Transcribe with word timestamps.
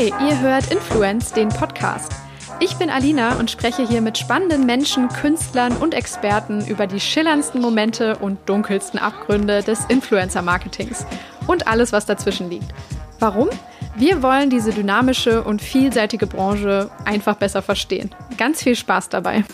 Hi, 0.00 0.14
ihr 0.30 0.40
hört 0.40 0.72
Influence, 0.72 1.34
den 1.34 1.50
Podcast. 1.50 2.10
Ich 2.58 2.76
bin 2.76 2.88
Alina 2.88 3.38
und 3.38 3.50
spreche 3.50 3.86
hier 3.86 4.00
mit 4.00 4.16
spannenden 4.16 4.64
Menschen, 4.64 5.08
Künstlern 5.08 5.76
und 5.76 5.92
Experten 5.92 6.66
über 6.66 6.86
die 6.86 7.00
schillerndsten 7.00 7.60
Momente 7.60 8.16
und 8.16 8.38
dunkelsten 8.48 8.98
Abgründe 8.98 9.62
des 9.62 9.84
Influencer-Marketings 9.90 11.04
und 11.46 11.68
alles, 11.68 11.92
was 11.92 12.06
dazwischen 12.06 12.48
liegt. 12.48 12.72
Warum? 13.18 13.50
Wir 13.94 14.22
wollen 14.22 14.48
diese 14.48 14.72
dynamische 14.72 15.44
und 15.44 15.60
vielseitige 15.60 16.26
Branche 16.26 16.90
einfach 17.04 17.36
besser 17.36 17.60
verstehen. 17.60 18.08
Ganz 18.38 18.62
viel 18.62 18.76
Spaß 18.76 19.10
dabei. 19.10 19.44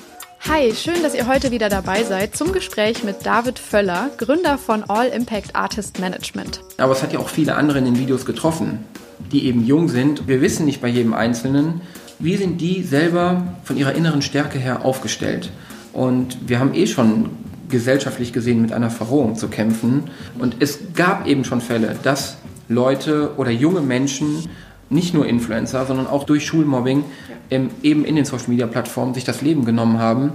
Hi, 0.49 0.73
schön, 0.77 1.03
dass 1.03 1.17
ihr 1.17 1.27
heute 1.27 1.51
wieder 1.51 1.69
dabei 1.69 2.05
seid 2.05 2.37
zum 2.37 2.53
Gespräch 2.53 3.03
mit 3.03 3.27
David 3.27 3.59
Völler, 3.59 4.11
Gründer 4.17 4.59
von 4.59 4.85
All 4.89 5.09
Impact 5.09 5.57
Artist 5.57 5.99
Management. 5.99 6.61
Aber 6.79 6.93
es 6.93 7.03
hat 7.03 7.13
ja 7.13 7.19
auch 7.19 7.31
viele 7.31 7.57
andere 7.57 7.79
in 7.79 7.85
den 7.85 7.99
Videos 7.99 8.25
getroffen, 8.25 8.85
die 9.33 9.47
eben 9.47 9.65
jung 9.67 9.89
sind. 9.89 10.29
Wir 10.29 10.41
wissen 10.41 10.67
nicht 10.67 10.81
bei 10.81 10.89
jedem 10.89 11.15
Einzelnen, 11.15 11.81
wie 12.19 12.37
sind 12.37 12.61
die 12.61 12.83
selber 12.83 13.55
von 13.65 13.77
ihrer 13.77 13.95
inneren 13.95 14.23
Stärke 14.23 14.59
her 14.59 14.85
aufgestellt. 14.85 15.51
Und 15.93 16.49
wir 16.49 16.59
haben 16.59 16.75
eh 16.75 16.87
schon 16.87 17.31
gesellschaftlich 17.69 18.33
gesehen 18.33 18.63
mit 18.63 18.73
einer 18.73 18.91
Verrohung 18.91 19.37
zu 19.37 19.49
kämpfen. 19.49 20.05
Und 20.39 20.57
es 20.61 20.79
gab 20.95 21.27
eben 21.27 21.45
schon 21.45 21.61
Fälle, 21.61 21.97
dass 22.03 22.39
Leute 22.69 23.33
oder 23.37 23.51
junge 23.51 23.81
Menschen, 23.81 24.49
nicht 24.89 25.15
nur 25.15 25.27
Influencer, 25.27 25.85
sondern 25.85 26.07
auch 26.07 26.25
durch 26.25 26.47
Schulmobbing 26.47 27.05
ähm, 27.51 27.71
eben 27.83 28.05
in 28.05 28.17
den 28.17 28.25
Social-Media-Plattformen 28.25 29.15
sich 29.15 29.25
das 29.25 29.43
Leben 29.43 29.65
genommen 29.65 29.99
haben. 29.99 30.33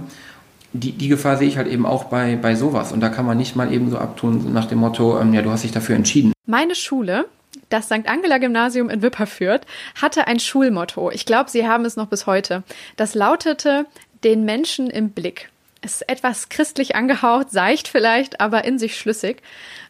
Die, 0.74 0.92
die 0.92 1.08
Gefahr 1.08 1.36
sehe 1.36 1.48
ich 1.48 1.56
halt 1.56 1.68
eben 1.68 1.86
auch 1.86 2.04
bei, 2.04 2.36
bei 2.36 2.54
sowas. 2.54 2.92
Und 2.92 3.00
da 3.00 3.08
kann 3.08 3.26
man 3.26 3.36
nicht 3.38 3.56
mal 3.56 3.72
eben 3.72 3.90
so 3.90 3.98
abtun 3.98 4.52
nach 4.52 4.66
dem 4.66 4.78
Motto, 4.78 5.18
ähm, 5.20 5.32
ja, 5.32 5.42
du 5.42 5.50
hast 5.50 5.64
dich 5.64 5.72
dafür 5.72 5.96
entschieden. 5.96 6.32
Meine 6.46 6.74
Schule, 6.74 7.26
das 7.68 7.86
St. 7.86 8.06
Angela 8.06 8.38
Gymnasium 8.38 8.90
in 8.90 9.02
Wipperfürth 9.02 9.62
hatte 10.00 10.26
ein 10.26 10.40
Schulmotto. 10.40 11.10
Ich 11.10 11.26
glaube, 11.26 11.50
sie 11.50 11.66
haben 11.66 11.84
es 11.84 11.96
noch 11.96 12.06
bis 12.06 12.26
heute. 12.26 12.62
Das 12.96 13.14
lautete 13.14 13.86
den 14.24 14.44
Menschen 14.44 14.88
im 14.88 15.10
Blick. 15.10 15.50
Es 15.84 15.94
ist 15.94 16.08
etwas 16.08 16.48
christlich 16.48 16.94
angehaucht, 16.94 17.50
seicht 17.50 17.88
vielleicht, 17.88 18.40
aber 18.40 18.64
in 18.64 18.78
sich 18.78 18.96
schlüssig. 18.96 19.42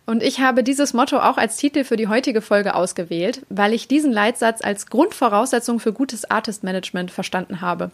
Und 0.05 0.23
ich 0.23 0.41
habe 0.41 0.65
dieses 0.65 0.95
Motto 0.95 1.19
auch 1.19 1.37
als 1.37 1.57
Titel 1.57 1.85
für 1.85 1.97
die 1.97 2.09
heutige 2.09 2.41
Folge 2.41 2.75
ausgewählt, 2.75 3.43
weil 3.51 3.73
ich 3.73 3.87
diesen 3.87 4.11
Leitsatz 4.11 4.61
als 4.63 4.87
Grundvoraussetzung 4.87 5.79
für 5.79 5.93
gutes 5.93 6.29
Artist 6.29 6.65
Management 6.65 7.13
verstanden 7.13 7.61
habe. 7.61 7.93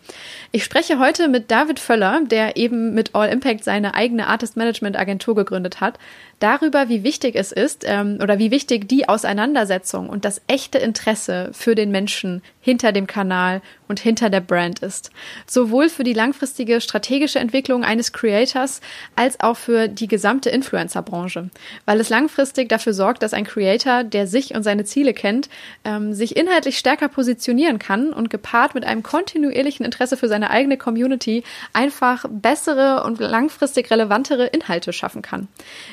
Ich 0.50 0.64
spreche 0.64 0.98
heute 0.98 1.28
mit 1.28 1.50
David 1.50 1.80
Völler, 1.80 2.20
der 2.24 2.56
eben 2.56 2.94
mit 2.94 3.14
All 3.14 3.28
Impact 3.28 3.62
seine 3.64 3.94
eigene 3.94 4.28
Artist 4.28 4.56
Management 4.56 4.96
Agentur 4.96 5.34
gegründet 5.34 5.80
hat, 5.82 5.98
darüber, 6.38 6.88
wie 6.88 7.02
wichtig 7.02 7.34
es 7.34 7.52
ist 7.52 7.84
ähm, 7.86 8.18
oder 8.22 8.38
wie 8.38 8.50
wichtig 8.50 8.88
die 8.88 9.08
Auseinandersetzung 9.08 10.08
und 10.08 10.24
das 10.24 10.40
echte 10.46 10.78
Interesse 10.78 11.50
für 11.52 11.74
den 11.74 11.90
Menschen 11.90 12.42
hinter 12.60 12.92
dem 12.92 13.06
Kanal 13.06 13.62
und 13.88 13.98
hinter 13.98 14.28
der 14.28 14.40
Brand 14.40 14.80
ist. 14.80 15.10
Sowohl 15.46 15.88
für 15.88 16.04
die 16.04 16.12
langfristige 16.12 16.80
strategische 16.80 17.38
Entwicklung 17.38 17.82
eines 17.82 18.12
Creators 18.12 18.80
als 19.16 19.40
auch 19.40 19.56
für 19.56 19.88
die 19.88 20.06
gesamte 20.06 20.50
Influencer-Branche, 20.50 21.48
weil 21.86 21.98
es 21.98 22.10
langfristig 22.10 22.68
dafür 22.68 22.92
sorgt, 22.92 23.22
dass 23.22 23.32
ein 23.32 23.46
Creator, 23.46 24.04
der 24.04 24.26
sich 24.26 24.54
und 24.54 24.62
seine 24.62 24.84
Ziele 24.84 25.14
kennt, 25.14 25.48
ähm, 25.84 26.12
sich 26.12 26.36
inhaltlich 26.36 26.78
stärker 26.78 27.08
positionieren 27.08 27.78
kann 27.78 28.12
und 28.12 28.28
gepaart 28.28 28.74
mit 28.74 28.84
einem 28.84 29.02
kontinuierlichen 29.02 29.86
Interesse 29.86 30.16
für 30.16 30.28
seine 30.28 30.50
eigene 30.50 30.76
Community 30.76 31.42
einfach 31.72 32.26
bessere 32.28 33.02
und 33.04 33.18
langfristig 33.18 33.90
relevantere 33.90 34.46
Inhalte 34.46 34.92
schaffen 34.92 35.22
kann. 35.22 35.48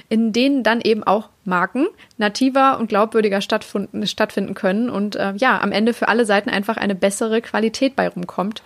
In 0.09 0.33
denen 0.35 0.63
dann 0.63 0.81
eben 0.81 1.03
auch 1.03 1.29
Marken 1.45 1.87
nativer 2.17 2.77
und 2.79 2.87
glaubwürdiger 2.87 3.41
stattfinden 3.41 4.53
können 4.53 4.89
und 4.89 5.15
äh, 5.15 5.33
ja, 5.37 5.61
am 5.61 5.71
Ende 5.71 5.93
für 5.93 6.07
alle 6.07 6.25
Seiten 6.25 6.49
einfach 6.49 6.77
eine 6.77 6.95
bessere 6.95 7.41
Qualität 7.41 7.95
bei 7.95 8.07
rumkommt. 8.07 8.61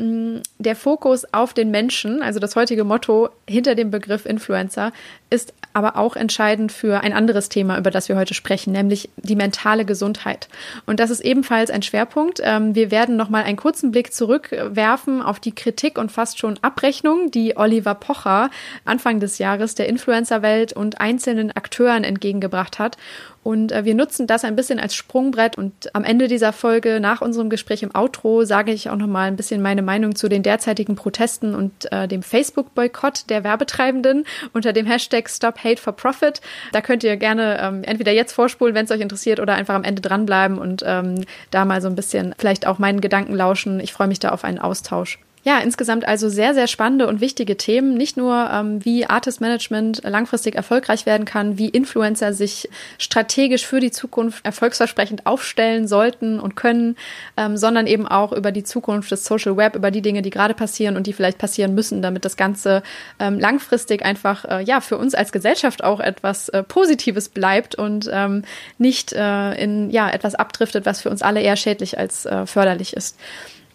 Mm, 0.00 0.40
der 0.58 0.76
Fokus 0.76 1.26
auf 1.32 1.52
den 1.52 1.70
Menschen, 1.70 2.22
also 2.22 2.40
das 2.40 2.56
heutige 2.56 2.84
Motto 2.84 3.28
hinter 3.46 3.74
dem 3.74 3.90
Begriff 3.90 4.24
Influencer, 4.24 4.92
ist 5.28 5.52
aber 5.72 5.96
auch 5.96 6.16
entscheidend 6.16 6.72
für 6.72 7.00
ein 7.00 7.12
anderes 7.12 7.48
Thema, 7.48 7.78
über 7.78 7.90
das 7.90 8.08
wir 8.08 8.16
heute 8.16 8.34
sprechen, 8.34 8.72
nämlich 8.72 9.10
die 9.16 9.36
mentale 9.36 9.84
Gesundheit. 9.84 10.48
Und 10.86 10.98
das 10.98 11.10
ist 11.10 11.20
ebenfalls 11.20 11.70
ein 11.70 11.82
Schwerpunkt. 11.82 12.40
Ähm, 12.42 12.74
wir 12.74 12.90
werden 12.90 13.16
nochmal 13.16 13.44
einen 13.44 13.56
kurzen 13.56 13.92
Blick 13.92 14.12
zurückwerfen 14.12 15.22
auf 15.22 15.38
die 15.38 15.54
Kritik 15.54 15.98
und 15.98 16.10
fast 16.10 16.38
schon 16.38 16.58
Abrechnung, 16.62 17.30
die 17.30 17.56
Oliver 17.56 17.94
Pocher 17.94 18.50
Anfang 18.84 19.20
des 19.20 19.38
Jahres 19.38 19.74
der 19.74 19.88
Influencerwelt 19.88 20.72
und 20.72 21.00
einzelnen 21.00 21.52
Akteuren 21.52 22.04
entgegengebracht 22.04 22.78
hat. 22.78 22.96
Und 23.42 23.72
äh, 23.72 23.84
wir 23.86 23.94
nutzen 23.94 24.26
das 24.26 24.44
ein 24.44 24.54
bisschen 24.54 24.78
als 24.78 24.94
Sprungbrett. 24.94 25.56
Und 25.56 25.94
am 25.94 26.04
Ende 26.04 26.28
dieser 26.28 26.52
Folge, 26.52 27.00
nach 27.00 27.22
unserem 27.22 27.48
Gespräch 27.48 27.82
im 27.82 27.94
Outro, 27.94 28.44
sage 28.44 28.72
ich 28.72 28.90
auch 28.90 28.96
nochmal 28.96 29.28
ein 29.28 29.36
bisschen 29.36 29.62
meine 29.62 29.80
Meinung 29.80 30.14
zu 30.14 30.28
den 30.28 30.42
derzeitigen 30.42 30.94
Protesten 30.94 31.54
und 31.54 31.90
äh, 31.90 32.06
dem 32.06 32.22
Facebook-Boykott 32.22 33.30
der 33.30 33.42
Werbetreibenden 33.42 34.26
unter 34.52 34.74
dem 34.74 34.84
Hashtag 34.84 35.30
Stop 35.30 35.64
Hate 35.64 35.80
for 35.80 35.94
Profit. 35.94 36.42
Da 36.72 36.82
könnt 36.82 37.02
ihr 37.02 37.16
gerne 37.16 37.58
ähm, 37.62 37.82
entweder 37.84 38.12
jetzt 38.12 38.32
vorspulen, 38.32 38.74
wenn 38.74 38.84
es 38.84 38.90
euch 38.90 39.00
interessiert, 39.00 39.40
oder 39.40 39.54
einfach 39.54 39.74
am 39.74 39.84
Ende 39.84 40.02
dranbleiben 40.02 40.58
und 40.58 40.82
ähm, 40.86 41.24
da 41.50 41.64
mal 41.64 41.80
so 41.80 41.88
ein 41.88 41.96
bisschen 41.96 42.34
vielleicht 42.38 42.66
auch 42.66 42.78
meinen 42.78 43.00
Gedanken 43.00 43.34
lauschen. 43.34 43.80
Ich 43.80 43.92
freue 43.92 44.08
mich 44.08 44.18
da 44.18 44.30
auf 44.30 44.44
einen 44.44 44.58
Austausch. 44.58 45.18
Ja, 45.42 45.58
insgesamt 45.60 46.06
also 46.06 46.28
sehr, 46.28 46.52
sehr 46.52 46.66
spannende 46.66 47.06
und 47.06 47.22
wichtige 47.22 47.56
Themen. 47.56 47.94
Nicht 47.94 48.18
nur, 48.18 48.50
ähm, 48.52 48.84
wie 48.84 49.06
Artist 49.06 49.40
Management 49.40 50.02
langfristig 50.04 50.54
erfolgreich 50.54 51.06
werden 51.06 51.24
kann, 51.24 51.56
wie 51.56 51.70
Influencer 51.70 52.34
sich 52.34 52.68
strategisch 52.98 53.66
für 53.66 53.80
die 53.80 53.90
Zukunft 53.90 54.44
erfolgsversprechend 54.44 55.24
aufstellen 55.24 55.88
sollten 55.88 56.40
und 56.40 56.56
können, 56.56 56.96
ähm, 57.38 57.56
sondern 57.56 57.86
eben 57.86 58.06
auch 58.06 58.32
über 58.32 58.52
die 58.52 58.64
Zukunft 58.64 59.10
des 59.10 59.24
Social 59.24 59.56
Web, 59.56 59.76
über 59.76 59.90
die 59.90 60.02
Dinge, 60.02 60.20
die 60.20 60.28
gerade 60.28 60.52
passieren 60.52 60.98
und 60.98 61.06
die 61.06 61.14
vielleicht 61.14 61.38
passieren 61.38 61.74
müssen, 61.74 62.02
damit 62.02 62.26
das 62.26 62.36
Ganze 62.36 62.82
ähm, 63.18 63.38
langfristig 63.38 64.04
einfach, 64.04 64.44
äh, 64.44 64.62
ja, 64.62 64.82
für 64.82 64.98
uns 64.98 65.14
als 65.14 65.32
Gesellschaft 65.32 65.82
auch 65.82 66.00
etwas 66.00 66.50
äh, 66.50 66.62
Positives 66.62 67.30
bleibt 67.30 67.74
und 67.74 68.10
ähm, 68.12 68.42
nicht 68.76 69.14
äh, 69.14 69.54
in, 69.54 69.88
ja, 69.88 70.10
etwas 70.10 70.34
abdriftet, 70.34 70.84
was 70.84 71.00
für 71.00 71.08
uns 71.08 71.22
alle 71.22 71.40
eher 71.40 71.56
schädlich 71.56 71.98
als 71.98 72.26
äh, 72.26 72.44
förderlich 72.44 72.92
ist. 72.94 73.16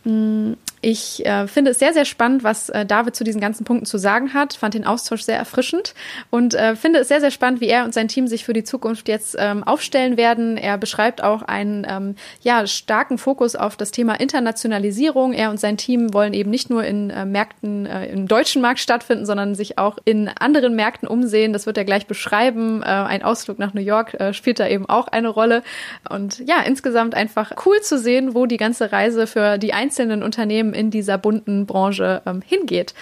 Mm, 0.05 0.53
ich 0.87 1.25
äh, 1.25 1.47
finde 1.47 1.71
es 1.71 1.79
sehr, 1.79 1.93
sehr 1.93 2.05
spannend, 2.05 2.43
was 2.43 2.69
äh, 2.69 2.85
David 2.85 3.15
zu 3.15 3.23
diesen 3.23 3.41
ganzen 3.41 3.63
Punkten 3.63 3.87
zu 3.87 3.97
sagen 3.97 4.35
hat. 4.35 4.53
Fand 4.53 4.75
den 4.75 4.85
Austausch 4.85 5.23
sehr 5.23 5.35
erfrischend 5.35 5.95
und 6.29 6.53
äh, 6.53 6.75
finde 6.75 6.99
es 6.99 7.07
sehr, 7.07 7.21
sehr 7.21 7.31
spannend, 7.31 7.59
wie 7.59 7.67
er 7.67 7.85
und 7.85 7.93
sein 7.95 8.07
Team 8.07 8.27
sich 8.27 8.45
für 8.45 8.53
die 8.53 8.63
Zukunft 8.63 9.07
jetzt 9.07 9.35
ähm, 9.39 9.63
aufstellen 9.63 10.15
werden. 10.15 10.57
Er 10.57 10.77
beschreibt 10.77 11.23
auch 11.23 11.41
einen 11.41 11.87
ähm, 11.89 12.15
ja, 12.41 12.67
starken 12.67 13.17
Fokus 13.17 13.55
auf 13.55 13.77
das 13.77 13.89
Thema 13.89 14.19
Internationalisierung. 14.19 15.33
Er 15.33 15.49
und 15.49 15.59
sein 15.59 15.77
Team 15.77 16.13
wollen 16.13 16.35
eben 16.35 16.51
nicht 16.51 16.69
nur 16.69 16.83
in 16.83 17.09
äh, 17.09 17.25
Märkten 17.25 17.87
äh, 17.87 18.05
im 18.05 18.27
deutschen 18.27 18.61
Markt 18.61 18.79
stattfinden, 18.79 19.25
sondern 19.25 19.55
sich 19.55 19.79
auch 19.79 19.97
in 20.05 20.27
anderen 20.27 20.75
Märkten 20.75 21.07
umsehen. 21.07 21.51
Das 21.51 21.65
wird 21.65 21.79
er 21.79 21.85
gleich 21.85 22.05
beschreiben. 22.05 22.83
Äh, 22.83 22.85
ein 22.85 23.23
Ausflug 23.23 23.57
nach 23.57 23.73
New 23.73 23.81
York 23.81 24.15
spielt 24.33 24.59
da 24.59 24.67
eben 24.67 24.87
auch 24.87 25.07
eine 25.07 25.29
Rolle. 25.29 25.63
Und 26.07 26.43
ja, 26.45 26.61
insgesamt 26.61 27.15
einfach 27.15 27.53
cool 27.65 27.81
zu 27.81 27.97
sehen, 27.97 28.35
wo 28.35 28.45
die 28.45 28.57
ganze 28.57 28.91
Reise 28.91 29.25
für 29.25 29.57
die 29.57 29.73
einzelnen 29.73 29.94
Unternehmen 30.23 30.73
in 30.73 30.91
dieser 30.91 31.17
bunten 31.17 31.65
Branche 31.65 32.21
ähm, 32.25 32.41
hingeht. 32.45 32.93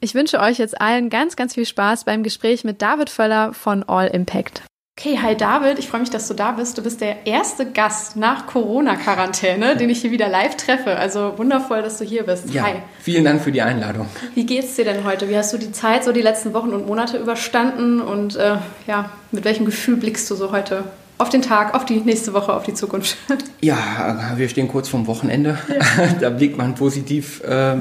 Ich 0.00 0.14
wünsche 0.14 0.40
euch 0.40 0.58
jetzt 0.58 0.80
allen 0.80 1.10
ganz, 1.10 1.36
ganz 1.36 1.54
viel 1.54 1.66
Spaß 1.66 2.04
beim 2.04 2.22
Gespräch 2.22 2.64
mit 2.64 2.82
David 2.82 3.08
Völler 3.08 3.54
von 3.54 3.84
All 3.84 4.08
Impact. 4.08 4.62
Okay, 4.98 5.18
hi 5.22 5.34
David, 5.34 5.78
ich 5.78 5.88
freue 5.88 6.00
mich, 6.00 6.10
dass 6.10 6.28
du 6.28 6.34
da 6.34 6.52
bist. 6.52 6.76
Du 6.76 6.82
bist 6.82 7.00
der 7.00 7.26
erste 7.26 7.64
Gast 7.64 8.14
nach 8.14 8.46
Corona-Quarantäne, 8.46 9.76
den 9.76 9.88
ich 9.88 10.02
hier 10.02 10.10
wieder 10.10 10.28
live 10.28 10.56
treffe. 10.56 10.96
Also 10.96 11.38
wundervoll, 11.38 11.82
dass 11.82 11.98
du 11.98 12.04
hier 12.04 12.24
bist. 12.24 12.52
Ja, 12.52 12.64
hi. 12.64 12.74
Vielen 13.00 13.24
Dank 13.24 13.40
für 13.40 13.52
die 13.52 13.62
Einladung. 13.62 14.06
Wie 14.34 14.44
geht's 14.44 14.76
dir 14.76 14.84
denn 14.84 15.04
heute? 15.04 15.28
Wie 15.30 15.36
hast 15.36 15.52
du 15.52 15.58
die 15.58 15.72
Zeit, 15.72 16.04
so 16.04 16.12
die 16.12 16.20
letzten 16.20 16.52
Wochen 16.52 16.70
und 16.70 16.86
Monate 16.86 17.16
überstanden? 17.16 18.00
Und 18.00 18.36
äh, 18.36 18.56
ja, 18.86 19.10
mit 19.30 19.44
welchem 19.44 19.64
Gefühl 19.64 19.96
blickst 19.96 20.30
du 20.30 20.34
so 20.34 20.52
heute 20.52 20.84
auf 21.18 21.28
den 21.28 21.42
Tag, 21.42 21.74
auf 21.74 21.84
die 21.84 22.00
nächste 22.00 22.32
Woche, 22.32 22.52
auf 22.52 22.64
die 22.64 22.74
Zukunft? 22.74 23.16
Ja, 23.60 24.32
wir 24.36 24.48
stehen 24.48 24.66
kurz 24.66 24.88
vorm 24.88 25.06
Wochenende. 25.06 25.56
Ja. 25.68 26.06
da 26.20 26.30
blickt 26.30 26.58
man 26.58 26.74
positiv 26.74 27.40
äh, 27.44 27.76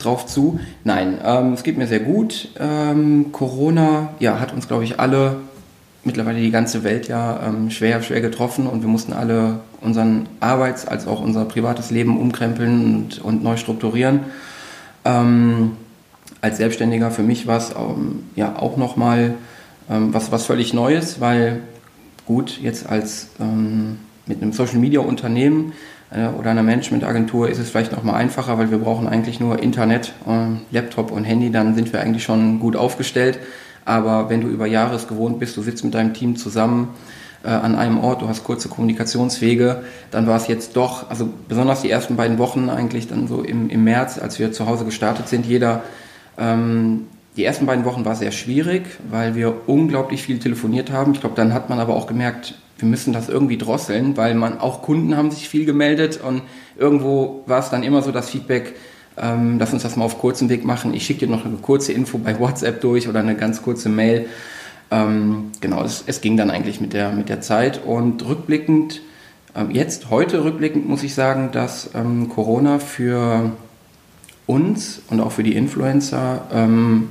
drauf 0.00 0.26
zu. 0.26 0.58
Nein, 0.82 1.18
ähm, 1.24 1.52
es 1.52 1.62
geht 1.62 1.78
mir 1.78 1.86
sehr 1.86 2.00
gut. 2.00 2.48
Ähm, 2.58 3.26
Corona 3.30 4.10
ja, 4.18 4.40
hat 4.40 4.52
uns, 4.52 4.66
glaube 4.66 4.82
ich, 4.82 4.98
alle, 4.98 5.36
mittlerweile 6.02 6.40
die 6.40 6.50
ganze 6.50 6.82
Welt 6.82 7.06
ja 7.06 7.46
ähm, 7.46 7.70
schwer, 7.70 8.02
schwer 8.02 8.20
getroffen 8.20 8.66
und 8.66 8.82
wir 8.82 8.88
mussten 8.88 9.12
alle 9.12 9.60
unseren 9.80 10.28
Arbeits- 10.40 10.86
als 10.86 11.06
auch 11.06 11.20
unser 11.20 11.44
privates 11.44 11.92
Leben 11.92 12.18
umkrempeln 12.18 12.96
und, 12.96 13.18
und 13.20 13.44
neu 13.44 13.56
strukturieren. 13.56 14.20
Ähm, 15.04 15.76
als 16.40 16.56
Selbstständiger 16.56 17.10
für 17.10 17.22
mich 17.22 17.46
war 17.46 17.58
es 17.58 17.70
ähm, 17.70 18.24
ja 18.34 18.56
auch 18.56 18.76
nochmal 18.76 19.34
ähm, 19.88 20.12
was, 20.12 20.32
was 20.32 20.44
völlig 20.44 20.74
Neues, 20.74 21.20
weil 21.20 21.62
gut, 22.26 22.60
jetzt 22.60 22.88
als 22.88 23.28
ähm, 23.40 23.98
mit 24.26 24.42
einem 24.42 24.52
Social 24.52 24.78
Media 24.78 25.00
Unternehmen 25.00 25.72
äh, 26.10 26.28
oder 26.28 26.50
einer 26.50 26.62
Managementagentur 26.62 27.48
ist 27.48 27.58
es 27.58 27.70
vielleicht 27.70 27.92
noch 27.92 28.02
mal 28.02 28.14
einfacher, 28.14 28.58
weil 28.58 28.70
wir 28.70 28.78
brauchen 28.78 29.06
eigentlich 29.06 29.40
nur 29.40 29.62
Internet, 29.62 30.12
äh, 30.26 30.56
Laptop 30.70 31.10
und 31.10 31.24
Handy, 31.24 31.50
dann 31.50 31.74
sind 31.74 31.92
wir 31.92 32.00
eigentlich 32.00 32.24
schon 32.24 32.60
gut 32.60 32.76
aufgestellt. 32.76 33.38
Aber 33.84 34.30
wenn 34.30 34.40
du 34.40 34.48
über 34.48 34.66
Jahre 34.66 34.96
es 34.96 35.08
gewohnt 35.08 35.38
bist, 35.38 35.56
du 35.56 35.62
sitzt 35.62 35.84
mit 35.84 35.94
deinem 35.94 36.14
Team 36.14 36.36
zusammen, 36.36 36.94
äh, 37.44 37.48
an 37.48 37.74
einem 37.74 37.98
Ort, 37.98 38.22
du 38.22 38.28
hast 38.28 38.42
kurze 38.44 38.68
Kommunikationswege. 38.68 39.82
Dann 40.10 40.26
war 40.26 40.36
es 40.36 40.48
jetzt 40.48 40.76
doch, 40.76 41.10
also 41.10 41.28
besonders 41.48 41.82
die 41.82 41.90
ersten 41.90 42.16
beiden 42.16 42.38
Wochen 42.38 42.70
eigentlich 42.70 43.06
dann 43.06 43.28
so 43.28 43.42
im, 43.42 43.68
im 43.68 43.84
März, 43.84 44.18
als 44.18 44.38
wir 44.38 44.52
zu 44.52 44.66
Hause 44.66 44.86
gestartet 44.86 45.28
sind, 45.28 45.44
jeder, 45.44 45.82
ähm, 46.38 47.06
die 47.36 47.44
ersten 47.44 47.66
beiden 47.66 47.84
Wochen 47.84 48.04
war 48.04 48.14
sehr 48.14 48.30
schwierig, 48.30 48.82
weil 49.10 49.34
wir 49.34 49.68
unglaublich 49.68 50.22
viel 50.22 50.38
telefoniert 50.38 50.92
haben. 50.92 51.12
Ich 51.14 51.20
glaube, 51.20 51.34
dann 51.34 51.52
hat 51.52 51.68
man 51.68 51.80
aber 51.80 51.96
auch 51.96 52.06
gemerkt, 52.06 52.54
wir 52.78 52.88
müssen 52.88 53.12
das 53.12 53.28
irgendwie 53.28 53.56
drosseln, 53.56 54.16
weil 54.16 54.34
man 54.34 54.58
auch 54.58 54.82
Kunden 54.82 55.16
haben 55.16 55.30
sich 55.30 55.48
viel 55.48 55.64
gemeldet 55.64 56.20
und 56.22 56.42
irgendwo 56.76 57.42
war 57.46 57.60
es 57.60 57.70
dann 57.70 57.82
immer 57.82 58.02
so 58.02 58.12
das 58.12 58.30
Feedback, 58.30 58.74
ähm, 59.16 59.58
lass 59.58 59.72
uns 59.72 59.82
das 59.82 59.96
mal 59.96 60.04
auf 60.04 60.18
kurzem 60.18 60.48
Weg 60.48 60.64
machen. 60.64 60.94
Ich 60.94 61.06
schicke 61.06 61.26
dir 61.26 61.32
noch 61.32 61.44
eine 61.44 61.56
kurze 61.56 61.92
Info 61.92 62.18
bei 62.18 62.38
WhatsApp 62.38 62.80
durch 62.80 63.08
oder 63.08 63.20
eine 63.20 63.36
ganz 63.36 63.62
kurze 63.62 63.88
Mail. 63.88 64.26
Ähm, 64.90 65.50
genau, 65.60 65.82
es, 65.82 66.04
es, 66.06 66.20
ging 66.20 66.36
dann 66.36 66.50
eigentlich 66.50 66.80
mit 66.80 66.92
der, 66.92 67.12
mit 67.12 67.28
der 67.28 67.40
Zeit 67.40 67.80
und 67.84 68.26
rückblickend, 68.26 69.00
ähm, 69.56 69.70
jetzt, 69.70 70.10
heute 70.10 70.44
rückblickend 70.44 70.88
muss 70.88 71.02
ich 71.02 71.14
sagen, 71.14 71.50
dass 71.52 71.90
ähm, 71.94 72.28
Corona 72.28 72.78
für 72.78 73.52
uns 74.46 75.00
und 75.08 75.20
auch 75.20 75.32
für 75.32 75.42
die 75.42 75.56
Influencer 75.56 76.42
ähm, 76.52 77.08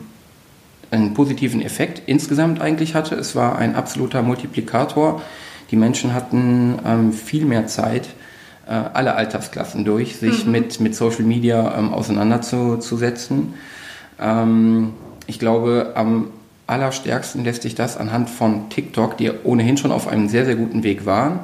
einen 0.94 1.14
positiven 1.14 1.62
Effekt 1.62 2.04
insgesamt 2.06 2.62
eigentlich 2.62 2.96
hatte. 2.96 3.16
Es 3.16 3.36
war 3.36 3.58
ein 3.58 3.76
absoluter 3.76 4.22
Multiplikator. 4.22 5.22
Die 5.72 5.76
Menschen 5.76 6.14
hatten 6.14 6.80
ähm, 6.86 7.12
viel 7.12 7.46
mehr 7.46 7.68
Zeit, 7.68 8.08
äh, 8.68 8.72
alle 8.72 9.16
Altersklassen 9.16 9.84
durch, 9.84 10.18
sich 10.18 10.46
mhm. 10.46 10.52
mit, 10.52 10.80
mit 10.80 10.96
Social 10.96 11.24
Media 11.24 11.78
ähm, 11.78 11.94
auseinanderzusetzen. 11.94 13.56
Ähm, 14.20 14.94
ich 15.28 15.40
glaube, 15.40 15.94
am 15.96 16.28
allerstärksten 16.68 17.44
lässt 17.44 17.64
sich 17.64 17.76
das 17.76 17.98
anhand 17.98 18.30
von 18.30 18.70
TikTok, 18.70 19.18
die 19.18 19.32
ohnehin 19.44 19.78
schon 19.78 19.92
auf 19.92 20.08
einem 20.08 20.30
sehr, 20.30 20.46
sehr 20.46 20.56
guten 20.56 20.84
Weg 20.84 21.06
waren. 21.06 21.40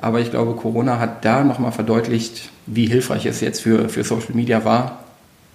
Aber 0.00 0.20
ich 0.20 0.30
glaube, 0.30 0.54
Corona 0.54 0.98
hat 0.98 1.24
da 1.24 1.44
nochmal 1.44 1.72
verdeutlicht, 1.72 2.50
wie 2.66 2.86
hilfreich 2.86 3.26
es 3.26 3.40
jetzt 3.40 3.60
für, 3.60 3.88
für 3.88 4.04
Social 4.04 4.34
Media 4.34 4.64
war. 4.64 5.04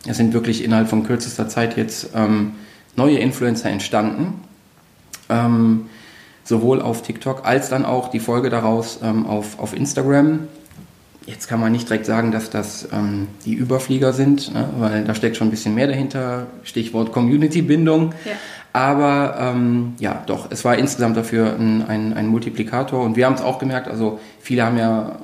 Es 0.07 0.17
sind 0.17 0.33
wirklich 0.33 0.63
innerhalb 0.63 0.87
von 0.87 1.03
kürzester 1.03 1.49
Zeit 1.49 1.75
jetzt 1.77 2.11
ähm, 2.15 2.53
neue 2.99 3.17
Influencer 3.17 3.69
entstanden. 3.69 4.41
Ähm, 5.29 5.87
sowohl 6.43 6.81
auf 6.81 7.03
TikTok 7.03 7.45
als 7.45 7.69
dann 7.69 7.85
auch 7.85 8.09
die 8.09 8.19
Folge 8.19 8.49
daraus 8.49 8.99
ähm, 9.03 9.25
auf, 9.25 9.59
auf 9.59 9.75
Instagram. 9.75 10.47
Jetzt 11.25 11.47
kann 11.47 11.59
man 11.59 11.71
nicht 11.71 11.87
direkt 11.87 12.07
sagen, 12.07 12.31
dass 12.31 12.49
das 12.49 12.87
ähm, 12.91 13.27
die 13.45 13.53
Überflieger 13.53 14.13
sind, 14.13 14.51
ne, 14.53 14.67
weil 14.79 15.03
da 15.03 15.13
steckt 15.13 15.37
schon 15.37 15.47
ein 15.47 15.51
bisschen 15.51 15.75
mehr 15.75 15.85
dahinter. 15.85 16.47
Stichwort 16.63 17.11
Community-Bindung. 17.11 18.13
Ja. 18.25 18.31
Aber 18.73 19.37
ähm, 19.39 19.93
ja, 19.99 20.23
doch, 20.25 20.47
es 20.49 20.65
war 20.65 20.77
insgesamt 20.77 21.17
dafür 21.17 21.55
ein, 21.55 21.87
ein, 21.87 22.13
ein 22.13 22.27
Multiplikator 22.27 23.03
und 23.03 23.15
wir 23.15 23.25
haben 23.25 23.35
es 23.35 23.41
auch 23.41 23.59
gemerkt, 23.59 23.87
also 23.87 24.19
viele 24.41 24.63
haben 24.63 24.77
ja 24.77 25.19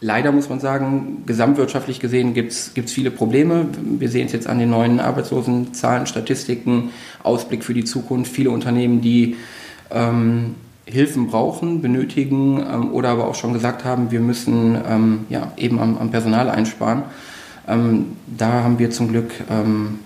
leider 0.00 0.32
muss 0.32 0.48
man 0.48 0.60
sagen, 0.60 1.22
gesamtwirtschaftlich 1.26 2.00
gesehen 2.00 2.34
gibt 2.34 2.52
es 2.52 2.92
viele 2.92 3.10
Probleme. 3.10 3.66
Wir 3.98 4.08
sehen 4.08 4.26
es 4.26 4.32
jetzt 4.32 4.46
an 4.46 4.58
den 4.58 4.70
neuen 4.70 5.00
Arbeitslosenzahlen, 5.00 6.06
Statistiken, 6.06 6.90
Ausblick 7.22 7.64
für 7.64 7.74
die 7.74 7.84
Zukunft. 7.84 8.32
Viele 8.32 8.50
Unternehmen, 8.50 9.00
die 9.00 9.36
ähm, 9.90 10.54
Hilfen 10.84 11.26
brauchen, 11.26 11.82
benötigen 11.82 12.60
ähm, 12.60 12.92
oder 12.92 13.08
aber 13.10 13.26
auch 13.26 13.34
schon 13.34 13.52
gesagt 13.52 13.84
haben, 13.84 14.10
wir 14.10 14.20
müssen 14.20 14.78
ähm, 14.88 15.26
ja, 15.28 15.52
eben 15.56 15.80
am, 15.80 15.98
am, 15.98 16.10
Personal 16.10 16.48
einsparen. 16.48 17.02
Ähm, 17.66 18.16
da 18.26 18.62
haben 18.62 18.78
wir 18.78 18.90
zum 18.90 19.08
Glück, 19.08 19.32
ähm, 19.50 19.98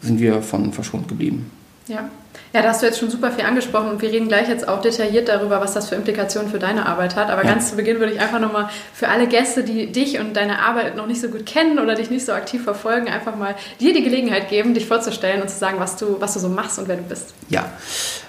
sind 0.00 0.20
wir 0.20 0.42
von 0.42 0.72
verschont 0.72 1.08
geblieben. 1.08 1.50
Ja. 1.88 2.08
Ja, 2.52 2.62
da 2.62 2.70
hast 2.70 2.80
du 2.80 2.86
jetzt 2.86 2.98
schon 2.98 3.10
super 3.10 3.30
viel 3.30 3.44
angesprochen 3.44 3.90
und 3.90 4.00
wir 4.00 4.10
reden 4.10 4.28
gleich 4.28 4.48
jetzt 4.48 4.66
auch 4.66 4.80
detailliert 4.80 5.28
darüber, 5.28 5.60
was 5.60 5.74
das 5.74 5.88
für 5.88 5.96
Implikationen 5.96 6.50
für 6.50 6.58
deine 6.58 6.86
Arbeit 6.86 7.14
hat. 7.14 7.30
Aber 7.30 7.44
ja. 7.44 7.52
ganz 7.52 7.68
zu 7.70 7.76
Beginn 7.76 7.98
würde 7.98 8.14
ich 8.14 8.20
einfach 8.20 8.40
nochmal 8.40 8.70
für 8.94 9.08
alle 9.08 9.26
Gäste, 9.26 9.62
die 9.62 9.92
dich 9.92 10.18
und 10.18 10.34
deine 10.34 10.60
Arbeit 10.60 10.96
noch 10.96 11.06
nicht 11.06 11.20
so 11.20 11.28
gut 11.28 11.44
kennen 11.44 11.78
oder 11.78 11.94
dich 11.94 12.10
nicht 12.10 12.24
so 12.24 12.32
aktiv 12.32 12.64
verfolgen, 12.64 13.08
einfach 13.08 13.36
mal 13.36 13.54
dir 13.80 13.92
die 13.92 14.02
Gelegenheit 14.02 14.48
geben, 14.48 14.72
dich 14.72 14.86
vorzustellen 14.86 15.42
und 15.42 15.50
zu 15.50 15.58
sagen, 15.58 15.78
was 15.78 15.96
du, 15.96 16.20
was 16.20 16.34
du 16.34 16.40
so 16.40 16.48
machst 16.48 16.78
und 16.78 16.88
wer 16.88 16.96
du 16.96 17.02
bist. 17.02 17.34
Ja, 17.50 17.66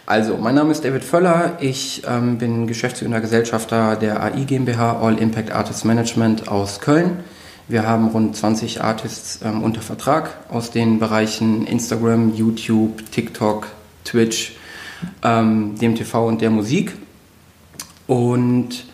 also 0.06 0.38
mein 0.38 0.56
Name 0.56 0.72
ist 0.72 0.84
David 0.84 1.04
Völler. 1.04 1.58
Ich 1.62 2.04
ähm, 2.08 2.38
bin 2.38 2.68
geschäftsführender 2.68 3.22
Gesellschafter 3.22 3.96
der 3.96 4.22
AI 4.22 4.42
GmbH 4.42 5.00
All 5.02 5.18
Impact 5.18 5.52
Artist 5.52 5.86
Management 5.86 6.50
aus 6.50 6.82
Köln. 6.82 7.20
Wir 7.70 7.86
haben 7.86 8.08
rund 8.08 8.36
20 8.36 8.82
Artists 8.84 9.42
ähm, 9.46 9.62
unter 9.62 9.82
Vertrag 9.82 10.32
aus 10.50 10.72
den 10.72 10.98
Bereichen 10.98 11.68
Instagram, 11.68 12.34
YouTube, 12.34 13.12
TikTok, 13.12 13.68
Twitch, 14.10 14.54
ähm, 15.24 15.78
dem 15.80 15.96
TV 15.96 16.28
und 16.28 16.42
der 16.42 16.50
Musik. 16.50 16.94
Und 18.08 18.86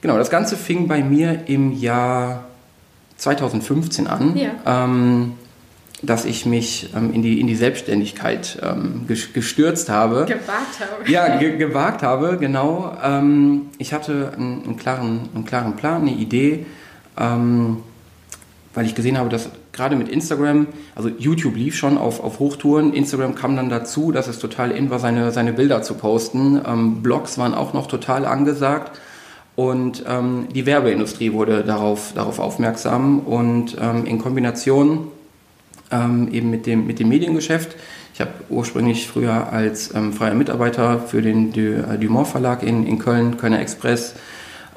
genau, 0.00 0.16
das 0.16 0.30
Ganze 0.30 0.56
fing 0.56 0.88
bei 0.88 1.02
mir 1.02 1.42
im 1.46 1.72
Jahr 1.72 2.44
2015 3.16 4.06
an, 4.06 4.36
ja. 4.36 4.50
ähm, 4.64 5.32
dass 6.02 6.24
ich 6.24 6.46
mich 6.46 6.90
ähm, 6.96 7.12
in, 7.12 7.22
die, 7.22 7.40
in 7.40 7.46
die 7.46 7.56
Selbstständigkeit 7.56 8.58
ähm, 8.62 9.06
gestürzt 9.06 9.90
habe. 9.90 10.24
Gewagt 10.24 10.80
habe. 10.80 11.10
Ja, 11.10 11.36
ge 11.36 11.58
gewagt 11.58 12.02
habe, 12.02 12.38
genau. 12.38 12.96
Ähm, 13.02 13.66
ich 13.76 13.92
hatte 13.92 14.32
einen, 14.34 14.64
einen, 14.64 14.76
klaren, 14.76 15.28
einen 15.34 15.44
klaren 15.44 15.76
Plan, 15.76 16.02
eine 16.02 16.12
Idee, 16.12 16.64
ähm, 17.18 17.78
weil 18.74 18.86
ich 18.86 18.94
gesehen 18.94 19.18
habe, 19.18 19.28
dass 19.28 19.50
gerade 19.72 19.96
mit 19.96 20.08
Instagram, 20.08 20.68
also 20.94 21.08
YouTube 21.08 21.56
lief 21.56 21.76
schon 21.76 21.98
auf, 21.98 22.22
auf 22.22 22.38
Hochtouren, 22.38 22.92
Instagram 22.92 23.34
kam 23.34 23.56
dann 23.56 23.68
dazu, 23.68 24.12
dass 24.12 24.28
es 24.28 24.38
total 24.38 24.70
in 24.70 24.90
war, 24.90 25.00
seine, 25.00 25.32
seine 25.32 25.52
Bilder 25.52 25.82
zu 25.82 25.94
posten. 25.94 26.60
Ähm, 26.64 27.02
Blogs 27.02 27.36
waren 27.38 27.54
auch 27.54 27.72
noch 27.72 27.88
total 27.88 28.24
angesagt 28.26 28.98
und 29.56 30.04
ähm, 30.06 30.46
die 30.54 30.66
Werbeindustrie 30.66 31.32
wurde 31.32 31.64
darauf, 31.64 32.12
darauf 32.14 32.38
aufmerksam 32.38 33.20
und 33.20 33.76
ähm, 33.80 34.06
in 34.06 34.18
Kombination 34.18 35.08
ähm, 35.90 36.28
eben 36.30 36.50
mit 36.50 36.66
dem, 36.66 36.86
mit 36.86 37.00
dem 37.00 37.08
Mediengeschäft. 37.08 37.74
Ich 38.14 38.20
habe 38.20 38.30
ursprünglich 38.50 39.08
früher 39.08 39.52
als 39.52 39.92
ähm, 39.94 40.12
freier 40.12 40.34
Mitarbeiter 40.34 41.00
für 41.00 41.22
den 41.22 41.52
äh, 41.54 41.98
Dumont 41.98 42.28
Verlag 42.28 42.62
in, 42.62 42.86
in 42.86 42.98
Köln, 43.00 43.36
Kölner 43.36 43.60
Express, 43.60 44.14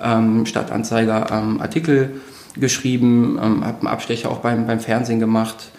ähm, 0.02 0.48
Stadtanzeiger 0.48 1.32
Artikel 1.32 2.22
geschrieben, 2.56 3.40
ähm, 3.42 3.66
habe 3.66 3.80
einen 3.80 3.88
Abstecher 3.88 4.30
auch 4.30 4.40
beim, 4.40 4.68
beim 4.68 4.80
Fernsehen 4.80 5.20
gemacht 5.20 5.72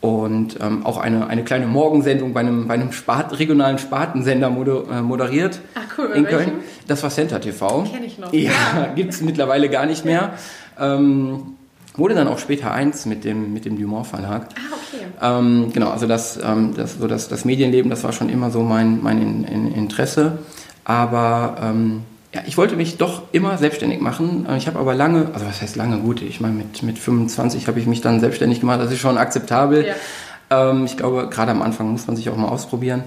und 0.00 0.58
ähm, 0.60 0.84
auch 0.84 0.98
eine, 0.98 1.26
eine 1.26 1.44
kleine 1.44 1.66
Morgensendung 1.66 2.32
bei 2.32 2.40
einem, 2.40 2.68
bei 2.68 2.74
einem 2.74 2.92
Spart, 2.92 3.38
regionalen 3.38 3.78
Spartensender 3.78 4.48
äh, 4.48 5.02
moderiert 5.02 5.60
Ach 5.74 5.98
cool, 5.98 6.10
in 6.14 6.24
Köln. 6.24 6.38
Welchen? 6.38 6.52
Das 6.86 7.02
war 7.02 7.10
Center 7.10 7.40
TV. 7.40 7.84
Kenne 7.84 8.06
ich 8.06 8.18
noch. 8.18 8.32
Ja, 8.32 8.50
ja. 8.50 8.86
gibt 8.94 9.12
es 9.12 9.20
mittlerweile 9.20 9.68
gar 9.68 9.86
nicht 9.86 10.04
mehr. 10.04 10.34
Ähm, 10.78 11.56
wurde 11.96 12.14
dann 12.14 12.28
auch 12.28 12.38
später 12.38 12.72
eins 12.72 13.06
mit 13.06 13.24
dem, 13.24 13.52
mit 13.52 13.64
dem 13.64 13.78
Dumont 13.80 14.06
Verlag. 14.06 14.48
Ah, 14.54 14.74
okay. 14.74 15.06
Ähm, 15.20 15.72
genau, 15.72 15.90
also 15.90 16.06
das, 16.06 16.38
ähm, 16.42 16.74
das, 16.76 16.98
so 16.98 17.08
das, 17.08 17.28
das 17.28 17.44
Medienleben, 17.44 17.90
das 17.90 18.04
war 18.04 18.12
schon 18.12 18.28
immer 18.28 18.50
so 18.50 18.62
mein, 18.62 19.02
mein 19.02 19.22
in, 19.22 19.44
in 19.44 19.72
Interesse. 19.72 20.38
Aber 20.84 21.56
ähm, 21.62 22.02
ja, 22.36 22.42
ich 22.46 22.58
wollte 22.58 22.76
mich 22.76 22.98
doch 22.98 23.22
immer 23.32 23.56
selbstständig 23.56 24.00
machen. 24.00 24.46
Ich 24.58 24.66
habe 24.66 24.78
aber 24.78 24.94
lange, 24.94 25.30
also 25.32 25.46
was 25.46 25.62
heißt 25.62 25.74
lange, 25.74 25.96
gut, 25.98 26.20
ich 26.20 26.40
meine, 26.40 26.54
mit, 26.54 26.82
mit 26.82 26.98
25 26.98 27.66
habe 27.66 27.80
ich 27.80 27.86
mich 27.86 28.02
dann 28.02 28.20
selbstständig 28.20 28.60
gemacht, 28.60 28.78
das 28.78 28.92
ist 28.92 29.00
schon 29.00 29.16
akzeptabel. 29.16 29.86
Ja. 29.86 30.70
Ähm, 30.70 30.84
ich 30.84 30.98
glaube, 30.98 31.28
gerade 31.30 31.50
am 31.50 31.62
Anfang 31.62 31.90
muss 31.90 32.06
man 32.06 32.14
sich 32.14 32.28
auch 32.28 32.36
mal 32.36 32.48
ausprobieren. 32.48 33.04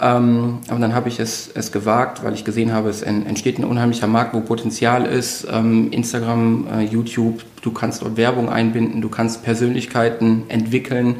Ähm, 0.00 0.60
aber 0.68 0.80
dann 0.80 0.94
habe 0.94 1.10
ich 1.10 1.20
es, 1.20 1.50
es 1.54 1.70
gewagt, 1.70 2.24
weil 2.24 2.32
ich 2.32 2.46
gesehen 2.46 2.72
habe, 2.72 2.88
es 2.88 3.02
entsteht 3.02 3.58
ein 3.58 3.64
unheimlicher 3.64 4.06
Markt, 4.06 4.32
wo 4.32 4.40
Potenzial 4.40 5.04
ist. 5.04 5.46
Ähm, 5.52 5.92
Instagram, 5.92 6.66
äh, 6.72 6.80
YouTube, 6.80 7.42
du 7.60 7.72
kannst 7.72 8.00
dort 8.00 8.16
Werbung 8.16 8.48
einbinden, 8.48 9.02
du 9.02 9.10
kannst 9.10 9.44
Persönlichkeiten 9.44 10.44
entwickeln. 10.48 11.16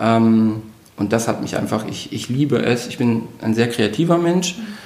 Ähm, 0.00 0.62
und 0.96 1.12
das 1.12 1.28
hat 1.28 1.42
mich 1.42 1.58
einfach, 1.58 1.86
ich, 1.86 2.10
ich 2.14 2.30
liebe 2.30 2.56
es. 2.56 2.86
Ich 2.86 2.96
bin 2.96 3.24
ein 3.42 3.54
sehr 3.54 3.68
kreativer 3.68 4.16
Mensch. 4.16 4.56
Mhm 4.56 4.85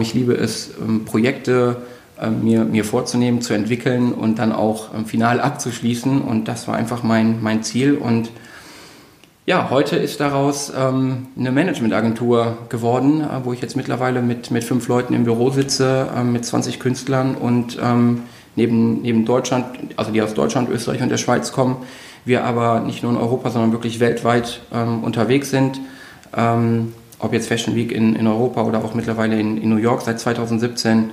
ich 0.00 0.14
liebe 0.14 0.34
es, 0.34 0.70
ähm, 0.80 1.04
Projekte 1.04 1.76
ähm, 2.20 2.44
mir, 2.44 2.64
mir 2.64 2.84
vorzunehmen, 2.84 3.40
zu 3.40 3.54
entwickeln 3.54 4.12
und 4.12 4.38
dann 4.38 4.52
auch 4.52 4.88
final 5.06 5.40
abzuschließen. 5.40 6.20
Und 6.20 6.48
das 6.48 6.68
war 6.68 6.76
einfach 6.76 7.02
mein, 7.02 7.42
mein 7.42 7.62
Ziel. 7.62 7.94
Und 7.94 8.30
ja, 9.46 9.70
heute 9.70 9.96
ist 9.96 10.20
daraus 10.20 10.70
ähm, 10.76 11.28
eine 11.38 11.50
Managementagentur 11.50 12.58
geworden, 12.68 13.22
äh, 13.22 13.44
wo 13.44 13.52
ich 13.52 13.62
jetzt 13.62 13.74
mittlerweile 13.74 14.20
mit, 14.20 14.50
mit 14.50 14.64
fünf 14.64 14.86
Leuten 14.86 15.14
im 15.14 15.24
Büro 15.24 15.50
sitze, 15.50 16.08
äh, 16.14 16.22
mit 16.22 16.44
20 16.44 16.78
Künstlern 16.78 17.34
und 17.34 17.78
ähm, 17.82 18.24
neben, 18.54 19.00
neben 19.00 19.24
Deutschland, 19.24 19.64
also 19.96 20.12
die 20.12 20.20
aus 20.20 20.34
Deutschland, 20.34 20.68
Österreich 20.68 21.00
und 21.00 21.08
der 21.08 21.16
Schweiz 21.16 21.52
kommen, 21.52 21.78
wir 22.26 22.44
aber 22.44 22.80
nicht 22.80 23.02
nur 23.02 23.12
in 23.12 23.18
Europa, 23.18 23.50
sondern 23.50 23.72
wirklich 23.72 23.98
weltweit 23.98 24.60
ähm, 24.72 25.02
unterwegs 25.02 25.50
sind 25.50 25.80
ob 27.20 27.32
jetzt 27.32 27.48
Fashion 27.48 27.74
Week 27.74 27.92
in, 27.92 28.16
in 28.16 28.26
Europa 28.26 28.62
oder 28.62 28.84
auch 28.84 28.94
mittlerweile 28.94 29.38
in, 29.38 29.60
in 29.60 29.68
New 29.68 29.76
York 29.76 30.02
seit 30.02 30.18
2017. 30.18 31.10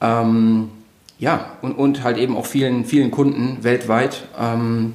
Ähm, 0.00 0.70
ja, 1.18 1.52
und, 1.62 1.72
und 1.72 2.02
halt 2.02 2.16
eben 2.18 2.36
auch 2.36 2.46
vielen, 2.46 2.84
vielen 2.84 3.10
Kunden 3.10 3.62
weltweit. 3.62 4.26
Ähm, 4.38 4.94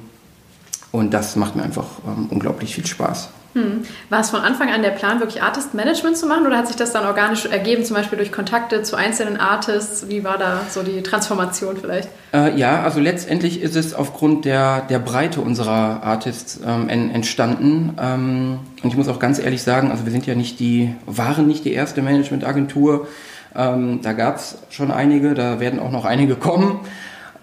und 0.92 1.12
das 1.14 1.36
macht 1.36 1.56
mir 1.56 1.62
einfach 1.62 1.86
ähm, 2.06 2.26
unglaublich 2.30 2.74
viel 2.74 2.86
Spaß. 2.86 3.30
Hm. 3.56 3.84
War 4.10 4.20
es 4.20 4.28
von 4.28 4.40
Anfang 4.40 4.68
an 4.68 4.82
der 4.82 4.90
Plan, 4.90 5.18
wirklich 5.18 5.42
Artist 5.42 5.72
Management 5.72 6.18
zu 6.18 6.26
machen 6.26 6.46
oder 6.46 6.58
hat 6.58 6.66
sich 6.66 6.76
das 6.76 6.92
dann 6.92 7.06
organisch 7.06 7.46
ergeben, 7.46 7.86
zum 7.86 7.96
Beispiel 7.96 8.18
durch 8.18 8.30
Kontakte 8.30 8.82
zu 8.82 8.96
einzelnen 8.96 9.38
Artists? 9.38 10.10
Wie 10.10 10.24
war 10.24 10.36
da 10.36 10.60
so 10.68 10.82
die 10.82 11.02
Transformation 11.02 11.78
vielleicht? 11.80 12.10
Äh, 12.34 12.54
ja, 12.58 12.82
also 12.82 13.00
letztendlich 13.00 13.62
ist 13.62 13.74
es 13.74 13.94
aufgrund 13.94 14.44
der, 14.44 14.82
der 14.82 14.98
Breite 14.98 15.40
unserer 15.40 16.02
Artists 16.02 16.60
ähm, 16.66 16.90
entstanden. 16.90 17.96
Ähm, 17.98 18.58
und 18.82 18.90
ich 18.90 18.96
muss 18.98 19.08
auch 19.08 19.18
ganz 19.18 19.38
ehrlich 19.38 19.62
sagen, 19.62 19.90
also 19.90 20.04
wir 20.04 20.12
sind 20.12 20.26
ja 20.26 20.34
nicht 20.34 20.60
die, 20.60 20.94
waren 21.06 21.46
nicht 21.46 21.64
die 21.64 21.72
erste 21.72 22.02
Managementagentur. 22.02 23.08
Ähm, 23.54 24.00
da 24.02 24.12
gab 24.12 24.36
es 24.36 24.58
schon 24.68 24.90
einige, 24.90 25.32
da 25.32 25.60
werden 25.60 25.80
auch 25.80 25.90
noch 25.90 26.04
einige 26.04 26.34
kommen. 26.34 26.80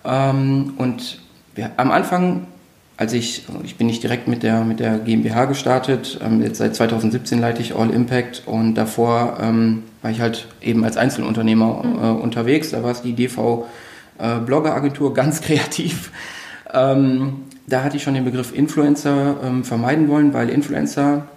Ähm, 0.05 0.75
und 0.77 1.17
wir, 1.55 1.71
am 1.77 1.89
Anfang 1.89 2.45
als 2.97 3.13
ich, 3.13 3.45
ich 3.63 3.75
bin 3.75 3.87
nicht 3.87 4.03
direkt 4.03 4.27
mit 4.27 4.43
der, 4.43 4.63
mit 4.63 4.79
der 4.79 4.99
GmbH 4.99 5.45
gestartet, 5.45 6.19
ähm, 6.23 6.41
jetzt 6.41 6.59
seit 6.59 6.75
2017 6.75 7.39
leite 7.39 7.61
ich 7.61 7.75
All 7.75 7.89
Impact 7.89 8.43
und 8.45 8.75
davor 8.75 9.37
ähm, 9.41 9.83
war 10.01 10.11
ich 10.11 10.21
halt 10.21 10.47
eben 10.61 10.83
als 10.83 10.97
Einzelunternehmer 10.97 11.83
mhm. 11.83 12.03
äh, 12.03 12.21
unterwegs. 12.21 12.69
Da 12.69 12.83
war 12.83 12.91
es 12.91 13.01
die 13.01 13.13
DV 13.13 13.65
äh, 14.19 14.39
ganz 15.13 15.41
kreativ. 15.41 16.11
Ähm, 16.71 17.35
da 17.65 17.83
hatte 17.83 17.97
ich 17.97 18.03
schon 18.03 18.13
den 18.13 18.25
Begriff 18.25 18.53
Influencer 18.53 19.37
ähm, 19.43 19.63
vermeiden 19.63 20.07
wollen, 20.07 20.33
weil 20.33 20.49
Influencer 20.49 21.27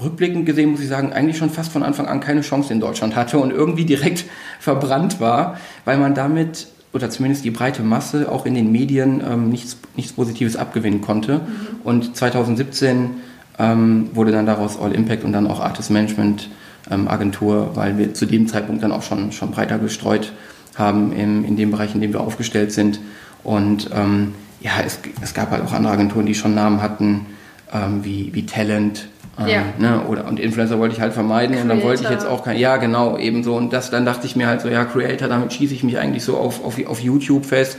rückblickend 0.00 0.46
gesehen, 0.46 0.70
muss 0.70 0.80
ich 0.80 0.88
sagen, 0.88 1.12
eigentlich 1.12 1.36
schon 1.36 1.50
fast 1.50 1.72
von 1.72 1.82
Anfang 1.82 2.06
an 2.06 2.20
keine 2.20 2.40
Chance 2.40 2.72
in 2.72 2.80
Deutschland 2.80 3.14
hatte 3.14 3.38
und 3.38 3.50
irgendwie 3.50 3.84
direkt 3.84 4.24
verbrannt 4.60 5.20
war, 5.20 5.58
weil 5.84 5.98
man 5.98 6.14
damit 6.14 6.68
oder 6.92 7.10
zumindest 7.10 7.44
die 7.44 7.50
breite 7.50 7.82
Masse 7.82 8.30
auch 8.30 8.46
in 8.46 8.54
den 8.54 8.70
Medien 8.70 9.22
ähm, 9.26 9.48
nichts, 9.48 9.76
nichts 9.96 10.12
Positives 10.12 10.56
abgewinnen 10.56 11.00
konnte. 11.00 11.38
Mhm. 11.38 11.40
Und 11.84 12.16
2017 12.16 13.10
ähm, 13.58 14.10
wurde 14.12 14.32
dann 14.32 14.46
daraus 14.46 14.78
All 14.78 14.92
Impact 14.92 15.24
und 15.24 15.32
dann 15.32 15.46
auch 15.46 15.60
Artist 15.60 15.90
Management 15.90 16.50
ähm, 16.90 17.08
Agentur, 17.08 17.70
weil 17.74 17.98
wir 17.98 18.14
zu 18.14 18.26
dem 18.26 18.46
Zeitpunkt 18.48 18.82
dann 18.82 18.92
auch 18.92 19.02
schon, 19.02 19.32
schon 19.32 19.50
breiter 19.50 19.78
gestreut 19.78 20.32
haben 20.76 21.12
im, 21.12 21.44
in 21.44 21.56
dem 21.56 21.70
Bereich, 21.70 21.94
in 21.94 22.00
dem 22.00 22.12
wir 22.12 22.20
aufgestellt 22.20 22.72
sind. 22.72 23.00
Und 23.44 23.90
ähm, 23.94 24.34
ja, 24.60 24.72
es, 24.84 24.98
es 25.20 25.34
gab 25.34 25.50
halt 25.50 25.64
auch 25.64 25.72
andere 25.72 25.92
Agenturen, 25.92 26.26
die 26.26 26.34
schon 26.34 26.54
Namen 26.54 26.82
hatten, 26.82 27.26
ähm, 27.72 28.04
wie, 28.04 28.34
wie 28.34 28.46
Talent, 28.46 29.08
ja. 29.38 29.64
ne, 29.78 30.04
oder, 30.06 30.26
und 30.26 30.38
Influencer 30.38 30.78
wollte 30.78 30.94
ich 30.94 31.00
halt 31.00 31.12
vermeiden 31.12 31.54
Creator. 31.54 31.62
und 31.62 31.68
dann 31.68 31.86
wollte 31.86 32.02
ich 32.04 32.10
jetzt 32.10 32.26
auch 32.26 32.44
kein, 32.44 32.58
ja 32.58 32.76
genau, 32.76 33.16
ebenso. 33.16 33.56
Und 33.56 33.72
das, 33.72 33.90
dann 33.90 34.04
dachte 34.04 34.26
ich 34.26 34.36
mir 34.36 34.46
halt 34.46 34.60
so, 34.60 34.68
ja, 34.68 34.84
Creator, 34.84 35.28
damit 35.28 35.52
schieße 35.52 35.74
ich 35.74 35.82
mich 35.84 35.98
eigentlich 35.98 36.24
so 36.24 36.36
auf, 36.36 36.64
auf, 36.64 36.84
auf 36.86 37.00
YouTube 37.00 37.46
fest. 37.46 37.78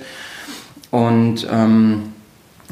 Und 0.89 1.48
ähm, 1.51 2.13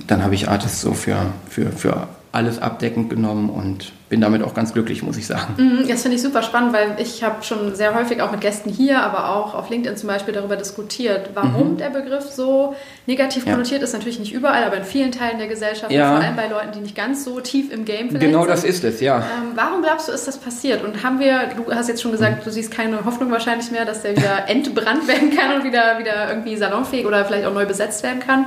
dann 0.07 0.23
habe 0.23 0.35
ich 0.35 0.49
Artists 0.49 0.81
so 0.81 0.93
für, 0.93 1.17
für, 1.49 1.71
für 1.71 2.07
alles 2.33 2.61
abdeckend 2.61 3.09
genommen 3.09 3.49
und 3.49 3.91
bin 4.07 4.21
damit 4.21 4.41
auch 4.43 4.53
ganz 4.53 4.73
glücklich, 4.73 5.03
muss 5.03 5.17
ich 5.17 5.27
sagen. 5.27 5.53
Mhm, 5.57 5.87
das 5.87 6.01
finde 6.01 6.15
ich 6.15 6.21
super 6.21 6.43
spannend, 6.43 6.73
weil 6.73 6.95
ich 6.97 7.23
habe 7.23 7.43
schon 7.43 7.75
sehr 7.75 7.93
häufig 7.93 8.21
auch 8.21 8.31
mit 8.31 8.39
Gästen 8.39 8.69
hier, 8.69 9.01
aber 9.01 9.29
auch 9.35 9.53
auf 9.53 9.69
LinkedIn 9.69 9.97
zum 9.97 10.07
Beispiel 10.07 10.33
darüber 10.33 10.55
diskutiert, 10.55 11.31
warum 11.33 11.73
mhm. 11.73 11.77
der 11.77 11.89
Begriff 11.89 12.29
so 12.29 12.75
negativ 13.05 13.45
konnotiert 13.45 13.81
ja. 13.81 13.85
ist. 13.85 13.93
Natürlich 13.93 14.19
nicht 14.19 14.33
überall, 14.33 14.63
aber 14.63 14.77
in 14.77 14.83
vielen 14.85 15.11
Teilen 15.11 15.39
der 15.39 15.47
Gesellschaft, 15.47 15.91
ja. 15.91 16.15
vor 16.15 16.25
allem 16.25 16.35
bei 16.37 16.47
Leuten, 16.47 16.71
die 16.73 16.79
nicht 16.79 16.95
ganz 16.95 17.25
so 17.25 17.41
tief 17.41 17.71
im 17.71 17.83
Game 17.83 18.09
vielleicht 18.09 18.25
Genau 18.25 18.45
das 18.45 18.63
ist 18.63 18.83
es, 18.83 19.01
ja. 19.01 19.19
Ähm, 19.19 19.51
warum 19.55 19.81
glaubst 19.81 20.07
du, 20.07 20.13
ist 20.13 20.27
das 20.27 20.37
passiert? 20.37 20.83
Und 20.83 21.03
haben 21.03 21.19
wir, 21.19 21.49
du 21.55 21.73
hast 21.73 21.89
jetzt 21.89 22.01
schon 22.01 22.11
gesagt, 22.11 22.39
mhm. 22.39 22.43
du 22.45 22.51
siehst 22.51 22.71
keine 22.71 23.03
Hoffnung 23.03 23.29
wahrscheinlich 23.31 23.71
mehr, 23.71 23.83
dass 23.83 24.03
der 24.03 24.15
wieder 24.15 24.47
entbrannt 24.47 25.07
werden 25.07 25.35
kann 25.35 25.55
und 25.55 25.63
wieder, 25.65 25.99
wieder 25.99 26.29
irgendwie 26.29 26.55
salonfähig 26.55 27.05
oder 27.05 27.25
vielleicht 27.25 27.45
auch 27.45 27.53
neu 27.53 27.65
besetzt 27.65 28.03
werden 28.03 28.19
kann. 28.19 28.45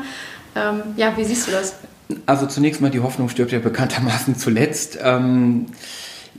Ähm, 0.57 0.95
ja, 0.97 1.13
wie 1.17 1.25
siehst 1.25 1.49
du 1.49 1.53
das? 1.53 1.75
Also 2.27 2.47
zunächst 2.47 2.81
mal, 2.81 2.91
die 2.91 3.01
Hoffnung 3.01 3.29
stirbt 3.29 3.53
ja 3.53 3.59
bekanntermaßen 3.59 4.37
zuletzt. 4.37 4.99
Ähm, 5.03 5.67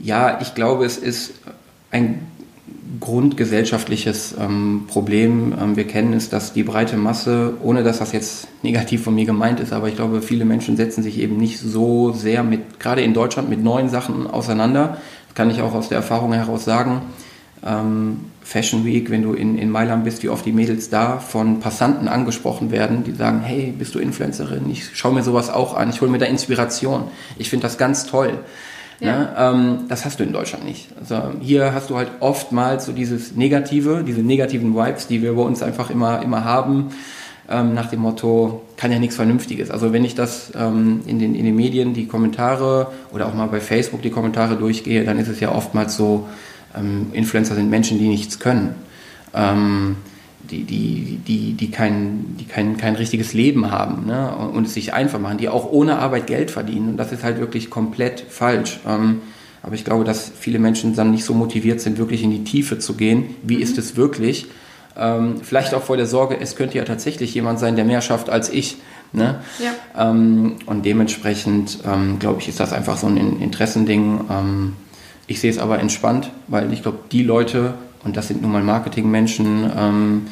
ja, 0.00 0.40
ich 0.40 0.54
glaube, 0.54 0.84
es 0.84 0.96
ist 0.96 1.34
ein 1.90 2.20
grundgesellschaftliches 3.00 4.34
ähm, 4.38 4.84
Problem. 4.86 5.54
Ähm, 5.60 5.76
wir 5.76 5.86
kennen 5.86 6.12
es, 6.12 6.28
dass 6.28 6.52
die 6.52 6.62
breite 6.62 6.96
Masse, 6.96 7.54
ohne 7.62 7.82
dass 7.82 7.98
das 7.98 8.12
jetzt 8.12 8.48
negativ 8.62 9.02
von 9.04 9.14
mir 9.14 9.26
gemeint 9.26 9.60
ist, 9.60 9.72
aber 9.72 9.88
ich 9.88 9.96
glaube, 9.96 10.22
viele 10.22 10.44
Menschen 10.44 10.76
setzen 10.76 11.02
sich 11.02 11.18
eben 11.18 11.36
nicht 11.36 11.58
so 11.58 12.12
sehr 12.12 12.42
mit, 12.42 12.80
gerade 12.80 13.02
in 13.02 13.14
Deutschland, 13.14 13.48
mit 13.48 13.62
neuen 13.62 13.88
Sachen 13.88 14.26
auseinander. 14.26 14.98
Das 15.28 15.34
kann 15.34 15.50
ich 15.50 15.60
auch 15.62 15.74
aus 15.74 15.88
der 15.88 15.98
Erfahrung 15.98 16.32
heraus 16.32 16.64
sagen. 16.64 17.02
Ähm, 17.64 18.20
Fashion 18.46 18.84
Week, 18.84 19.10
wenn 19.10 19.22
du 19.22 19.32
in, 19.32 19.58
in 19.58 19.70
Mailand 19.70 20.04
bist, 20.04 20.22
wie 20.22 20.28
oft 20.28 20.46
die 20.46 20.52
Mädels 20.52 20.88
da 20.88 21.18
von 21.18 21.58
Passanten 21.58 22.06
angesprochen 22.06 22.70
werden, 22.70 23.02
die 23.02 23.10
sagen, 23.10 23.40
hey, 23.40 23.74
bist 23.76 23.96
du 23.96 23.98
Influencerin? 23.98 24.70
Ich 24.70 24.96
schaue 24.96 25.12
mir 25.12 25.24
sowas 25.24 25.50
auch 25.50 25.74
an, 25.74 25.90
ich 25.90 26.00
hole 26.00 26.12
mir 26.12 26.18
da 26.18 26.26
Inspiration. 26.26 27.08
Ich 27.38 27.50
finde 27.50 27.64
das 27.64 27.76
ganz 27.76 28.06
toll. 28.06 28.38
Ja. 29.00 29.18
Ne? 29.18 29.34
Ähm, 29.36 29.78
das 29.88 30.04
hast 30.04 30.20
du 30.20 30.22
in 30.22 30.32
Deutschland 30.32 30.64
nicht. 30.64 30.86
Also 30.96 31.32
hier 31.40 31.74
hast 31.74 31.90
du 31.90 31.96
halt 31.96 32.08
oftmals 32.20 32.86
so 32.86 32.92
dieses 32.92 33.34
Negative, 33.34 34.04
diese 34.06 34.20
negativen 34.20 34.76
Vibes, 34.76 35.08
die 35.08 35.22
wir 35.22 35.34
bei 35.34 35.42
uns 35.42 35.60
einfach 35.60 35.90
immer, 35.90 36.22
immer 36.22 36.44
haben, 36.44 36.90
ähm, 37.50 37.74
nach 37.74 37.90
dem 37.90 37.98
Motto, 37.98 38.62
kann 38.76 38.92
ja 38.92 39.00
nichts 39.00 39.16
Vernünftiges. 39.16 39.72
Also 39.72 39.92
wenn 39.92 40.04
ich 40.04 40.14
das 40.14 40.52
ähm, 40.56 41.00
in, 41.06 41.18
den, 41.18 41.34
in 41.34 41.44
den 41.44 41.56
Medien, 41.56 41.94
die 41.94 42.06
Kommentare 42.06 42.92
oder 43.12 43.26
auch 43.26 43.34
mal 43.34 43.48
bei 43.48 43.60
Facebook 43.60 44.02
die 44.02 44.10
Kommentare 44.10 44.54
durchgehe, 44.54 45.04
dann 45.04 45.18
ist 45.18 45.26
es 45.26 45.40
ja 45.40 45.52
oftmals 45.52 45.96
so, 45.96 46.28
ähm, 46.76 47.08
Influencer 47.12 47.54
sind 47.54 47.70
Menschen, 47.70 47.98
die 47.98 48.08
nichts 48.08 48.38
können. 48.38 48.74
Ähm, 49.34 49.96
die, 50.50 50.62
die, 50.62 51.18
die, 51.26 51.52
die, 51.54 51.70
kein, 51.70 52.36
die 52.38 52.44
kein, 52.44 52.76
kein 52.76 52.94
richtiges 52.94 53.32
Leben 53.32 53.70
haben 53.70 54.06
ne? 54.06 54.34
und 54.36 54.66
es 54.66 54.74
sich 54.74 54.94
einfach 54.94 55.18
machen, 55.18 55.38
die 55.38 55.48
auch 55.48 55.70
ohne 55.70 55.98
Arbeit 55.98 56.26
Geld 56.26 56.50
verdienen. 56.50 56.90
Und 56.90 56.96
das 56.96 57.12
ist 57.12 57.24
halt 57.24 57.40
wirklich 57.40 57.68
komplett 57.68 58.20
falsch. 58.28 58.78
Ähm, 58.86 59.22
aber 59.62 59.74
ich 59.74 59.84
glaube, 59.84 60.04
dass 60.04 60.30
viele 60.38 60.58
Menschen 60.58 60.94
dann 60.94 61.10
nicht 61.10 61.24
so 61.24 61.34
motiviert 61.34 61.80
sind, 61.80 61.98
wirklich 61.98 62.22
in 62.22 62.30
die 62.30 62.44
Tiefe 62.44 62.78
zu 62.78 62.94
gehen. 62.94 63.34
Wie 63.42 63.56
mhm. 63.56 63.62
ist 63.62 63.78
es 63.78 63.96
wirklich? 63.96 64.46
Ähm, 64.96 65.40
vielleicht 65.42 65.74
auch 65.74 65.82
vor 65.82 65.96
der 65.96 66.06
Sorge, 66.06 66.38
es 66.40 66.56
könnte 66.56 66.78
ja 66.78 66.84
tatsächlich 66.84 67.34
jemand 67.34 67.58
sein, 67.58 67.76
der 67.76 67.84
mehr 67.84 68.00
schafft 68.00 68.30
als 68.30 68.48
ich. 68.48 68.76
Ne? 69.12 69.40
Ja. 69.58 70.10
Ähm, 70.10 70.56
und 70.66 70.84
dementsprechend, 70.84 71.78
ähm, 71.84 72.18
glaube 72.18 72.40
ich, 72.40 72.48
ist 72.48 72.60
das 72.60 72.72
einfach 72.72 72.96
so 72.96 73.06
ein 73.08 73.40
Interessending. 73.40 74.20
Ich 75.26 75.40
sehe 75.40 75.50
es 75.50 75.58
aber 75.58 75.78
entspannt, 75.80 76.30
weil 76.48 76.72
ich 76.72 76.82
glaube, 76.82 76.98
die 77.10 77.22
Leute, 77.22 77.74
und 78.04 78.16
das 78.16 78.28
sind 78.28 78.42
nun 78.42 78.52
mal 78.52 78.62
Marketingmenschen, 78.62 79.70
ähm, 79.76 80.22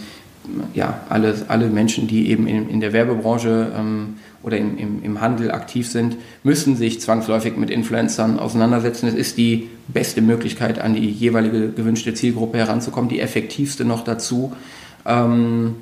ja, 0.74 1.00
alle, 1.08 1.34
alle 1.48 1.68
Menschen, 1.68 2.06
die 2.06 2.30
eben 2.30 2.46
in, 2.46 2.68
in 2.68 2.80
der 2.80 2.92
Werbebranche 2.92 3.72
ähm, 3.76 4.16
oder 4.42 4.58
im, 4.58 4.76
im, 4.76 5.02
im, 5.02 5.20
Handel 5.20 5.50
aktiv 5.50 5.88
sind, 5.88 6.16
müssen 6.42 6.76
sich 6.76 7.00
zwangsläufig 7.00 7.56
mit 7.56 7.70
Influencern 7.70 8.38
auseinandersetzen. 8.38 9.08
Es 9.08 9.14
ist 9.14 9.38
die 9.38 9.70
beste 9.88 10.20
Möglichkeit, 10.20 10.78
an 10.78 10.94
die 10.94 11.10
jeweilige 11.10 11.70
gewünschte 11.70 12.12
Zielgruppe 12.12 12.58
heranzukommen, 12.58 13.08
die 13.08 13.20
effektivste 13.20 13.86
noch 13.86 14.04
dazu. 14.04 14.52
Ähm, 15.06 15.76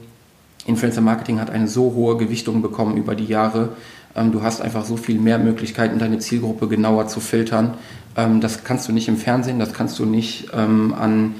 Influencer 0.64 1.00
Marketing 1.00 1.40
hat 1.40 1.50
eine 1.50 1.66
so 1.66 1.92
hohe 1.94 2.16
Gewichtung 2.16 2.62
bekommen 2.62 2.96
über 2.96 3.16
die 3.16 3.26
Jahre. 3.26 3.70
Ähm, 4.14 4.32
du 4.32 4.42
hast 4.42 4.60
einfach 4.60 4.84
so 4.84 4.96
viel 4.96 5.18
mehr 5.18 5.38
Möglichkeiten, 5.38 5.98
deine 5.98 6.18
Zielgruppe 6.18 6.68
genauer 6.68 7.08
zu 7.08 7.20
filtern. 7.20 7.74
Ähm, 8.16 8.40
das 8.40 8.64
kannst 8.64 8.88
du 8.88 8.92
nicht 8.92 9.08
im 9.08 9.16
Fernsehen, 9.16 9.58
das 9.58 9.72
kannst 9.72 9.98
du 9.98 10.04
nicht 10.04 10.48
ähm, 10.54 10.94
an, 10.94 11.34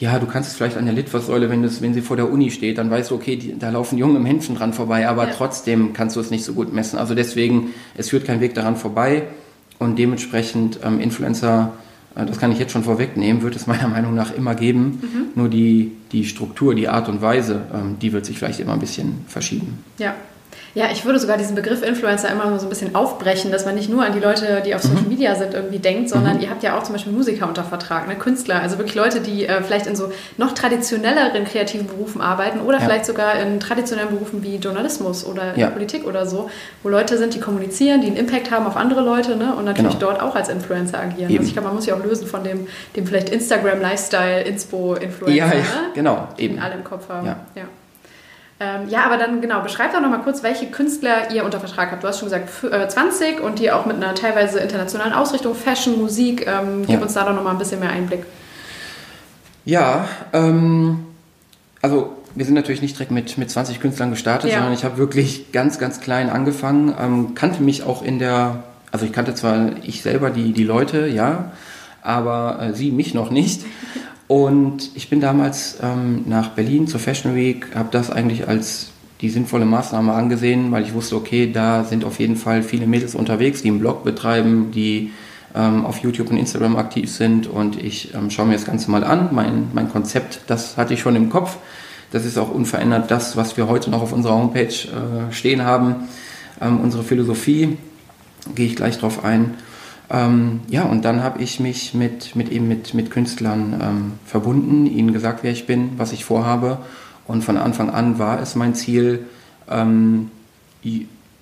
ja, 0.00 0.18
du 0.18 0.26
kannst 0.26 0.50
es 0.50 0.56
vielleicht 0.56 0.76
an 0.76 0.84
der 0.84 0.94
Litfaßsäule, 0.94 1.50
wenn, 1.50 1.62
wenn 1.62 1.94
sie 1.94 2.00
vor 2.02 2.16
der 2.16 2.30
Uni 2.30 2.50
steht, 2.50 2.78
dann 2.78 2.90
weißt 2.90 3.10
du, 3.10 3.16
okay, 3.16 3.36
die, 3.36 3.58
da 3.58 3.70
laufen 3.70 3.98
junge 3.98 4.20
Menschen 4.20 4.56
dran 4.56 4.72
vorbei, 4.72 5.08
aber 5.08 5.28
ja. 5.28 5.34
trotzdem 5.34 5.92
kannst 5.92 6.16
du 6.16 6.20
es 6.20 6.30
nicht 6.30 6.44
so 6.44 6.54
gut 6.54 6.72
messen. 6.72 6.98
Also 6.98 7.14
deswegen, 7.14 7.74
es 7.96 8.10
führt 8.10 8.24
kein 8.24 8.40
Weg 8.40 8.54
daran 8.54 8.76
vorbei 8.76 9.24
und 9.78 9.98
dementsprechend 9.98 10.80
ähm, 10.84 11.00
Influencer, 11.00 11.72
äh, 12.14 12.26
das 12.26 12.38
kann 12.38 12.52
ich 12.52 12.58
jetzt 12.58 12.72
schon 12.72 12.84
vorwegnehmen, 12.84 13.42
wird 13.42 13.56
es 13.56 13.66
meiner 13.66 13.88
Meinung 13.88 14.14
nach 14.14 14.32
immer 14.32 14.54
geben. 14.54 15.00
Mhm. 15.02 15.26
Nur 15.34 15.48
die, 15.48 15.92
die 16.12 16.24
Struktur, 16.24 16.74
die 16.74 16.88
Art 16.88 17.08
und 17.08 17.20
Weise, 17.20 17.62
ähm, 17.74 17.96
die 18.00 18.12
wird 18.12 18.24
sich 18.24 18.38
vielleicht 18.38 18.60
immer 18.60 18.74
ein 18.74 18.80
bisschen 18.80 19.24
verschieben. 19.26 19.84
Ja, 19.98 20.14
ja, 20.74 20.86
ich 20.92 21.04
würde 21.04 21.18
sogar 21.18 21.36
diesen 21.36 21.54
Begriff 21.54 21.82
Influencer 21.82 22.30
immer 22.30 22.58
so 22.58 22.66
ein 22.66 22.68
bisschen 22.68 22.94
aufbrechen, 22.94 23.50
dass 23.50 23.64
man 23.64 23.74
nicht 23.74 23.88
nur 23.88 24.04
an 24.04 24.12
die 24.12 24.20
Leute, 24.20 24.62
die 24.64 24.74
auf 24.74 24.82
Social 24.82 25.02
mhm. 25.02 25.08
Media 25.08 25.34
sind, 25.34 25.54
irgendwie 25.54 25.78
denkt, 25.78 26.10
sondern 26.10 26.36
mhm. 26.36 26.42
ihr 26.42 26.50
habt 26.50 26.62
ja 26.62 26.78
auch 26.78 26.82
zum 26.82 26.94
Beispiel 26.94 27.12
Musiker 27.12 27.48
unter 27.48 27.64
Vertrag, 27.64 28.08
ne? 28.08 28.16
Künstler, 28.16 28.60
also 28.62 28.78
wirklich 28.78 28.94
Leute, 28.94 29.20
die 29.20 29.46
äh, 29.46 29.62
vielleicht 29.62 29.86
in 29.86 29.96
so 29.96 30.12
noch 30.36 30.52
traditionelleren 30.52 31.44
kreativen 31.44 31.86
Berufen 31.86 32.20
arbeiten 32.20 32.60
oder 32.60 32.78
ja. 32.78 32.84
vielleicht 32.84 33.06
sogar 33.06 33.40
in 33.40 33.60
traditionellen 33.60 34.10
Berufen 34.10 34.42
wie 34.42 34.56
Journalismus 34.56 35.24
oder 35.24 35.56
ja. 35.56 35.70
Politik 35.70 36.06
oder 36.06 36.26
so, 36.26 36.50
wo 36.82 36.88
Leute 36.88 37.16
sind, 37.18 37.34
die 37.34 37.40
kommunizieren, 37.40 38.00
die 38.00 38.08
einen 38.08 38.16
Impact 38.16 38.50
haben 38.50 38.66
auf 38.66 38.76
andere 38.76 39.00
Leute 39.00 39.36
ne? 39.36 39.54
und 39.54 39.64
natürlich 39.64 39.98
genau. 39.98 40.12
dort 40.12 40.22
auch 40.22 40.34
als 40.34 40.48
Influencer 40.48 40.98
agieren. 41.00 41.30
Also 41.30 41.44
ich 41.44 41.52
glaube, 41.52 41.68
man 41.68 41.76
muss 41.76 41.84
sich 41.84 41.92
auch 41.92 42.04
lösen 42.04 42.26
von 42.26 42.42
dem, 42.44 42.66
dem 42.96 43.06
vielleicht 43.06 43.28
Instagram-Lifestyle-Inspo-Influencer. 43.30 45.34
Ja, 45.34 45.46
ne? 45.46 45.54
genau. 45.94 46.28
Eben. 46.36 46.54
Den 46.54 46.62
alle 46.62 46.74
im 46.74 46.84
Kopf 46.84 47.08
haben. 47.08 47.26
ja. 47.26 47.36
Ähm, 48.60 48.88
ja, 48.88 49.04
aber 49.04 49.18
dann 49.18 49.40
genau, 49.40 49.60
beschreibt 49.60 49.94
doch 49.94 50.00
nochmal 50.00 50.22
kurz, 50.22 50.42
welche 50.42 50.66
Künstler 50.66 51.30
ihr 51.32 51.44
unter 51.44 51.60
Vertrag 51.60 51.92
habt. 51.92 52.02
Du 52.02 52.08
hast 52.08 52.18
schon 52.18 52.26
gesagt 52.26 52.50
20 52.92 53.40
und 53.40 53.60
die 53.60 53.70
auch 53.70 53.86
mit 53.86 53.96
einer 53.96 54.14
teilweise 54.14 54.58
internationalen 54.58 55.12
Ausrichtung, 55.12 55.54
Fashion, 55.54 55.98
Musik. 55.98 56.46
Ähm, 56.46 56.82
gib 56.86 56.96
ja. 56.96 57.02
uns 57.02 57.14
da 57.14 57.24
doch 57.24 57.34
nochmal 57.34 57.52
ein 57.52 57.58
bisschen 57.58 57.80
mehr 57.80 57.90
Einblick. 57.90 58.24
Ja, 59.64 60.08
ähm, 60.32 61.06
also 61.82 62.16
wir 62.34 62.44
sind 62.44 62.54
natürlich 62.54 62.82
nicht 62.82 62.96
direkt 62.96 63.12
mit, 63.12 63.38
mit 63.38 63.50
20 63.50 63.80
Künstlern 63.80 64.10
gestartet, 64.10 64.50
ja. 64.50 64.56
sondern 64.56 64.72
ich 64.72 64.84
habe 64.84 64.98
wirklich 64.98 65.52
ganz, 65.52 65.78
ganz 65.78 66.00
klein 66.00 66.28
angefangen, 66.28 66.94
ähm, 66.98 67.34
kannte 67.34 67.62
mich 67.62 67.84
auch 67.84 68.02
in 68.02 68.18
der 68.18 68.64
also 68.90 69.04
ich 69.04 69.12
kannte 69.12 69.34
zwar 69.34 69.72
ich 69.82 70.02
selber 70.02 70.30
die, 70.30 70.52
die 70.52 70.64
Leute, 70.64 71.06
ja, 71.06 71.52
aber 72.02 72.58
äh, 72.60 72.74
sie 72.74 72.90
mich 72.90 73.14
noch 73.14 73.30
nicht. 73.30 73.62
Und 74.28 74.90
ich 74.94 75.08
bin 75.08 75.20
damals 75.20 75.78
ähm, 75.82 76.22
nach 76.26 76.50
Berlin 76.50 76.86
zur 76.86 77.00
Fashion 77.00 77.34
Week, 77.34 77.74
habe 77.74 77.88
das 77.90 78.10
eigentlich 78.10 78.46
als 78.46 78.90
die 79.20 79.30
sinnvolle 79.30 79.64
Maßnahme 79.64 80.12
angesehen, 80.12 80.70
weil 80.70 80.84
ich 80.84 80.94
wusste, 80.94 81.16
okay, 81.16 81.50
da 81.50 81.82
sind 81.82 82.04
auf 82.04 82.20
jeden 82.20 82.36
Fall 82.36 82.62
viele 82.62 82.86
Mädels 82.86 83.14
unterwegs, 83.14 83.62
die 83.62 83.68
einen 83.68 83.80
Blog 83.80 84.04
betreiben, 84.04 84.70
die 84.70 85.10
ähm, 85.54 85.84
auf 85.86 85.98
YouTube 85.98 86.30
und 86.30 86.36
Instagram 86.36 86.76
aktiv 86.76 87.10
sind 87.10 87.46
und 87.46 87.82
ich 87.82 88.14
ähm, 88.14 88.30
schaue 88.30 88.46
mir 88.46 88.52
das 88.52 88.66
Ganze 88.66 88.90
mal 88.90 89.02
an. 89.02 89.30
Mein, 89.32 89.68
mein 89.72 89.90
Konzept, 89.90 90.42
das 90.46 90.76
hatte 90.76 90.94
ich 90.94 91.00
schon 91.00 91.16
im 91.16 91.30
Kopf. 91.30 91.56
Das 92.10 92.24
ist 92.24 92.38
auch 92.38 92.50
unverändert 92.50 93.10
das, 93.10 93.36
was 93.36 93.56
wir 93.56 93.66
heute 93.66 93.90
noch 93.90 94.02
auf 94.02 94.12
unserer 94.12 94.34
Homepage 94.34 94.66
äh, 94.66 95.32
stehen 95.32 95.64
haben. 95.64 96.08
Ähm, 96.60 96.80
unsere 96.80 97.02
Philosophie, 97.02 97.76
gehe 98.54 98.66
ich 98.66 98.76
gleich 98.76 98.98
drauf 98.98 99.24
ein. 99.24 99.54
Ähm, 100.10 100.60
ja, 100.68 100.84
und 100.84 101.04
dann 101.04 101.22
habe 101.22 101.42
ich 101.42 101.60
mich 101.60 101.92
mit, 101.94 102.34
mit, 102.34 102.50
eben 102.50 102.66
mit, 102.66 102.94
mit 102.94 103.10
Künstlern 103.10 103.78
ähm, 103.80 104.12
verbunden, 104.24 104.86
ihnen 104.86 105.12
gesagt, 105.12 105.40
wer 105.42 105.52
ich 105.52 105.66
bin, 105.66 105.98
was 105.98 106.12
ich 106.12 106.24
vorhabe. 106.24 106.78
Und 107.26 107.44
von 107.44 107.58
Anfang 107.58 107.90
an 107.90 108.18
war 108.18 108.40
es 108.40 108.56
mein 108.56 108.74
Ziel, 108.74 109.26
ähm, 109.68 110.30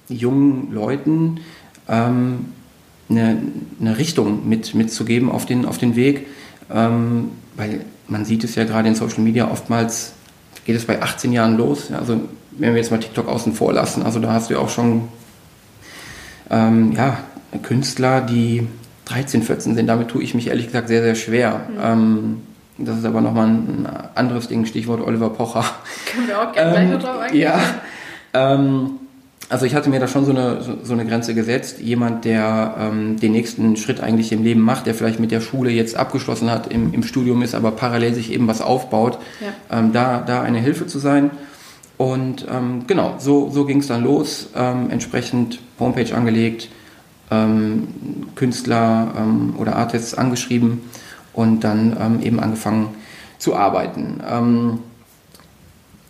jungen 0.09 0.73
Leuten 0.73 1.41
ähm, 1.89 2.47
eine, 3.09 3.39
eine, 3.81 3.99
Richtung 3.99 4.49
mit, 4.49 4.75
mitzugeben 4.75 5.31
auf 5.31 5.47
den, 5.47 5.65
auf 5.65 5.79
den 5.79 5.95
Weg. 5.95 6.27
Ähm, 6.73 7.31
weil 7.55 7.85
man 8.09 8.25
sieht 8.25 8.43
es 8.43 8.57
ja 8.57 8.65
gerade 8.65 8.89
in 8.89 8.97
Social 8.97 9.21
Media 9.21 9.49
oftmals, 9.51 10.13
geht 10.65 10.77
es 10.77 10.85
bei 10.85 11.01
18 11.01 11.33
Jahren 11.33 11.57
los. 11.57 11.93
Also 11.93 12.21
wenn 12.51 12.73
wir 12.73 12.81
jetzt 12.81 12.91
mal 12.91 12.99
TikTok 12.99 13.29
außen 13.29 13.53
vor 13.53 13.73
lassen, 13.73 14.03
also 14.03 14.19
da 14.19 14.33
hast 14.33 14.51
du 14.51 14.55
ja 14.55 14.61
auch 14.61 14.69
schon 14.69 15.09
ähm, 16.51 16.93
ja, 16.93 17.19
Künstler, 17.63 18.21
die 18.21 18.67
13, 19.07 19.43
14 19.43 19.75
sind. 19.75 19.87
Damit 19.87 20.09
tue 20.09 20.23
ich 20.23 20.35
mich 20.35 20.49
ehrlich 20.49 20.67
gesagt 20.67 20.89
sehr, 20.89 21.03
sehr 21.03 21.15
schwer. 21.15 21.69
Mhm. 21.69 21.79
Ähm, 21.83 22.37
das 22.79 22.99
ist 22.99 23.05
aber 23.05 23.21
nochmal 23.21 23.47
ein 23.47 23.89
anderes 24.15 24.49
Ding, 24.49 24.67
Stichwort 24.67 25.01
Oliver 25.01 25.31
Pocher. 25.31 25.65
Können 26.13 26.29
wir 26.29 26.41
auch 26.41 26.53
gerne 26.53 26.71
ähm, 26.71 26.75
gleich 26.75 26.91
noch 26.91 27.03
drauf 27.03 27.21
eingehen. 27.21 27.41
Ja. 27.41 27.61
Ähm, 28.35 28.91
also 29.49 29.65
ich 29.65 29.75
hatte 29.75 29.89
mir 29.91 30.01
da 30.01 30.09
schon 30.09 30.25
so 30.25 30.33
eine, 30.33 30.61
so 30.83 30.93
eine 30.93 31.07
Grenze 31.07 31.35
gesetzt. 31.35 31.79
Jemand, 31.81 32.25
der 32.25 32.75
ähm, 32.79 33.19
den 33.19 33.33
nächsten 33.33 33.77
Schritt 33.77 34.01
eigentlich 34.01 34.33
im 34.33 34.43
Leben 34.43 34.61
macht, 34.61 34.87
der 34.87 34.95
vielleicht 34.95 35.21
mit 35.21 35.31
der 35.31 35.41
Schule 35.41 35.71
jetzt 35.71 35.97
abgeschlossen 35.97 36.51
hat, 36.51 36.67
im, 36.73 36.93
im 36.93 37.03
Studium 37.05 37.43
ist, 37.43 37.55
aber 37.55 37.71
parallel 37.71 38.13
sich 38.13 38.33
eben 38.33 38.49
was 38.49 38.61
aufbaut, 38.61 39.19
ja. 39.41 39.79
ähm, 39.79 39.93
da, 39.93 40.21
da 40.21 40.43
eine 40.43 40.59
Hilfe 40.59 40.87
zu 40.87 40.99
sein. 40.99 41.31
Und 41.97 42.47
ähm, 42.51 42.85
genau, 42.87 43.15
so, 43.19 43.49
so 43.51 43.65
ging 43.65 43.79
es 43.79 43.87
dann 43.87 44.03
los. 44.03 44.51
Ähm, 44.55 44.91
entsprechend 44.91 45.61
Homepage 45.79 46.15
angelegt, 46.15 46.69
ähm, 47.31 47.89
Künstler 48.35 49.13
ähm, 49.17 49.55
oder 49.59 49.77
Artists 49.77 50.15
angeschrieben 50.15 50.83
und 51.33 51.61
dann 51.61 51.97
ähm, 52.01 52.21
eben 52.23 52.41
angefangen 52.41 52.89
zu 53.39 53.55
arbeiten. 53.55 54.21
Ähm, 54.29 54.79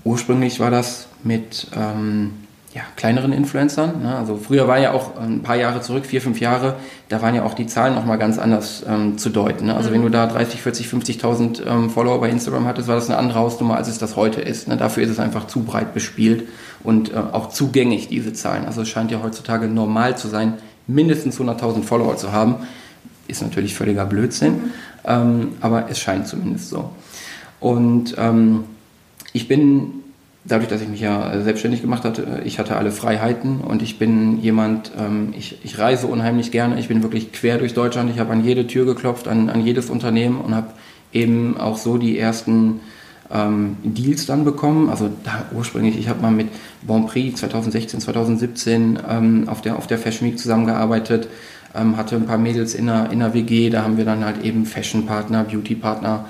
ursprünglich 0.05 0.61
war 0.61 0.71
das 0.71 1.09
mit 1.25 1.67
ähm, 1.75 2.33
ja, 2.77 2.83
kleineren 2.95 3.33
Influencern. 3.33 4.03
Ne? 4.03 4.15
Also 4.15 4.37
früher 4.37 4.69
war 4.69 4.79
ja 4.79 4.93
auch 4.93 5.17
ein 5.19 5.43
paar 5.43 5.57
Jahre 5.57 5.81
zurück, 5.81 6.05
vier, 6.05 6.21
fünf 6.21 6.41
Jahre, 6.41 6.77
da 7.09 7.23
waren 7.23 7.35
ja 7.35 7.43
auch 7.43 7.55
die 7.55 7.67
Zahlen 7.67 7.95
nochmal 7.95 8.19
ganz 8.19 8.39
anders 8.39 8.85
ähm, 8.87 9.17
zu 9.17 9.31
deuten. 9.31 9.67
Ne? 9.67 9.75
Also 9.75 9.89
mhm. 9.89 9.95
wenn 9.95 10.03
du 10.03 10.11
da 10.11 10.27
30, 10.27 10.61
40, 10.61 10.87
50.000 10.87 11.67
ähm, 11.67 11.89
Follower 11.89 12.21
bei 12.21 12.29
Instagram 12.29 12.67
hattest, 12.67 12.87
war 12.87 12.97
das 12.97 13.09
eine 13.09 13.19
andere 13.19 13.39
Hausnummer, 13.39 13.77
als 13.77 13.89
es 13.89 13.97
das 13.97 14.15
heute 14.15 14.43
ist. 14.43 14.69
Ne? 14.69 14.77
Dafür 14.77 15.03
ist 15.03 15.11
es 15.11 15.19
einfach 15.19 15.47
zu 15.47 15.63
breit 15.63 15.95
bespielt 15.95 16.47
und 16.85 17.15
äh, 17.15 17.17
auch 17.17 17.49
zugänglich, 17.49 18.09
diese 18.09 18.35
Zahlen. 18.35 18.67
Also 18.67 18.83
es 18.83 18.91
scheint 18.91 19.11
ja 19.11 19.23
heutzutage 19.23 19.69
normal 19.69 20.19
zu 20.19 20.29
sein, 20.29 20.59
mindestens 20.87 21.41
100.000 21.41 21.83
Follower 21.83 22.17
zu 22.17 22.33
haben. 22.33 22.57
Ist 23.29 23.43
natürlich 23.43 23.75
völliger 23.75 24.05
Blödsinn, 24.05 24.53
mhm. 24.53 24.71
ähm, 25.05 25.49
aber 25.61 25.91
es 25.91 25.99
scheint 25.99 26.29
zumindest 26.29 26.69
so. 26.69 26.91
Und 27.61 28.15
ähm, 28.19 28.65
ich 29.33 29.49
bin, 29.49 29.91
dadurch, 30.45 30.69
dass 30.69 30.81
ich 30.81 30.89
mich 30.89 31.01
ja 31.01 31.41
selbstständig 31.43 31.83
gemacht 31.83 32.05
hatte, 32.05 32.43
ich 32.45 32.59
hatte 32.59 32.77
alle 32.77 32.93
Freiheiten 32.93 33.61
und 33.61 33.83
ich 33.83 33.99
bin 33.99 34.41
jemand, 34.41 34.93
ähm, 34.99 35.35
ich, 35.37 35.59
ich 35.65 35.79
reise 35.79 36.07
unheimlich 36.07 36.53
gerne, 36.53 36.79
ich 36.79 36.89
bin 36.89 37.03
wirklich 37.03 37.33
quer 37.33 37.59
durch 37.59 37.75
Deutschland, 37.75 38.11
ich 38.11 38.19
habe 38.19 38.33
an 38.33 38.45
jede 38.45 38.67
Tür 38.67 38.85
geklopft, 38.85 39.27
an, 39.27 39.51
an 39.51 39.65
jedes 39.65 39.91
Unternehmen 39.91 40.41
und 40.41 40.55
habe 40.55 40.69
eben 41.13 41.57
auch 41.57 41.77
so 41.77 41.99
die 41.99 42.19
ersten 42.19 42.81
ähm, 43.31 43.77
Deals 43.83 44.27
dann 44.27 44.45
bekommen. 44.45 44.89
Also 44.89 45.11
da 45.25 45.47
ursprünglich, 45.53 45.99
ich 45.99 46.09
habe 46.09 46.23
mal 46.23 46.31
mit 46.31 46.49
Bon 46.83 47.07
Prix 47.07 47.41
2016, 47.41 48.01
2017 48.01 48.99
ähm, 49.09 49.49
auf, 49.49 49.63
der, 49.63 49.77
auf 49.77 49.87
der 49.87 49.99
Fashion 49.99 50.29
Week 50.29 50.39
zusammengearbeitet, 50.39 51.29
ähm, 51.75 51.97
hatte 51.97 52.17
ein 52.17 52.27
paar 52.27 52.39
Mädels 52.39 52.75
in 52.75 52.89
einer, 52.89 53.11
in 53.11 53.23
einer 53.23 53.35
WG, 53.35 53.71
da 53.71 53.83
haben 53.83 53.97
wir 53.97 54.05
dann 54.05 54.25
halt 54.25 54.43
eben 54.45 54.67
Fashion-Partner, 54.67 55.45
Beauty-Partner 55.45 56.27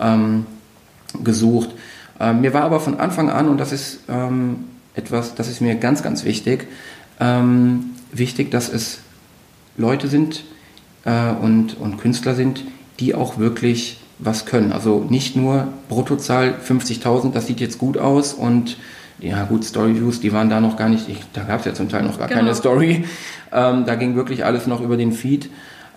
ähm, 0.00 0.46
gesucht. 1.22 1.70
Ähm, 2.18 2.40
mir 2.40 2.52
war 2.54 2.62
aber 2.62 2.80
von 2.80 3.00
Anfang 3.00 3.30
an, 3.30 3.48
und 3.48 3.58
das 3.58 3.72
ist 3.72 4.00
ähm, 4.08 4.64
etwas, 4.94 5.34
das 5.34 5.48
ist 5.48 5.60
mir 5.60 5.74
ganz, 5.76 6.02
ganz 6.02 6.24
wichtig, 6.24 6.66
wichtig, 8.12 8.50
dass 8.50 8.70
es 8.70 9.00
Leute 9.76 10.08
sind 10.08 10.44
äh, 11.04 11.32
und, 11.32 11.78
und 11.78 11.98
Künstler 11.98 12.34
sind, 12.34 12.64
die 12.98 13.14
auch 13.14 13.38
wirklich 13.38 13.99
was 14.22 14.46
können. 14.46 14.72
Also 14.72 15.04
nicht 15.08 15.36
nur 15.36 15.68
Bruttozahl 15.88 16.54
50.000, 16.66 17.32
das 17.32 17.46
sieht 17.46 17.60
jetzt 17.60 17.78
gut 17.78 17.98
aus 17.98 18.32
und 18.32 18.76
ja 19.18 19.44
gut, 19.44 19.64
Storyviews, 19.64 20.20
die 20.20 20.32
waren 20.32 20.48
da 20.48 20.60
noch 20.60 20.76
gar 20.76 20.88
nicht, 20.88 21.08
ich, 21.08 21.18
da 21.32 21.42
gab 21.42 21.60
es 21.60 21.66
ja 21.66 21.74
zum 21.74 21.88
Teil 21.88 22.02
noch 22.02 22.18
gar 22.18 22.28
genau. 22.28 22.40
keine 22.40 22.54
Story. 22.54 23.04
Ähm, 23.52 23.84
da 23.84 23.94
ging 23.96 24.16
wirklich 24.16 24.44
alles 24.44 24.66
noch 24.66 24.80
über 24.80 24.96
den 24.96 25.12
Feed. 25.12 25.50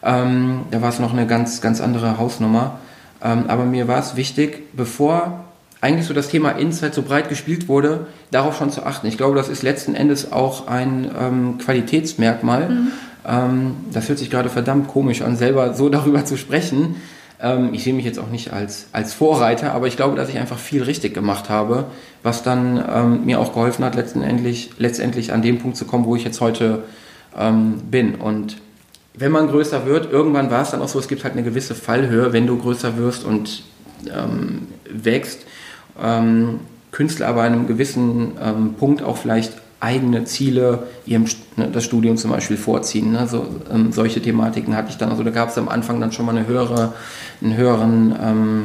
Ähm, 0.03 0.61
da 0.71 0.81
war 0.81 0.89
es 0.89 0.99
noch 0.99 1.13
eine 1.13 1.25
ganz, 1.25 1.61
ganz 1.61 1.79
andere 1.79 2.17
Hausnummer. 2.17 2.79
Ähm, 3.23 3.45
aber 3.47 3.65
mir 3.65 3.87
war 3.87 3.99
es 3.99 4.15
wichtig, 4.15 4.73
bevor 4.73 5.45
eigentlich 5.79 6.07
so 6.07 6.13
das 6.13 6.29
Thema 6.29 6.51
Insight 6.51 6.93
so 6.93 7.01
breit 7.01 7.29
gespielt 7.29 7.67
wurde, 7.67 8.07
darauf 8.31 8.57
schon 8.57 8.71
zu 8.71 8.85
achten. 8.85 9.07
Ich 9.07 9.17
glaube, 9.17 9.35
das 9.35 9.49
ist 9.49 9.63
letzten 9.63 9.95
Endes 9.95 10.31
auch 10.31 10.67
ein 10.67 11.09
ähm, 11.19 11.57
Qualitätsmerkmal. 11.57 12.69
Mhm. 12.69 12.87
Ähm, 13.27 13.75
das 13.91 14.09
hört 14.09 14.19
sich 14.19 14.29
gerade 14.29 14.49
verdammt 14.49 14.87
komisch 14.87 15.21
an, 15.21 15.35
selber 15.35 15.73
so 15.73 15.89
darüber 15.89 16.25
zu 16.25 16.37
sprechen. 16.37 16.95
Ähm, 17.43 17.73
ich 17.73 17.83
sehe 17.83 17.93
mich 17.93 18.05
jetzt 18.05 18.17
auch 18.17 18.29
nicht 18.29 18.53
als, 18.53 18.87
als 18.93 19.13
Vorreiter, 19.13 19.73
aber 19.73 19.87
ich 19.87 19.97
glaube, 19.97 20.15
dass 20.15 20.29
ich 20.29 20.39
einfach 20.39 20.57
viel 20.57 20.81
richtig 20.81 21.13
gemacht 21.13 21.49
habe, 21.49 21.85
was 22.23 22.41
dann 22.41 22.83
ähm, 22.91 23.25
mir 23.25 23.39
auch 23.39 23.53
geholfen 23.53 23.85
hat, 23.85 23.95
letztendlich, 23.95 24.71
letztendlich 24.77 25.33
an 25.33 25.41
dem 25.41 25.59
Punkt 25.59 25.77
zu 25.77 25.85
kommen, 25.85 26.05
wo 26.05 26.15
ich 26.15 26.23
jetzt 26.23 26.41
heute 26.41 26.83
ähm, 27.37 27.81
bin. 27.91 28.15
Und 28.15 28.57
wenn 29.13 29.31
man 29.31 29.47
größer 29.47 29.85
wird, 29.85 30.11
irgendwann 30.11 30.49
war 30.49 30.63
es 30.63 30.71
dann 30.71 30.81
auch 30.81 30.87
so, 30.87 30.97
es 30.97 31.07
gibt 31.07 31.23
halt 31.23 31.33
eine 31.33 31.43
gewisse 31.43 31.75
Fallhöhe, 31.75 32.33
wenn 32.33 32.47
du 32.47 32.57
größer 32.57 32.97
wirst 32.97 33.25
und 33.25 33.63
ähm, 34.07 34.67
wächst. 34.89 35.41
Ähm, 36.01 36.61
Künstler 36.91 37.27
aber 37.27 37.41
an 37.41 37.53
einem 37.53 37.67
gewissen 37.67 38.33
ähm, 38.41 38.75
Punkt 38.75 39.03
auch 39.03 39.17
vielleicht 39.17 39.53
eigene 39.83 40.23
Ziele, 40.23 40.87
ihrem 41.05 41.25
ne, 41.57 41.69
das 41.71 41.83
Studium 41.83 42.17
zum 42.17 42.31
Beispiel 42.31 42.57
vorziehen. 42.57 43.11
Ne? 43.11 43.27
So, 43.27 43.45
ähm, 43.71 43.91
solche 43.91 44.21
Thematiken 44.21 44.75
hatte 44.75 44.89
ich 44.89 44.97
dann. 44.97 45.09
Also 45.09 45.23
da 45.23 45.29
gab 45.29 45.49
es 45.49 45.57
am 45.57 45.67
Anfang 45.67 45.99
dann 45.99 46.11
schon 46.11 46.25
mal 46.25 46.35
eine 46.35 46.47
höhere, 46.47 46.93
einen 47.41 47.55
höheren 47.57 48.15
ähm, 48.21 48.63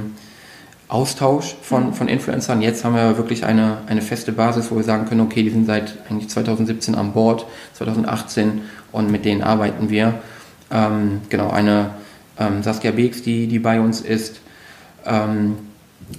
Austausch 0.86 1.56
von, 1.60 1.88
mhm. 1.88 1.92
von 1.92 2.08
Influencern. 2.08 2.62
Jetzt 2.62 2.84
haben 2.84 2.94
wir 2.94 3.18
wirklich 3.18 3.44
eine, 3.44 3.78
eine 3.88 4.00
feste 4.00 4.32
Basis, 4.32 4.70
wo 4.70 4.76
wir 4.76 4.84
sagen 4.84 5.06
können, 5.06 5.20
okay, 5.20 5.42
die 5.42 5.50
sind 5.50 5.66
seit 5.66 5.98
eigentlich 6.08 6.30
2017 6.30 6.94
an 6.94 7.12
Bord, 7.12 7.46
2018 7.74 8.62
und 8.92 9.10
mit 9.10 9.24
denen 9.24 9.42
arbeiten 9.42 9.90
wir. 9.90 10.14
Ähm, 10.70 11.22
genau, 11.28 11.50
eine 11.50 11.90
ähm, 12.38 12.62
Saskia 12.62 12.92
Beeks, 12.92 13.22
die, 13.22 13.48
die 13.48 13.58
bei 13.58 13.80
uns 13.80 14.00
ist, 14.00 14.40
ähm, 15.04 15.56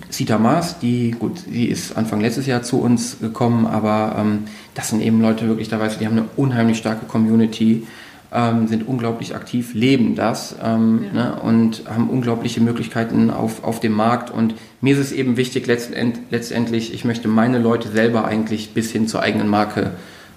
Sita 0.09 0.37
Maas, 0.37 0.79
die, 0.79 1.11
gut, 1.11 1.39
sie 1.39 1.65
ist 1.65 1.97
Anfang 1.97 2.21
letztes 2.21 2.45
Jahr 2.45 2.61
zu 2.61 2.79
uns 2.81 3.19
gekommen, 3.19 3.65
aber 3.65 4.15
ähm, 4.19 4.45
das 4.75 4.89
sind 4.89 5.01
eben 5.01 5.21
Leute 5.21 5.47
wirklich, 5.47 5.69
da 5.69 5.79
weißt 5.79 5.95
du, 5.95 5.99
die 5.99 6.05
haben 6.05 6.17
eine 6.17 6.27
unheimlich 6.35 6.77
starke 6.77 7.05
Community, 7.05 7.87
ähm, 8.31 8.67
sind 8.67 8.87
unglaublich 8.87 9.35
aktiv, 9.35 9.73
leben 9.73 10.15
das 10.15 10.55
ähm, 10.63 11.05
ja. 11.13 11.23
ne, 11.23 11.41
und 11.41 11.83
haben 11.89 12.09
unglaubliche 12.09 12.61
Möglichkeiten 12.61 13.31
auf, 13.31 13.63
auf 13.63 13.79
dem 13.79 13.93
Markt. 13.93 14.29
Und 14.29 14.53
mir 14.81 14.93
ist 14.93 14.99
es 14.99 15.11
eben 15.11 15.37
wichtig, 15.37 15.65
letztend, 15.65 16.19
letztendlich, 16.29 16.93
ich 16.93 17.05
möchte 17.05 17.27
meine 17.27 17.57
Leute 17.57 17.89
selber 17.89 18.25
eigentlich 18.25 18.73
bis 18.73 18.91
hin 18.91 19.07
zur 19.07 19.23
eigenen 19.23 19.47
Marke 19.47 19.91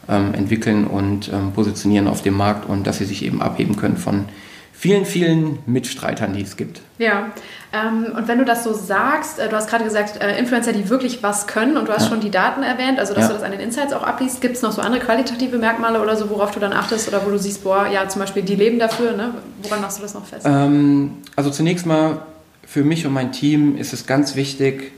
ähm, 0.09 0.33
entwickeln 0.35 0.87
und 0.87 1.31
ähm, 1.33 1.53
positionieren 1.53 2.09
auf 2.09 2.23
dem 2.23 2.37
Markt 2.37 2.69
und 2.69 2.87
dass 2.87 2.99
sie 2.99 3.05
sich 3.05 3.25
eben 3.25 3.43
abheben 3.43 3.77
können 3.77 3.99
von 3.99 4.25
vielen, 4.73 5.05
vielen 5.05 5.59
Mitstreitern, 5.67 6.33
die 6.33 6.43
es 6.43 6.57
gibt. 6.57 6.81
Ja, 6.99 7.31
ähm, 7.73 8.13
und 8.15 8.29
wenn 8.29 8.39
du 8.39 8.45
das 8.45 8.65
so 8.65 8.75
sagst, 8.75 9.39
äh, 9.39 9.49
du 9.49 9.57
hast 9.57 9.69
gerade 9.69 9.85
gesagt, 9.85 10.23
äh, 10.23 10.39
Influencer, 10.39 10.73
die 10.73 10.91
wirklich 10.91 11.23
was 11.23 11.47
können 11.47 11.79
und 11.79 11.89
du 11.89 11.93
hast 11.93 12.03
ja. 12.03 12.09
schon 12.11 12.21
die 12.21 12.31
Daten 12.31 12.63
erwähnt, 12.63 12.99
also 12.99 13.15
dass 13.15 13.25
ja. 13.25 13.29
du 13.29 13.35
das 13.35 13.43
an 13.43 13.51
den 13.51 13.61
Insights 13.61 13.95
auch 13.95 14.03
abliest, 14.03 14.43
gibt 14.43 14.57
es 14.57 14.63
noch 14.63 14.73
so 14.73 14.83
andere 14.83 15.03
qualitative 15.03 15.57
Merkmale 15.57 16.03
oder 16.03 16.17
so, 16.17 16.29
worauf 16.29 16.51
du 16.51 16.61
dann 16.61 16.75
achtest 16.75 17.09
oder 17.09 17.25
wo 17.25 17.31
du 17.31 17.39
siehst, 17.39 17.65
boah, 17.65 17.87
ja, 17.87 18.07
zum 18.09 18.21
Beispiel 18.21 18.43
die 18.43 18.57
leben 18.57 18.79
dafür, 18.79 19.13
ne? 19.17 19.35
woran 19.63 19.81
machst 19.81 19.99
du 19.99 20.03
das 20.03 20.13
noch 20.13 20.27
fest? 20.27 20.47
Ähm, 20.47 21.19
also 21.35 21.51
zunächst 21.51 21.87
mal, 21.87 22.23
für 22.67 22.85
mich 22.85 23.07
und 23.07 23.13
mein 23.13 23.33
Team 23.33 23.77
ist 23.77 23.93
es 23.93 24.07
ganz 24.07 24.37
wichtig, 24.37 24.93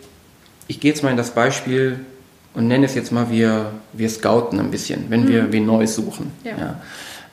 ich 0.66 0.80
gehe 0.80 0.90
jetzt 0.90 1.02
mal 1.02 1.10
in 1.10 1.16
das 1.16 1.30
Beispiel 1.30 2.00
und 2.54 2.68
nenne 2.68 2.86
es 2.86 2.94
jetzt 2.94 3.12
mal, 3.12 3.30
wir, 3.30 3.72
wir 3.92 4.08
scouten 4.08 4.58
ein 4.58 4.70
bisschen, 4.70 5.06
wenn 5.10 5.24
mhm. 5.24 5.28
wir 5.28 5.52
wen 5.52 5.66
Neues 5.66 5.94
suchen. 5.94 6.32
Ja. 6.44 6.80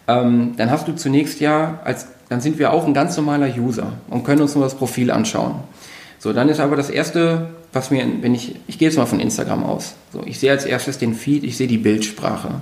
Ähm, 0.07 0.53
dann 0.57 0.69
hast 0.71 0.87
du 0.87 0.95
zunächst 0.95 1.39
ja, 1.39 1.79
als, 1.83 2.07
dann 2.31 2.39
sind 2.39 2.59
wir 2.59 2.71
auch 2.71 2.87
ein 2.87 2.93
ganz 2.93 3.17
normaler 3.17 3.53
User 3.57 3.91
und 4.09 4.23
können 4.23 4.41
uns 4.41 4.55
nur 4.55 4.63
das 4.63 4.75
Profil 4.75 5.11
anschauen. 5.11 5.55
So, 6.17 6.31
dann 6.31 6.47
ist 6.47 6.61
aber 6.61 6.77
das 6.77 6.89
erste, 6.89 7.49
was 7.73 7.91
mir, 7.91 8.07
wenn 8.21 8.33
ich, 8.33 8.55
ich 8.67 8.77
gehe 8.77 8.87
jetzt 8.87 8.95
mal 8.95 9.05
von 9.05 9.19
Instagram 9.19 9.65
aus. 9.65 9.95
So, 10.13 10.23
ich 10.25 10.39
sehe 10.39 10.49
als 10.49 10.63
erstes 10.63 10.97
den 10.97 11.13
Feed, 11.13 11.43
ich 11.43 11.57
sehe 11.57 11.67
die 11.67 11.77
Bildsprache. 11.77 12.61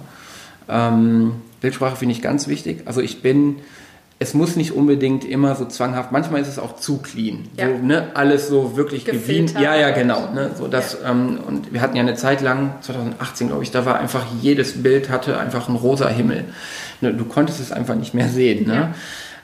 Ähm, 0.67 1.33
Bildsprache 1.61 1.97
finde 1.97 2.13
ich 2.13 2.23
ganz 2.23 2.47
wichtig. 2.47 2.81
Also 2.85 2.99
ich 2.99 3.21
bin, 3.21 3.57
es 4.17 4.33
muss 4.33 4.55
nicht 4.55 4.71
unbedingt 4.71 5.23
immer 5.23 5.53
so 5.55 5.65
zwanghaft, 5.65 6.11
manchmal 6.11 6.41
ist 6.41 6.47
es 6.47 6.57
auch 6.57 6.77
zu 6.77 6.97
clean. 6.97 7.47
Ja. 7.55 7.67
So, 7.67 7.85
ne, 7.85 8.07
alles 8.15 8.47
so 8.47 8.75
wirklich 8.75 9.05
gewient. 9.05 9.53
Ja, 9.59 9.75
ja, 9.75 9.91
genau. 9.91 10.31
Ne, 10.33 10.49
so 10.57 10.67
das, 10.67 10.97
ähm, 11.05 11.37
und 11.45 11.71
wir 11.71 11.81
hatten 11.81 11.95
ja 11.95 12.01
eine 12.01 12.15
Zeit 12.15 12.41
lang, 12.41 12.73
2018 12.81 13.49
glaube 13.49 13.61
ich, 13.61 13.69
da 13.69 13.85
war 13.85 13.99
einfach 13.99 14.25
jedes 14.41 14.81
Bild 14.81 15.11
hatte 15.11 15.37
einfach 15.37 15.67
einen 15.67 15.77
rosa 15.77 16.09
Himmel. 16.09 16.45
Ne, 17.01 17.13
du 17.13 17.25
konntest 17.25 17.59
es 17.59 17.71
einfach 17.71 17.93
nicht 17.93 18.15
mehr 18.15 18.29
sehen. 18.29 18.65
Ne? 18.65 18.95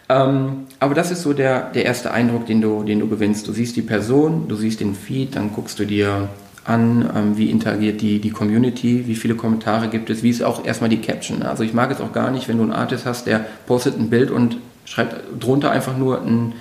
Ähm, 0.07 0.67
aber 0.79 0.93
das 0.93 1.11
ist 1.11 1.23
so 1.23 1.33
der, 1.33 1.71
der 1.71 1.85
erste 1.85 2.11
Eindruck, 2.11 2.45
den 2.45 2.61
du, 2.61 2.83
den 2.83 2.99
du 2.99 3.07
gewinnst. 3.07 3.47
Du 3.47 3.53
siehst 3.53 3.75
die 3.75 3.81
Person, 3.81 4.47
du 4.47 4.55
siehst 4.55 4.79
den 4.79 4.93
Feed, 4.95 5.35
dann 5.35 5.51
guckst 5.53 5.79
du 5.79 5.85
dir 5.85 6.29
an, 6.63 7.09
ähm, 7.15 7.37
wie 7.37 7.49
interagiert 7.49 8.01
die, 8.01 8.19
die 8.19 8.29
Community, 8.31 9.07
wie 9.07 9.15
viele 9.15 9.35
Kommentare 9.35 9.87
gibt 9.87 10.09
es, 10.09 10.23
wie 10.23 10.29
ist 10.29 10.43
auch 10.43 10.65
erstmal 10.65 10.89
die 10.89 11.01
Caption. 11.01 11.43
Also 11.43 11.63
ich 11.63 11.73
mag 11.73 11.91
es 11.91 12.01
auch 12.01 12.11
gar 12.11 12.31
nicht, 12.31 12.47
wenn 12.47 12.57
du 12.57 12.63
einen 12.63 12.71
Artist 12.71 13.05
hast, 13.05 13.27
der 13.27 13.45
postet 13.67 13.99
ein 13.99 14.09
Bild 14.09 14.31
und 14.31 14.57
schreibt 14.85 15.15
drunter 15.43 15.71
einfach 15.71 15.97
nur 15.97 16.21
ein, 16.21 16.53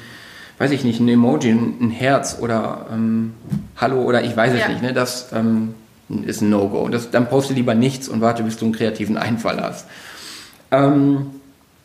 weiß 0.58 0.70
ich 0.70 0.84
nicht, 0.84 1.00
ein 1.00 1.08
Emoji, 1.08 1.50
ein, 1.50 1.90
Herz 1.90 2.38
oder 2.40 2.86
ähm, 2.92 3.34
Hallo 3.76 4.02
oder 4.02 4.22
ich 4.24 4.36
weiß 4.36 4.52
es 4.54 4.60
Ja. 4.60 4.68
nicht. 4.68 4.82
Ne? 4.82 4.92
Das 4.92 5.30
ähm, 5.34 5.74
ist 6.26 6.42
ein 6.42 6.50
No-Go. 6.50 6.88
Dann 7.12 7.28
poste 7.28 7.54
lieber 7.54 7.74
nichts 7.74 8.08
und 8.08 8.20
warte, 8.20 8.42
bis 8.42 8.56
du 8.58 8.66
einen 8.66 8.74
kreativen 8.74 9.16
Einfall 9.16 9.60
hast. 9.60 9.86
Ähm, 10.70 11.26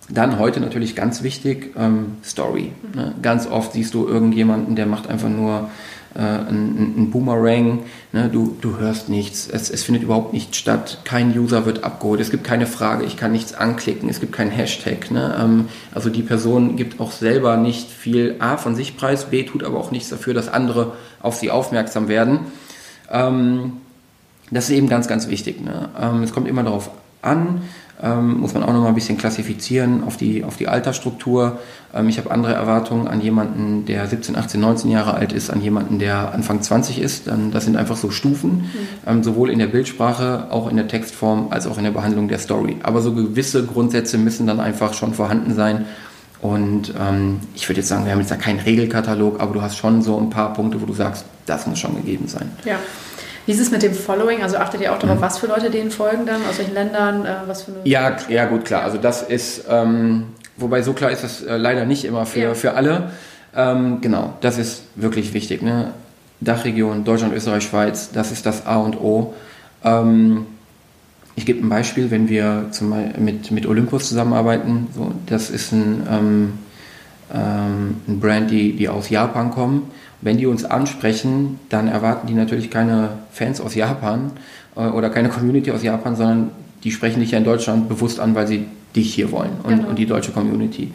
dann 0.10 0.40
heute 0.40 0.60
natürlich 0.60 0.96
ganz 0.96 1.24
wichtig, 1.24 1.74
ähm, 1.78 2.18
Story. 2.24 2.72
Ne? 2.96 3.14
Ganz 3.22 3.48
oft 3.48 3.74
siehst 3.74 3.94
du 3.94 4.08
irgendjemanden, 4.08 4.76
der 4.76 4.86
macht 4.86 5.08
einfach 5.08 5.30
nur 5.30 5.70
äh, 6.16 6.20
einen, 6.20 6.94
einen 6.98 7.12
Boomerang. 7.12 7.84
Ne? 8.12 8.30
Du, 8.32 8.58
du 8.60 8.78
hörst 8.78 9.10
nichts, 9.10 9.48
es, 9.48 9.70
es 9.70 9.84
findet 9.84 10.04
überhaupt 10.04 10.34
nichts 10.34 10.58
statt. 10.58 11.00
Kein 11.04 11.38
User 11.38 11.66
wird 11.66 11.84
abgeholt, 11.84 12.20
es 12.20 12.32
gibt 12.32 12.44
keine 12.44 12.66
Frage, 12.66 13.06
ich 13.06 13.18
kann 13.18 13.32
nichts 13.32 13.54
anklicken, 13.54 14.10
es 14.10 14.20
gibt 14.20 14.34
keinen 14.34 14.52
Hashtag. 14.52 15.12
Ne? 15.12 15.36
Ähm, 15.40 15.70
also 15.94 16.10
die 16.10 16.24
Person 16.24 16.76
gibt 16.76 17.00
auch 17.00 17.12
selber 17.12 17.58
nicht 17.58 17.90
viel 17.90 18.36
A 18.40 18.58
von 18.58 18.76
sich 18.76 18.98
preis, 18.98 19.26
B 19.26 19.44
tut 19.44 19.64
aber 19.64 19.78
auch 19.78 19.92
nichts 19.92 20.10
dafür, 20.10 20.34
dass 20.34 20.50
andere 20.50 20.94
auf 21.22 21.36
sie 21.36 21.52
aufmerksam 21.52 22.08
werden. 22.08 22.40
Ähm, 23.12 23.74
das 24.52 24.66
ist 24.66 24.76
eben 24.76 24.90
ganz, 24.90 25.08
ganz 25.08 25.28
wichtig. 25.28 25.62
Ne? 25.62 25.90
Ähm, 26.00 26.24
es 26.24 26.34
kommt 26.34 26.48
immer 26.48 26.64
darauf 26.64 26.90
an, 27.22 27.62
ähm, 28.02 28.40
muss 28.40 28.54
man 28.54 28.64
auch 28.64 28.72
noch 28.72 28.82
mal 28.82 28.88
ein 28.88 28.96
bisschen 28.96 29.18
klassifizieren 29.18 30.04
auf 30.04 30.16
die, 30.16 30.44
auf 30.44 30.58
die 30.58 30.68
Altersstruktur. 30.68 31.60
Ähm, 31.94 32.08
ich 32.08 32.18
habe 32.18 32.32
andere 32.32 32.54
Erwartungen 32.54 33.08
an 33.08 33.20
jemanden, 33.20 33.86
der 33.86 34.08
17, 34.08 34.36
18, 34.36 34.60
19 34.60 34.92
Jahre 34.92 35.14
alt 35.16 35.34
ist, 35.34 35.50
an 35.50 35.62
jemanden, 35.62 36.00
der 36.00 36.34
Anfang 36.34 36.62
20 36.62 37.02
ist. 37.02 37.28
Dann, 37.28 37.52
das 37.52 37.66
sind 37.66 37.76
einfach 37.76 37.98
so 37.98 38.10
Stufen, 38.10 38.70
ähm, 39.06 39.24
sowohl 39.24 39.50
in 39.50 39.60
der 39.60 39.68
Bildsprache, 39.68 40.48
auch 40.50 40.70
in 40.70 40.78
der 40.78 40.88
Textform, 40.88 41.48
als 41.50 41.68
auch 41.68 41.78
in 41.78 41.84
der 41.84 41.92
Behandlung 41.92 42.28
der 42.28 42.40
Story. 42.40 42.78
Aber 42.84 43.02
so 43.02 43.14
gewisse 43.14 43.66
Grundsätze 43.66 44.18
müssen 44.18 44.48
dann 44.48 44.60
einfach 44.60 44.94
schon 44.94 45.14
vorhanden 45.14 45.54
sein. 45.54 45.86
Und 46.42 46.94
ähm, 46.98 47.42
ich 47.54 47.68
würde 47.68 47.82
jetzt 47.82 47.90
sagen, 47.90 48.06
wir 48.06 48.14
haben 48.14 48.20
jetzt 48.20 48.32
da 48.32 48.38
keinen 48.38 48.60
Regelkatalog, 48.60 49.42
aber 49.42 49.54
du 49.54 49.62
hast 49.62 49.76
schon 49.76 50.02
so 50.02 50.18
ein 50.18 50.30
paar 50.30 50.54
Punkte, 50.54 50.82
wo 50.82 50.86
du 50.86 50.94
sagst, 50.94 51.26
das 51.46 51.68
muss 51.68 51.80
schon 51.80 51.98
gegeben 51.98 52.28
sein. 52.28 52.50
Ja. 52.64 52.78
Wie 53.50 53.54
ist 53.54 53.62
es 53.62 53.72
mit 53.72 53.82
dem 53.82 53.96
Following? 53.96 54.44
Also 54.44 54.58
achtet 54.58 54.80
ihr 54.80 54.94
auch 54.94 54.98
Mhm. 54.98 55.08
darauf, 55.08 55.22
was 55.22 55.40
für 55.40 55.48
Leute 55.48 55.72
denen 55.72 55.90
folgen 55.90 56.28
dann, 56.28 56.36
aus 56.48 56.60
welchen 56.60 56.76
Ländern, 56.76 57.26
äh, 57.26 57.30
was 57.48 57.64
für 57.64 57.72
eine. 57.72 57.80
Ja, 57.84 58.16
ja 58.28 58.46
gut, 58.46 58.64
klar. 58.64 58.84
Also 58.84 59.00
das 59.00 59.24
ist, 59.24 59.64
ähm, 59.68 60.26
wobei 60.56 60.84
so 60.84 60.94
klar 60.94 61.10
ist 61.10 61.24
das 61.24 61.42
äh, 61.42 61.58
leider 61.58 61.86
nicht 61.86 62.06
immer 62.06 62.28
für, 62.28 62.40
Ja. 62.40 62.54
für 62.54 62.76
alle. 62.76 63.10
Ähm, 63.56 64.02
genau, 64.02 64.34
das 64.42 64.60
ist 64.60 64.84
wirklich 64.94 65.34
wichtig. 65.34 65.64
Ne? 65.64 65.94
Dachregion, 66.42 67.04
Deutschland, 67.06 67.34
Österreich, 67.34 67.64
Schweiz, 67.64 68.12
das 68.14 68.32
ist 68.32 68.46
das 68.46 68.68
A 68.68 68.76
und 68.78 69.02
O. 69.02 69.34
Ähm, 69.84 70.46
ich 71.36 71.48
gebe 71.48 71.66
ein 71.66 71.70
Beispiel, 71.70 72.12
wenn 72.12 72.30
wir 72.30 72.66
zum, 72.70 72.94
mit, 73.18 73.50
mit 73.50 73.66
Olympus 73.66 74.10
zusammenarbeiten. 74.10 74.90
So, 74.96 75.12
das 75.26 75.50
ist 75.50 75.72
ein, 75.72 76.06
ähm, 76.08 76.54
ähm, 77.34 77.96
ein 78.08 78.20
Brand, 78.20 78.52
die, 78.52 78.76
die 78.76 78.88
aus 78.90 79.10
Japan 79.10 79.50
kommen. 79.50 79.90
Wenn 80.22 80.38
die 80.38 80.46
uns 80.46 80.66
ansprechen, 80.66 81.60
dann 81.70 81.88
erwarten 81.88 82.28
die 82.28 82.34
natürlich 82.34 82.70
keine 82.70 83.10
Fans 83.32 83.62
aus 83.62 83.76
Japan 83.76 84.32
äh, 84.76 84.82
oder 84.82 85.10
keine 85.10 85.30
Community 85.30 85.72
aus 85.72 85.84
Japan, 85.84 86.16
sondern 86.16 86.52
die 86.84 86.92
sprechen 86.92 87.20
dich 87.20 87.32
ja 87.32 87.38
in 87.38 87.44
Deutschland 87.46 87.90
bewusst 87.90 88.20
an, 88.20 88.36
weil 88.36 88.48
sie 88.48 88.66
dich 88.96 89.14
hier 89.14 89.32
wollen 89.32 89.52
und, 89.64 89.70
Genau. 89.78 89.90
und 89.90 90.00
die 90.00 90.06
deutsche 90.06 90.32
Community. 90.32 90.94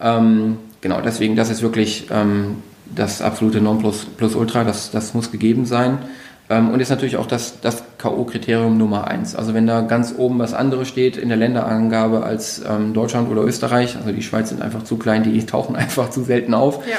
Ähm, 0.00 0.56
genau, 0.80 1.00
deswegen, 1.00 1.36
das 1.36 1.50
ist 1.50 1.62
wirklich 1.62 2.08
ähm, 2.10 2.56
das 2.94 3.22
absolute 3.22 3.60
Nonplusultra, 3.60 4.64
das, 4.64 4.90
das 4.90 5.14
muss 5.14 5.30
gegeben 5.30 5.64
sein. 5.66 5.98
Ähm, 6.50 6.70
und 6.70 6.80
ist 6.80 6.90
natürlich 6.90 7.16
auch 7.16 7.26
das, 7.26 7.60
das 7.60 7.84
K.O.-Kriterium 7.98 8.70
Nummer 8.70 9.06
eins. 9.06 9.36
Also 9.36 9.54
wenn 9.54 9.68
da 9.68 9.82
ganz 9.82 10.12
oben 10.18 10.40
was 10.40 10.52
anderes 10.52 10.88
steht 10.88 11.16
in 11.16 11.28
der 11.28 11.38
Länderangabe 11.38 12.24
als 12.24 12.60
ähm, 12.68 12.92
Deutschland 12.92 13.30
oder 13.30 13.42
Österreich, 13.42 13.96
also 13.96 14.10
die 14.10 14.22
Schweiz 14.22 14.48
sind 14.48 14.60
einfach 14.60 14.82
zu 14.82 14.96
klein, 14.96 15.22
die 15.22 15.46
tauchen 15.46 15.76
einfach 15.76 16.10
zu 16.10 16.24
selten 16.24 16.52
auf. 16.52 16.80
Ja. 16.86 16.96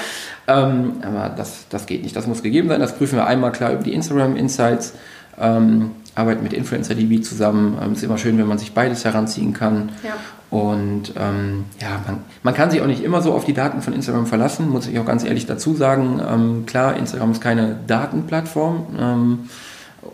Ähm, 0.69 0.93
aber 1.01 1.29
das, 1.35 1.65
das 1.69 1.85
geht 1.85 2.01
nicht. 2.03 2.15
Das 2.15 2.27
muss 2.27 2.41
gegeben 2.41 2.69
sein. 2.69 2.79
Das 2.79 2.97
prüfen 2.97 3.17
wir 3.17 3.27
einmal 3.27 3.51
klar 3.51 3.73
über 3.73 3.83
die 3.83 3.93
Instagram 3.93 4.37
Insights. 4.37 4.93
Ähm, 5.39 5.91
arbeiten 6.15 6.43
mit 6.43 6.53
InfluencerDB 6.53 7.21
zusammen. 7.21 7.77
Ähm, 7.83 7.91
ist 7.91 8.03
immer 8.03 8.17
schön, 8.17 8.37
wenn 8.37 8.47
man 8.47 8.57
sich 8.57 8.73
beides 8.73 9.03
heranziehen 9.03 9.53
kann. 9.53 9.89
Ja. 10.03 10.13
Und 10.51 11.13
ähm, 11.17 11.63
ja, 11.79 12.01
man, 12.05 12.17
man 12.43 12.53
kann 12.53 12.69
sich 12.69 12.81
auch 12.81 12.85
nicht 12.85 13.03
immer 13.03 13.21
so 13.21 13.33
auf 13.33 13.45
die 13.45 13.53
Daten 13.53 13.81
von 13.81 13.93
Instagram 13.93 14.27
verlassen, 14.27 14.69
muss 14.69 14.85
ich 14.85 14.99
auch 14.99 15.05
ganz 15.05 15.23
ehrlich 15.23 15.45
dazu 15.45 15.73
sagen. 15.75 16.21
Ähm, 16.29 16.65
klar, 16.65 16.97
Instagram 16.97 17.31
ist 17.31 17.39
keine 17.39 17.77
Datenplattform 17.87 18.85
ähm, 18.99 19.39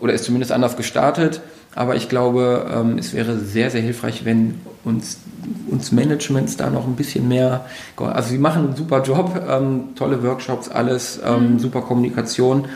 oder 0.00 0.12
ist 0.12 0.24
zumindest 0.24 0.52
anders 0.52 0.76
gestartet. 0.76 1.40
Aber 1.74 1.96
ich 1.96 2.08
glaube, 2.08 2.70
ähm, 2.72 2.98
es 2.98 3.14
wäre 3.14 3.36
sehr, 3.36 3.72
sehr 3.72 3.80
hilfreich, 3.80 4.24
wenn 4.24 4.60
uns, 4.84 5.18
uns 5.68 5.90
Managements 5.90 6.56
da 6.56 6.70
noch 6.70 6.86
ein 6.86 6.94
bisschen 6.94 7.26
mehr. 7.26 7.66
Also, 7.96 8.30
sie 8.30 8.38
machen 8.38 8.66
einen 8.68 8.76
super 8.76 9.02
Job, 9.02 9.42
ähm, 9.48 9.96
tolle 9.96 10.22
Workshops, 10.22 10.68
alles, 10.68 11.20
ähm, 11.24 11.58
super 11.58 11.82
Kommunikation. 11.82 12.66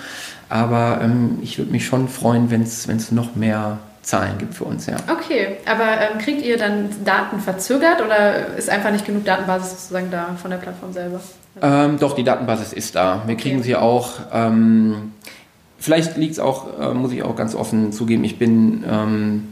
Aber 0.48 1.01
ich 1.40 1.57
würde 1.57 1.72
mich 1.72 1.87
schon 1.87 2.09
freuen, 2.09 2.51
wenn 2.51 2.61
es 2.61 3.11
noch 3.11 3.37
mehr 3.37 3.79
Zahlen 4.03 4.37
gibt 4.38 4.55
für 4.55 4.65
uns, 4.65 4.87
ja. 4.87 4.97
Okay, 5.09 5.59
aber 5.65 5.85
ähm, 6.01 6.19
kriegt 6.19 6.43
ihr 6.43 6.59
dann 6.59 6.91
Daten 7.05 7.38
verzögert 7.41 8.03
oder 8.05 8.57
ist 8.57 8.69
einfach 8.69 8.91
nicht 8.91 9.07
genug 9.07 9.25
Datenbasis 9.25 9.71
sozusagen 9.71 10.11
da 10.11 10.37
von 10.41 10.51
der 10.51 10.59
Plattform 10.59 10.93
selber? 10.93 11.21
Ähm, 11.61 11.99
doch, 12.01 12.15
die 12.15 12.25
Datenbasis 12.25 12.73
ist 12.73 12.97
da. 12.97 13.23
Wir 13.27 13.37
kriegen 13.37 13.59
Okay. 13.59 13.65
sie 13.67 13.77
auch. 13.77 14.15
Ähm, 14.33 15.12
vielleicht 15.79 16.17
liegt 16.17 16.33
es 16.33 16.38
auch, 16.41 16.81
äh, 16.81 16.95
muss 16.95 17.12
ich 17.12 17.23
auch 17.23 17.37
ganz 17.37 17.55
offen 17.55 17.93
zugeben, 17.93 18.25
ich 18.25 18.38
bin, 18.38 18.85
ähm, 18.91 19.49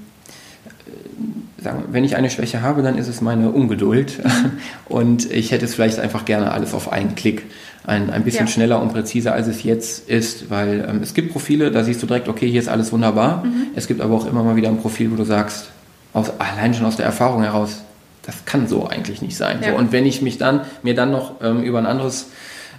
äh, 1.60 1.62
sagen, 1.62 1.84
wir, 1.86 1.92
wenn 1.92 2.04
ich 2.04 2.16
eine 2.16 2.30
Schwäche 2.30 2.60
habe, 2.62 2.82
dann 2.82 2.98
ist 2.98 3.06
es 3.06 3.20
meine 3.20 3.50
Ungeduld. 3.50 4.20
und 4.88 5.30
ich 5.30 5.52
hätte 5.52 5.64
es 5.64 5.74
vielleicht 5.76 6.00
einfach 6.00 6.24
gerne 6.24 6.50
alles 6.50 6.74
auf 6.74 6.90
einen 6.90 7.14
Klick. 7.14 7.44
Ein, 7.86 8.10
ein 8.10 8.24
bisschen 8.24 8.46
Ja. 8.46 8.52
schneller 8.52 8.82
und 8.82 8.92
präziser, 8.92 9.32
als 9.32 9.46
es 9.46 9.62
jetzt 9.62 10.08
ist, 10.08 10.50
weil 10.50 10.86
ähm, 10.88 11.00
es 11.02 11.14
gibt 11.14 11.32
Profile, 11.32 11.70
da 11.70 11.82
siehst 11.82 12.02
du 12.02 12.06
direkt, 12.06 12.28
okay, 12.28 12.48
hier 12.48 12.60
ist 12.60 12.68
alles 12.68 12.92
wunderbar. 12.92 13.44
Es 13.74 13.86
gibt 13.86 14.00
aber 14.02 14.14
auch 14.14 14.26
immer 14.26 14.42
mal 14.42 14.54
wieder 14.56 14.68
ein 14.68 14.78
Profil, 14.78 15.10
wo 15.10 15.16
du 15.16 15.24
sagst, 15.24 15.70
aus, 16.12 16.30
allein 16.38 16.74
schon 16.74 16.84
aus 16.84 16.96
der 16.96 17.06
Erfahrung 17.06 17.42
heraus, 17.42 17.82
das 18.22 18.44
kann 18.44 18.68
so 18.68 18.86
eigentlich 18.86 19.22
nicht 19.22 19.36
sein. 19.36 19.60
Ja. 19.62 19.70
So, 19.70 19.78
und 19.78 19.92
wenn 19.92 20.04
ich 20.04 20.20
mich 20.20 20.36
dann, 20.36 20.60
mir 20.82 20.94
dann 20.94 21.10
noch 21.10 21.40
ähm, 21.42 21.62
über 21.62 21.78
ein 21.78 21.86
anderes 21.86 22.26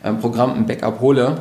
ähm, 0.03 0.19
Programm 0.19 0.53
ein 0.53 0.67
Backup 0.67 1.01
hole 1.01 1.39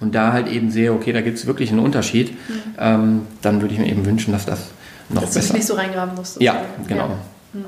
und 0.00 0.14
da 0.14 0.32
halt 0.32 0.46
eben 0.48 0.70
sehe, 0.70 0.92
okay, 0.92 1.12
da 1.12 1.22
gibt 1.22 1.38
es 1.38 1.46
wirklich 1.46 1.70
einen 1.70 1.80
Unterschied, 1.80 2.36
ähm, 2.78 3.22
dann 3.42 3.60
würde 3.62 3.74
ich 3.74 3.80
mir 3.80 3.88
eben 3.88 4.06
wünschen, 4.06 4.32
dass 4.32 4.46
das 4.46 4.60
noch 5.08 5.22
Dass 5.22 5.32
du 5.32 5.38
dich 5.40 5.48
besser 5.48 5.54
nicht 5.54 5.66
so 5.66 5.74
reingraben 5.74 6.14
musst. 6.14 6.40
Ja, 6.40 6.62
genau. 6.86 7.08
Ja. 7.54 7.60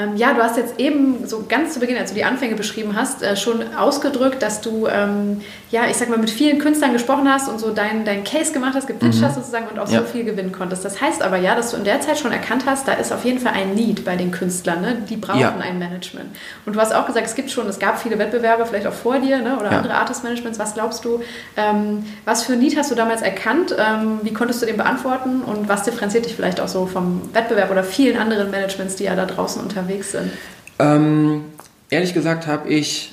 Ähm, 0.00 0.16
ja, 0.16 0.32
du 0.32 0.42
hast 0.42 0.56
jetzt 0.56 0.78
eben 0.78 1.26
so 1.26 1.44
ganz 1.48 1.74
zu 1.74 1.80
Beginn, 1.80 1.96
als 1.96 2.10
du 2.10 2.14
die 2.14 2.24
Anfänge 2.24 2.54
beschrieben 2.54 2.96
hast, 2.96 3.22
äh, 3.22 3.36
schon 3.36 3.74
ausgedrückt, 3.74 4.42
dass 4.42 4.60
du, 4.60 4.86
ähm, 4.86 5.40
ja, 5.70 5.86
ich 5.88 5.96
sag 5.96 6.08
mal, 6.08 6.18
mit 6.18 6.30
vielen 6.30 6.58
Künstlern 6.58 6.92
gesprochen 6.92 7.32
hast 7.32 7.48
und 7.48 7.60
so 7.60 7.70
deinen 7.70 8.04
dein 8.04 8.24
Case 8.24 8.52
gemacht 8.52 8.72
hast, 8.74 8.88
gepitcht 8.88 9.22
hast 9.22 9.36
sozusagen 9.36 9.66
und 9.68 9.78
auch 9.78 9.86
Mhm. 9.86 9.92
Ja. 9.94 10.00
so 10.00 10.06
viel 10.06 10.24
gewinnen 10.24 10.50
konntest. 10.50 10.84
Das 10.84 11.00
heißt 11.00 11.22
aber 11.22 11.36
ja, 11.36 11.54
dass 11.54 11.70
du 11.70 11.76
in 11.76 11.84
der 11.84 12.00
Zeit 12.00 12.18
schon 12.18 12.32
erkannt 12.32 12.64
hast, 12.66 12.88
da 12.88 12.94
ist 12.94 13.12
auf 13.12 13.24
jeden 13.24 13.38
Fall 13.38 13.52
ein 13.52 13.74
Need 13.74 14.04
bei 14.04 14.16
den 14.16 14.32
Künstlern, 14.32 14.80
ne? 14.80 14.96
die 15.08 15.16
brauchen 15.16 15.38
Ja. 15.40 15.54
ein 15.60 15.78
Management. 15.78 16.26
Und 16.66 16.74
du 16.74 16.80
hast 16.80 16.92
auch 16.92 17.06
gesagt, 17.06 17.24
es 17.26 17.34
gibt 17.36 17.50
schon, 17.52 17.68
es 17.68 17.78
gab 17.78 18.00
viele 18.02 18.18
Wettbewerbe, 18.18 18.66
vielleicht 18.66 18.88
auch 18.88 18.92
vor 18.92 19.20
dir 19.20 19.38
ne? 19.38 19.56
oder 19.60 19.70
Ja. 19.70 19.78
andere 19.78 19.94
Artist-Managements. 19.94 20.58
Was 20.58 20.74
glaubst 20.74 21.04
du, 21.04 21.22
ähm, 21.56 22.04
was 22.24 22.42
für 22.42 22.54
ein 22.54 22.58
Need 22.58 22.76
hast 22.76 22.90
du 22.90 22.96
damals 22.96 23.22
erkannt? 23.22 23.72
Ähm, 23.78 24.18
wie 24.22 24.32
konntest 24.32 24.62
du 24.62 24.66
den 24.66 24.76
beantworten 24.76 25.42
und 25.42 25.68
was 25.68 25.84
differenziert 25.84 26.26
dich 26.26 26.34
vielleicht 26.34 26.60
auch 26.60 26.68
so 26.68 26.86
vom 26.86 27.22
Wettbewerb 27.32 27.70
oder 27.70 27.84
vielen 27.84 28.18
anderen 28.18 28.50
Managements, 28.50 28.96
die 28.96 29.04
ja 29.04 29.14
da 29.14 29.24
draußen 29.26 29.62
unterwegs 29.62 30.10
sind? 30.12 30.32
Ähm, 30.80 31.44
ehrlich 31.90 32.14
gesagt 32.14 32.46
habe 32.46 32.68
ich, 32.68 33.12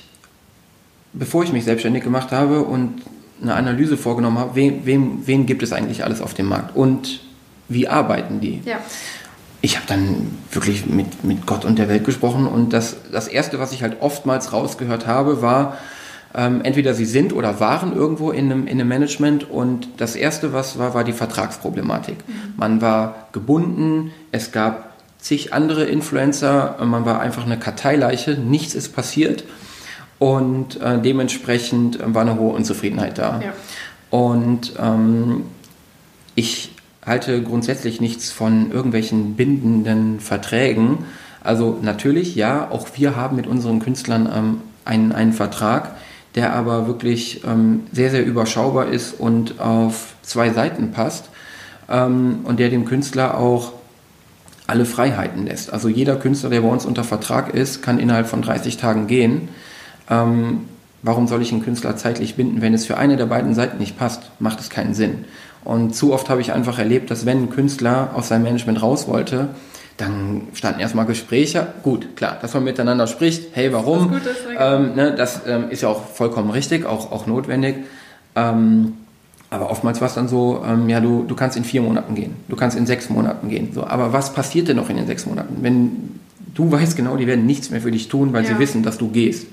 bevor 1.18 1.44
ich 1.44 1.52
mich 1.52 1.64
selbstständig 1.64 2.04
gemacht 2.04 2.32
habe 2.32 2.62
und 2.62 3.02
eine 3.42 3.54
Analyse 3.54 3.96
vorgenommen 3.96 4.38
habe, 4.38 4.54
wem, 4.54 4.84
wem, 4.84 5.26
wen 5.26 5.46
gibt 5.46 5.62
es 5.62 5.72
eigentlich 5.72 6.04
alles 6.04 6.20
auf 6.20 6.34
dem 6.34 6.46
Markt 6.46 6.76
und 6.76 7.20
wie 7.68 7.88
arbeiten 7.88 8.40
die? 8.40 8.62
Ja. 8.64 8.78
ich 9.60 9.76
habe 9.76 9.86
dann 9.86 10.38
wirklich 10.52 10.86
mit, 10.86 11.24
mit 11.24 11.46
Gott 11.46 11.64
und 11.64 11.78
der 11.78 11.88
Welt 11.88 12.04
gesprochen 12.04 12.46
und 12.46 12.72
das, 12.72 12.96
das 13.12 13.28
Erste, 13.28 13.58
was 13.58 13.72
ich 13.72 13.82
halt 13.82 13.98
oftmals 14.00 14.52
rausgehört 14.52 15.06
habe, 15.06 15.42
war, 15.42 15.78
ähm, 16.34 16.60
entweder 16.62 16.94
sie 16.94 17.04
sind 17.04 17.32
oder 17.32 17.58
waren 17.60 17.94
irgendwo 17.94 18.30
in 18.30 18.46
einem, 18.46 18.66
in 18.66 18.80
einem 18.80 18.88
Management 18.88 19.48
und 19.50 19.88
das 19.96 20.14
Erste, 20.14 20.52
was 20.52 20.78
war, 20.78 20.94
war 20.94 21.04
die 21.04 21.12
Vertragsproblematik. 21.12 22.16
Mhm. 22.26 22.32
Man 22.56 22.80
war 22.80 23.28
gebunden, 23.32 24.12
es 24.30 24.52
gab 24.52 24.92
zig 25.18 25.52
andere 25.52 25.84
Influencer, 25.84 26.76
man 26.84 27.04
war 27.04 27.20
einfach 27.20 27.44
eine 27.44 27.58
Karteileiche, 27.58 28.32
nichts 28.32 28.74
ist 28.74 28.94
passiert 28.94 29.44
und 30.18 30.80
äh, 30.80 31.00
dementsprechend 31.00 31.98
war 32.02 32.22
eine 32.22 32.38
hohe 32.38 32.54
Unzufriedenheit 32.54 33.18
da. 33.18 33.40
Ja. 33.42 33.52
Und 34.10 34.72
ähm, 34.78 35.44
ich 36.34 36.72
halte 37.04 37.42
grundsätzlich 37.42 38.00
nichts 38.00 38.30
von 38.30 38.70
irgendwelchen 38.70 39.34
bindenden 39.34 40.20
Verträgen. 40.20 41.04
Also 41.42 41.78
natürlich, 41.80 42.34
ja, 42.34 42.70
auch 42.70 42.88
wir 42.94 43.16
haben 43.16 43.36
mit 43.36 43.46
unseren 43.46 43.80
Künstlern 43.80 44.28
ähm, 44.32 44.60
einen, 44.84 45.12
einen 45.12 45.32
Vertrag, 45.32 45.96
der 46.34 46.52
aber 46.52 46.86
wirklich 46.86 47.42
ähm, 47.46 47.84
sehr, 47.92 48.10
sehr 48.10 48.24
überschaubar 48.24 48.88
ist 48.88 49.18
und 49.18 49.60
auf 49.60 50.14
zwei 50.22 50.50
Seiten 50.50 50.90
passt 50.92 51.30
ähm, 51.88 52.40
und 52.44 52.58
der 52.58 52.70
dem 52.70 52.84
Künstler 52.84 53.38
auch 53.38 53.72
alle 54.66 54.84
Freiheiten 54.84 55.46
lässt. 55.46 55.72
Also 55.72 55.88
jeder 55.88 56.16
Künstler, 56.16 56.50
der 56.50 56.60
bei 56.60 56.68
uns 56.68 56.84
unter 56.84 57.02
Vertrag 57.04 57.54
ist, 57.54 57.82
kann 57.82 57.98
innerhalb 57.98 58.26
von 58.26 58.42
30 58.42 58.76
Tagen 58.76 59.06
gehen. 59.06 59.48
Ähm, 60.10 60.62
warum 61.02 61.26
soll 61.26 61.42
ich 61.42 61.52
einen 61.52 61.64
Künstler 61.64 61.96
zeitlich 61.96 62.36
binden, 62.36 62.60
wenn 62.60 62.74
es 62.74 62.86
für 62.86 62.96
eine 62.96 63.16
der 63.16 63.26
beiden 63.26 63.54
Seiten 63.54 63.78
nicht 63.78 63.98
passt? 63.98 64.30
Macht 64.38 64.60
es 64.60 64.70
keinen 64.70 64.94
Sinn. 64.94 65.24
Und 65.64 65.94
zu 65.94 66.12
oft 66.12 66.30
habe 66.30 66.40
ich 66.40 66.52
einfach 66.52 66.78
erlebt, 66.78 67.10
dass 67.10 67.26
wenn 67.26 67.44
ein 67.44 67.50
Künstler 67.50 68.10
aus 68.14 68.28
seinem 68.28 68.44
Management 68.44 68.82
raus 68.82 69.08
wollte, 69.08 69.48
dann 69.98 70.42
standen 70.54 70.80
erstmal 70.80 71.06
Gespräche. 71.06 71.66
Gut, 71.82 72.16
klar, 72.16 72.38
dass 72.40 72.54
man 72.54 72.64
miteinander 72.64 73.06
spricht. 73.06 73.48
Hey, 73.52 73.72
warum? 73.72 74.12
Das, 74.12 74.22
ist, 74.22 74.36
ähm, 74.58 74.94
ne, 74.94 75.14
das 75.14 75.42
ähm, 75.46 75.70
ist 75.70 75.82
ja 75.82 75.88
auch 75.88 76.06
vollkommen 76.06 76.50
richtig, 76.50 76.86
auch, 76.86 77.10
auch 77.10 77.26
notwendig. 77.26 77.76
Ähm, 78.36 78.94
aber 79.50 79.70
oftmals 79.70 80.00
war 80.00 80.08
es 80.08 80.14
dann 80.14 80.28
so, 80.28 80.62
ähm, 80.64 80.88
ja, 80.88 81.00
du, 81.00 81.24
du 81.26 81.34
kannst 81.34 81.56
in 81.56 81.64
vier 81.64 81.82
Monaten 81.82 82.14
gehen, 82.14 82.36
du 82.48 82.56
kannst 82.56 82.76
in 82.76 82.86
sechs 82.86 83.08
Monaten 83.08 83.48
gehen. 83.48 83.70
So, 83.72 83.84
aber 83.84 84.12
was 84.12 84.32
passiert 84.32 84.68
denn 84.68 84.76
noch 84.76 84.90
in 84.90 84.96
den 84.96 85.06
sechs 85.06 85.26
Monaten? 85.26 85.58
Wenn 85.62 86.20
du 86.54 86.70
weißt 86.70 86.96
genau, 86.96 87.16
die 87.16 87.26
werden 87.26 87.46
nichts 87.46 87.70
mehr 87.70 87.80
für 87.80 87.90
dich 87.90 88.08
tun, 88.08 88.32
weil 88.32 88.44
ja. 88.44 88.50
sie 88.50 88.58
wissen, 88.58 88.82
dass 88.82 88.98
du 88.98 89.08
gehst. 89.08 89.46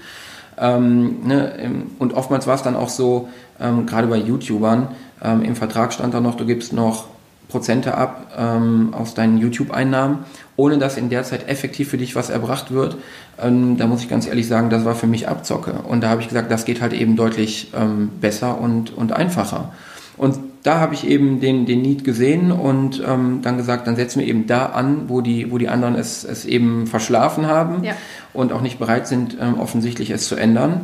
Ähm, 0.58 1.28
ne, 1.28 1.84
und 2.00 2.14
oftmals 2.14 2.48
war 2.48 2.56
es 2.56 2.64
dann 2.64 2.76
auch 2.76 2.90
so, 2.90 3.30
ähm, 3.60 3.86
gerade 3.86 4.08
bei 4.08 4.18
YouTubern, 4.18 4.90
ähm, 5.24 5.42
im 5.44 5.56
Vertrag 5.56 5.94
stand 5.94 6.14
da 6.14 6.20
noch, 6.20 6.36
du 6.36 6.46
gibst 6.46 6.74
noch 6.74 7.06
Prozente 7.48 7.96
ab 7.96 8.34
ähm, 8.38 8.94
aus 8.94 9.14
deinen 9.14 9.38
YouTube-Einnahmen, 9.38 10.20
ohne 10.56 10.78
dass 10.78 10.98
in 10.98 11.10
der 11.10 11.24
Zeit 11.24 11.48
effektiv 11.48 11.90
für 11.90 11.98
dich 11.98 12.16
was 12.16 12.30
erbracht 12.30 12.72
wird. 12.72 12.98
Ähm, 13.42 13.78
da 13.78 13.88
muss 13.88 14.02
ich 14.02 14.10
ganz 14.10 14.28
ehrlich 14.28 14.48
sagen, 14.48 14.70
das 14.70 14.86
war 14.86 14.96
für 14.96 15.08
mich 15.08 15.28
Abzocke. 15.28 15.74
Und 15.88 16.02
da 16.02 16.10
habe 16.10 16.22
ich 16.22 16.28
gesagt, 16.28 16.52
das 16.52 16.66
geht 16.66 16.82
halt 16.82 16.94
eben 16.94 17.16
deutlich 17.16 17.72
ähm, 17.76 18.10
besser 18.20 18.60
und, 18.60 18.96
und 18.96 19.14
einfacher. 19.14 19.74
Und 20.18 20.40
da 20.66 20.80
habe 20.80 20.96
ich 20.96 21.08
eben 21.08 21.40
den, 21.40 21.68
den 21.68 21.84
Need 21.84 22.04
gesehen 22.04 22.52
und 22.52 23.02
ähm, 23.06 23.42
dann 23.44 23.56
gesagt, 23.56 23.86
dann 23.86 23.96
setzen 23.96 24.20
wir 24.20 24.28
eben 24.28 24.48
da 24.48 24.66
an, 24.66 25.10
wo 25.10 25.22
die, 25.22 25.52
wo 25.52 25.60
die 25.60 25.70
anderen 25.70 25.94
es, 25.94 26.24
es 26.24 26.44
eben 26.44 26.88
verschlafen 26.88 27.46
haben 27.46 27.84
ja. 27.84 27.94
und 28.34 28.52
auch 28.52 28.62
nicht 28.62 28.80
bereit 28.80 29.06
sind, 29.06 29.38
ähm, 29.40 29.60
offensichtlich 29.60 30.10
es 30.10 30.28
zu 30.28 30.36
ändern. 30.36 30.82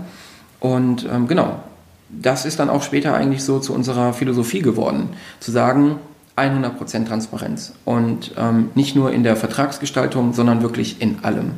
Und 0.59 1.07
ähm, 1.11 1.27
genau, 1.27 1.63
das 2.09 2.45
ist 2.45 2.59
dann 2.59 2.69
auch 2.69 2.83
später 2.83 3.15
eigentlich 3.15 3.43
so 3.43 3.57
zu 3.57 3.73
unserer 3.73 4.13
Philosophie 4.13 4.61
geworden, 4.61 5.09
zu 5.39 5.49
sagen, 5.49 5.95
100% 6.37 7.07
Transparenz 7.07 7.73
und 7.83 8.33
ähm, 8.37 8.69
nicht 8.75 8.95
nur 8.95 9.11
in 9.11 9.23
der 9.23 9.35
Vertragsgestaltung, 9.35 10.33
sondern 10.33 10.61
wirklich 10.61 11.01
in 11.01 11.23
allem. 11.23 11.53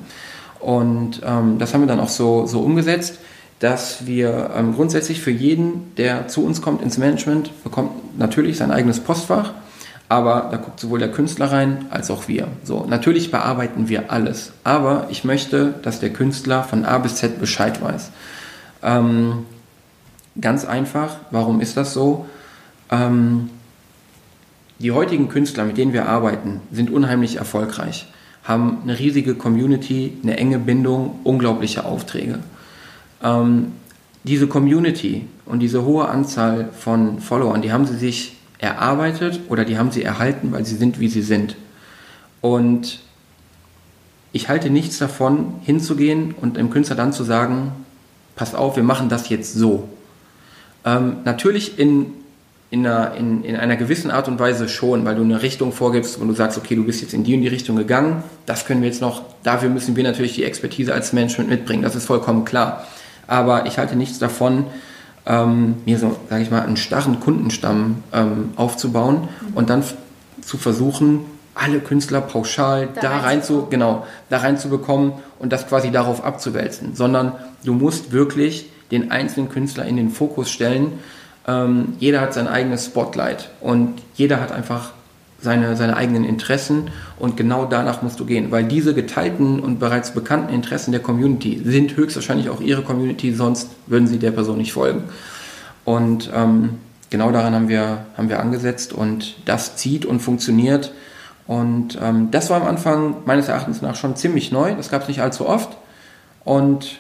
Und 0.62 1.22
ähm, 1.26 1.58
das 1.60 1.74
haben 1.74 1.82
wir 1.82 1.88
dann 1.88 2.00
auch 2.00 2.08
so, 2.08 2.46
so 2.46 2.62
umgesetzt, 2.62 3.20
dass 3.64 4.06
wir 4.06 4.52
ähm, 4.58 4.74
grundsätzlich 4.76 5.22
für 5.22 5.32
jeden, 5.32 5.96
der 5.96 6.28
zu 6.28 6.44
uns 6.46 6.62
kommt 6.62 6.82
ins 6.82 6.98
Management, 6.98 7.64
bekommt 7.64 8.20
natürlich 8.20 8.58
sein 8.58 8.72
eigenes 8.72 9.00
Postfach, 9.00 9.54
aber 10.10 10.50
da 10.52 10.58
guckt 10.58 10.82
sowohl 10.82 11.00
der 11.00 11.14
Künstler 11.14 11.50
rein 11.50 11.86
als 11.90 12.12
auch 12.12 12.28
wir. 12.28 12.50
So, 12.66 12.86
natürlich 12.86 13.32
bearbeiten 13.32 13.88
wir 13.88 14.12
alles, 14.12 14.52
aber 14.66 15.08
ich 15.12 15.24
möchte, 15.24 15.76
dass 15.82 16.02
der 16.02 16.12
Künstler 16.12 16.64
von 16.64 16.84
A 16.84 16.98
bis 16.98 17.16
Z 17.16 17.40
Bescheid 17.40 17.82
weiß. 17.82 18.12
Ähm, 18.84 19.46
ganz 20.42 20.66
einfach, 20.66 21.16
warum 21.32 21.62
ist 21.62 21.78
das 21.78 21.94
so? 21.94 22.26
Ähm, 22.92 23.50
die 24.78 24.92
heutigen 24.92 25.30
Künstler, 25.30 25.64
mit 25.64 25.78
denen 25.78 25.94
wir 25.94 26.10
arbeiten, 26.10 26.60
sind 26.74 26.92
unheimlich 26.92 27.38
erfolgreich, 27.38 28.08
haben 28.44 28.80
eine 28.84 29.00
riesige 29.00 29.36
Community, 29.36 30.18
eine 30.22 30.36
enge 30.36 30.60
Bindung, 30.60 31.22
unglaubliche 31.24 31.86
Aufträge. 31.86 32.40
Ähm, 33.24 33.74
diese 34.24 34.48
Community 34.48 35.26
und 35.46 35.60
diese 35.60 35.84
hohe 35.84 36.08
Anzahl 36.08 36.70
von 36.78 37.20
Followern, 37.20 37.62
die 37.62 37.72
haben 37.72 37.86
sie 37.86 37.98
sich 37.98 38.38
erarbeitet 38.58 39.42
oder 39.50 39.66
die 39.66 39.78
haben 39.78 39.92
sie 39.92 40.04
erhalten, 40.04 40.52
weil 40.52 40.66
sie 40.66 40.76
sind, 40.76 41.00
wie 41.00 41.10
sie 41.10 41.22
sind. 41.22 41.56
Und 42.40 43.00
ich 44.32 44.50
halte 44.50 44.70
nichts 44.70 44.98
davon, 44.98 45.56
hinzugehen 45.64 46.34
und 46.40 46.58
dem 46.58 46.70
Künstler 46.70 46.96
dann 46.96 47.12
zu 47.12 47.24
sagen, 47.24 47.72
pass 48.36 48.56
auf, 48.56 48.76
wir 48.76 48.84
machen 48.84 49.10
das 49.10 49.30
jetzt 49.30 49.54
so. 49.54 49.90
Ähm, 50.86 51.18
natürlich 51.26 51.78
in 51.78 52.14
in 52.74 52.88
einer, 52.88 53.14
in, 53.14 53.44
in 53.44 53.56
einer 53.56 53.76
gewissen 53.76 54.10
Art 54.10 54.28
und 54.28 54.40
Weise 54.40 54.68
schon, 54.68 55.06
weil 55.06 55.14
du 55.14 55.22
eine 55.22 55.44
Richtung 55.44 55.72
vorgibst 55.72 56.18
und 56.18 56.28
du 56.28 56.34
sagst, 56.34 56.58
okay, 56.58 56.76
du 56.76 56.84
bist 56.84 57.02
jetzt 57.02 57.14
in 57.14 57.24
die 57.24 57.36
und 57.36 57.44
die 57.44 57.48
Richtung 57.48 57.76
gegangen, 57.76 58.24
das 58.48 58.66
können 58.66 58.82
wir 58.82 58.90
jetzt 58.90 59.00
noch, 59.00 59.22
dafür 59.44 59.70
müssen 59.70 59.96
wir 59.96 60.04
natürlich 60.04 60.34
die 60.34 60.44
Expertise 60.44 60.92
als 60.92 61.14
Management 61.14 61.52
mitbringen, 61.52 61.84
das 61.84 61.94
ist 61.94 62.06
vollkommen 62.06 62.46
klar. 62.46 62.88
Aber 63.28 63.66
ich 63.66 63.78
halte 63.78 63.96
nichts 63.96 64.20
davon, 64.20 64.66
ähm, 65.26 65.76
mir 65.86 65.98
so, 65.98 66.18
sage 66.30 66.44
ich 66.44 66.52
mal, 66.52 66.62
einen 66.62 66.78
starren 66.78 67.20
Kundenstamm 67.20 68.04
ähm, 68.12 68.52
aufzubauen 68.56 69.30
mhm. 69.42 69.54
und 69.56 69.70
dann 69.70 69.84
zu 70.42 70.58
versuchen, 70.58 71.22
alle 71.56 71.80
Künstler 71.80 72.22
pauschal 72.22 72.90
da, 72.96 73.02
da 73.02 73.18
rein 73.20 73.44
zu, 73.44 73.68
genau, 73.70 74.06
da 74.30 74.40
reinzubekommen 74.40 75.14
und 75.40 75.54
das 75.54 75.68
quasi 75.68 75.92
darauf 75.92 76.24
abzuwälzen, 76.24 76.96
sondern 76.96 77.34
du 77.64 77.74
musst 77.74 78.12
wirklich 78.12 78.70
den 78.92 79.12
einzelnen 79.12 79.50
Künstler 79.50 79.86
in 79.86 79.98
den 79.98 80.10
Fokus 80.10 80.50
stellen. 80.50 80.94
Ähm, 81.48 81.96
jeder 82.00 82.22
hat 82.22 82.34
sein 82.34 82.48
eigenes 82.48 82.86
Spotlight 82.86 83.50
und 83.62 84.02
jeder 84.16 84.42
hat 84.42 84.52
einfach 84.52 84.92
seine, 85.44 85.76
seine 85.76 85.96
eigenen 85.96 86.24
Interessen 86.24 86.90
und 87.20 87.38
genau 87.38 87.66
danach 87.66 88.02
musst 88.02 88.20
du 88.20 88.26
gehen, 88.26 88.52
weil 88.52 88.64
diese 88.64 88.94
geteilten 88.94 89.60
und 89.60 89.80
bereits 89.80 90.12
bekannten 90.12 90.54
Interessen 90.54 90.92
der 90.92 91.02
Community 91.02 91.62
sind 91.64 91.96
höchstwahrscheinlich 91.96 92.50
auch 92.50 92.62
ihre 92.62 92.82
Community, 92.82 93.34
sonst 93.34 93.70
würden 93.88 94.08
sie 94.08 94.20
der 94.20 94.32
Person 94.32 94.58
nicht 94.58 94.74
folgen. 94.74 95.04
Und 95.86 96.32
ähm, 96.34 96.80
genau 97.10 97.32
daran 97.32 97.54
haben 97.54 97.70
wir, 97.70 98.06
haben 98.18 98.30
wir 98.30 98.40
angesetzt 98.40 98.94
und 98.94 99.36
das 99.46 99.76
zieht 99.76 100.06
und 100.06 100.22
funktioniert. 100.22 100.94
Und 101.46 102.00
ähm, 102.02 102.30
das 102.32 102.50
war 102.50 102.62
am 102.62 102.68
Anfang 102.68 103.18
meines 103.26 103.50
Erachtens 103.50 103.82
nach 103.82 103.96
schon 103.96 104.16
ziemlich 104.16 104.52
neu, 104.52 104.74
das 104.76 104.90
gab 104.90 105.04
es 105.04 105.08
nicht 105.10 105.22
allzu 105.22 105.48
oft. 105.48 105.78
Und 106.46 107.00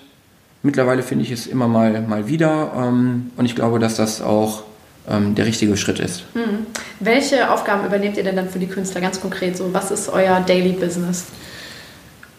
Mittlerweile 0.65 1.03
finde 1.03 1.25
ich 1.25 1.31
es 1.31 1.45
immer 1.45 1.67
mal, 1.67 2.01
mal 2.01 2.29
wieder 2.29 2.71
ähm, 2.77 3.31
und 3.35 3.45
ich 3.45 3.53
glaube, 3.53 3.79
dass 3.79 3.97
das 3.97 4.21
auch 4.21 4.63
ähm, 5.09 5.35
der 5.35 5.45
richtige 5.45 5.75
Schritt 5.77 5.99
ist. 5.99 6.23
Mhm. 6.35 6.65
Welche 6.99 7.51
Aufgaben 7.51 7.85
übernehmt 7.85 8.17
ihr 8.17 8.23
denn 8.23 8.35
dann 8.35 8.49
für 8.49 8.59
die 8.59 8.67
Künstler 8.67 9.01
ganz 9.01 9.19
konkret? 9.19 9.57
So, 9.57 9.73
was 9.73 9.91
ist 9.91 10.09
euer 10.09 10.39
Daily 10.41 10.73
Business? 10.73 11.25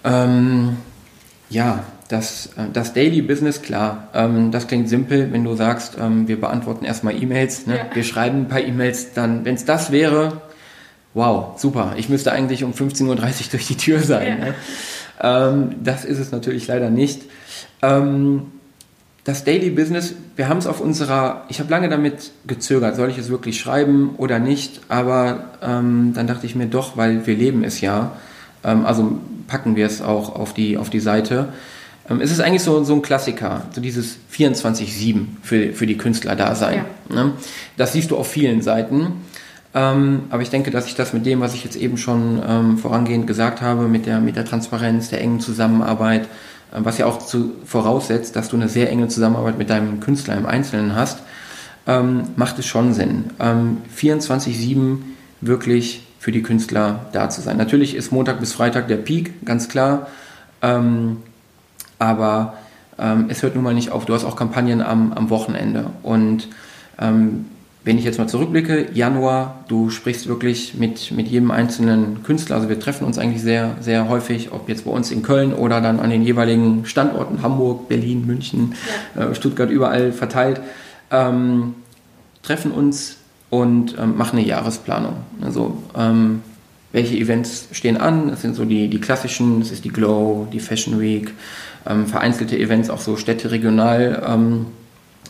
Ähm, 0.05 0.77
ja, 1.51 1.85
das, 2.09 2.47
äh, 2.57 2.71
das 2.73 2.93
Daily 2.93 3.23
Business, 3.23 3.63
klar, 3.63 4.09
ähm, 4.15 4.51
das 4.51 4.67
klingt 4.67 4.89
simpel, 4.89 5.33
wenn 5.33 5.45
du 5.45 5.55
sagst, 5.55 5.97
ähm, 6.01 6.29
wir 6.29 6.41
beantworten 6.41 6.85
erstmal 6.85 7.21
E-Mails, 7.21 7.67
ne? 7.67 7.79
ja. 7.79 7.85
wir 7.93 8.05
schreiben 8.05 8.43
ein 8.43 8.49
paar 8.49 8.61
E-Mails, 8.61 9.13
dann, 9.15 9.45
wenn 9.45 9.55
es 9.55 9.65
das 9.65 9.91
wäre, 9.91 10.43
wow, 11.15 11.59
super, 11.59 11.95
ich 11.97 12.09
müsste 12.09 12.33
eigentlich 12.33 12.65
um 12.65 12.73
15.30 12.73 13.09
Uhr 13.09 13.17
durch 13.51 13.67
die 13.67 13.77
Tür 13.77 14.01
sein. 14.01 14.39
Ja. 14.39 14.45
Ne? 14.45 14.55
Ähm, 15.21 15.77
das 15.83 16.05
ist 16.05 16.19
es 16.19 16.33
natürlich 16.33 16.67
leider 16.67 16.91
nicht. 16.91 17.23
Ähm, 17.83 18.53
das 19.25 19.45
Daily 19.45 19.71
Business, 19.71 20.15
wir 20.37 20.49
haben 20.49 20.59
es 20.59 20.67
auf 20.67 20.81
unserer, 20.81 21.45
ich 21.49 21.59
habe 21.59 21.71
lange 21.71 21.89
damit 21.89 22.31
gezögert, 22.47 22.95
soll 22.95 23.09
ich 23.09 23.17
es 23.17 23.31
wirklich 23.31 23.59
schreiben 23.59 24.11
oder 24.19 24.39
nicht, 24.39 24.83
aber 24.89 25.45
ähm, 25.63 26.13
dann 26.15 26.27
dachte 26.27 26.45
ich 26.45 26.55
mir 26.55 26.67
doch, 26.67 26.99
weil 26.99 27.27
wir 27.27 27.35
leben 27.35 27.65
es 27.65 27.81
ja, 27.81 28.13
ähm, 28.63 28.85
also 28.85 29.19
packen 29.47 29.77
wir 29.77 29.87
es 29.87 30.03
auch 30.03 30.35
auf 30.37 30.53
die, 30.53 30.77
auf 30.77 30.91
die 30.91 31.01
Seite. 31.01 31.49
Ähm, 32.11 32.21
es 32.21 32.31
ist 32.31 32.41
eigentlich 32.41 32.63
so, 32.63 32.85
so 32.85 32.95
ein 32.95 33.01
Klassiker, 33.01 33.63
so 33.73 33.81
dieses 33.81 34.19
24-7 34.33 35.25
für, 35.43 35.73
für 35.73 35.87
die 35.87 35.97
Künstler 35.97 36.37
da 36.37 36.55
sein. 36.55 36.85
Ja. 37.09 37.25
Ne? 37.25 37.33
Das 37.79 37.95
siehst 37.95 38.11
du 38.11 38.17
auf 38.19 38.29
vielen 38.29 38.61
Seiten. 38.61 39.25
Ähm, 39.75 40.25
aber 40.31 40.43
ich 40.43 40.51
denke, 40.51 40.71
dass 40.71 40.87
ich 40.87 40.95
das 40.95 41.15
mit 41.15 41.27
dem, 41.27 41.41
was 41.41 41.55
ich 41.55 41.65
jetzt 41.65 41.77
eben 41.77 41.97
schon 41.97 42.41
ähm, 42.47 42.79
vorangehend 42.79 43.27
gesagt 43.27 43.61
habe, 43.61 43.89
mit 43.89 44.07
der, 44.07 44.21
mit 44.21 44.37
der 44.37 44.45
Transparenz, 44.45 45.09
der 45.09 45.21
engen 45.21 45.41
Zusammenarbeit, 45.41 46.29
was 46.77 46.99
ja 46.99 47.07
auch 47.07 47.19
zu, 47.19 47.53
voraussetzt, 47.65 48.37
dass 48.37 48.49
du 48.49 48.57
eine 48.57 48.69
sehr 48.69 48.91
enge 48.91 49.09
Zusammenarbeit 49.09 49.59
mit 49.59 49.71
deinem 49.71 50.01
Künstler 50.01 50.37
im 50.37 50.47
Einzelnen 50.47 50.97
hast, 50.97 51.21
ähm, 51.87 52.25
macht 52.37 52.59
es 52.59 52.67
schon 52.67 52.95
Sinn. 52.95 53.31
Ähm, 53.39 53.79
24-7 53.97 54.99
wirklich 55.41 56.07
für 56.19 56.33
die 56.33 56.43
Künstler 56.43 57.07
da 57.13 57.29
zu 57.29 57.43
sein. 57.43 57.57
Natürlich 57.57 57.95
ist 57.95 58.11
Montag 58.11 58.41
bis 58.41 58.53
Freitag 58.53 58.89
der 58.89 58.97
Peak, 58.97 59.45
ganz 59.45 59.69
klar. 59.69 60.09
Ähm, 60.63 61.19
aber 61.99 62.55
ähm, 62.99 63.27
es 63.29 63.43
hört 63.43 63.55
nun 63.55 63.65
mal 63.65 63.75
nicht 63.75 63.91
auf. 63.91 64.07
Du 64.07 64.15
hast 64.15 64.25
auch 64.25 64.37
Kampagnen 64.37 64.83
am, 64.83 65.13
am 65.13 65.31
Wochenende. 65.31 65.91
Und 66.03 66.49
ähm, 66.99 67.47
wenn 67.85 67.99
ich 67.99 68.05
jetzt 68.05 68.19
mal 68.19 68.27
zurückblicke, 68.27 68.89
Januar, 68.95 69.65
du 69.69 69.91
sprichst 69.91 70.27
wirklich 70.27 70.75
mit, 70.75 71.13
mit 71.13 71.29
jedem 71.29 71.51
einzelnen 71.51 72.23
Künstler. 72.23 72.57
Also 72.57 72.71
wir 72.71 72.81
treffen 72.81 73.05
uns 73.05 73.19
eigentlich 73.19 73.43
sehr, 73.43 73.77
sehr 73.81 74.09
häufig, 74.09 74.53
ob 74.53 74.71
jetzt 74.71 74.87
bei 74.87 74.91
uns 74.91 75.11
in 75.11 75.23
Köln 75.23 75.53
oder 75.53 75.83
dann 75.83 76.01
an 76.01 76.09
den 76.09 76.23
jeweiligen 76.23 76.87
Standorten, 76.87 77.43
Hamburg, 77.43 77.89
Berlin, 77.89 78.27
München, 78.27 78.75
ja. 79.15 79.31
äh, 79.31 79.35
Stuttgart, 79.35 79.69
überall 79.69 80.13
verteilt, 80.13 80.63
ähm, 81.11 81.75
treffen 82.43 82.73
uns 82.73 83.19
und 83.51 83.97
ähm, 83.99 84.17
machen 84.17 84.39
eine 84.39 84.49
Jahresplanung. 84.49 85.17
Also 85.43 85.77
ähm, 85.95 86.41
welche 86.93 87.17
Events 87.17 87.69
stehen 87.73 87.99
an? 87.99 88.29
Das 88.29 88.41
sind 88.41 88.57
so 88.57 88.65
die, 88.65 88.89
die 88.89 89.01
klassischen, 89.01 89.61
das 89.61 89.71
ist 89.71 89.85
die 89.85 89.91
Glow, 89.91 90.49
die 90.51 90.61
Fashion 90.61 91.01
Week, 91.01 91.33
ähm, 91.87 92.07
vereinzelte 92.07 92.59
Events, 92.59 92.89
auch 92.89 93.01
so 93.01 93.17
Städte 93.17 93.51
regional, 93.51 94.23
ähm, 94.27 94.67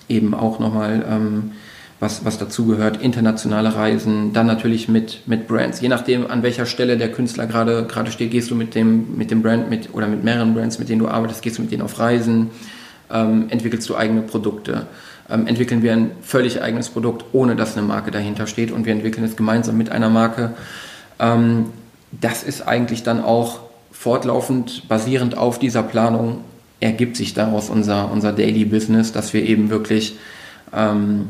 eben 0.08 0.34
auch 0.34 0.60
nochmal 0.60 1.04
ähm, 1.10 1.52
was, 2.00 2.24
was 2.24 2.38
dazugehört, 2.38 3.00
internationale 3.00 3.74
Reisen, 3.74 4.32
dann 4.32 4.46
natürlich 4.46 4.88
mit, 4.88 5.26
mit 5.26 5.46
Brands. 5.46 5.80
Je 5.80 5.88
nachdem, 5.88 6.30
an 6.30 6.42
welcher 6.42 6.66
Stelle 6.66 6.96
der 6.96 7.10
Künstler 7.12 7.46
gerade 7.46 7.84
gerade 7.86 8.10
steht, 8.10 8.30
gehst 8.30 8.50
du 8.50 8.54
mit 8.54 8.74
dem, 8.74 9.16
mit 9.16 9.30
dem 9.30 9.42
Brand 9.42 9.70
mit, 9.70 9.94
oder 9.94 10.06
mit 10.06 10.24
mehreren 10.24 10.54
Brands, 10.54 10.78
mit 10.78 10.88
denen 10.88 11.00
du 11.00 11.08
arbeitest, 11.08 11.42
gehst 11.42 11.58
du 11.58 11.62
mit 11.62 11.72
denen 11.72 11.82
auf 11.82 11.98
Reisen, 11.98 12.50
ähm, 13.10 13.46
entwickelst 13.48 13.88
du 13.88 13.96
eigene 13.96 14.22
Produkte. 14.22 14.86
Ähm, 15.30 15.46
entwickeln 15.46 15.82
wir 15.82 15.92
ein 15.92 16.10
völlig 16.20 16.60
eigenes 16.60 16.90
Produkt, 16.90 17.24
ohne 17.32 17.56
dass 17.56 17.76
eine 17.76 17.86
Marke 17.86 18.10
dahinter 18.10 18.46
steht 18.46 18.70
und 18.70 18.84
wir 18.84 18.92
entwickeln 18.92 19.24
es 19.24 19.36
gemeinsam 19.36 19.78
mit 19.78 19.90
einer 19.90 20.10
Marke. 20.10 20.54
Ähm, 21.18 21.66
das 22.10 22.42
ist 22.42 22.66
eigentlich 22.68 23.02
dann 23.02 23.22
auch 23.22 23.60
fortlaufend 23.90 24.88
basierend 24.88 25.38
auf 25.38 25.58
dieser 25.58 25.82
Planung 25.82 26.40
ergibt 26.80 27.16
sich 27.16 27.34
daraus 27.34 27.70
unser, 27.70 28.10
unser 28.10 28.32
Daily 28.32 28.64
Business, 28.64 29.12
dass 29.12 29.32
wir 29.32 29.42
eben 29.42 29.70
wirklich 29.70 30.18
ähm, 30.74 31.28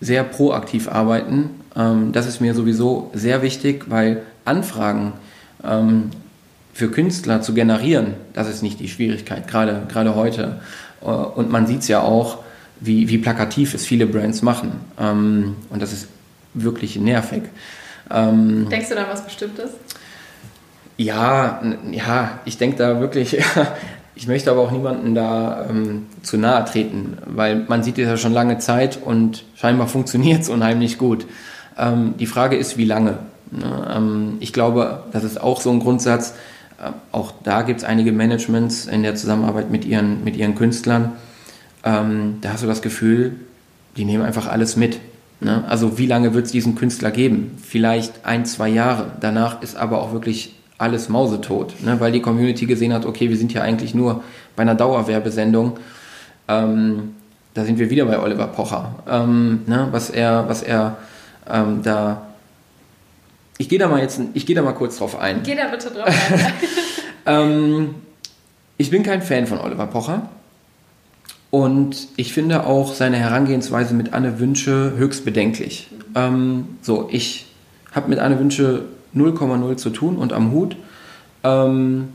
sehr 0.00 0.24
proaktiv 0.24 0.88
arbeiten. 0.88 1.50
Ähm, 1.74 2.12
das 2.12 2.26
ist 2.26 2.40
mir 2.40 2.54
sowieso 2.54 3.10
sehr 3.14 3.42
wichtig, 3.42 3.86
weil 3.88 4.22
Anfragen 4.44 5.14
ähm, 5.64 6.10
für 6.72 6.90
Künstler 6.90 7.40
zu 7.40 7.54
generieren, 7.54 8.14
das 8.34 8.48
ist 8.48 8.62
nicht 8.62 8.80
die 8.80 8.88
Schwierigkeit, 8.88 9.48
gerade, 9.48 9.82
gerade 9.88 10.14
heute. 10.14 10.60
Äh, 11.02 11.06
und 11.06 11.50
man 11.50 11.66
sieht 11.66 11.80
es 11.80 11.88
ja 11.88 12.00
auch, 12.00 12.38
wie, 12.80 13.08
wie 13.08 13.18
plakativ 13.18 13.74
es 13.74 13.86
viele 13.86 14.06
Brands 14.06 14.42
machen. 14.42 14.72
Ähm, 15.00 15.56
und 15.70 15.80
das 15.80 15.92
ist 15.92 16.08
wirklich 16.54 16.96
nervig. 16.96 17.44
Ähm, 18.10 18.68
Denkst 18.68 18.90
du 18.90 18.94
da 18.94 19.08
was 19.08 19.24
Bestimmtes? 19.24 19.70
Ja, 20.98 21.62
ja, 21.90 22.40
ich 22.44 22.56
denke 22.56 22.78
da 22.78 23.00
wirklich, 23.00 23.38
ich 24.16 24.26
möchte 24.26 24.50
aber 24.50 24.62
auch 24.62 24.70
niemanden 24.70 25.14
da 25.14 25.66
ähm, 25.68 26.06
zu 26.22 26.38
nahe 26.38 26.64
treten, 26.64 27.18
weil 27.26 27.64
man 27.68 27.82
sieht 27.82 27.98
es 27.98 28.08
ja 28.08 28.16
schon 28.16 28.32
lange 28.32 28.58
Zeit 28.58 28.98
und 29.02 29.44
scheinbar 29.54 29.86
funktioniert 29.88 30.42
es 30.42 30.48
unheimlich 30.48 30.96
gut. 30.96 31.26
Ähm, 31.78 32.14
die 32.18 32.26
Frage 32.26 32.56
ist, 32.56 32.78
wie 32.78 32.86
lange. 32.86 33.18
Ne? 33.50 33.94
Ähm, 33.94 34.36
ich 34.40 34.54
glaube, 34.54 35.04
das 35.12 35.22
ist 35.22 35.38
auch 35.38 35.60
so 35.60 35.70
ein 35.70 35.80
Grundsatz. 35.80 36.34
Äh, 36.82 36.92
auch 37.12 37.32
da 37.44 37.60
gibt 37.60 37.80
es 37.80 37.84
einige 37.84 38.10
Managements 38.10 38.86
in 38.86 39.02
der 39.02 39.14
Zusammenarbeit 39.16 39.70
mit 39.70 39.84
ihren, 39.84 40.24
mit 40.24 40.34
ihren 40.34 40.54
Künstlern. 40.54 41.12
Ähm, 41.84 42.38
da 42.40 42.54
hast 42.54 42.62
du 42.62 42.66
das 42.66 42.80
Gefühl, 42.80 43.36
die 43.98 44.06
nehmen 44.06 44.24
einfach 44.24 44.46
alles 44.46 44.76
mit. 44.76 44.98
Ne? 45.40 45.62
Also 45.68 45.98
wie 45.98 46.06
lange 46.06 46.32
wird 46.32 46.46
es 46.46 46.52
diesen 46.52 46.74
Künstler 46.74 47.10
geben? 47.10 47.58
Vielleicht 47.62 48.24
ein, 48.24 48.46
zwei 48.46 48.70
Jahre. 48.70 49.12
Danach 49.20 49.60
ist 49.60 49.76
aber 49.76 50.00
auch 50.00 50.14
wirklich 50.14 50.55
alles 50.78 51.08
mausetot, 51.08 51.82
ne? 51.82 51.98
weil 52.00 52.12
die 52.12 52.20
Community 52.20 52.66
gesehen 52.66 52.92
hat, 52.92 53.06
okay, 53.06 53.30
wir 53.30 53.36
sind 53.36 53.52
ja 53.52 53.62
eigentlich 53.62 53.94
nur 53.94 54.22
bei 54.56 54.62
einer 54.62 54.74
Dauerwerbesendung. 54.74 55.78
Ähm, 56.48 57.14
da 57.54 57.64
sind 57.64 57.78
wir 57.78 57.88
wieder 57.88 58.04
bei 58.04 58.18
Oliver 58.18 58.48
Pocher. 58.48 58.94
Ähm, 59.08 59.62
ne? 59.66 59.88
Was 59.90 60.10
er, 60.10 60.48
was 60.48 60.62
er 60.62 60.98
ähm, 61.50 61.82
da. 61.82 62.26
Ich 63.58 63.70
gehe 63.70 63.78
da 63.78 63.88
mal 63.88 64.00
jetzt, 64.00 64.20
ich 64.34 64.44
gehe 64.44 64.54
da 64.54 64.62
mal 64.62 64.72
kurz 64.72 64.98
drauf 64.98 65.18
ein. 65.18 65.42
Geh 65.42 65.54
da 65.54 65.68
bitte 65.68 65.90
drauf 65.90 66.06
ein. 66.06 66.40
Ähm, 67.26 67.96
ich 68.78 68.90
bin 68.90 69.02
kein 69.02 69.20
Fan 69.20 69.46
von 69.46 69.58
Oliver 69.58 69.86
Pocher. 69.86 70.28
Und 71.50 72.08
ich 72.16 72.32
finde 72.32 72.66
auch 72.66 72.94
seine 72.94 73.16
Herangehensweise 73.16 73.94
mit 73.94 74.12
Anne 74.12 74.38
Wünsche 74.38 74.92
höchst 74.96 75.24
bedenklich. 75.24 75.88
Ähm, 76.14 76.78
so, 76.82 77.08
ich 77.10 77.46
habe 77.92 78.08
mit 78.08 78.18
Anne 78.18 78.38
Wünsche 78.38 78.84
0,0 79.16 79.76
zu 79.76 79.90
tun 79.90 80.16
und 80.16 80.32
am 80.32 80.52
Hut. 80.52 80.76
Ähm, 81.42 82.08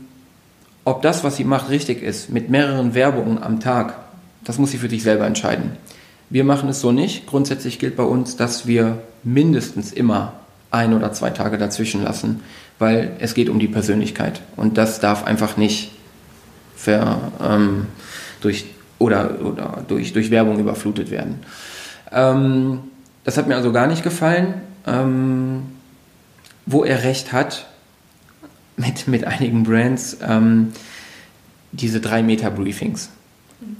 ob 0.84 1.02
das, 1.02 1.22
was 1.24 1.36
sie 1.36 1.44
macht, 1.44 1.70
richtig 1.70 2.02
ist, 2.02 2.30
mit 2.30 2.50
mehreren 2.50 2.94
Werbungen 2.94 3.42
am 3.42 3.60
Tag, 3.60 3.94
das 4.44 4.58
muss 4.58 4.72
sie 4.72 4.78
für 4.78 4.88
sich 4.88 5.02
selber 5.02 5.26
entscheiden. 5.26 5.72
Wir 6.30 6.44
machen 6.44 6.68
es 6.68 6.80
so 6.80 6.92
nicht. 6.92 7.26
Grundsätzlich 7.26 7.78
gilt 7.78 7.96
bei 7.96 8.02
uns, 8.02 8.36
dass 8.36 8.66
wir 8.66 8.98
mindestens 9.22 9.92
immer 9.92 10.32
ein 10.70 10.94
oder 10.94 11.12
zwei 11.12 11.30
Tage 11.30 11.58
dazwischen 11.58 12.02
lassen, 12.02 12.40
weil 12.78 13.12
es 13.20 13.34
geht 13.34 13.48
um 13.48 13.58
die 13.58 13.68
Persönlichkeit 13.68 14.40
und 14.56 14.78
das 14.78 14.98
darf 14.98 15.24
einfach 15.24 15.56
nicht 15.56 15.92
ver, 16.74 17.18
ähm, 17.40 17.86
durch, 18.40 18.64
oder, 18.98 19.38
oder 19.44 19.84
durch, 19.86 20.12
durch 20.12 20.30
Werbung 20.30 20.58
überflutet 20.58 21.10
werden. 21.10 21.40
Ähm, 22.10 22.80
das 23.24 23.36
hat 23.36 23.46
mir 23.46 23.56
also 23.56 23.70
gar 23.72 23.86
nicht 23.86 24.02
gefallen. 24.02 24.54
Ähm, 24.86 25.62
wo 26.66 26.84
er 26.84 27.02
recht 27.02 27.32
hat, 27.32 27.66
mit, 28.76 29.08
mit 29.08 29.24
einigen 29.24 29.64
Brands, 29.64 30.18
ähm, 30.26 30.72
diese 31.72 32.00
drei 32.00 32.22
Meter 32.22 32.50
Briefings. 32.50 33.10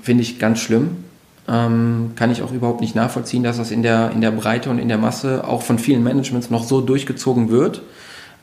Finde 0.00 0.22
ich 0.22 0.38
ganz 0.38 0.60
schlimm. 0.60 1.04
Ähm, 1.48 2.12
kann 2.14 2.30
ich 2.30 2.42
auch 2.42 2.52
überhaupt 2.52 2.80
nicht 2.80 2.94
nachvollziehen, 2.94 3.42
dass 3.42 3.56
das 3.56 3.70
in 3.70 3.82
der, 3.82 4.12
in 4.12 4.20
der 4.20 4.30
Breite 4.30 4.70
und 4.70 4.78
in 4.78 4.88
der 4.88 4.98
Masse 4.98 5.46
auch 5.46 5.62
von 5.62 5.78
vielen 5.78 6.02
Managements 6.02 6.50
noch 6.50 6.64
so 6.64 6.80
durchgezogen 6.80 7.50
wird. 7.50 7.82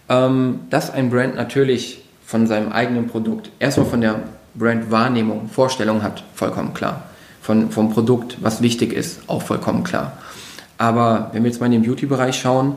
Ähm, 0.10 0.62
dass 0.69 0.91
ein 0.91 1.10
Brand 1.10 1.36
natürlich 1.36 2.04
von 2.25 2.45
seinem 2.45 2.71
eigenen 2.71 3.08
Produkt 3.08 3.52
erstmal 3.60 3.88
von 3.88 4.02
der 4.02 4.21
Brandwahrnehmung 4.56 5.49
Vorstellung 5.49 6.04
hat, 6.04 6.23
vollkommen 6.34 6.73
klar. 6.73 7.04
Von, 7.41 7.71
vom 7.71 7.91
Produkt, 7.91 8.38
was 8.41 8.62
wichtig 8.62 8.93
ist, 8.93 9.21
auch 9.28 9.41
vollkommen 9.41 9.84
klar. 9.84 10.17
Aber 10.78 11.30
wenn 11.32 11.43
wir 11.43 11.49
jetzt 11.49 11.60
mal 11.60 11.67
in 11.67 11.71
den 11.71 11.84
Beauty-Bereich 11.84 12.38
schauen, 12.39 12.75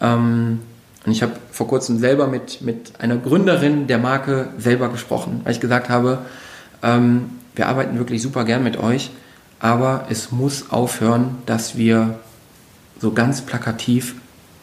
ähm, 0.00 0.60
und 1.04 1.12
ich 1.12 1.22
habe 1.22 1.32
vor 1.50 1.66
kurzem 1.66 1.98
selber 1.98 2.26
mit, 2.26 2.62
mit 2.62 2.92
einer 3.00 3.16
Gründerin 3.16 3.86
der 3.86 3.98
Marke 3.98 4.50
selber 4.58 4.88
gesprochen, 4.88 5.40
weil 5.44 5.52
ich 5.52 5.60
gesagt 5.60 5.88
habe, 5.88 6.18
ähm, 6.82 7.30
wir 7.54 7.68
arbeiten 7.68 7.98
wirklich 7.98 8.22
super 8.22 8.44
gern 8.44 8.62
mit 8.62 8.78
euch, 8.78 9.10
aber 9.58 10.06
es 10.10 10.32
muss 10.32 10.70
aufhören, 10.70 11.36
dass 11.46 11.76
wir 11.76 12.18
so 13.00 13.12
ganz 13.12 13.42
plakativ 13.42 14.14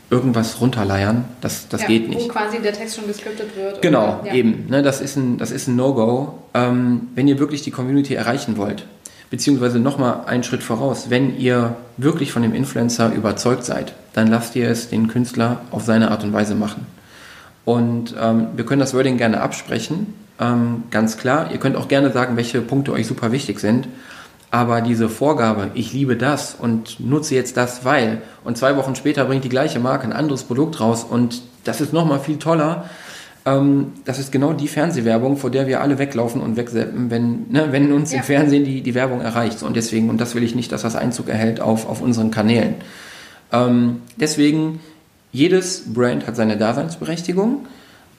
irgendwas 0.09 0.59
runterleiern. 0.59 1.25
Das, 1.41 1.67
das 1.67 1.81
ja, 1.81 1.87
geht 1.87 2.09
nicht. 2.09 2.21
Wo 2.21 2.27
quasi 2.29 2.59
der 2.59 2.73
Text 2.73 2.95
schon 2.95 3.07
geskriptet 3.07 3.55
wird. 3.55 3.81
Genau, 3.81 4.19
oder, 4.21 4.27
ja. 4.27 4.33
eben. 4.33 4.65
Ne, 4.69 4.81
das 4.81 5.01
ist 5.01 5.17
ein, 5.17 5.37
das 5.37 5.51
ist 5.51 5.67
ein 5.67 5.75
No-Go. 5.75 6.39
Ähm, 6.53 7.09
wenn 7.15 7.27
ihr 7.27 7.37
wirklich 7.37 7.61
die 7.61 7.71
Community 7.71 8.15
erreichen 8.15 8.57
wollt, 8.57 8.85
beziehungsweise 9.29 9.79
nochmal 9.79 10.21
einen 10.25 10.43
Schritt 10.43 10.63
voraus, 10.63 11.09
wenn 11.09 11.37
ihr 11.37 11.75
wirklich 11.97 12.31
von 12.31 12.41
dem 12.41 12.55
Influencer 12.55 13.13
überzeugt 13.13 13.63
seid, 13.63 13.93
dann 14.13 14.27
lasst 14.27 14.55
ihr 14.55 14.69
es 14.69 14.89
den 14.89 15.07
Künstler 15.07 15.61
auf 15.71 15.83
seine 15.83 16.11
Art 16.11 16.23
und 16.23 16.33
Weise 16.33 16.55
machen. 16.55 16.87
Und 17.65 18.15
ähm, 18.19 18.47
wir 18.55 18.65
können 18.65 18.79
das 18.79 18.93
Wording 18.93 19.17
gerne 19.17 19.41
absprechen, 19.41 20.13
ähm, 20.39 20.83
ganz 20.89 21.17
klar. 21.17 21.51
Ihr 21.51 21.59
könnt 21.59 21.75
auch 21.75 21.87
gerne 21.87 22.11
sagen, 22.11 22.37
welche 22.37 22.61
Punkte 22.61 22.91
euch 22.93 23.05
super 23.05 23.31
wichtig 23.31 23.59
sind. 23.59 23.87
Aber 24.51 24.81
diese 24.81 25.09
Vorgabe, 25.09 25.69
ich 25.75 25.93
liebe 25.93 26.15
das 26.15 26.55
und 26.55 26.99
nutze 26.99 27.35
jetzt 27.35 27.55
das, 27.55 27.85
weil, 27.85 28.23
und 28.43 28.57
zwei 28.57 28.75
Wochen 28.77 28.95
später 28.95 29.25
bringt 29.25 29.43
die 29.43 29.49
gleiche 29.49 29.79
Marke 29.79 30.05
ein 30.05 30.13
anderes 30.13 30.43
Produkt 30.43 30.79
raus 30.79 31.03
und 31.07 31.43
das 31.65 31.81
ist 31.81 31.93
nochmal 31.93 32.19
viel 32.19 32.37
toller, 32.39 32.89
ähm, 33.49 33.93
das 34.05 34.19
ist 34.19 34.31
genau 34.31 34.53
die 34.53 34.67
Fernsehwerbung, 34.67 35.37
vor 35.37 35.49
der 35.49 35.67
wir 35.67 35.81
alle 35.81 35.97
weglaufen 35.97 36.41
und 36.41 36.57
wegseppen, 36.57 37.09
wenn, 37.09 37.49
ne, 37.49 37.67
wenn 37.71 37.91
uns 37.91 38.11
ja. 38.11 38.19
im 38.19 38.23
Fernsehen 38.23 38.65
die, 38.65 38.81
die 38.81 38.95
Werbung 38.95 39.21
erreicht. 39.21 39.63
Und 39.63 39.75
deswegen, 39.75 40.09
und 40.09 40.19
das 40.19 40.35
will 40.35 40.43
ich 40.43 40.55
nicht, 40.55 40.71
dass 40.71 40.81
das 40.81 40.95
Einzug 40.95 41.29
erhält 41.29 41.61
auf, 41.61 41.87
auf 41.87 42.01
unseren 42.01 42.31
Kanälen. 42.31 42.75
Ähm, 43.51 44.01
deswegen, 44.17 44.79
jedes 45.31 45.93
Brand 45.93 46.27
hat 46.27 46.35
seine 46.35 46.57
Daseinsberechtigung 46.57 47.65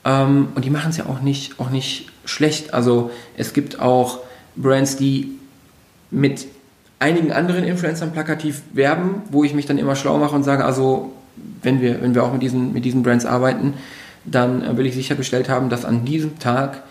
ähm, 0.05 0.49
und 0.55 0.65
die 0.65 0.71
machen 0.71 0.91
es 0.91 0.97
ja 0.97 1.07
auch 1.07 1.21
nicht, 1.21 1.59
auch 1.61 1.71
nicht 1.71 2.09
schlecht. 2.25 2.75
Also 2.75 3.11
es 3.37 3.53
gibt 3.53 3.81
auch 3.81 4.21
Brands, 4.57 4.97
die 4.97 5.39
mit 6.11 6.47
einigen 6.99 7.33
anderen 7.33 7.65
Influencern 7.65 8.13
plakativ 8.13 8.63
werben, 8.73 9.23
wo 9.31 9.45
ich 9.45 9.55
mich 9.55 9.67
dann 9.67 9.79
immer 9.79 9.97
schlau 9.97 10.19
mache 10.19 10.35
und 10.35 10.45
sage, 10.45 10.65
also 10.65 11.13
wenn 11.63 11.81
wir, 11.81 12.03
wenn 12.03 12.15
wir 12.15 12.25
auch 12.25 12.33
mit 12.33 12.43
diesen, 12.43 12.73
mit 12.73 12.85
diesen 12.85 13.03
Brands 13.03 13.27
arbeiten, 13.27 13.75
dann 14.25 14.77
will 14.77 14.87
ich 14.87 14.95
sichergestellt 14.95 15.49
haben, 15.49 15.69
dass 15.69 15.85
an 15.85 16.05
diesem 16.05 16.39
Tag 16.39 16.83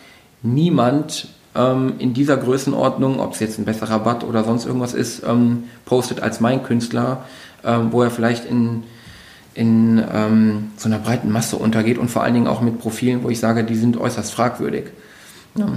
niemand 0.41 1.27
ähm, 1.55 1.93
in 1.99 2.13
dieser 2.13 2.37
Größenordnung, 2.37 3.19
ob 3.19 3.33
es 3.33 3.39
jetzt 3.39 3.59
ein 3.59 3.65
besserer 3.65 3.91
Rabatt 3.91 4.23
oder 4.23 4.43
sonst 4.43 4.65
irgendwas 4.65 4.93
ist, 4.93 5.23
ähm, 5.23 5.65
postet 5.85 6.21
als 6.21 6.39
mein 6.39 6.63
Künstler, 6.63 7.25
ähm, 7.63 7.91
wo 7.91 8.03
er 8.03 8.11
vielleicht 8.11 8.45
in, 8.45 8.83
in 9.53 10.03
ähm, 10.13 10.71
so 10.77 10.87
einer 10.87 10.99
breiten 10.99 11.31
Masse 11.31 11.57
untergeht 11.57 11.97
und 11.97 12.09
vor 12.09 12.23
allen 12.23 12.33
Dingen 12.33 12.47
auch 12.47 12.61
mit 12.61 12.79
Profilen, 12.79 13.23
wo 13.23 13.29
ich 13.29 13.39
sage, 13.39 13.63
die 13.63 13.75
sind 13.75 13.97
äußerst 13.97 14.31
fragwürdig. 14.31 14.85
Ja. 15.55 15.67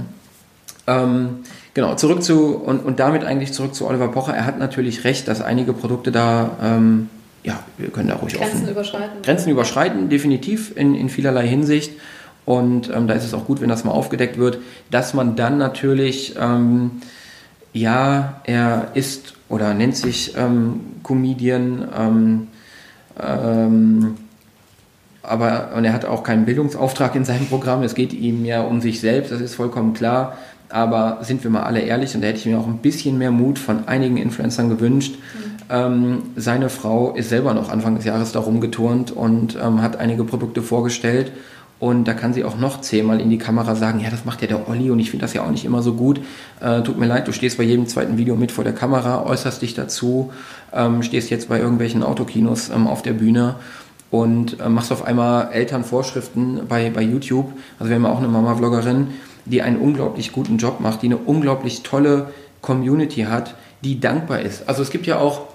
Ähm, 0.85 1.39
genau, 1.73 1.95
zurück 1.95 2.23
zu, 2.23 2.55
und, 2.55 2.85
und 2.85 2.99
damit 2.99 3.23
eigentlich 3.23 3.53
zurück 3.53 3.73
zu 3.73 3.87
Oliver 3.87 4.09
Pocher. 4.09 4.35
Er 4.35 4.45
hat 4.45 4.59
natürlich 4.59 5.03
recht, 5.03 5.27
dass 5.27 5.41
einige 5.41 5.73
Produkte 5.73 6.11
da, 6.11 6.51
ähm, 6.61 7.09
ja, 7.43 7.59
wir 7.77 7.89
können 7.89 8.09
da 8.09 8.15
ruhig 8.15 8.33
Grenzen 8.33 8.61
offen. 8.61 8.69
überschreiten. 8.69 9.21
Grenzen 9.21 9.49
überschreiten, 9.51 10.09
definitiv 10.09 10.75
in, 10.75 10.95
in 10.95 11.09
vielerlei 11.09 11.47
Hinsicht. 11.47 11.91
Und 12.45 12.89
ähm, 12.93 13.07
da 13.07 13.13
ist 13.13 13.23
es 13.23 13.33
auch 13.33 13.45
gut, 13.45 13.61
wenn 13.61 13.69
das 13.69 13.83
mal 13.83 13.91
aufgedeckt 13.91 14.37
wird, 14.37 14.59
dass 14.91 15.13
man 15.13 15.35
dann 15.35 15.57
natürlich, 15.57 16.35
ähm, 16.39 17.01
ja, 17.71 18.41
er 18.43 18.91
ist 18.93 19.33
oder 19.49 19.73
nennt 19.73 19.95
sich 19.95 20.33
ähm, 20.37 20.81
Comedian, 21.03 21.87
ähm, 21.97 22.47
ähm, 23.21 24.15
aber 25.21 25.71
und 25.77 25.85
er 25.85 25.93
hat 25.93 26.03
auch 26.03 26.23
keinen 26.23 26.45
Bildungsauftrag 26.45 27.15
in 27.15 27.23
seinem 27.23 27.45
Programm. 27.47 27.81
Es 27.83 27.95
geht 27.95 28.11
ihm 28.11 28.43
ja 28.43 28.61
um 28.61 28.81
sich 28.81 28.99
selbst, 28.99 29.31
das 29.31 29.39
ist 29.39 29.55
vollkommen 29.55 29.93
klar. 29.93 30.37
Aber 30.69 31.19
sind 31.21 31.43
wir 31.43 31.51
mal 31.51 31.63
alle 31.63 31.81
ehrlich, 31.81 32.15
und 32.15 32.21
da 32.21 32.27
hätte 32.27 32.39
ich 32.39 32.45
mir 32.47 32.57
auch 32.57 32.67
ein 32.67 32.79
bisschen 32.79 33.17
mehr 33.17 33.31
Mut 33.31 33.59
von 33.59 33.87
einigen 33.87 34.17
Influencern 34.17 34.69
gewünscht. 34.69 35.15
Mhm. 35.15 35.52
Ähm, 35.73 36.21
seine 36.35 36.69
Frau 36.69 37.15
ist 37.15 37.29
selber 37.29 37.55
noch 37.55 37.69
Anfang 37.69 37.95
des 37.95 38.05
Jahres 38.05 38.31
da 38.31 38.39
rumgeturnt 38.39 39.11
und 39.11 39.57
ähm, 39.59 39.81
hat 39.81 39.95
einige 39.95 40.23
Produkte 40.23 40.61
vorgestellt. 40.61 41.31
Und 41.79 42.07
da 42.07 42.13
kann 42.13 42.31
sie 42.31 42.43
auch 42.43 42.57
noch 42.57 42.79
zehnmal 42.79 43.19
in 43.19 43.31
die 43.31 43.39
Kamera 43.39 43.75
sagen, 43.75 43.99
ja, 43.99 44.11
das 44.11 44.23
macht 44.23 44.41
ja 44.41 44.47
der 44.47 44.69
Olli 44.69 44.91
und 44.91 44.99
ich 44.99 45.09
finde 45.09 45.23
das 45.25 45.33
ja 45.33 45.43
auch 45.43 45.49
nicht 45.49 45.65
immer 45.65 45.81
so 45.81 45.95
gut. 45.95 46.21
Äh, 46.61 46.83
tut 46.83 46.99
mir 46.99 47.07
leid, 47.07 47.27
du 47.27 47.33
stehst 47.33 47.57
bei 47.57 47.63
jedem 47.63 47.87
zweiten 47.87 48.17
Video 48.17 48.35
mit 48.35 48.51
vor 48.51 48.63
der 48.63 48.73
Kamera, 48.73 49.25
äußerst 49.25 49.63
dich 49.63 49.73
dazu, 49.73 50.31
ähm, 50.71 51.01
stehst 51.01 51.31
jetzt 51.31 51.49
bei 51.49 51.59
irgendwelchen 51.59 52.03
Autokinos 52.03 52.69
ähm, 52.69 52.85
auf 52.85 53.01
der 53.01 53.13
Bühne 53.13 53.55
und 54.11 54.59
äh, 54.59 54.69
machst 54.69 54.91
auf 54.91 55.03
einmal 55.03 55.51
Elternvorschriften 55.51 56.67
bei, 56.69 56.91
bei 56.91 57.01
YouTube. 57.01 57.51
Also 57.79 57.89
wir 57.89 57.95
haben 57.95 58.05
auch 58.05 58.19
eine 58.19 58.27
Mama-Vloggerin, 58.27 59.07
die 59.45 59.63
einen 59.63 59.77
unglaublich 59.77 60.31
guten 60.31 60.59
Job 60.59 60.79
macht, 60.81 61.01
die 61.01 61.07
eine 61.07 61.17
unglaublich 61.17 61.81
tolle 61.81 62.27
Community 62.61 63.23
hat, 63.23 63.55
die 63.83 63.99
dankbar 63.99 64.41
ist. 64.41 64.69
Also 64.69 64.83
es 64.83 64.91
gibt 64.91 65.07
ja 65.07 65.17
auch, 65.17 65.52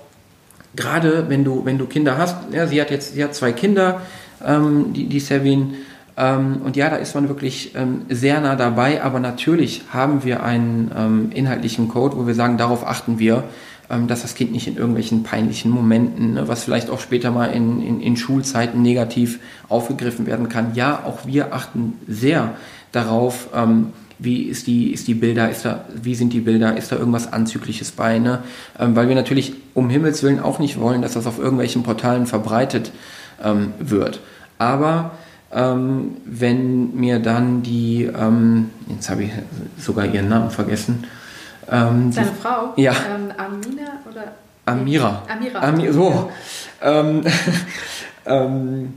gerade 0.76 1.28
wenn 1.28 1.44
du, 1.44 1.64
wenn 1.64 1.78
du 1.78 1.86
Kinder 1.86 2.18
hast, 2.18 2.36
ja, 2.52 2.66
sie 2.66 2.80
hat 2.80 2.90
jetzt 2.90 3.14
sie 3.14 3.24
hat 3.24 3.34
zwei 3.34 3.52
Kinder, 3.52 4.02
ähm, 4.44 4.92
die, 4.92 5.06
die 5.06 5.20
Sevin, 5.20 5.74
ähm, 6.18 6.62
und 6.64 6.76
ja, 6.76 6.90
da 6.90 6.96
ist 6.96 7.14
man 7.14 7.28
wirklich 7.28 7.76
ähm, 7.76 8.02
sehr 8.08 8.40
nah 8.40 8.56
dabei, 8.56 9.02
aber 9.02 9.20
natürlich 9.20 9.82
haben 9.92 10.24
wir 10.24 10.42
einen 10.42 10.90
ähm, 10.96 11.30
inhaltlichen 11.32 11.88
Code, 11.88 12.16
wo 12.16 12.26
wir 12.26 12.34
sagen, 12.34 12.58
darauf 12.58 12.84
achten 12.84 13.20
wir, 13.20 13.44
ähm, 13.88 14.08
dass 14.08 14.22
das 14.22 14.34
Kind 14.34 14.50
nicht 14.50 14.66
in 14.66 14.76
irgendwelchen 14.76 15.22
peinlichen 15.22 15.70
Momenten, 15.70 16.34
ne, 16.34 16.48
was 16.48 16.64
vielleicht 16.64 16.90
auch 16.90 16.98
später 16.98 17.30
mal 17.30 17.46
in, 17.46 17.80
in, 17.80 18.00
in 18.00 18.16
Schulzeiten 18.16 18.82
negativ 18.82 19.38
aufgegriffen 19.68 20.26
werden 20.26 20.48
kann. 20.48 20.74
Ja, 20.74 21.04
auch 21.06 21.24
wir 21.24 21.54
achten 21.54 21.94
sehr 22.08 22.54
darauf, 22.90 23.50
ähm, 23.54 23.92
wie 24.18 24.42
ist 24.42 24.66
die, 24.66 24.92
ist 24.92 25.06
die 25.06 25.14
Bilder, 25.14 25.50
ist 25.50 25.64
da, 25.64 25.84
wie 25.94 26.14
sind 26.14 26.32
die 26.32 26.40
Bilder, 26.40 26.76
ist 26.76 26.90
da 26.90 26.96
irgendwas 26.96 27.32
Anzügliches 27.32 27.92
bei, 27.92 28.18
ne? 28.18 28.42
Ähm, 28.78 28.96
weil 28.96 29.08
wir 29.08 29.14
natürlich 29.14 29.54
um 29.74 29.88
Himmels 29.88 30.22
Willen 30.22 30.40
auch 30.40 30.58
nicht 30.58 30.80
wollen, 30.80 31.02
dass 31.02 31.14
das 31.14 31.26
auf 31.26 31.38
irgendwelchen 31.38 31.84
Portalen 31.84 32.26
verbreitet 32.26 32.90
ähm, 33.42 33.72
wird. 33.78 34.20
Aber 34.58 35.12
ähm, 35.52 36.16
wenn 36.24 36.94
mir 36.96 37.20
dann 37.20 37.62
die, 37.62 38.04
ähm, 38.04 38.70
jetzt 38.88 39.08
habe 39.08 39.24
ich 39.24 39.30
sogar 39.78 40.06
ihren 40.06 40.28
Namen 40.28 40.50
vergessen. 40.50 41.04
Ähm, 41.70 42.10
Seine 42.10 42.30
die, 42.30 42.42
Frau? 42.42 42.72
Ja. 42.76 42.92
Ähm, 42.92 43.32
Amina 43.36 43.92
oder? 44.10 44.32
Amira. 44.66 45.22
Amira. 45.28 45.60
Amira 45.60 45.92
so. 45.92 46.30
Ähm, 46.82 47.22
ähm, 48.26 48.94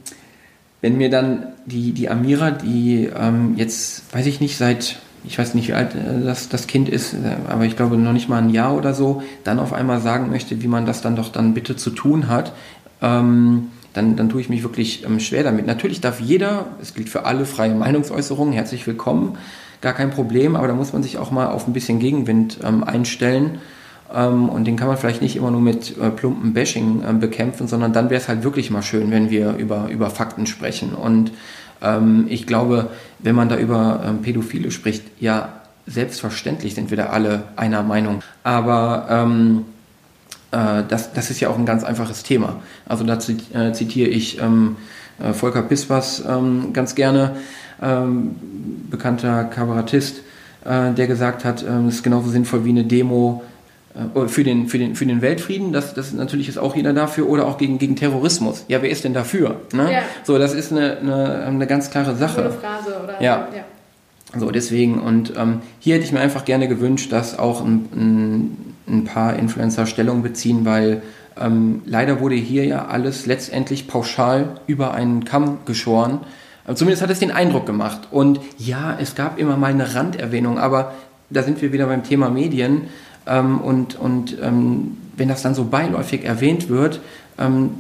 wenn 0.81 0.97
mir 0.97 1.11
dann 1.11 1.53
die, 1.67 1.91
die 1.91 2.09
Amira, 2.09 2.49
die 2.49 3.07
jetzt, 3.55 4.15
weiß 4.15 4.25
ich 4.25 4.41
nicht, 4.41 4.57
seit 4.57 4.97
ich 5.23 5.37
weiß 5.37 5.53
nicht, 5.53 5.67
wie 5.67 5.73
alt 5.73 5.95
äh, 5.95 6.23
das, 6.23 6.49
das 6.49 6.67
Kind 6.67 6.89
ist, 6.89 7.13
äh, 7.13 7.17
aber 7.49 7.65
ich 7.65 7.75
glaube 7.75 7.97
noch 7.97 8.13
nicht 8.13 8.29
mal 8.29 8.41
ein 8.41 8.49
Jahr 8.49 8.75
oder 8.75 8.93
so, 8.93 9.21
dann 9.43 9.59
auf 9.59 9.73
einmal 9.73 10.01
sagen 10.01 10.29
möchte, 10.29 10.61
wie 10.61 10.67
man 10.67 10.85
das 10.85 11.01
dann 11.01 11.15
doch 11.15 11.29
dann 11.29 11.53
bitte 11.53 11.75
zu 11.75 11.89
tun 11.91 12.27
hat, 12.27 12.53
ähm, 13.01 13.69
dann, 13.93 14.15
dann 14.15 14.29
tue 14.29 14.41
ich 14.41 14.49
mich 14.49 14.63
wirklich 14.63 15.05
ähm, 15.05 15.19
schwer 15.19 15.43
damit. 15.43 15.65
Natürlich 15.67 16.01
darf 16.01 16.19
jeder, 16.19 16.67
es 16.81 16.93
gilt 16.93 17.09
für 17.09 17.25
alle 17.25 17.45
freie 17.45 17.75
Meinungsäußerungen, 17.75 18.53
herzlich 18.53 18.87
willkommen, 18.87 19.37
gar 19.81 19.93
kein 19.93 20.11
Problem, 20.11 20.55
aber 20.55 20.67
da 20.67 20.73
muss 20.73 20.93
man 20.93 21.03
sich 21.03 21.17
auch 21.17 21.31
mal 21.31 21.47
auf 21.47 21.67
ein 21.67 21.73
bisschen 21.73 21.99
Gegenwind 21.99 22.59
ähm, 22.63 22.83
einstellen. 22.83 23.59
Ähm, 24.13 24.49
und 24.49 24.65
den 24.65 24.75
kann 24.75 24.87
man 24.87 24.97
vielleicht 24.97 25.21
nicht 25.21 25.35
immer 25.35 25.51
nur 25.51 25.61
mit 25.61 25.97
äh, 25.97 26.09
plumpen 26.09 26.53
Bashing 26.53 27.03
äh, 27.03 27.13
bekämpfen, 27.13 27.67
sondern 27.67 27.93
dann 27.93 28.09
wäre 28.09 28.21
es 28.21 28.27
halt 28.27 28.43
wirklich 28.43 28.69
mal 28.69 28.81
schön, 28.81 29.11
wenn 29.11 29.29
wir 29.29 29.55
über, 29.55 29.87
über 29.89 30.09
Fakten 30.09 30.45
sprechen. 30.45 30.93
Und 30.93 31.31
ähm, 31.81 32.25
ich 32.29 32.47
glaube, 32.47 32.89
wenn 33.19 33.35
man 33.35 33.49
da 33.49 33.57
über 33.57 34.03
ähm, 34.05 34.21
Pädophile 34.21 34.71
spricht, 34.71 35.03
ja, 35.19 35.49
selbstverständlich 35.87 36.75
sind 36.75 36.89
wir 36.89 36.97
da 36.97 37.07
alle 37.07 37.43
einer 37.55 37.83
Meinung. 37.83 38.21
Aber 38.43 39.07
ähm, 39.09 39.65
äh, 40.51 40.83
das, 40.87 41.13
das 41.13 41.31
ist 41.31 41.39
ja 41.39 41.49
auch 41.49 41.57
ein 41.57 41.65
ganz 41.65 41.83
einfaches 41.83 42.23
Thema. 42.23 42.57
Also 42.87 43.03
da 43.03 43.15
äh, 43.15 43.73
zitiere 43.73 44.09
ich 44.09 44.39
ähm, 44.41 44.77
äh, 45.19 45.33
Volker 45.33 45.63
Pispers 45.63 46.23
ähm, 46.27 46.73
ganz 46.73 46.95
gerne, 46.95 47.37
ähm, 47.81 48.35
bekannter 48.89 49.45
Kabarettist, 49.45 50.21
äh, 50.65 50.93
der 50.93 51.07
gesagt 51.07 51.45
hat, 51.45 51.63
ähm, 51.63 51.87
es 51.87 51.95
ist 51.95 52.03
genauso 52.03 52.29
sinnvoll 52.29 52.65
wie 52.65 52.69
eine 52.69 52.83
Demo 52.83 53.43
für 54.27 54.43
den, 54.43 54.67
für, 54.67 54.77
den, 54.77 54.95
für 54.95 55.05
den 55.05 55.21
Weltfrieden, 55.21 55.73
das, 55.73 55.93
das 55.93 56.13
natürlich 56.13 56.47
ist 56.47 56.57
auch 56.57 56.75
jeder 56.75 56.93
dafür, 56.93 57.27
oder 57.27 57.47
auch 57.47 57.57
gegen, 57.57 57.77
gegen 57.77 57.95
Terrorismus. 57.95 58.65
Ja, 58.67 58.81
wer 58.81 58.89
ist 58.89 59.03
denn 59.03 59.13
dafür? 59.13 59.61
Ne? 59.73 59.91
Ja. 59.91 59.99
So, 60.23 60.37
das 60.37 60.53
ist 60.53 60.71
eine, 60.71 60.97
eine, 60.97 61.43
eine 61.45 61.67
ganz 61.67 61.91
klare 61.91 62.15
Sache. 62.15 62.41
Eine 62.41 62.51
Phrase, 62.51 63.01
oder? 63.03 63.21
Ja. 63.21 63.47
ja. 63.55 63.63
So, 64.39 64.49
deswegen, 64.49 65.01
und 65.01 65.33
ähm, 65.37 65.61
hier 65.79 65.95
hätte 65.95 66.05
ich 66.05 66.13
mir 66.13 66.21
einfach 66.21 66.45
gerne 66.45 66.69
gewünscht, 66.69 67.11
dass 67.11 67.37
auch 67.37 67.65
ein, 67.65 67.89
ein 67.93 68.71
ein 68.91 69.05
paar 69.05 69.35
Influencer 69.35 69.85
Stellung 69.85 70.21
beziehen, 70.21 70.65
weil 70.65 71.01
ähm, 71.39 71.81
leider 71.85 72.19
wurde 72.19 72.35
hier 72.35 72.65
ja 72.65 72.85
alles 72.87 73.25
letztendlich 73.25 73.87
pauschal 73.87 74.59
über 74.67 74.93
einen 74.93 75.23
Kamm 75.23 75.59
geschoren. 75.65 76.19
Äh, 76.67 76.75
zumindest 76.75 77.01
hat 77.01 77.09
es 77.09 77.19
den 77.19 77.31
Eindruck 77.31 77.65
gemacht. 77.65 78.09
Und 78.11 78.39
ja, 78.57 78.97
es 78.99 79.15
gab 79.15 79.39
immer 79.39 79.57
mal 79.57 79.71
eine 79.71 79.95
Randerwähnung, 79.95 80.59
aber 80.59 80.93
da 81.29 81.43
sind 81.43 81.61
wir 81.61 81.71
wieder 81.71 81.87
beim 81.87 82.03
Thema 82.03 82.29
Medien. 82.29 82.83
Ähm, 83.27 83.59
und 83.59 83.99
und 83.99 84.37
ähm, 84.41 84.97
wenn 85.15 85.27
das 85.27 85.41
dann 85.41 85.55
so 85.55 85.65
beiläufig 85.65 86.23
erwähnt 86.23 86.69
wird, 86.69 86.99
ähm, 87.37 87.71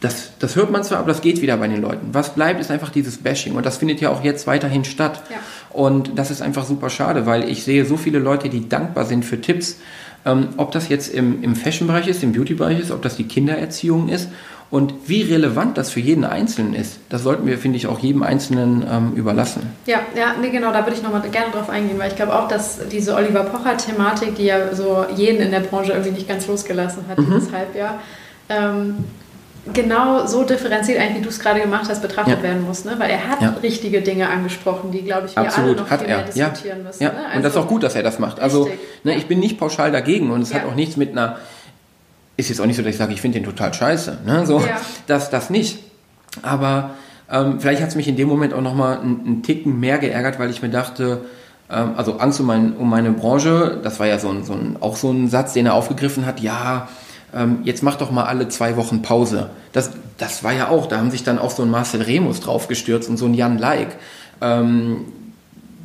das, 0.00 0.32
das 0.38 0.54
hört 0.56 0.70
man 0.70 0.84
zwar, 0.84 0.98
aber 0.98 1.08
das 1.08 1.22
geht 1.22 1.40
wieder 1.40 1.56
bei 1.56 1.66
den 1.66 1.80
Leuten. 1.80 2.08
Was 2.12 2.34
bleibt, 2.34 2.60
ist 2.60 2.70
einfach 2.70 2.90
dieses 2.90 3.18
Bashing. 3.18 3.54
Und 3.54 3.64
das 3.64 3.78
findet 3.78 4.02
ja 4.02 4.10
auch 4.10 4.22
jetzt 4.22 4.46
weiterhin 4.46 4.84
statt. 4.84 5.22
Ja. 5.30 5.36
Und 5.70 6.18
das 6.18 6.30
ist 6.30 6.42
einfach 6.42 6.66
super 6.66 6.90
schade, 6.90 7.24
weil 7.24 7.48
ich 7.48 7.64
sehe 7.64 7.86
so 7.86 7.96
viele 7.96 8.18
Leute, 8.18 8.50
die 8.50 8.68
dankbar 8.68 9.06
sind 9.06 9.24
für 9.24 9.40
Tipps 9.40 9.78
ähm, 10.26 10.48
ob 10.56 10.72
das 10.72 10.88
jetzt 10.88 11.12
im, 11.12 11.42
im 11.42 11.54
Fashion-Bereich 11.54 12.08
ist, 12.08 12.22
im 12.22 12.32
Beauty-Bereich 12.32 12.80
ist, 12.80 12.90
ob 12.90 13.02
das 13.02 13.16
die 13.16 13.24
Kindererziehung 13.24 14.08
ist 14.08 14.28
und 14.70 14.92
wie 15.06 15.22
relevant 15.22 15.78
das 15.78 15.90
für 15.90 16.00
jeden 16.00 16.24
Einzelnen 16.24 16.74
ist, 16.74 16.98
das 17.08 17.22
sollten 17.22 17.46
wir, 17.46 17.58
finde 17.58 17.76
ich, 17.76 17.86
auch 17.86 17.98
jedem 18.00 18.22
Einzelnen 18.22 18.84
ähm, 18.90 19.12
überlassen. 19.14 19.70
Ja, 19.86 20.00
ja, 20.16 20.34
nee, 20.40 20.50
genau, 20.50 20.72
da 20.72 20.84
würde 20.84 20.96
ich 20.96 21.02
nochmal 21.02 21.22
gerne 21.30 21.52
drauf 21.52 21.70
eingehen, 21.70 21.98
weil 21.98 22.08
ich 22.08 22.16
glaube 22.16 22.34
auch, 22.34 22.48
dass 22.48 22.80
diese 22.88 23.14
Oliver 23.14 23.44
Pocher-Thematik, 23.44 24.34
die 24.34 24.46
ja 24.46 24.74
so 24.74 25.04
jeden 25.14 25.40
in 25.40 25.50
der 25.50 25.60
Branche 25.60 25.92
irgendwie 25.92 26.10
nicht 26.10 26.28
ganz 26.28 26.46
losgelassen 26.46 27.04
hat, 27.08 27.18
mhm. 27.18 27.26
dieses 27.26 27.52
Halbjahr, 27.52 28.00
ähm, 28.48 29.04
genau 29.72 30.26
so 30.26 30.44
differenziert 30.44 31.00
eigentlich, 31.00 31.18
wie 31.18 31.22
du 31.22 31.28
es 31.28 31.40
gerade 31.40 31.60
gemacht 31.60 31.86
hast, 31.88 32.02
betrachtet 32.02 32.38
ja. 32.38 32.42
werden 32.42 32.64
muss. 32.64 32.84
Ne? 32.84 32.94
Weil 32.98 33.10
er 33.10 33.28
hat 33.28 33.40
ja. 33.40 33.54
richtige 33.62 34.02
Dinge 34.02 34.28
angesprochen, 34.28 34.90
die, 34.90 35.02
glaube 35.02 35.26
ich, 35.26 35.36
wir 35.36 35.42
Absolut, 35.42 35.70
alle 35.70 35.80
noch 35.82 35.90
hat 35.90 36.00
viel 36.00 36.10
er. 36.10 36.16
mehr 36.16 36.26
diskutieren 36.26 36.78
ja. 36.78 36.84
müssen. 36.84 37.02
Ja. 37.02 37.12
Ne? 37.12 37.18
Also, 37.18 37.36
und 37.36 37.42
das 37.44 37.52
ist 37.52 37.58
auch 37.58 37.68
gut, 37.68 37.82
dass 37.82 37.94
er 37.94 38.02
das 38.02 38.18
macht. 38.18 38.40
Also 38.40 38.68
ne, 39.04 39.14
ich 39.14 39.26
bin 39.26 39.40
nicht 39.40 39.58
pauschal 39.58 39.90
dagegen 39.92 40.30
und 40.30 40.42
es 40.42 40.52
hat 40.52 40.66
auch 40.66 40.74
nichts 40.74 40.96
mit 40.96 41.12
einer... 41.12 41.38
Ist 42.36 42.48
jetzt 42.48 42.60
auch 42.60 42.66
nicht 42.66 42.76
so, 42.76 42.82
dass 42.82 42.90
ich 42.90 42.98
sage, 42.98 43.12
ich 43.12 43.20
finde 43.20 43.38
den 43.38 43.44
total 43.44 43.72
scheiße. 43.72 44.18
Ne? 44.26 44.46
So, 44.46 44.62
das, 45.06 45.30
das 45.30 45.50
nicht. 45.50 45.78
Aber 46.42 46.90
ähm, 47.30 47.60
vielleicht 47.60 47.80
hat 47.80 47.88
es 47.88 47.94
mich 47.94 48.08
in 48.08 48.16
dem 48.16 48.28
Moment 48.28 48.52
auch 48.54 48.60
nochmal 48.60 48.98
einen, 48.98 49.20
einen 49.24 49.42
Ticken 49.42 49.78
mehr 49.78 49.98
geärgert, 49.98 50.38
weil 50.38 50.50
ich 50.50 50.62
mir 50.62 50.70
dachte, 50.70 51.22
ähm, 51.70 51.92
also 51.96 52.18
Angst 52.18 52.40
um, 52.40 52.46
mein, 52.46 52.76
um 52.76 52.90
meine 52.90 53.12
Branche, 53.12 53.80
das 53.82 54.00
war 54.00 54.06
ja 54.06 54.18
so 54.18 54.28
ein, 54.28 54.44
so 54.44 54.52
ein, 54.52 54.76
auch 54.80 54.96
so 54.96 55.10
ein 55.10 55.28
Satz, 55.28 55.52
den 55.52 55.66
er 55.66 55.74
aufgegriffen 55.74 56.26
hat, 56.26 56.40
ja, 56.40 56.88
ähm, 57.34 57.60
jetzt 57.64 57.82
mach 57.82 57.96
doch 57.96 58.10
mal 58.10 58.24
alle 58.24 58.48
zwei 58.48 58.76
Wochen 58.76 59.02
Pause. 59.02 59.50
Das, 59.72 59.90
das 60.18 60.44
war 60.44 60.52
ja 60.52 60.68
auch, 60.68 60.86
da 60.86 60.98
haben 60.98 61.10
sich 61.10 61.24
dann 61.24 61.38
auch 61.38 61.50
so 61.50 61.62
ein 61.62 61.70
Marcel 61.70 62.02
Remus 62.02 62.40
draufgestürzt 62.40 63.08
und 63.08 63.16
so 63.16 63.26
ein 63.26 63.34
Jan 63.34 63.58
Like. 63.58 63.96
Ähm, 64.40 65.06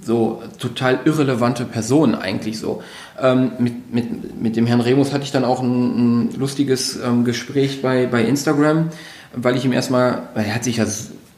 so 0.01 0.41
total 0.59 0.99
irrelevante 1.05 1.65
Personen 1.65 2.15
eigentlich 2.15 2.59
so. 2.59 2.81
Ähm, 3.21 3.51
mit, 3.59 3.93
mit, 3.93 4.41
mit 4.41 4.55
dem 4.55 4.65
Herrn 4.65 4.81
Remus 4.81 5.13
hatte 5.13 5.23
ich 5.23 5.31
dann 5.31 5.45
auch 5.45 5.61
ein, 5.61 6.27
ein 6.27 6.35
lustiges 6.37 6.99
ähm, 7.03 7.25
Gespräch 7.25 7.81
bei, 7.81 8.05
bei 8.05 8.23
Instagram, 8.23 8.89
weil 9.33 9.55
ich 9.55 9.65
ihm 9.65 9.73
erstmal, 9.73 10.29
weil 10.33 10.45
er 10.45 10.55
hat 10.55 10.63
sich 10.63 10.77
ja 10.77 10.85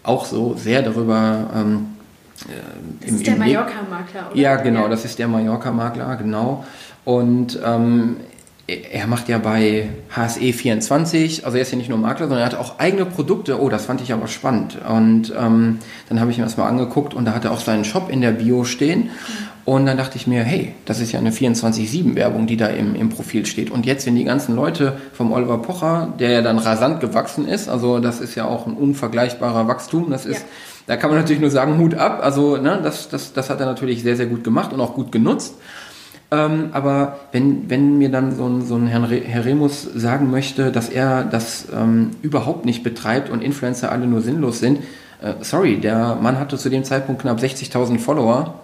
auch 0.04 0.26
so 0.26 0.56
sehr 0.56 0.82
darüber 0.82 1.50
ähm, 1.56 1.88
das 3.02 3.10
im, 3.10 3.16
ist 3.18 3.28
der 3.28 3.36
Mallorca-Makler, 3.36 4.32
oder? 4.32 4.40
Ja, 4.40 4.56
genau, 4.56 4.84
ja. 4.84 4.90
das 4.90 5.06
ist 5.06 5.20
der 5.20 5.28
Mallorca-Makler, 5.28 6.16
genau. 6.16 6.66
Und 7.06 7.60
ähm, 7.64 8.18
er 8.68 9.08
macht 9.08 9.28
ja 9.28 9.38
bei 9.38 9.90
HSE24, 10.16 11.44
also 11.44 11.58
er 11.58 11.62
ist 11.62 11.72
ja 11.72 11.78
nicht 11.78 11.90
nur 11.90 11.98
Makler, 11.98 12.28
sondern 12.28 12.40
er 12.40 12.46
hat 12.46 12.56
auch 12.56 12.80
eigene 12.80 13.06
Produkte. 13.06 13.62
Oh, 13.62 13.70
das 13.70 13.86
fand 13.86 14.02
ich 14.02 14.14
aber 14.14 14.28
spannend. 14.28 14.78
Und 14.88 15.34
ähm, 15.38 15.80
dann 16.10 16.20
habe 16.20 16.32
ich 16.32 16.38
mir 16.38 16.44
das 16.44 16.58
mal 16.58 16.68
angeguckt 16.68 17.14
und 17.14 17.26
da 17.26 17.34
hat 17.34 17.44
er 17.44 17.52
auch 17.52 17.60
seinen 17.60 17.84
Shop 17.84 18.10
in 18.10 18.22
der 18.22 18.32
Bio 18.32 18.64
stehen. 18.64 19.10
Und 19.64 19.86
dann 19.86 19.98
dachte 19.98 20.18
ich 20.18 20.26
mir, 20.26 20.44
hey, 20.44 20.74
das 20.86 21.00
ist 21.00 21.12
ja 21.12 21.20
eine 21.20 21.32
24-7-Werbung, 21.32 22.48
die 22.48 22.58
da 22.58 22.68
im, 22.68 22.96
im 22.96 23.10
Profil 23.10 23.46
steht. 23.46 23.70
Und 23.70 23.86
jetzt, 23.86 24.08
wenn 24.08 24.16
die 24.16 24.24
ganzen 24.24 24.56
Leute 24.56 24.98
vom 25.14 25.32
Oliver 25.32 25.60
Pocher, 25.60 26.14
der 26.20 26.32
ja 26.32 26.42
dann 26.42 26.58
rasant 26.58 27.00
gewachsen 27.00 27.48
ist, 27.48 27.70
also 27.70 28.00
das 28.00 28.22
ist 28.22 28.36
ja 28.36 28.46
auch 28.46 28.66
ein 28.66 28.74
unvergleichbarer 28.74 29.68
Wachstum, 29.68 30.10
das 30.10 30.26
ist, 30.26 30.40
ja. 30.40 30.46
da 30.88 30.98
kann 30.98 31.12
man 31.12 31.20
natürlich 31.20 31.42
nur 31.42 31.52
sagen, 31.52 31.78
Hut 31.78 31.94
ab. 31.94 32.22
Also 32.24 32.58
ne, 32.58 32.80
das, 32.82 33.10
das, 33.10 33.34
das 33.34 33.52
hat 33.52 33.60
er 33.60 33.68
natürlich 33.68 34.02
sehr, 34.02 34.16
sehr 34.16 34.26
gut 34.26 34.44
gemacht 34.44 34.74
und 34.74 34.82
auch 34.82 34.96
gut 34.96 35.12
genutzt. 35.12 35.56
Ähm, 36.32 36.70
aber 36.72 37.20
wenn, 37.32 37.70
wenn 37.70 37.98
mir 37.98 38.10
dann 38.10 38.36
so 38.36 38.48
ein, 38.48 38.66
so 38.66 38.76
ein 38.76 38.88
Herr, 38.88 39.08
Herr 39.08 39.46
Remus 39.46 39.84
sagen 39.84 40.32
möchte, 40.32 40.72
dass 40.72 40.90
er 40.90 41.24
das 41.24 41.68
ähm, 41.76 42.12
überhaupt 42.22 42.66
nicht 42.66 42.84
betreibt 42.84 43.30
und 43.30 43.44
Influencer 43.44 43.92
alle 43.92 44.08
nur 44.08 44.22
sinnlos 44.22 44.60
sind, 44.60 44.80
äh, 45.22 45.34
sorry, 45.42 45.78
der 45.80 46.16
Mann 46.16 46.40
hatte 46.40 46.58
zu 46.58 46.70
dem 46.70 46.84
Zeitpunkt 46.84 47.22
knapp 47.22 47.40
60.000 47.40 48.00
Follower 48.00 48.61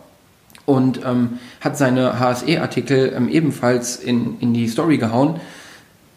und 0.68 1.00
ähm, 1.06 1.40
hat 1.62 1.78
seine 1.78 2.20
HSE-Artikel 2.20 3.14
ähm, 3.16 3.30
ebenfalls 3.30 3.96
in, 3.96 4.38
in 4.42 4.54
die 4.54 4.68
Story 4.68 4.98
gehauen. 4.98 5.40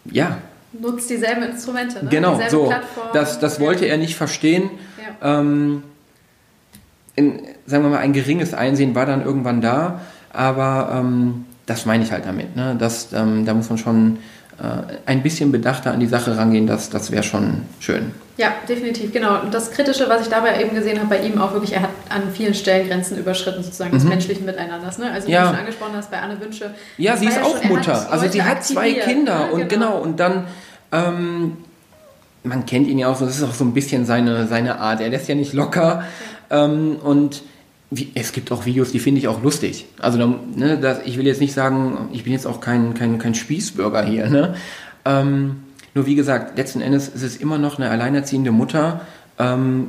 Ja. 0.03 0.39
Nutzt 0.73 1.09
dieselben 1.09 1.43
Instrumente, 1.43 2.03
ne? 2.03 2.09
Genau, 2.09 2.37
so. 2.49 2.65
Plattform. 2.65 3.07
Das, 3.13 3.39
das 3.39 3.61
wollte 3.61 3.85
er 3.85 3.97
nicht 3.97 4.15
verstehen. 4.15 4.69
Ja. 5.21 5.39
Ähm, 5.39 5.83
in, 7.15 7.39
sagen 7.65 7.83
wir 7.83 7.91
mal, 7.91 7.99
ein 7.99 8.11
geringes 8.11 8.53
Einsehen 8.53 8.93
war 8.93 9.05
dann 9.05 9.23
irgendwann 9.23 9.61
da. 9.61 10.01
Aber 10.33 10.91
ähm, 10.99 11.45
das 11.65 11.85
meine 11.85 12.03
ich 12.03 12.11
halt 12.11 12.25
damit. 12.25 12.57
Ne? 12.57 12.75
Das, 12.77 13.13
ähm, 13.13 13.45
da 13.45 13.53
muss 13.53 13.69
man 13.69 13.77
schon 13.77 14.17
ein 15.05 15.23
bisschen 15.23 15.51
bedachter 15.51 15.91
an 15.91 15.99
die 15.99 16.07
Sache 16.07 16.37
rangehen. 16.37 16.67
Das, 16.67 16.89
das 16.89 17.11
wäre 17.11 17.23
schon 17.23 17.63
schön. 17.79 18.11
Ja, 18.37 18.53
definitiv, 18.67 19.11
genau. 19.11 19.41
Und 19.41 19.53
das 19.53 19.71
Kritische, 19.71 20.07
was 20.07 20.21
ich 20.21 20.27
dabei 20.29 20.61
eben 20.61 20.75
gesehen 20.75 20.99
habe 20.99 21.09
bei 21.09 21.21
ihm, 21.21 21.39
auch 21.39 21.53
wirklich, 21.53 21.73
er 21.73 21.83
hat 21.83 21.89
an 22.09 22.23
vielen 22.33 22.53
Stellen 22.53 22.87
Grenzen 22.87 23.17
überschritten, 23.17 23.63
sozusagen 23.63 23.91
mhm. 23.91 23.99
des 23.99 24.03
menschlichen 24.07 24.45
Miteinanders. 24.45 24.97
Ne? 24.97 25.11
Also, 25.11 25.27
wie 25.27 25.31
ja. 25.31 25.43
du 25.43 25.47
schon 25.49 25.59
angesprochen 25.59 25.93
hast, 25.95 26.11
bei 26.11 26.19
Anne 26.19 26.39
Wünsche. 26.39 26.71
Ja, 26.97 27.17
sie 27.17 27.25
ist 27.25 27.37
ja 27.37 27.43
auch 27.43 27.61
schon, 27.61 27.69
Mutter. 27.69 28.11
Also, 28.11 28.27
sie 28.27 28.43
hat 28.43 28.63
zwei 28.63 28.93
Kinder 28.93 29.39
ja, 29.39 29.45
und 29.47 29.69
genau. 29.69 29.91
genau, 29.91 29.97
und 30.01 30.19
dann. 30.19 30.47
Ähm, 30.91 31.57
man 32.43 32.65
kennt 32.65 32.87
ihn 32.87 32.97
ja 32.97 33.07
auch 33.07 33.15
so, 33.15 33.25
das 33.25 33.37
ist 33.37 33.43
auch 33.43 33.53
so 33.53 33.63
ein 33.63 33.73
bisschen 33.73 34.05
seine, 34.05 34.47
seine 34.47 34.79
Art. 34.79 34.99
Er 34.99 35.09
lässt 35.09 35.27
ja 35.27 35.35
nicht 35.35 35.53
locker. 35.53 36.03
Ähm, 36.49 36.97
und 37.03 37.43
wie, 37.91 38.11
es 38.15 38.31
gibt 38.31 38.51
auch 38.51 38.65
Videos, 38.65 38.91
die 38.91 38.99
finde 38.99 39.19
ich 39.19 39.27
auch 39.27 39.43
lustig. 39.43 39.85
Also 39.99 40.17
ne, 40.17 40.79
das, 40.79 40.99
ich 41.05 41.17
will 41.17 41.27
jetzt 41.27 41.41
nicht 41.41 41.53
sagen, 41.53 42.09
ich 42.13 42.23
bin 42.23 42.31
jetzt 42.31 42.47
auch 42.47 42.61
kein, 42.61 42.93
kein, 42.93 43.19
kein 43.19 43.35
Spießbürger 43.35 44.03
hier. 44.03 44.29
Ne? 44.29 44.55
Ähm, 45.03 45.57
nur 45.93 46.05
wie 46.05 46.15
gesagt, 46.15 46.57
letzten 46.57 46.79
Endes 46.79 47.09
ist 47.09 47.21
es 47.21 47.35
immer 47.35 47.57
noch 47.57 47.77
eine 47.77 47.89
alleinerziehende 47.89 48.51
Mutter. 48.51 49.01
Ähm, 49.37 49.87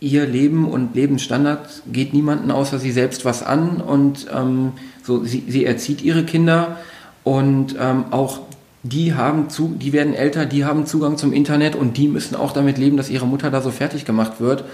ihr 0.00 0.26
Leben 0.26 0.68
und 0.68 0.96
Lebensstandard 0.96 1.84
geht 1.90 2.12
niemanden 2.12 2.50
außer 2.50 2.78
sie 2.80 2.90
selbst 2.90 3.24
was 3.24 3.42
an 3.42 3.80
und 3.80 4.26
ähm, 4.34 4.72
so, 5.02 5.24
sie, 5.24 5.44
sie 5.48 5.64
erzieht 5.64 6.02
ihre 6.02 6.24
Kinder 6.24 6.76
und 7.22 7.76
ähm, 7.80 8.06
auch 8.10 8.40
die 8.82 9.14
haben 9.14 9.48
zu, 9.50 9.74
die 9.78 9.92
werden 9.92 10.14
älter, 10.14 10.46
die 10.46 10.64
haben 10.64 10.86
Zugang 10.86 11.16
zum 11.16 11.32
Internet 11.32 11.76
und 11.76 11.96
die 11.96 12.08
müssen 12.08 12.36
auch 12.36 12.52
damit 12.52 12.78
leben, 12.78 12.96
dass 12.96 13.08
ihre 13.08 13.26
Mutter 13.26 13.50
da 13.50 13.60
so 13.60 13.70
fertig 13.70 14.04
gemacht 14.04 14.40
wird. 14.40 14.64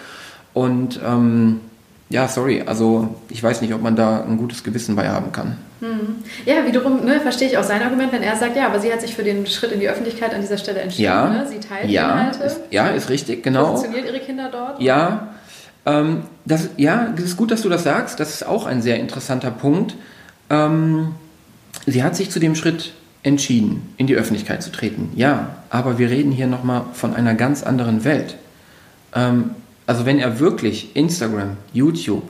Und 0.52 1.00
ähm, 1.04 1.60
ja, 2.12 2.28
sorry, 2.28 2.62
also 2.66 3.08
ich 3.30 3.42
weiß 3.42 3.62
nicht, 3.62 3.72
ob 3.72 3.80
man 3.80 3.96
da 3.96 4.22
ein 4.22 4.36
gutes 4.36 4.62
Gewissen 4.62 4.94
bei 4.94 5.08
haben 5.08 5.32
kann. 5.32 5.56
Hm. 5.80 6.16
Ja, 6.44 6.66
wiederum 6.66 7.04
ne, 7.06 7.20
verstehe 7.20 7.48
ich 7.48 7.56
auch 7.56 7.64
sein 7.64 7.82
Argument, 7.82 8.12
wenn 8.12 8.22
er 8.22 8.36
sagt, 8.36 8.54
ja, 8.54 8.66
aber 8.66 8.80
sie 8.80 8.92
hat 8.92 9.00
sich 9.00 9.14
für 9.14 9.24
den 9.24 9.46
Schritt 9.46 9.72
in 9.72 9.80
die 9.80 9.88
Öffentlichkeit 9.88 10.34
an 10.34 10.42
dieser 10.42 10.58
Stelle 10.58 10.80
entschieden. 10.80 11.04
Ja, 11.04 11.28
ne? 11.28 11.46
Sie 11.48 11.58
teilt 11.58 11.88
ja, 11.88 12.12
Inhalte. 12.12 12.44
Ist, 12.44 12.60
ja, 12.70 12.88
ist 12.88 13.08
richtig, 13.08 13.42
genau. 13.42 13.70
Positioniert 13.70 14.06
ihre 14.06 14.20
Kinder 14.20 14.50
dort? 14.52 14.80
Ja, 14.80 15.28
ähm, 15.86 16.24
das, 16.44 16.68
ja, 16.76 17.14
es 17.16 17.24
ist 17.24 17.36
gut, 17.38 17.50
dass 17.50 17.62
du 17.62 17.70
das 17.70 17.82
sagst. 17.82 18.20
Das 18.20 18.34
ist 18.34 18.46
auch 18.46 18.66
ein 18.66 18.82
sehr 18.82 19.00
interessanter 19.00 19.50
Punkt. 19.50 19.96
Ähm, 20.50 21.14
sie 21.86 22.04
hat 22.04 22.14
sich 22.14 22.30
zu 22.30 22.40
dem 22.40 22.54
Schritt 22.54 22.92
entschieden, 23.22 23.94
in 23.96 24.06
die 24.06 24.16
Öffentlichkeit 24.16 24.62
zu 24.62 24.70
treten. 24.70 25.12
Ja, 25.16 25.56
aber 25.70 25.98
wir 25.98 26.10
reden 26.10 26.30
hier 26.30 26.46
nochmal 26.46 26.82
von 26.92 27.14
einer 27.14 27.34
ganz 27.34 27.62
anderen 27.62 28.04
Welt. 28.04 28.36
Ähm, 29.14 29.52
also 29.92 30.06
wenn 30.06 30.18
er 30.18 30.40
wirklich 30.40 30.96
Instagram, 30.96 31.58
YouTube 31.74 32.22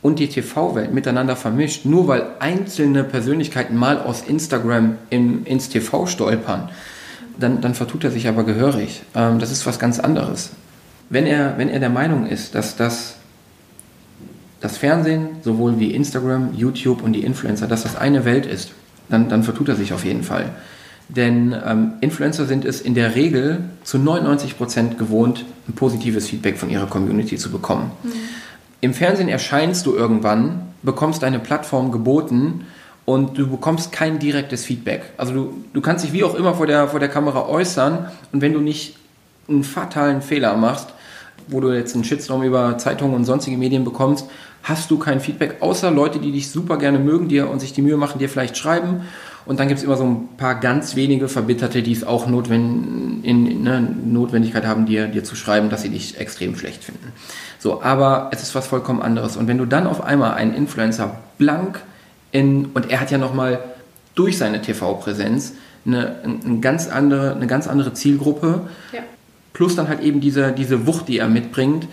und 0.00 0.18
die 0.18 0.28
TV-Welt 0.28 0.94
miteinander 0.94 1.36
vermischt, 1.36 1.84
nur 1.84 2.08
weil 2.08 2.24
einzelne 2.38 3.04
Persönlichkeiten 3.04 3.76
mal 3.76 3.98
aus 3.98 4.22
Instagram 4.22 4.96
im, 5.10 5.44
ins 5.44 5.68
TV 5.68 6.06
stolpern, 6.06 6.70
dann, 7.38 7.60
dann 7.60 7.74
vertut 7.74 8.04
er 8.04 8.10
sich 8.10 8.28
aber 8.28 8.44
gehörig. 8.44 9.02
Ähm, 9.14 9.40
das 9.40 9.52
ist 9.52 9.66
was 9.66 9.78
ganz 9.78 10.00
anderes. 10.00 10.52
Wenn 11.10 11.26
er, 11.26 11.58
wenn 11.58 11.68
er 11.68 11.80
der 11.80 11.90
Meinung 11.90 12.24
ist, 12.24 12.54
dass 12.54 12.76
das, 12.76 13.16
das 14.62 14.78
Fernsehen, 14.78 15.28
sowohl 15.42 15.78
wie 15.78 15.92
Instagram, 15.92 16.54
YouTube 16.54 17.02
und 17.02 17.12
die 17.12 17.24
Influencer, 17.24 17.66
dass 17.66 17.82
das 17.82 17.94
eine 17.94 18.24
Welt 18.24 18.46
ist, 18.46 18.70
dann, 19.10 19.28
dann 19.28 19.42
vertut 19.42 19.68
er 19.68 19.76
sich 19.76 19.92
auf 19.92 20.06
jeden 20.06 20.22
Fall. 20.22 20.48
Denn 21.16 21.54
ähm, 21.66 21.92
Influencer 22.00 22.46
sind 22.46 22.64
es 22.64 22.80
in 22.80 22.94
der 22.94 23.14
Regel 23.14 23.64
zu 23.84 23.98
99 23.98 24.56
Prozent 24.56 24.98
gewohnt, 24.98 25.44
ein 25.68 25.74
positives 25.74 26.28
Feedback 26.28 26.56
von 26.56 26.70
ihrer 26.70 26.86
Community 26.86 27.36
zu 27.36 27.50
bekommen. 27.50 27.90
Mhm. 28.02 28.12
Im 28.80 28.94
Fernsehen 28.94 29.28
erscheinst 29.28 29.84
du 29.84 29.94
irgendwann, 29.94 30.62
bekommst 30.82 31.22
eine 31.22 31.38
Plattform 31.38 31.92
geboten 31.92 32.64
und 33.04 33.36
du 33.36 33.46
bekommst 33.46 33.92
kein 33.92 34.18
direktes 34.18 34.64
Feedback. 34.64 35.02
Also 35.18 35.34
du, 35.34 35.64
du 35.74 35.80
kannst 35.82 36.04
dich 36.04 36.14
wie 36.14 36.24
auch 36.24 36.34
immer 36.34 36.54
vor 36.54 36.66
der, 36.66 36.88
vor 36.88 36.98
der 36.98 37.10
Kamera 37.10 37.46
äußern 37.46 38.10
und 38.32 38.40
wenn 38.40 38.54
du 38.54 38.60
nicht 38.60 38.96
einen 39.48 39.64
fatalen 39.64 40.22
Fehler 40.22 40.56
machst, 40.56 40.88
wo 41.46 41.60
du 41.60 41.72
jetzt 41.72 41.94
einen 41.94 42.04
Shitstorm 42.04 42.42
über 42.42 42.78
Zeitungen 42.78 43.14
und 43.14 43.24
sonstige 43.24 43.58
Medien 43.58 43.84
bekommst, 43.84 44.26
hast 44.62 44.90
du 44.90 44.98
kein 44.98 45.20
Feedback, 45.20 45.56
außer 45.60 45.90
Leute, 45.90 46.20
die 46.20 46.32
dich 46.32 46.50
super 46.50 46.78
gerne 46.78 46.98
mögen 46.98 47.28
dir 47.28 47.50
und 47.50 47.60
sich 47.60 47.72
die 47.72 47.82
Mühe 47.82 47.96
machen, 47.96 48.18
dir 48.18 48.28
vielleicht 48.28 48.56
schreiben 48.56 49.02
und 49.44 49.58
dann 49.58 49.68
gibt 49.68 49.78
es 49.78 49.84
immer 49.84 49.96
so 49.96 50.04
ein 50.04 50.28
paar 50.36 50.54
ganz 50.54 50.94
wenige 50.94 51.28
Verbitterte, 51.28 51.82
die 51.82 51.92
es 51.92 52.04
auch 52.04 52.26
notwend, 52.26 53.24
in, 53.24 53.62
ne, 53.62 53.80
Notwendigkeit 53.80 54.64
haben, 54.64 54.86
dir, 54.86 55.08
dir 55.08 55.24
zu 55.24 55.34
schreiben, 55.34 55.68
dass 55.68 55.82
sie 55.82 55.88
dich 55.88 56.18
extrem 56.18 56.56
schlecht 56.56 56.84
finden. 56.84 57.12
So, 57.58 57.82
aber 57.82 58.30
es 58.32 58.42
ist 58.42 58.54
was 58.54 58.66
vollkommen 58.66 59.02
anderes. 59.02 59.36
Und 59.36 59.48
wenn 59.48 59.58
du 59.58 59.66
dann 59.66 59.86
auf 59.86 60.02
einmal 60.02 60.34
einen 60.34 60.54
Influencer 60.54 61.16
blank 61.38 61.80
in, 62.30 62.66
und 62.74 62.90
er 62.90 63.00
hat 63.00 63.10
ja 63.10 63.18
nochmal 63.18 63.60
durch 64.14 64.38
seine 64.38 64.62
TV-Präsenz 64.62 65.54
eine, 65.84 66.16
eine, 66.22 66.60
ganz 66.60 66.88
andere, 66.88 67.34
eine 67.34 67.46
ganz 67.46 67.66
andere 67.66 67.94
Zielgruppe, 67.94 68.68
ja. 68.92 69.00
plus 69.52 69.74
dann 69.74 69.88
halt 69.88 70.00
eben 70.00 70.20
diese, 70.20 70.52
diese 70.52 70.86
Wucht, 70.86 71.08
die 71.08 71.18
er 71.18 71.28
mitbringt, 71.28 71.88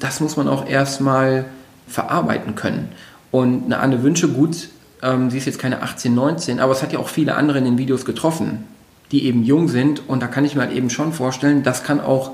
das 0.00 0.20
muss 0.20 0.36
man 0.36 0.48
auch 0.48 0.66
erstmal 0.68 1.44
verarbeiten 1.86 2.54
können. 2.54 2.88
Und 3.30 3.64
eine 3.64 3.78
Anne 3.78 4.02
Wünsche, 4.02 4.28
gut, 4.28 4.68
ähm, 5.04 5.30
sie 5.30 5.38
ist 5.38 5.44
jetzt 5.44 5.58
keine 5.58 5.82
18, 5.82 6.14
19, 6.14 6.58
aber 6.58 6.72
es 6.72 6.82
hat 6.82 6.92
ja 6.92 6.98
auch 6.98 7.08
viele 7.08 7.36
andere 7.36 7.58
in 7.58 7.64
den 7.64 7.78
Videos 7.78 8.04
getroffen, 8.04 8.64
die 9.12 9.26
eben 9.26 9.44
jung 9.44 9.68
sind. 9.68 10.08
Und 10.08 10.22
da 10.22 10.26
kann 10.26 10.44
ich 10.44 10.54
mir 10.54 10.62
halt 10.62 10.72
eben 10.72 10.90
schon 10.90 11.12
vorstellen, 11.12 11.62
das 11.62 11.84
kann 11.84 12.00
auch 12.00 12.32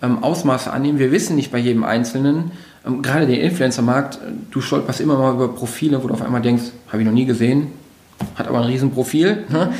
ähm, 0.00 0.22
Ausmaße 0.22 0.72
annehmen. 0.72 0.98
Wir 0.98 1.10
wissen 1.10 1.34
nicht 1.36 1.50
bei 1.50 1.58
jedem 1.58 1.82
Einzelnen, 1.84 2.52
ähm, 2.86 3.02
gerade 3.02 3.26
der 3.26 3.42
Influencer-Markt, 3.42 4.16
äh, 4.16 4.32
du 4.50 4.60
stolperst 4.60 5.00
immer 5.00 5.18
mal 5.18 5.34
über 5.34 5.48
Profile, 5.48 6.02
wo 6.02 6.06
du 6.06 6.14
auf 6.14 6.22
einmal 6.22 6.40
denkst, 6.40 6.64
habe 6.88 7.02
ich 7.02 7.06
noch 7.06 7.14
nie 7.14 7.26
gesehen, 7.26 7.68
hat 8.36 8.46
aber 8.46 8.58
ein 8.58 8.66
Riesenprofil. 8.66 9.44
Ne? 9.48 9.72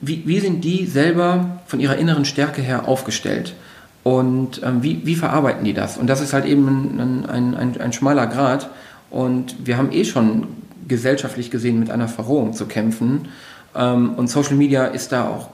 Wie, 0.00 0.22
wie 0.26 0.40
sind 0.40 0.64
die 0.64 0.86
selber 0.86 1.60
von 1.66 1.80
ihrer 1.80 1.96
inneren 1.96 2.24
Stärke 2.24 2.60
her 2.60 2.88
aufgestellt? 2.88 3.54
Und 4.02 4.62
ähm, 4.64 4.82
wie, 4.82 5.02
wie 5.04 5.14
verarbeiten 5.14 5.64
die 5.64 5.74
das? 5.74 5.96
Und 5.96 6.06
das 6.06 6.20
ist 6.20 6.32
halt 6.32 6.46
eben 6.46 6.66
ein, 6.98 7.28
ein, 7.28 7.54
ein, 7.54 7.80
ein 7.80 7.92
schmaler 7.92 8.26
Grad. 8.26 8.70
Und 9.10 9.66
wir 9.66 9.76
haben 9.76 9.92
eh 9.92 10.04
schon 10.04 10.46
gesellschaftlich 10.90 11.50
gesehen 11.50 11.80
mit 11.80 11.90
einer 11.90 12.08
Verrohung 12.08 12.52
zu 12.52 12.66
kämpfen. 12.66 13.28
Ähm, 13.74 14.12
und 14.16 14.28
Social 14.28 14.56
Media 14.56 14.84
ist 14.84 15.12
da 15.12 15.28
auch, 15.28 15.48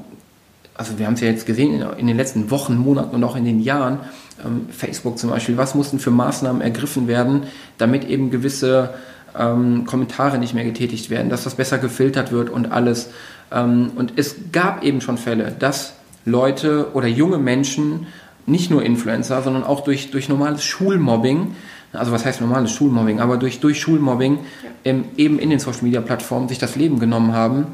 also 0.74 0.98
wir 0.98 1.06
haben 1.06 1.14
es 1.14 1.20
ja 1.20 1.28
jetzt 1.28 1.46
gesehen 1.46 1.84
in, 1.96 2.06
den 2.08 2.16
letzten 2.16 2.50
Wochen, 2.50 2.76
Monaten 2.76 3.14
und 3.14 3.22
auch 3.22 3.36
in 3.36 3.44
den 3.44 3.60
Jahren, 3.60 4.00
ähm, 4.44 4.66
Facebook 4.70 5.18
zum 5.18 5.30
Beispiel, 5.30 5.56
was 5.56 5.76
mussten 5.76 6.00
für 6.00 6.10
Maßnahmen 6.10 6.60
ergriffen 6.60 7.06
werden, 7.06 7.44
damit 7.78 8.04
eben 8.04 8.30
gewisse 8.30 8.94
ähm, 9.38 9.84
Kommentare 9.84 10.38
nicht 10.38 10.54
mehr 10.54 10.64
getätigt 10.64 11.08
werden, 11.10 11.30
dass 11.30 11.44
das 11.44 11.54
besser 11.54 11.78
gefiltert 11.78 12.32
wird 12.32 12.50
und 12.50 12.72
alles. 12.72 13.10
und 13.48 14.14
es 14.16 14.34
gab 14.50 14.82
eben 14.82 15.00
schon 15.00 15.18
Fälle, 15.18 15.54
dass 15.56 15.92
Leute 16.24 16.88
oder 16.94 17.06
junge 17.06 17.38
Menschen, 17.38 18.08
nicht 18.44 18.70
nur 18.70 18.82
Influencer, 18.82 19.40
sondern 19.42 19.62
auch 19.62 19.84
durch, 19.84 20.10
durch 20.10 20.28
normales 20.28 20.64
Schulmobbing, 20.64 21.54
also 21.96 22.12
was 22.12 22.24
heißt 22.24 22.40
normales 22.40 22.72
Schulmobbing, 22.72 23.20
aber 23.20 23.36
durch, 23.36 23.60
durch 23.60 23.80
Schulmobbing 23.80 24.38
ähm, 24.84 25.04
eben 25.16 25.38
in 25.38 25.50
den 25.50 25.58
Social 25.58 25.82
Media 25.82 26.00
Plattformen 26.00 26.48
sich 26.48 26.58
das 26.58 26.76
Leben 26.76 26.98
genommen 26.98 27.32
haben. 27.32 27.66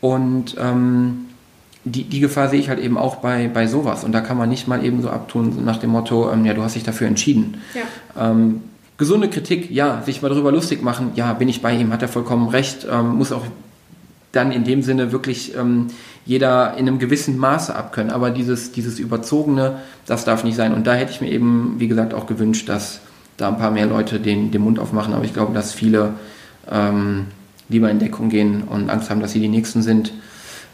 Und 0.00 0.56
ähm, 0.58 1.26
die, 1.84 2.04
die 2.04 2.20
Gefahr 2.20 2.48
sehe 2.48 2.60
ich 2.60 2.68
halt 2.68 2.78
eben 2.78 2.96
auch 2.96 3.16
bei, 3.16 3.48
bei 3.48 3.66
sowas. 3.66 4.04
Und 4.04 4.12
da 4.12 4.20
kann 4.20 4.36
man 4.36 4.48
nicht 4.48 4.68
mal 4.68 4.84
eben 4.84 5.02
so 5.02 5.10
abtun 5.10 5.64
nach 5.64 5.78
dem 5.78 5.90
Motto, 5.90 6.30
ähm, 6.32 6.44
ja, 6.44 6.54
du 6.54 6.62
hast 6.62 6.76
dich 6.76 6.84
dafür 6.84 7.08
entschieden. 7.08 7.58
Ja. 7.74 8.30
Ähm, 8.30 8.62
gesunde 8.98 9.28
Kritik, 9.28 9.70
ja, 9.70 10.02
sich 10.02 10.22
mal 10.22 10.28
darüber 10.28 10.52
lustig 10.52 10.82
machen, 10.82 11.12
ja, 11.16 11.32
bin 11.32 11.48
ich 11.48 11.62
bei 11.62 11.74
ihm, 11.74 11.92
hat 11.92 12.02
er 12.02 12.08
vollkommen 12.08 12.48
recht, 12.48 12.86
ähm, 12.90 13.16
muss 13.16 13.32
auch 13.32 13.44
dann 14.30 14.52
in 14.52 14.64
dem 14.64 14.82
Sinne 14.82 15.12
wirklich 15.12 15.56
ähm, 15.56 15.88
jeder 16.24 16.74
in 16.74 16.88
einem 16.88 16.98
gewissen 16.98 17.36
Maße 17.36 17.74
abkönnen. 17.74 18.12
Aber 18.12 18.30
dieses, 18.30 18.72
dieses 18.72 18.98
Überzogene, 18.98 19.78
das 20.06 20.24
darf 20.24 20.44
nicht 20.44 20.56
sein. 20.56 20.72
Und 20.72 20.86
da 20.86 20.94
hätte 20.94 21.12
ich 21.12 21.20
mir 21.20 21.30
eben, 21.30 21.74
wie 21.78 21.88
gesagt, 21.88 22.14
auch 22.14 22.26
gewünscht, 22.26 22.68
dass 22.68 23.00
da 23.42 23.48
ein 23.48 23.58
paar 23.58 23.70
mehr 23.70 23.86
Leute 23.86 24.20
den, 24.20 24.50
den 24.50 24.62
Mund 24.62 24.78
aufmachen. 24.78 25.14
Aber 25.14 25.24
ich 25.24 25.34
glaube, 25.34 25.52
dass 25.52 25.72
viele 25.72 26.14
ähm, 26.70 27.26
lieber 27.68 27.90
in 27.90 27.98
Deckung 27.98 28.28
gehen 28.28 28.62
und 28.62 28.90
Angst 28.90 29.10
haben, 29.10 29.20
dass 29.20 29.32
sie 29.32 29.40
die 29.40 29.48
Nächsten 29.48 29.82
sind. 29.82 30.12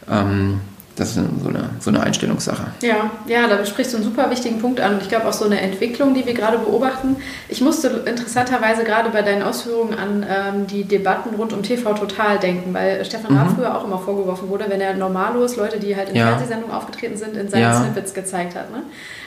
Ähm, 0.09 0.59
das 0.99 1.15
ist 1.15 1.23
so 1.41 1.47
eine, 1.47 1.69
so 1.79 1.89
eine 1.89 2.01
Einstellungssache. 2.01 2.67
Ja, 2.81 3.09
ja, 3.25 3.47
da 3.47 3.65
sprichst 3.65 3.93
du 3.93 3.97
einen 3.97 4.05
super 4.05 4.29
wichtigen 4.29 4.59
Punkt 4.59 4.81
an. 4.81 4.95
Und 4.95 5.01
ich 5.01 5.07
glaube 5.07 5.27
auch 5.29 5.33
so 5.33 5.45
eine 5.45 5.61
Entwicklung, 5.61 6.13
die 6.13 6.25
wir 6.25 6.33
gerade 6.33 6.57
beobachten. 6.57 7.15
Ich 7.47 7.61
musste 7.61 8.03
interessanterweise 8.05 8.83
gerade 8.83 9.09
bei 9.09 9.21
deinen 9.21 9.41
Ausführungen 9.41 9.97
an 9.97 10.25
ähm, 10.29 10.67
die 10.67 10.83
Debatten 10.83 11.35
rund 11.35 11.53
um 11.53 11.63
TV 11.63 11.93
Total 11.93 12.37
denken, 12.37 12.73
weil 12.73 13.03
Stefan 13.05 13.37
Raab 13.37 13.51
mhm. 13.51 13.55
früher 13.55 13.77
auch 13.77 13.85
immer 13.85 13.99
vorgeworfen 13.99 14.49
wurde, 14.49 14.65
wenn 14.67 14.81
er 14.81 14.93
normallos 14.93 15.55
Leute, 15.55 15.79
die 15.79 15.95
halt 15.95 16.09
in 16.09 16.17
ja. 16.17 16.27
Fernsehsendungen 16.27 16.75
aufgetreten 16.75 17.15
sind, 17.15 17.37
in 17.37 17.49
seinen 17.49 17.61
ja. 17.61 17.81
Snippets 17.81 18.13
gezeigt 18.13 18.55
hat. 18.55 18.69
Ne? 18.71 18.83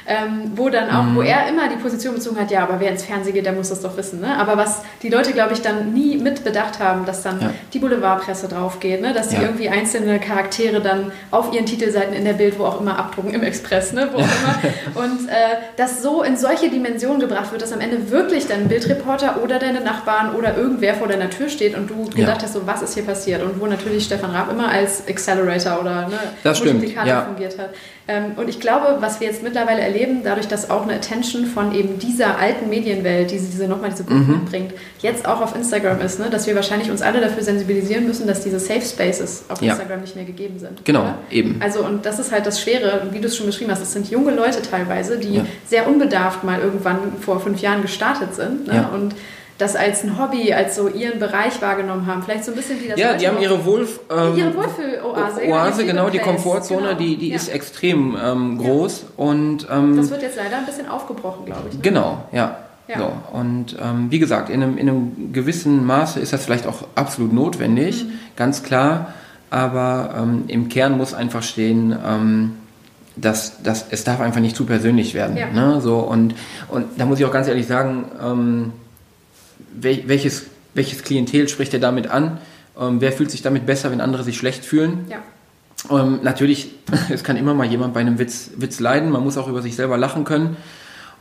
Ähm, 0.07 0.53
wo 0.57 0.69
dann 0.69 0.91
auch, 0.91 1.05
mhm. 1.05 1.17
wo 1.17 1.23
er 1.23 1.49
immer 1.49 1.69
die 1.69 1.77
Position 1.77 2.15
bezogen 2.15 2.39
hat, 2.39 2.51
ja, 2.51 2.63
aber 2.63 2.81
wer 2.81 2.91
ins 2.91 3.05
Fernsehen 3.05 3.35
geht, 3.35 3.47
der 3.47 3.53
muss 3.53 3.69
das 3.69 3.81
doch 3.81 3.97
wissen. 3.97 4.21
Ne? 4.21 4.37
Aber 4.37 4.57
was 4.57 4.83
die 5.03 5.09
Leute, 5.09 5.33
glaube 5.33 5.53
ich, 5.53 5.63
dann 5.63 5.93
nie 5.93 6.17
mitbedacht 6.17 6.81
haben, 6.81 7.05
dass 7.05 7.23
dann 7.23 7.41
ja. 7.41 7.51
die 7.73 7.79
Boulevardpresse 7.79 8.49
drauf 8.49 8.81
geht, 8.81 9.01
ne? 9.01 9.13
dass 9.13 9.29
die 9.29 9.37
ja. 9.37 9.43
irgendwie 9.43 9.69
einzelne 9.69 10.19
Charaktere 10.19 10.81
dann 10.81 11.13
auf 11.31 11.53
ihren 11.53 11.67
Titelseiten 11.67 12.15
in 12.15 12.25
der 12.25 12.35
Bild, 12.35 12.59
wo 12.59 12.65
auch 12.65 12.81
immer 12.81 12.99
abdrucken, 12.99 13.33
im 13.33 13.43
Express, 13.43 13.93
ne? 13.93 14.09
wo 14.13 14.19
auch 14.19 14.23
immer. 14.23 15.05
Und 15.05 15.29
äh, 15.29 15.33
das 15.77 16.03
so 16.03 16.23
in 16.23 16.37
solche 16.37 16.69
Dimensionen 16.69 17.21
gebracht 17.21 17.53
wird, 17.53 17.63
dass 17.63 17.73
am 17.73 17.81
Ende 17.81 18.11
wirklich 18.11 18.47
dein 18.47 18.69
Bildreporter 18.69 19.43
oder 19.43 19.59
deine 19.59 19.81
Nachbarn 19.81 20.35
oder 20.35 20.57
irgendwer 20.57 20.95
vor 20.95 21.09
deiner 21.09 21.31
Tür 21.31 21.49
steht 21.49 21.77
und 21.77 21.89
du 21.89 22.11
gedacht 22.11 22.43
hast, 22.43 22.55
so 22.55 22.67
was 22.67 22.83
ist 22.83 22.95
hier 22.95 23.05
passiert? 23.05 23.43
Und 23.43 23.61
wo 23.61 23.67
natürlich 23.67 24.05
Stefan 24.05 24.31
Raab 24.31 24.51
immer 24.51 24.69
als 24.69 25.07
Accelerator 25.09 25.81
oder 25.81 26.09
ne, 26.09 26.19
Multiplikator 26.45 27.27
fungiert 27.27 27.59
hat. 27.59 27.71
Ähm, 28.09 28.33
und 28.37 28.49
ich 28.49 28.59
glaube, 28.59 28.97
was 29.01 29.21
wir 29.21 29.29
jetzt 29.29 29.43
mittlerweile 29.43 29.81
erleben, 29.81 30.23
dadurch, 30.25 30.49
dass 30.49 30.71
auch 30.71 30.83
eine 30.83 30.95
Attention 30.95 31.47
von 31.47 31.73
eben 31.73 31.99
dieser 32.01 32.39
alten 32.39 32.69
Medienwelt, 32.69 33.31
die 33.31 33.37
diese 33.37 33.69
nochmal 33.69 33.91
diese 33.91 34.03
Gruppe 34.03 34.21
mhm. 34.21 34.33
mitbringt, 34.41 34.73
jetzt 34.99 35.27
auch 35.27 35.41
auf 35.41 35.55
Instagram 35.55 36.01
ist, 36.01 36.19
ne? 36.19 36.29
dass 36.29 36.49
wir 36.49 36.57
wahrscheinlich 36.57 36.91
uns 36.91 37.01
alle 37.01 37.21
dafür 37.21 37.45
sensibilisieren 37.45 38.07
müssen, 38.07 38.27
dass 38.27 38.43
diese 38.43 38.59
Safe 38.59 38.81
Spaces 38.81 39.45
auf 39.49 39.63
ja. 39.63 39.73
Instagram 39.73 40.01
nicht 40.01 40.17
mehr 40.17 40.25
gegeben 40.25 40.59
sind. 40.59 40.85
Genau, 40.85 41.03
oder? 41.03 41.19
eben. 41.31 41.61
Also, 41.61 41.85
und 41.85 42.05
das 42.05 42.19
ist 42.19 42.33
halt 42.33 42.45
das 42.45 42.61
Schwere, 42.61 43.09
wie 43.13 43.21
du 43.21 43.29
es 43.29 43.37
schon 43.37 43.47
beschrieben 43.47 43.71
hast, 43.71 43.83
es 43.83 43.93
sind 43.93 44.11
junge 44.11 44.35
Leute 44.35 44.63
teilweise, 44.63 45.19
die 45.19 45.37
ja. 45.37 45.47
sehr 45.67 45.87
unbedarft 45.89 46.43
mal 46.43 46.61
irgendwann 46.61 46.99
vor 47.21 47.41
fünf 47.41 47.61
Jahren 47.61 47.83
gestartet 47.83 48.35
sind. 48.35 48.67
Ne? 48.67 48.75
Ja. 48.75 48.89
Und 48.89 49.15
das 49.63 49.77
als 49.77 50.03
ein 50.03 50.19
Hobby, 50.19 50.53
als 50.53 50.75
so 50.75 50.89
ihren 50.89 51.21
Bereich 51.21 51.63
wahrgenommen 51.63 52.07
haben. 52.07 52.23
Vielleicht 52.23 52.45
so 52.45 52.51
ein 52.51 52.57
bisschen 52.57 52.83
wie 52.83 52.89
das. 52.89 52.99
Ja, 52.99 53.15
die 53.15 53.29
haben 53.29 53.41
ihre, 53.41 53.65
Wohlf 53.65 54.01
ähm, 54.11 54.37
ihre 54.37 54.55
Wohlfühloase. 54.55 55.47
Oase, 55.47 55.87
genau, 55.87 56.11
die 56.11 56.19
Komfortzone, 56.19 56.89
genau. 56.89 56.99
die, 56.99 57.17
die 57.17 57.29
ja. 57.29 57.37
ist 57.37 57.49
extrem 57.49 58.17
ähm, 58.23 58.59
groß. 58.59 59.03
Ja. 59.03 59.25
Und, 59.25 59.69
ähm, 59.71 59.97
das 59.97 60.11
wird 60.11 60.23
jetzt 60.23 60.37
leider 60.37 60.59
ein 60.59 60.67
bisschen 60.67 60.89
aufgebrochen, 60.89 61.47
glaube 61.47 61.69
ich. 61.69 61.77
Ne? 61.77 61.81
Genau, 61.81 62.25
ja. 62.33 62.57
ja. 62.89 62.99
So, 62.99 63.13
und 63.39 63.77
ähm, 63.81 64.11
wie 64.11 64.19
gesagt, 64.19 64.51
in 64.51 64.63
einem, 64.63 64.77
in 64.77 64.89
einem 64.89 65.33
gewissen 65.33 65.87
Maße 65.87 66.19
ist 66.19 66.33
das 66.33 66.45
vielleicht 66.45 66.67
auch 66.67 66.85
absolut 66.97 67.33
notwendig, 67.33 68.05
mhm. 68.05 68.13
ganz 68.37 68.63
klar. 68.63 69.15
Aber 69.51 70.15
ähm, 70.19 70.45
im 70.49 70.69
Kern 70.71 70.97
muss 70.97 71.15
einfach 71.15 71.43
stehen, 71.43 71.97
ähm, 72.05 72.57
dass, 73.17 73.63
dass 73.63 73.87
es 73.91 74.03
darf 74.05 74.21
einfach 74.21 74.41
nicht 74.41 74.57
zu 74.57 74.65
persönlich 74.65 75.15
werden. 75.15 75.35
Ne? 75.55 75.81
So, 75.83 75.99
und, 75.99 76.35
und 76.69 76.87
da 76.97 77.05
muss 77.05 77.21
ich 77.21 77.27
auch 77.27 77.33
ganz 77.33 77.47
ehrlich 77.47 77.67
sagen, 77.67 78.73
ähm, 79.81 80.03
welches, 80.07 80.47
welches 80.75 81.03
Klientel 81.03 81.49
spricht 81.49 81.75
er 81.75 81.81
damit 81.81 82.09
an? 82.09 82.39
Ähm, 82.79 83.01
wer 83.01 83.13
fühlt 83.13 83.31
sich 83.31 83.43
damit 83.43 83.67
besser, 83.67 83.91
wenn 83.91 84.01
andere 84.01 84.25
sich 84.25 84.37
schlecht 84.37 84.65
fühlen? 84.65 85.07
Ja. 85.09 85.19
Ähm, 85.91 86.21
natürlich, 86.23 86.71
es 87.11 87.25
kann 87.25 87.37
immer 87.37 87.55
mal 87.55 87.67
jemand 87.67 87.95
bei 87.95 88.01
einem 88.01 88.19
Witz, 88.19 88.51
Witz 88.57 88.81
leiden. 88.81 89.11
Man 89.11 89.23
muss 89.23 89.37
auch 89.37 89.49
über 89.49 89.63
sich 89.63 89.77
selber 89.77 89.99
lachen 89.99 90.25
können. 90.25 90.57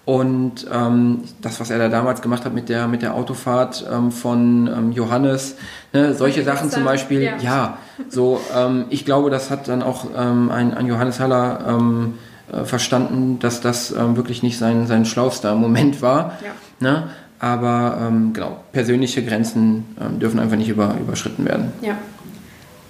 Und 0.03 0.65
ähm, 0.71 1.23
das, 1.41 1.59
was 1.59 1.69
er 1.69 1.77
da 1.77 1.87
damals 1.87 2.23
gemacht 2.23 2.43
hat 2.43 2.53
mit 2.55 2.69
der, 2.69 2.87
mit 2.87 3.03
der 3.03 3.13
Autofahrt 3.13 3.85
ähm, 3.91 4.11
von 4.11 4.67
ähm, 4.67 4.91
Johannes, 4.91 5.57
ne, 5.93 6.15
solche 6.15 6.43
Sachen 6.43 6.71
zum 6.71 6.83
Beispiel, 6.83 7.21
ja, 7.21 7.37
ja 7.37 7.77
so, 8.09 8.41
ähm, 8.55 8.85
ich 8.89 9.05
glaube, 9.05 9.29
das 9.29 9.51
hat 9.51 9.67
dann 9.67 9.83
auch 9.83 10.05
ähm, 10.17 10.49
ein, 10.49 10.73
ein 10.73 10.87
Johannes 10.87 11.19
Haller 11.19 11.65
ähm, 11.67 12.15
äh, 12.51 12.63
verstanden, 12.63 13.37
dass 13.39 13.61
das 13.61 13.93
wirklich 13.95 14.41
nicht 14.41 14.57
sein, 14.57 14.87
sein 14.87 15.05
schlauster 15.05 15.55
Moment 15.55 16.01
war. 16.01 16.37
Ja. 16.43 16.51
Ne? 16.79 17.09
Aber 17.41 17.97
ähm, 17.99 18.33
genau, 18.33 18.63
persönliche 18.71 19.25
Grenzen 19.25 19.95
ähm, 19.99 20.19
dürfen 20.19 20.39
einfach 20.39 20.57
nicht 20.57 20.69
über, 20.69 20.95
überschritten 20.99 21.43
werden. 21.43 21.73
Ja. 21.81 21.97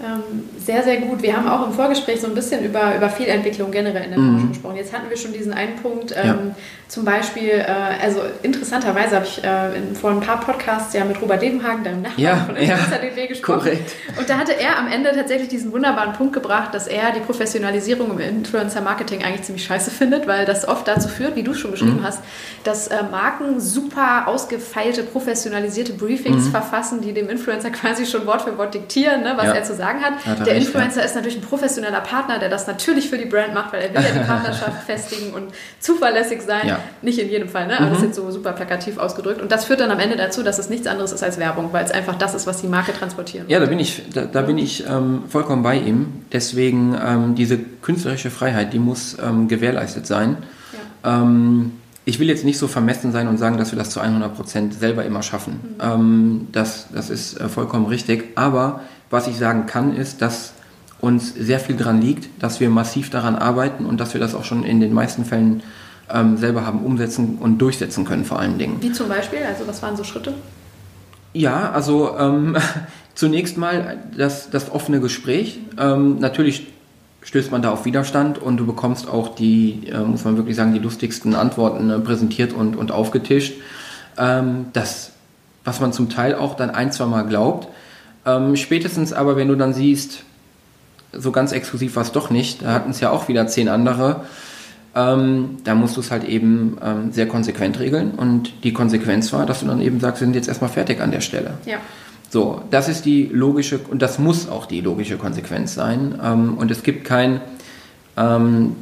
Ähm, 0.03 0.49
sehr, 0.57 0.83
sehr 0.83 0.97
gut. 0.97 1.21
Wir 1.21 1.35
haben 1.35 1.47
auch 1.47 1.67
im 1.67 1.73
Vorgespräch 1.73 2.21
so 2.21 2.27
ein 2.27 2.33
bisschen 2.33 2.63
über, 2.65 2.95
über 2.95 3.09
Fehlentwicklung 3.09 3.71
generell 3.71 4.03
in 4.05 4.09
der 4.11 4.17
Branche 4.17 4.45
mhm. 4.45 4.49
gesprochen. 4.49 4.75
Jetzt 4.75 4.93
hatten 4.93 5.09
wir 5.09 5.17
schon 5.17 5.31
diesen 5.31 5.53
einen 5.53 5.75
Punkt, 5.75 6.11
ähm, 6.11 6.25
ja. 6.25 6.55
zum 6.87 7.05
Beispiel, 7.05 7.49
äh, 7.49 7.65
also 8.01 8.21
interessanterweise 8.41 9.15
habe 9.15 9.25
ich 9.25 9.43
äh, 9.43 9.77
in, 9.77 9.95
vor 9.95 10.11
ein 10.11 10.19
paar 10.19 10.39
Podcasts 10.39 10.93
ja 10.93 11.05
mit 11.05 11.21
Robert 11.21 11.41
Lebenhagen, 11.41 11.83
deinem 11.83 12.01
Nachbarn 12.01 12.21
ja, 12.21 12.35
von 12.35 12.55
ja, 12.55 12.77
gesprochen. 13.27 13.59
Korrekt. 13.59 13.91
Und 14.17 14.27
da 14.29 14.37
hatte 14.37 14.53
er 14.59 14.79
am 14.79 14.87
Ende 14.87 15.11
tatsächlich 15.11 15.49
diesen 15.49 15.71
wunderbaren 15.71 16.13
Punkt 16.13 16.33
gebracht, 16.33 16.73
dass 16.73 16.87
er 16.87 17.11
die 17.11 17.19
Professionalisierung 17.19 18.11
im 18.11 18.19
Influencer-Marketing 18.19 19.23
eigentlich 19.23 19.43
ziemlich 19.43 19.65
scheiße 19.65 19.91
findet, 19.91 20.25
weil 20.25 20.45
das 20.45 20.67
oft 20.67 20.87
dazu 20.87 21.09
führt, 21.09 21.35
wie 21.35 21.43
du 21.43 21.53
schon 21.53 21.71
beschrieben 21.71 21.99
mhm. 21.99 22.03
hast, 22.03 22.23
dass 22.63 22.87
äh, 22.87 23.03
Marken 23.11 23.59
super 23.59 24.27
ausgefeilte, 24.27 25.03
professionalisierte 25.03 25.93
Briefings 25.93 26.45
mhm. 26.45 26.51
verfassen, 26.51 27.01
die 27.01 27.13
dem 27.13 27.29
Influencer 27.29 27.69
quasi 27.71 28.05
schon 28.05 28.25
Wort 28.25 28.41
für 28.41 28.57
Wort 28.57 28.73
diktieren, 28.73 29.21
ne, 29.21 29.33
was 29.35 29.53
er 29.53 29.63
zu 29.63 29.75
sagen 29.75 29.90
sagen 29.91 30.03
hat. 30.03 30.25
hat 30.25 30.47
der 30.47 30.55
Influencer 30.55 30.99
ja. 30.99 31.05
ist 31.05 31.15
natürlich 31.15 31.37
ein 31.37 31.41
professioneller 31.41 32.01
Partner, 32.01 32.39
der 32.39 32.49
das 32.49 32.67
natürlich 32.67 33.09
für 33.09 33.17
die 33.17 33.25
Brand 33.25 33.53
macht, 33.53 33.73
weil 33.73 33.81
er 33.81 33.93
will 33.93 34.01
ja 34.01 34.21
die 34.21 34.27
Partnerschaft 34.27 34.83
festigen 34.85 35.33
und 35.33 35.51
zuverlässig 35.79 36.41
sein. 36.41 36.67
Ja. 36.67 36.79
Nicht 37.01 37.19
in 37.19 37.29
jedem 37.29 37.49
Fall, 37.49 37.67
ne? 37.67 37.77
aber 37.77 37.87
mhm. 37.87 37.89
das 37.89 37.99
ist 37.99 38.05
jetzt 38.05 38.15
so 38.15 38.31
super 38.31 38.53
plakativ 38.53 38.97
ausgedrückt. 38.97 39.41
Und 39.41 39.51
das 39.51 39.65
führt 39.65 39.79
dann 39.79 39.91
am 39.91 39.99
Ende 39.99 40.15
dazu, 40.15 40.43
dass 40.43 40.59
es 40.59 40.69
nichts 40.69 40.87
anderes 40.87 41.11
ist 41.11 41.23
als 41.23 41.37
Werbung, 41.37 41.69
weil 41.71 41.85
es 41.85 41.91
einfach 41.91 42.15
das 42.15 42.33
ist, 42.33 42.47
was 42.47 42.61
die 42.61 42.67
Marke 42.67 42.93
transportieren 42.93 43.49
Ja, 43.49 43.59
da 43.59 43.65
bin 43.65 43.79
ich, 43.79 44.03
da, 44.13 44.25
da 44.25 44.41
bin 44.41 44.57
ich 44.57 44.85
ähm, 44.87 45.23
vollkommen 45.27 45.63
bei 45.63 45.75
ihm. 45.75 46.25
Deswegen 46.31 46.95
ähm, 47.03 47.35
diese 47.35 47.57
künstlerische 47.57 48.31
Freiheit, 48.31 48.73
die 48.73 48.79
muss 48.79 49.17
ähm, 49.21 49.47
gewährleistet 49.47 50.07
sein. 50.07 50.37
Ja. 51.03 51.21
Ähm, 51.21 51.73
ich 52.03 52.19
will 52.19 52.27
jetzt 52.27 52.43
nicht 52.43 52.57
so 52.57 52.67
vermessen 52.67 53.11
sein 53.11 53.27
und 53.27 53.37
sagen, 53.37 53.57
dass 53.57 53.71
wir 53.71 53.77
das 53.77 53.91
zu 53.91 53.99
100 53.99 54.35
Prozent 54.35 54.73
selber 54.73 55.05
immer 55.05 55.21
schaffen. 55.21 55.53
Mhm. 55.53 55.81
Ähm, 55.81 56.47
das, 56.51 56.87
das 56.93 57.09
ist 57.09 57.39
äh, 57.39 57.47
vollkommen 57.47 57.85
richtig. 57.85 58.29
Aber 58.35 58.81
was 59.11 59.27
ich 59.27 59.37
sagen 59.37 59.65
kann, 59.65 59.95
ist, 59.95 60.21
dass 60.21 60.53
uns 60.99 61.33
sehr 61.33 61.59
viel 61.59 61.75
daran 61.75 62.01
liegt, 62.01 62.41
dass 62.41 62.59
wir 62.59 62.69
massiv 62.69 63.09
daran 63.09 63.35
arbeiten 63.35 63.85
und 63.85 63.99
dass 63.99 64.13
wir 64.13 64.21
das 64.21 64.35
auch 64.35 64.45
schon 64.45 64.63
in 64.63 64.79
den 64.79 64.93
meisten 64.93 65.25
Fällen 65.25 65.63
ähm, 66.13 66.37
selber 66.37 66.65
haben 66.65 66.83
umsetzen 66.83 67.37
und 67.39 67.57
durchsetzen 67.59 68.05
können, 68.05 68.25
vor 68.25 68.39
allen 68.39 68.57
Dingen. 68.57 68.77
Wie 68.81 68.91
zum 68.91 69.09
Beispiel? 69.09 69.39
Also, 69.47 69.67
was 69.67 69.81
waren 69.81 69.97
so 69.97 70.03
Schritte? 70.03 70.33
Ja, 71.33 71.71
also 71.71 72.17
ähm, 72.17 72.57
zunächst 73.15 73.57
mal 73.57 73.97
das, 74.15 74.49
das 74.49 74.71
offene 74.71 74.99
Gespräch. 74.99 75.59
Ähm, 75.77 76.19
natürlich 76.19 76.67
stößt 77.23 77.51
man 77.51 77.61
da 77.61 77.71
auf 77.71 77.85
Widerstand 77.85 78.39
und 78.39 78.57
du 78.57 78.65
bekommst 78.65 79.07
auch 79.07 79.35
die, 79.35 79.87
äh, 79.87 79.99
muss 79.99 80.25
man 80.25 80.37
wirklich 80.37 80.55
sagen, 80.55 80.73
die 80.73 80.79
lustigsten 80.79 81.35
Antworten 81.35 81.89
äh, 81.89 81.99
präsentiert 81.99 82.53
und, 82.53 82.75
und 82.75 82.91
aufgetischt. 82.91 83.53
Ähm, 84.17 84.67
das, 84.73 85.11
was 85.63 85.79
man 85.79 85.93
zum 85.93 86.09
Teil 86.09 86.35
auch 86.35 86.55
dann 86.55 86.71
ein, 86.71 86.91
zwei 86.91 87.05
Mal 87.05 87.23
glaubt, 87.23 87.67
ähm, 88.25 88.55
spätestens 88.55 89.13
aber, 89.13 89.35
wenn 89.35 89.47
du 89.47 89.55
dann 89.55 89.73
siehst, 89.73 90.23
so 91.13 91.31
ganz 91.31 91.51
exklusiv 91.51 91.95
war 91.95 92.03
es 92.03 92.11
doch 92.11 92.29
nicht, 92.29 92.63
da 92.63 92.73
hatten 92.73 92.91
es 92.91 92.99
ja 92.99 93.09
auch 93.09 93.27
wieder 93.27 93.47
zehn 93.47 93.67
andere, 93.67 94.21
ähm, 94.95 95.57
da 95.63 95.75
musst 95.75 95.95
du 95.95 96.01
es 96.01 96.11
halt 96.11 96.25
eben 96.25 96.77
ähm, 96.83 97.11
sehr 97.11 97.27
konsequent 97.27 97.79
regeln. 97.79 98.11
Und 98.11 98.63
die 98.63 98.73
Konsequenz 98.73 99.31
war, 99.33 99.45
dass 99.45 99.61
du 99.61 99.67
dann 99.67 99.81
eben 99.81 99.99
sagst, 99.99 100.21
wir 100.21 100.25
sind 100.25 100.35
jetzt 100.35 100.47
erstmal 100.47 100.69
fertig 100.69 100.99
an 101.01 101.11
der 101.11 101.21
Stelle. 101.21 101.53
Ja. 101.65 101.77
So, 102.29 102.61
das 102.71 102.87
ist 102.87 103.05
die 103.05 103.25
logische, 103.25 103.79
und 103.79 104.01
das 104.01 104.19
muss 104.19 104.49
auch 104.49 104.65
die 104.65 104.81
logische 104.81 105.17
Konsequenz 105.17 105.73
sein. 105.73 106.19
Ähm, 106.23 106.57
und 106.57 106.71
es 106.71 106.83
gibt 106.83 107.05
kein, 107.05 107.41
ähm, 108.17 108.75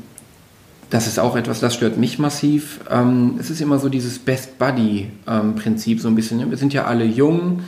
das 0.90 1.06
ist 1.06 1.20
auch 1.20 1.36
etwas, 1.36 1.60
das 1.60 1.76
stört 1.76 1.98
mich 1.98 2.18
massiv. 2.18 2.80
Ähm, 2.90 3.36
es 3.40 3.52
ist 3.52 3.62
immer 3.62 3.78
so 3.78 3.90
dieses 3.90 4.18
Best 4.18 4.58
Buddy-Prinzip, 4.58 6.00
so 6.00 6.08
ein 6.08 6.16
bisschen. 6.16 6.50
Wir 6.50 6.58
sind 6.58 6.74
ja 6.74 6.86
alle 6.86 7.06
jung 7.06 7.62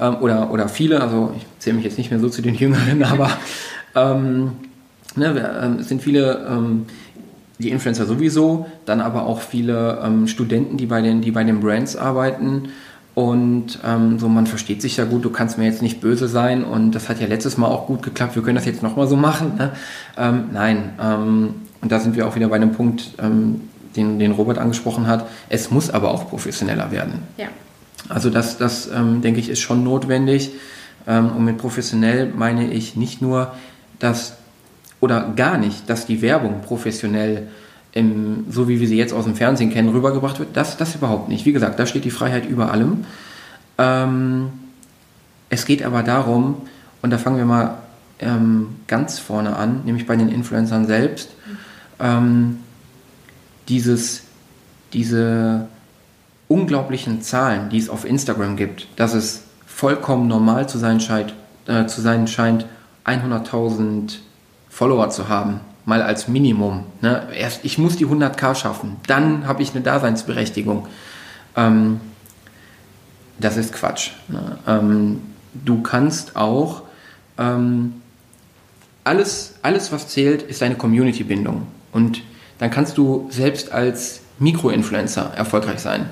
ähm, 0.00 0.16
oder, 0.20 0.50
oder 0.50 0.68
viele, 0.68 1.00
also 1.00 1.32
ich 1.36 1.46
zähle 1.58 1.76
mich 1.76 1.84
jetzt 1.84 1.98
nicht 1.98 2.10
mehr 2.10 2.20
so 2.20 2.28
zu 2.28 2.42
den 2.42 2.54
Jüngeren, 2.54 3.02
aber 3.04 3.30
ähm, 3.94 4.52
ne, 5.16 5.34
wir, 5.34 5.60
ähm, 5.62 5.76
es 5.80 5.88
sind 5.88 6.02
viele, 6.02 6.46
ähm, 6.48 6.86
die 7.58 7.70
Influencer 7.70 8.06
sowieso, 8.06 8.66
dann 8.84 9.00
aber 9.00 9.26
auch 9.26 9.40
viele 9.40 10.00
ähm, 10.04 10.26
Studenten, 10.26 10.76
die 10.76 10.86
bei, 10.86 11.00
den, 11.00 11.20
die 11.20 11.30
bei 11.30 11.44
den 11.44 11.60
Brands 11.60 11.96
arbeiten. 11.96 12.70
Und 13.14 13.78
ähm, 13.86 14.18
so, 14.18 14.28
man 14.28 14.48
versteht 14.48 14.82
sich 14.82 14.96
ja 14.96 15.04
gut, 15.04 15.24
du 15.24 15.30
kannst 15.30 15.56
mir 15.56 15.66
jetzt 15.66 15.82
nicht 15.82 16.00
böse 16.00 16.26
sein 16.26 16.64
und 16.64 16.96
das 16.96 17.08
hat 17.08 17.20
ja 17.20 17.28
letztes 17.28 17.56
Mal 17.56 17.68
auch 17.68 17.86
gut 17.86 18.02
geklappt, 18.02 18.34
wir 18.34 18.42
können 18.42 18.56
das 18.56 18.64
jetzt 18.64 18.82
nochmal 18.82 19.06
so 19.06 19.14
machen. 19.14 19.52
Ne? 19.56 19.70
nein, 20.52 20.90
und 21.80 21.92
da 21.92 22.00
sind 22.00 22.16
wir 22.16 22.26
auch 22.26 22.34
wieder 22.34 22.48
bei 22.48 22.56
einem 22.56 22.72
Punkt, 22.72 23.12
den, 23.96 24.18
den 24.18 24.32
Robert 24.32 24.58
angesprochen 24.58 25.06
hat. 25.06 25.28
Es 25.48 25.70
muss 25.70 25.90
aber 25.90 26.10
auch 26.10 26.28
professioneller 26.28 26.90
werden. 26.90 27.20
Ja. 27.36 27.46
Also 28.08 28.30
das, 28.30 28.58
das 28.58 28.88
ähm, 28.92 29.22
denke 29.22 29.40
ich, 29.40 29.48
ist 29.48 29.60
schon 29.60 29.84
notwendig. 29.84 30.50
Ähm, 31.06 31.30
und 31.32 31.44
mit 31.44 31.58
professionell 31.58 32.32
meine 32.34 32.72
ich 32.72 32.96
nicht 32.96 33.22
nur, 33.22 33.54
dass 33.98 34.36
oder 35.00 35.32
gar 35.36 35.58
nicht, 35.58 35.90
dass 35.90 36.06
die 36.06 36.22
Werbung 36.22 36.62
professionell 36.62 37.48
im, 37.92 38.46
so 38.50 38.68
wie 38.68 38.80
wir 38.80 38.88
sie 38.88 38.96
jetzt 38.96 39.12
aus 39.12 39.24
dem 39.24 39.34
Fernsehen 39.34 39.70
kennen, 39.70 39.90
rübergebracht 39.90 40.38
wird. 40.38 40.56
Das, 40.56 40.76
das 40.76 40.94
überhaupt 40.94 41.28
nicht. 41.28 41.44
Wie 41.46 41.52
gesagt, 41.52 41.78
da 41.78 41.86
steht 41.86 42.04
die 42.04 42.10
Freiheit 42.10 42.46
über 42.46 42.72
allem. 42.72 43.04
Ähm, 43.78 44.48
es 45.50 45.66
geht 45.66 45.84
aber 45.84 46.02
darum, 46.02 46.56
und 47.02 47.10
da 47.10 47.18
fangen 47.18 47.36
wir 47.36 47.44
mal 47.44 47.78
ähm, 48.18 48.76
ganz 48.86 49.18
vorne 49.18 49.56
an, 49.56 49.82
nämlich 49.84 50.06
bei 50.06 50.16
den 50.16 50.28
Influencern 50.28 50.86
selbst, 50.86 51.30
ähm, 52.00 52.58
dieses, 53.68 54.22
diese 54.92 55.68
unglaublichen 56.48 57.22
Zahlen, 57.22 57.70
die 57.70 57.78
es 57.78 57.88
auf 57.88 58.04
Instagram 58.04 58.56
gibt, 58.56 58.88
dass 58.96 59.14
es 59.14 59.44
vollkommen 59.66 60.28
normal 60.28 60.68
zu 60.68 60.78
sein 60.78 61.00
scheint, 61.00 61.34
äh, 61.66 61.86
zu 61.86 62.00
sein 62.00 62.26
scheint 62.28 62.66
100.000 63.04 64.18
Follower 64.68 65.10
zu 65.10 65.28
haben, 65.28 65.60
mal 65.84 66.02
als 66.02 66.28
Minimum. 66.28 66.84
Ne? 67.00 67.28
Erst 67.36 67.64
ich 67.64 67.78
muss 67.78 67.96
die 67.96 68.06
100k 68.06 68.54
schaffen, 68.54 68.96
dann 69.06 69.46
habe 69.46 69.62
ich 69.62 69.74
eine 69.74 69.82
Daseinsberechtigung. 69.82 70.86
Ähm, 71.56 72.00
das 73.38 73.56
ist 73.56 73.72
Quatsch. 73.72 74.12
Ne? 74.28 74.58
Ähm, 74.66 75.22
du 75.52 75.82
kannst 75.82 76.36
auch 76.36 76.82
ähm, 77.38 77.94
alles, 79.02 79.54
alles, 79.62 79.92
was 79.92 80.08
zählt, 80.08 80.42
ist 80.42 80.62
deine 80.62 80.76
Community-Bindung. 80.76 81.66
Und 81.92 82.22
dann 82.58 82.70
kannst 82.70 82.96
du 82.96 83.28
selbst 83.30 83.72
als 83.72 84.20
Mikroinfluencer 84.38 85.32
erfolgreich 85.36 85.80
sein. 85.80 86.06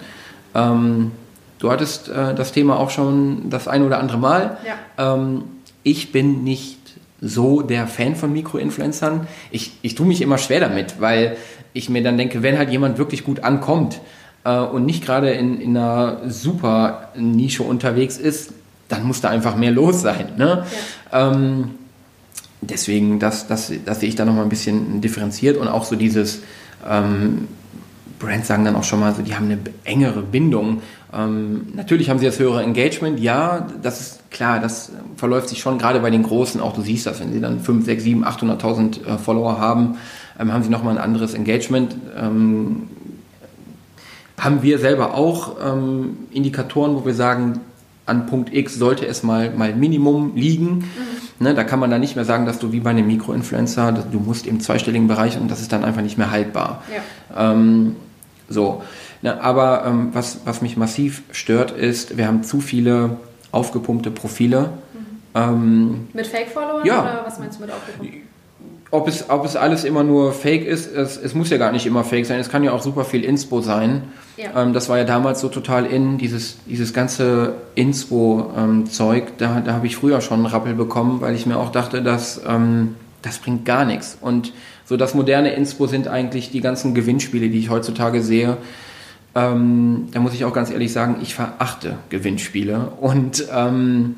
Ähm, 0.54 1.12
du 1.58 1.70
hattest 1.70 2.08
äh, 2.08 2.34
das 2.34 2.52
Thema 2.52 2.78
auch 2.78 2.90
schon 2.90 3.50
das 3.50 3.68
ein 3.68 3.82
oder 3.82 3.98
andere 3.98 4.18
Mal. 4.18 4.56
Ja. 4.66 5.14
Ähm, 5.14 5.44
ich 5.82 6.12
bin 6.12 6.44
nicht 6.44 6.78
so 7.20 7.62
der 7.62 7.86
Fan 7.86 8.16
von 8.16 8.32
Mikroinfluencern. 8.32 9.26
Ich, 9.50 9.72
ich 9.82 9.94
tue 9.94 10.06
mich 10.06 10.20
immer 10.20 10.38
schwer 10.38 10.60
damit, 10.60 11.00
weil 11.00 11.36
ich 11.72 11.88
mir 11.88 12.02
dann 12.02 12.18
denke, 12.18 12.42
wenn 12.42 12.58
halt 12.58 12.70
jemand 12.70 12.98
wirklich 12.98 13.24
gut 13.24 13.40
ankommt 13.44 14.00
äh, 14.44 14.58
und 14.58 14.84
nicht 14.84 15.04
gerade 15.04 15.30
in, 15.30 15.60
in 15.60 15.76
einer 15.76 16.28
super 16.28 17.10
Nische 17.16 17.62
unterwegs 17.62 18.18
ist, 18.18 18.52
dann 18.88 19.04
muss 19.04 19.20
da 19.20 19.30
einfach 19.30 19.56
mehr 19.56 19.70
los 19.70 20.02
sein. 20.02 20.32
Ne? 20.36 20.66
Ja. 21.12 21.30
Ähm, 21.30 21.70
deswegen, 22.60 23.18
das, 23.18 23.46
das, 23.46 23.72
das 23.84 24.00
sehe 24.00 24.08
ich 24.08 24.16
da 24.16 24.24
nochmal 24.24 24.42
ein 24.42 24.50
bisschen 24.50 25.00
differenziert 25.00 25.56
und 25.56 25.68
auch 25.68 25.84
so 25.84 25.96
dieses, 25.96 26.42
ähm, 26.88 27.48
Brands 28.22 28.48
sagen 28.48 28.64
dann 28.64 28.76
auch 28.76 28.84
schon 28.84 29.00
mal 29.00 29.14
so, 29.14 29.22
die 29.22 29.34
haben 29.34 29.46
eine 29.46 29.58
engere 29.84 30.22
Bindung. 30.22 30.80
Ähm, 31.12 31.66
natürlich 31.74 32.08
haben 32.08 32.18
sie 32.18 32.26
das 32.26 32.38
höhere 32.38 32.62
Engagement, 32.62 33.20
ja, 33.20 33.66
das 33.82 34.00
ist 34.00 34.30
klar, 34.30 34.60
das 34.60 34.92
verläuft 35.16 35.48
sich 35.48 35.60
schon 35.60 35.76
gerade 35.76 36.00
bei 36.00 36.10
den 36.10 36.22
Großen, 36.22 36.60
auch 36.60 36.72
du 36.72 36.80
siehst 36.80 37.06
das, 37.06 37.20
wenn 37.20 37.32
sie 37.32 37.40
dann 37.40 37.60
5, 37.60 37.84
6, 37.84 38.02
7, 38.02 38.24
800.000 38.24 39.06
äh, 39.06 39.18
Follower 39.18 39.58
haben, 39.58 39.96
ähm, 40.38 40.52
haben 40.52 40.62
sie 40.62 40.70
nochmal 40.70 40.96
ein 40.96 41.02
anderes 41.02 41.34
Engagement. 41.34 41.96
Ähm, 42.16 42.88
haben 44.38 44.62
wir 44.62 44.78
selber 44.78 45.14
auch 45.14 45.56
ähm, 45.62 46.16
Indikatoren, 46.32 46.94
wo 46.96 47.04
wir 47.04 47.14
sagen, 47.14 47.60
an 48.06 48.26
Punkt 48.26 48.52
X 48.52 48.74
sollte 48.74 49.06
es 49.06 49.22
mal, 49.22 49.50
mal 49.50 49.74
Minimum 49.74 50.32
liegen. 50.34 50.78
Mhm. 50.78 50.84
Ne, 51.38 51.54
da 51.54 51.64
kann 51.64 51.78
man 51.80 51.90
dann 51.90 52.00
nicht 52.00 52.16
mehr 52.16 52.24
sagen, 52.24 52.46
dass 52.46 52.58
du 52.58 52.72
wie 52.72 52.80
bei 52.80 52.90
einem 52.90 53.06
Mikroinfluencer, 53.06 53.92
du 53.92 54.18
musst 54.18 54.46
im 54.46 54.60
zweistelligen 54.60 55.08
Bereich 55.08 55.38
und 55.38 55.50
das 55.50 55.60
ist 55.60 55.72
dann 55.72 55.84
einfach 55.84 56.02
nicht 56.02 56.18
mehr 56.18 56.30
haltbar. 56.30 56.82
Ja. 56.92 57.52
Ähm, 57.52 57.96
so. 58.52 58.82
Ne, 59.22 59.40
aber 59.42 59.84
ähm, 59.86 60.10
was, 60.12 60.40
was 60.44 60.62
mich 60.62 60.76
massiv 60.76 61.22
stört, 61.30 61.70
ist, 61.70 62.16
wir 62.16 62.26
haben 62.26 62.42
zu 62.42 62.60
viele 62.60 63.18
aufgepumpte 63.50 64.10
Profile. 64.10 64.70
Mhm. 64.92 65.06
Ähm, 65.34 66.08
mit 66.12 66.26
Fake-Followern 66.26 66.86
ja. 66.86 67.02
oder 67.02 67.22
was 67.24 67.38
meinst 67.38 67.58
du 67.58 67.62
mit 67.64 67.72
aufgepumpt? 67.72 68.22
ob 68.92 69.08
es, 69.08 69.30
ob 69.30 69.46
es 69.46 69.56
alles 69.56 69.84
immer 69.84 70.04
nur 70.04 70.32
Fake 70.32 70.66
ist, 70.66 70.94
es, 70.94 71.16
es 71.16 71.34
muss 71.34 71.48
ja 71.48 71.56
gar 71.56 71.72
nicht 71.72 71.86
immer 71.86 72.04
Fake 72.04 72.26
sein, 72.26 72.38
es 72.38 72.50
kann 72.50 72.62
ja 72.62 72.72
auch 72.72 72.82
super 72.82 73.06
viel 73.06 73.24
Inspo 73.24 73.62
sein. 73.62 74.02
Ja. 74.36 74.62
Ähm, 74.62 74.74
das 74.74 74.90
war 74.90 74.98
ja 74.98 75.04
damals 75.04 75.40
so 75.40 75.48
total 75.48 75.86
in, 75.86 76.18
dieses, 76.18 76.58
dieses 76.66 76.92
ganze 76.92 77.54
Inspo-Zeug, 77.74 79.22
ähm, 79.22 79.32
da, 79.38 79.60
da 79.60 79.72
habe 79.72 79.86
ich 79.86 79.96
früher 79.96 80.20
schon 80.20 80.40
einen 80.40 80.46
Rappel 80.46 80.74
bekommen, 80.74 81.22
weil 81.22 81.34
ich 81.34 81.46
mir 81.46 81.56
auch 81.56 81.72
dachte, 81.72 82.02
dass 82.02 82.42
ähm, 82.46 82.96
das 83.22 83.38
bringt 83.38 83.64
gar 83.64 83.86
nichts. 83.86 84.18
Und 84.20 84.52
so 84.92 84.98
das 84.98 85.14
moderne 85.14 85.54
Inspo 85.54 85.86
sind 85.86 86.06
eigentlich 86.06 86.50
die 86.50 86.60
ganzen 86.60 86.92
Gewinnspiele, 86.92 87.48
die 87.48 87.58
ich 87.58 87.70
heutzutage 87.70 88.20
sehe. 88.20 88.58
Ähm, 89.34 90.08
da 90.12 90.20
muss 90.20 90.34
ich 90.34 90.44
auch 90.44 90.52
ganz 90.52 90.70
ehrlich 90.70 90.92
sagen, 90.92 91.16
ich 91.22 91.34
verachte 91.34 91.96
Gewinnspiele 92.10 92.92
und 93.00 93.46
ähm, 93.50 94.16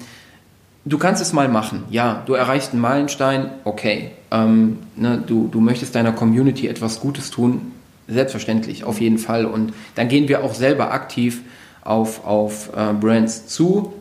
Du 0.87 0.99
kannst 0.99 1.23
es 1.23 1.33
mal 1.33 1.49
machen, 1.49 1.85
ja. 1.89 2.23
Du 2.27 2.35
erreichst 2.35 2.73
einen 2.73 2.83
Meilenstein, 2.83 3.49
okay. 3.65 4.11
Ähm, 4.31 4.81
ne, 4.97 5.23
du, 5.27 5.49
du 5.51 5.61
möchtest 5.61 5.95
deiner 5.95 6.13
Community 6.13 6.69
etwas 6.69 7.01
Gutes 7.01 7.31
tun, 7.31 7.73
selbstverständlich, 8.07 8.85
auf 8.85 9.01
jeden 9.01 9.17
Fall. 9.17 9.47
Und 9.47 9.73
dann 9.95 10.09
gehen 10.09 10.29
wir 10.29 10.45
auch 10.45 10.53
selber 10.53 10.93
aktiv 10.93 11.41
auf, 11.83 12.27
auf 12.27 12.69
äh, 12.77 12.93
Brands 12.93 13.47
zu 13.47 13.95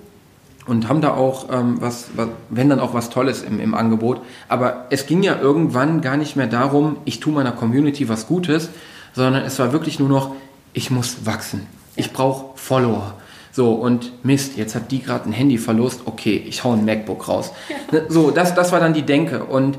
und 0.65 0.87
haben 0.87 1.01
da 1.01 1.13
auch 1.13 1.47
ähm, 1.51 1.77
was, 1.79 2.09
was, 2.15 2.29
wenn 2.49 2.69
dann 2.69 2.79
auch 2.79 2.93
was 2.93 3.09
Tolles 3.09 3.41
im, 3.41 3.59
im 3.59 3.73
Angebot. 3.73 4.21
Aber 4.47 4.85
es 4.89 5.05
ging 5.05 5.23
ja 5.23 5.39
irgendwann 5.39 6.01
gar 6.01 6.17
nicht 6.17 6.35
mehr 6.35 6.47
darum, 6.47 6.97
ich 7.05 7.19
tue 7.19 7.33
meiner 7.33 7.51
Community 7.51 8.07
was 8.09 8.27
Gutes, 8.27 8.69
sondern 9.13 9.43
es 9.43 9.59
war 9.59 9.73
wirklich 9.73 9.99
nur 9.99 10.09
noch, 10.09 10.35
ich 10.73 10.89
muss 10.89 11.25
wachsen. 11.25 11.67
Ich 11.95 12.13
brauche 12.13 12.57
Follower. 12.57 13.13
So, 13.51 13.73
und 13.73 14.25
Mist, 14.25 14.57
jetzt 14.57 14.73
hat 14.73 14.89
die 14.89 15.03
gerade 15.03 15.29
ein 15.29 15.31
Handy 15.31 15.59
verlost, 15.59 16.01
okay, 16.05 16.43
ich 16.47 16.63
hau 16.63 16.73
ein 16.73 16.85
MacBook 16.85 17.27
raus. 17.27 17.51
Ja. 17.91 18.01
So, 18.09 18.31
das, 18.31 18.55
das 18.55 18.71
war 18.71 18.79
dann 18.79 18.95
die 18.95 19.03
Denke. 19.03 19.43
Und 19.43 19.77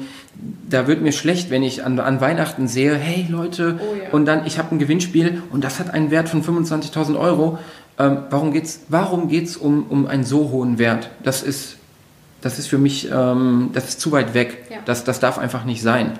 da 0.68 0.86
wird 0.86 1.02
mir 1.02 1.10
schlecht, 1.10 1.50
wenn 1.50 1.64
ich 1.64 1.84
an, 1.84 1.98
an 1.98 2.20
Weihnachten 2.20 2.68
sehe, 2.68 2.94
hey 2.94 3.26
Leute, 3.28 3.80
oh 3.80 3.96
ja. 3.96 4.10
und 4.12 4.26
dann, 4.26 4.46
ich 4.46 4.58
habe 4.58 4.72
ein 4.74 4.78
Gewinnspiel 4.78 5.42
und 5.50 5.64
das 5.64 5.80
hat 5.80 5.92
einen 5.92 6.12
Wert 6.12 6.28
von 6.28 6.44
25.000 6.44 7.18
Euro. 7.18 7.58
Ähm, 7.98 8.18
warum 8.30 8.52
geht's, 8.52 8.80
warum 8.88 9.28
geht's 9.28 9.56
um, 9.56 9.86
um 9.88 10.06
einen 10.06 10.24
so 10.24 10.50
hohen 10.50 10.78
Wert? 10.78 11.10
Das 11.22 11.42
ist, 11.42 11.76
das 12.40 12.58
ist 12.58 12.66
für 12.66 12.78
mich, 12.78 13.08
ähm, 13.10 13.70
das 13.72 13.88
ist 13.88 14.00
zu 14.00 14.12
weit 14.12 14.34
weg. 14.34 14.66
Ja. 14.70 14.78
Das, 14.84 15.04
das 15.04 15.20
darf 15.20 15.38
einfach 15.38 15.64
nicht 15.64 15.82
sein. 15.82 16.18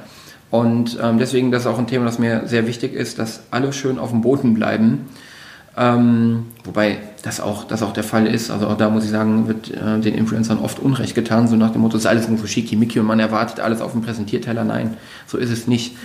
Und 0.51 0.99
ähm, 1.03 1.19
deswegen, 1.19 1.51
das 1.51 1.63
ist 1.63 1.67
auch 1.67 1.79
ein 1.79 1.89
Thema, 1.89 2.05
das 2.05 2.19
mir 2.19 2.47
sehr 2.47 2.67
wichtig 2.67 2.95
ist, 2.95 3.19
dass 3.19 3.43
alle 3.51 3.73
schön 3.73 3.99
auf 3.99 4.11
dem 4.11 4.21
Boden 4.21 4.55
bleiben. 4.55 5.07
Ähm, 5.77 6.47
wobei 6.63 6.99
das 7.23 7.41
auch, 7.41 7.65
das 7.65 7.83
auch 7.83 7.93
der 7.93 8.05
Fall 8.05 8.29
ist. 8.29 8.53
Also 8.53 8.69
auch 8.69 8.77
da 8.77 8.91
muss 8.91 9.05
ich 9.05 9.11
sagen, 9.11 9.49
wird 9.49 9.73
äh, 9.73 9.99
den 9.99 10.15
Influencern 10.15 10.59
oft 10.59 10.79
Unrecht 10.79 11.17
getan, 11.17 11.49
so 11.49 11.57
nach 11.57 11.73
dem 11.73 11.81
Motto, 11.81 11.97
es 11.97 12.05
ist 12.05 12.09
alles 12.09 12.29
nur 12.29 12.39
so 12.39 12.47
schickimicki 12.47 13.01
und 13.01 13.07
man 13.07 13.19
erwartet 13.19 13.59
alles 13.59 13.81
auf 13.81 13.93
dem 13.93 14.03
Präsentierteller. 14.03 14.63
Nein, 14.63 14.97
so 15.27 15.39
ist 15.39 15.51
es 15.51 15.67
nicht. 15.67 15.95
Mhm. 15.95 15.99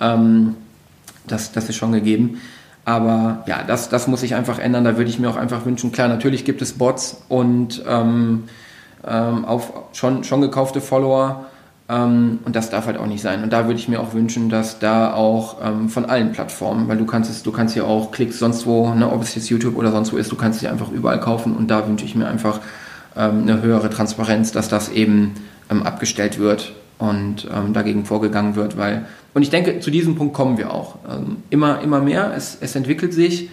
Ähm, 0.00 0.54
das, 1.26 1.50
das 1.50 1.68
ist 1.68 1.76
schon 1.76 1.90
gegeben. 1.90 2.40
Aber 2.88 3.42
ja, 3.44 3.64
das, 3.66 3.90
das 3.90 4.06
muss 4.06 4.22
sich 4.22 4.34
einfach 4.34 4.58
ändern. 4.58 4.82
Da 4.82 4.96
würde 4.96 5.10
ich 5.10 5.18
mir 5.18 5.28
auch 5.28 5.36
einfach 5.36 5.66
wünschen, 5.66 5.92
klar, 5.92 6.08
natürlich 6.08 6.46
gibt 6.46 6.62
es 6.62 6.72
Bots 6.72 7.20
und 7.28 7.84
ähm, 7.86 8.44
ähm 9.06 9.44
auf 9.44 9.74
schon, 9.92 10.24
schon 10.24 10.40
gekaufte 10.40 10.80
Follower. 10.80 11.44
Ähm, 11.90 12.38
und 12.46 12.56
das 12.56 12.70
darf 12.70 12.86
halt 12.86 12.96
auch 12.96 13.04
nicht 13.04 13.20
sein. 13.20 13.42
Und 13.42 13.52
da 13.52 13.66
würde 13.66 13.78
ich 13.78 13.90
mir 13.90 14.00
auch 14.00 14.14
wünschen, 14.14 14.48
dass 14.48 14.78
da 14.78 15.12
auch 15.12 15.56
ähm, 15.62 15.90
von 15.90 16.06
allen 16.06 16.32
Plattformen, 16.32 16.88
weil 16.88 16.96
du 16.96 17.04
kannst 17.04 17.30
es, 17.30 17.42
du 17.42 17.52
kannst 17.52 17.76
ja 17.76 17.84
auch 17.84 18.10
Klicks 18.10 18.38
sonst 18.38 18.64
wo, 18.64 18.94
ne, 18.94 19.12
ob 19.12 19.20
es 19.20 19.34
jetzt 19.34 19.50
YouTube 19.50 19.76
oder 19.76 19.92
sonst 19.92 20.14
wo 20.14 20.16
ist, 20.16 20.32
du 20.32 20.36
kannst 20.36 20.60
sie 20.60 20.68
einfach 20.68 20.90
überall 20.90 21.20
kaufen. 21.20 21.54
Und 21.56 21.70
da 21.70 21.86
wünsche 21.86 22.06
ich 22.06 22.14
mir 22.14 22.26
einfach 22.26 22.60
ähm, 23.18 23.42
eine 23.42 23.60
höhere 23.60 23.90
Transparenz, 23.90 24.50
dass 24.50 24.70
das 24.70 24.88
eben 24.88 25.34
ähm, 25.70 25.82
abgestellt 25.82 26.38
wird 26.38 26.72
und 26.98 27.48
ähm, 27.54 27.72
dagegen 27.72 28.04
vorgegangen 28.04 28.56
wird, 28.56 28.76
weil 28.76 29.06
und 29.34 29.42
ich 29.42 29.50
denke, 29.50 29.78
zu 29.80 29.90
diesem 29.90 30.16
Punkt 30.16 30.34
kommen 30.34 30.58
wir 30.58 30.72
auch. 30.72 30.96
Ähm, 31.08 31.36
immer, 31.50 31.80
immer 31.80 32.00
mehr, 32.00 32.32
es, 32.36 32.58
es 32.60 32.74
entwickelt 32.74 33.14
sich 33.14 33.50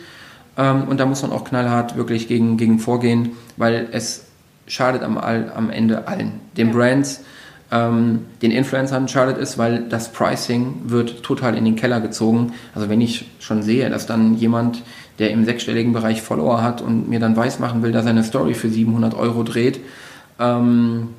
und 0.58 1.02
da 1.02 1.06
muss 1.06 1.22
man 1.22 1.34
auch 1.34 1.44
knallhart 1.44 1.98
wirklich 1.98 2.30
gegen, 2.30 2.56
gegen 2.56 2.80
vorgehen, 2.80 3.32
weil 3.58 3.90
es 3.92 4.28
schadet 4.68 5.04
am, 5.04 5.18
am 5.18 5.70
Ende 5.70 6.08
allen. 6.08 6.40
Den 6.58 6.68
ja. 6.68 6.74
Brands, 6.74 7.24
ähm, 7.72 8.26
den 8.42 8.52
Influencern 8.52 9.08
schadet 9.08 9.38
es, 9.38 9.58
weil 9.58 9.84
das 9.90 10.12
Pricing 10.12 10.76
wird 10.86 11.24
total 11.24 11.58
in 11.58 11.66
den 11.66 11.76
Keller 11.76 12.00
gezogen. 12.00 12.54
Also 12.74 12.90
wenn 12.90 13.02
ich 13.02 13.26
schon 13.40 13.64
sehe, 13.64 13.90
dass 13.90 14.06
dann 14.06 14.36
jemand, 14.36 14.84
der 15.20 15.32
im 15.32 15.46
sechsstelligen 15.46 15.94
Bereich 15.94 16.22
Follower 16.22 16.62
hat 16.62 16.82
und 16.82 17.10
mir 17.10 17.20
dann 17.20 17.36
weismachen 17.36 17.82
will, 17.82 17.92
dass 17.92 18.06
er 18.06 18.12
eine 18.12 18.24
Story 18.24 18.54
für 18.54 18.70
700 18.70 19.14
Euro 19.14 19.44
dreht, 19.44 19.80
ähm, 20.40 21.10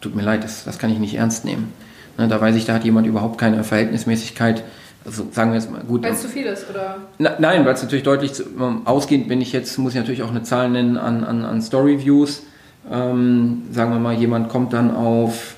tut 0.00 0.14
mir 0.14 0.22
leid, 0.22 0.44
das, 0.44 0.64
das 0.64 0.78
kann 0.78 0.90
ich 0.90 0.98
nicht 0.98 1.14
ernst 1.14 1.44
nehmen. 1.44 1.72
Ne, 2.18 2.28
da 2.28 2.40
weiß 2.40 2.56
ich, 2.56 2.64
da 2.64 2.74
hat 2.74 2.84
jemand 2.84 3.06
überhaupt 3.06 3.38
keine 3.38 3.62
Verhältnismäßigkeit. 3.64 4.64
Also 5.04 5.26
sagen 5.32 5.52
wir 5.52 5.58
jetzt 5.58 5.70
mal 5.70 5.82
gut. 5.82 6.02
Weil 6.02 6.12
es 6.12 6.22
zu 6.22 6.28
viel 6.28 6.44
ist, 6.44 6.68
oder? 6.68 6.98
Na, 7.18 7.36
nein, 7.38 7.64
weil 7.64 7.74
es 7.74 7.82
natürlich 7.82 8.04
deutlich 8.04 8.34
zu, 8.34 8.44
um, 8.44 8.86
ausgehend 8.86 9.28
bin 9.28 9.40
ich 9.40 9.52
jetzt, 9.52 9.78
muss 9.78 9.92
ich 9.92 9.98
natürlich 9.98 10.22
auch 10.22 10.30
eine 10.30 10.42
Zahl 10.42 10.68
nennen 10.68 10.96
an, 10.96 11.24
an, 11.24 11.44
an 11.44 11.62
Story-Views 11.62 12.42
ähm, 12.90 13.62
sagen 13.72 13.92
wir 13.92 13.98
mal, 13.98 14.14
jemand 14.14 14.48
kommt 14.48 14.72
dann 14.72 14.94
auf 14.94 15.54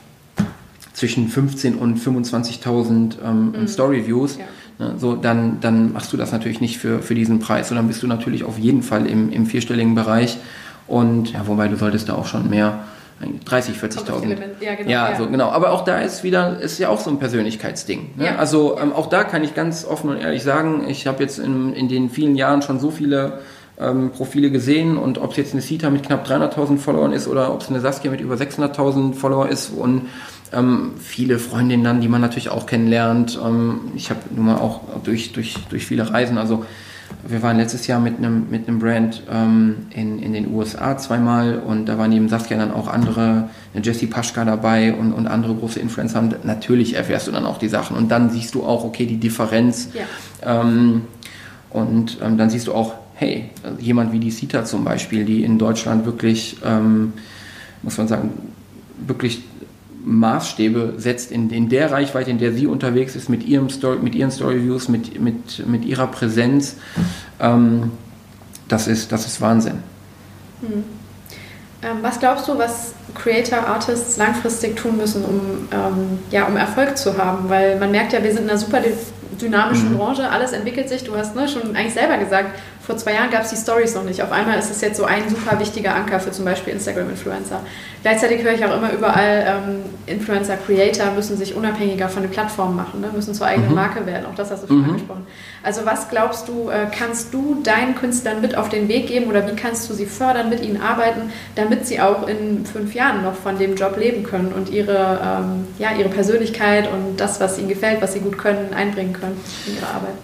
zwischen 0.93 1.29
15 1.29 1.77
und 1.77 1.99
25.000 1.99 3.15
ähm, 3.25 3.53
mhm. 3.53 3.69
Story-Views, 3.69 4.39
ja. 4.39 4.87
ne, 4.87 4.95
so, 4.99 5.17
dann, 5.17 5.61
dann 5.61 5.93
machst 5.93 6.13
du 6.13 6.17
das 6.17 6.33
natürlich 6.33 6.61
nicht 6.61 6.79
für, 6.79 7.01
für 7.01 7.15
diesen 7.15 7.39
Preis, 7.39 7.69
sondern 7.69 7.89
bist 7.89 8.03
du 8.03 8.07
natürlich 8.07 8.45
auf 8.45 8.59
jeden 8.59 8.83
Fall 8.83 9.07
im, 9.07 9.31
im 9.33 9.47
vierstelligen 9.47 9.95
Bereich. 9.95 10.39
Und 10.87 11.33
ja, 11.33 11.47
wobei 11.47 11.69
du 11.69 11.77
solltest 11.77 12.09
da 12.09 12.15
auch 12.15 12.27
schon 12.27 12.51
mehr 12.51 12.85
30, 13.45 13.77
40.000. 13.77 14.37
Ja, 14.61 14.75
genau. 14.75 14.91
Ja, 14.91 15.17
so, 15.17 15.27
genau. 15.27 15.51
Aber 15.51 15.73
auch 15.73 15.85
da 15.85 15.99
ist 15.99 16.25
wieder, 16.25 16.59
ist 16.61 16.79
ja 16.79 16.89
auch 16.89 17.01
so 17.01 17.11
ein 17.11 17.19
Persönlichkeitsding. 17.19 18.11
Ne? 18.17 18.27
Ja. 18.27 18.37
Also 18.37 18.79
ähm, 18.79 18.93
auch 18.93 19.09
da 19.09 19.25
kann 19.25 19.45
ich 19.45 19.55
ganz 19.55 19.85
offen 19.85 20.11
und 20.11 20.19
ehrlich 20.19 20.43
sagen, 20.43 20.85
ich 20.89 21.07
habe 21.07 21.23
jetzt 21.23 21.39
in, 21.39 21.73
in 21.75 21.89
den 21.89 22.11
vielen 22.11 22.37
Jahren 22.37 22.63
schon 22.63 22.81
so 22.81 22.91
viele 22.91 23.41
ähm, 23.79 24.11
Profile 24.11 24.51
gesehen 24.51 24.97
und 24.97 25.19
ob 25.19 25.33
es 25.33 25.37
jetzt 25.37 25.53
eine 25.53 25.63
Sita 25.63 25.91
mit 25.91 26.05
knapp 26.05 26.27
300.000 26.27 26.79
Followern 26.79 27.13
ist 27.13 27.29
oder 27.29 27.53
ob 27.53 27.63
es 27.63 27.69
eine 27.69 27.81
Saskia 27.81 28.11
mit 28.11 28.21
über 28.21 28.35
600.000 28.35 29.15
Follower 29.15 29.49
ist 29.49 29.71
und 29.71 30.09
ähm, 30.53 30.93
viele 31.01 31.39
Freundinnen 31.39 31.85
dann, 31.85 32.01
die 32.01 32.09
man 32.09 32.21
natürlich 32.21 32.51
auch 32.51 32.67
kennenlernt. 32.67 33.39
Ähm, 33.43 33.93
ich 33.97 34.11
habe 34.11 34.21
nun 34.35 34.47
mal 34.47 34.57
auch 34.57 34.81
durch, 35.03 35.33
durch, 35.33 35.57
durch 35.71 35.87
viele 35.87 36.11
Reisen, 36.11 36.39
also 36.39 36.65
wir 37.27 37.43
waren 37.43 37.57
letztes 37.57 37.87
Jahr 37.87 38.01
mit 38.01 38.19
einem, 38.19 38.51
mit 38.51 38.67
einem 38.67 38.79
Brand 38.79 39.23
ähm, 39.31 39.87
in, 39.91 40.19
in 40.19 40.33
den 40.33 40.53
USA 40.53 40.97
zweimal 40.99 41.59
und 41.59 41.87
da 41.87 41.97
war 41.99 42.09
neben 42.09 42.29
Saskia 42.29 42.57
dann 42.57 42.73
auch 42.73 42.89
andere, 42.89 43.49
eine 43.75 43.83
Jessie 43.85 44.07
Paschka 44.07 44.45
dabei 44.45 44.95
und, 44.95 45.13
und 45.13 45.29
andere 45.29 45.55
große 45.55 45.79
Influencer. 45.79 46.19
Und 46.19 46.45
natürlich 46.45 46.95
erfährst 46.95 47.29
du 47.29 47.33
dann 47.33 47.47
auch 47.47 47.59
die 47.59 47.69
Sachen 47.69 47.97
und 47.97 48.11
dann 48.11 48.31
siehst 48.31 48.55
du 48.55 48.65
auch, 48.65 48.85
okay, 48.85 49.07
die 49.07 49.19
Differenz. 49.19 49.91
Ja. 49.95 50.61
Ähm, 50.61 51.03
und 51.71 52.19
ähm, 52.23 52.37
dann 52.37 52.51
siehst 52.51 52.67
du 52.67 52.75
auch, 52.75 52.95
hey, 53.15 53.51
jemand 53.79 54.13
wie 54.13 54.19
die 54.19 54.31
Sita 54.31 54.65
zum 54.65 54.85
Beispiel, 54.85 55.25
die 55.25 55.45
in 55.45 55.59
Deutschland 55.59 56.05
wirklich, 56.05 56.57
ähm, 56.65 57.13
muss 57.83 57.99
man 57.99 58.09
sagen, 58.09 58.31
wirklich 59.07 59.43
Maßstäbe 60.05 60.95
setzt 60.97 61.31
in, 61.31 61.51
in 61.51 61.69
der 61.69 61.93
Reichweite, 61.93 62.31
in 62.31 62.39
der 62.39 62.53
sie 62.53 62.67
unterwegs 62.67 63.17
ist, 63.17 63.29
mit, 63.29 63.45
ihrem 63.45 63.71
Story, 63.71 63.99
mit 64.03 64.15
ihren 64.15 64.31
Storyviews, 64.31 64.89
mit, 64.89 65.21
mit, 65.21 65.67
mit 65.67 65.85
ihrer 65.85 66.07
Präsenz, 66.09 66.77
ähm, 67.41 67.93
das, 68.69 68.89
ist, 68.89 69.13
das 69.13 69.27
ist 69.27 69.41
Wahnsinn. 69.41 69.79
Hm. 70.61 70.85
Ähm, 71.83 71.99
was 72.01 72.21
glaubst 72.21 72.47
du, 72.47 72.57
was 72.57 72.95
Creator, 73.15 73.67
Artists 73.67 74.17
langfristig 74.17 74.77
tun 74.77 74.97
müssen, 74.97 75.25
um, 75.25 75.69
ähm, 75.73 76.19
ja, 76.31 76.47
um 76.47 76.57
Erfolg 76.57 76.97
zu 76.97 77.19
haben? 77.19 77.49
Weil 77.49 77.79
man 77.79 77.91
merkt 77.91 78.13
ja, 78.13 78.23
wir 78.23 78.31
sind 78.31 78.45
in 78.45 78.51
einer 78.51 78.59
super 78.59 78.81
dynamischen 79.41 79.93
mhm. 79.93 79.99
Branche, 79.99 80.31
alles 80.31 80.53
entwickelt 80.53 80.89
sich. 80.89 81.03
Du 81.03 81.17
hast 81.17 81.35
ne, 81.35 81.49
schon 81.49 81.75
eigentlich 81.75 81.95
selber 81.95 82.19
gesagt, 82.19 82.57
vor 82.85 82.97
zwei 82.97 83.15
Jahren 83.15 83.31
gab 83.31 83.43
es 83.45 83.51
die 83.51 83.57
Stories 83.57 83.95
noch 83.95 84.03
nicht. 84.03 84.23
Auf 84.23 84.33
einmal 84.33 84.59
ist 84.59 84.71
es 84.71 84.81
jetzt 84.81 84.97
so 84.97 85.05
ein 85.05 85.29
super 85.29 85.59
wichtiger 85.61 85.95
Anker 85.95 86.19
für 86.19 86.33
zum 86.33 86.45
Beispiel 86.45 86.73
Instagram-Influencer. 86.73 87.61
Gleichzeitig 88.03 88.43
höre 88.43 88.55
ich 88.55 88.65
auch 88.65 88.77
immer 88.77 88.93
überall, 88.93 89.45
ähm, 89.47 89.83
Influencer-Creator 90.07 91.13
müssen 91.13 91.37
sich 91.37 91.55
unabhängiger 91.55 92.09
von 92.09 92.23
den 92.23 92.33
Plattformen 92.33 92.75
machen, 92.75 93.01
ne? 93.01 93.11
müssen 93.15 93.35
zur 93.35 93.47
eigenen 93.47 93.71
mhm. 93.71 93.77
Marke 93.77 94.05
werden. 94.05 94.27
Auch 94.27 94.35
das 94.35 94.51
hast 94.51 94.65
du 94.65 94.67
schon 94.67 94.79
mhm. 94.79 94.91
angesprochen. 94.91 95.27
Also 95.63 95.87
was 95.87 96.09
glaubst 96.09 96.49
du, 96.49 96.71
äh, 96.71 96.89
kannst 96.97 97.33
du 97.33 97.63
deinen 97.63 97.95
Künstlern 97.95 98.41
mit 98.41 98.57
auf 98.57 98.69
den 98.69 98.89
Weg 98.89 99.07
geben 99.07 99.27
oder 99.27 99.47
wie 99.47 99.55
kannst 99.55 99.89
du 99.89 99.95
sie 99.95 100.07
fördern, 100.07 100.51
mit 100.51 100.61
ihnen 100.63 100.81
arbeiten, 100.81 101.33
damit 101.55 101.87
sie 101.87 102.01
auch 102.01 102.27
in 102.27 102.67
fünf 102.67 102.95
Jahren 102.95 103.23
noch 103.23 103.35
von 103.35 103.59
dem 103.59 103.77
Job 103.77 103.97
leben 103.97 104.25
können 104.25 104.53
und 104.53 104.71
ihre, 104.71 105.21
ähm, 105.23 105.67
ja, 105.79 105.93
ihre 105.93 106.09
Persönlichkeit 106.09 106.89
und 106.93 107.19
das, 107.19 107.41
was 107.41 107.61
ihnen 107.61 107.69
gefällt, 107.69 108.03
was 108.03 108.15
sie 108.15 108.21
gut 108.21 108.39
können, 108.39 108.75
einbringen 108.75 109.13
können 109.13 109.41
in 109.69 109.77
ihre 109.77 109.87
Arbeit? 109.87 110.15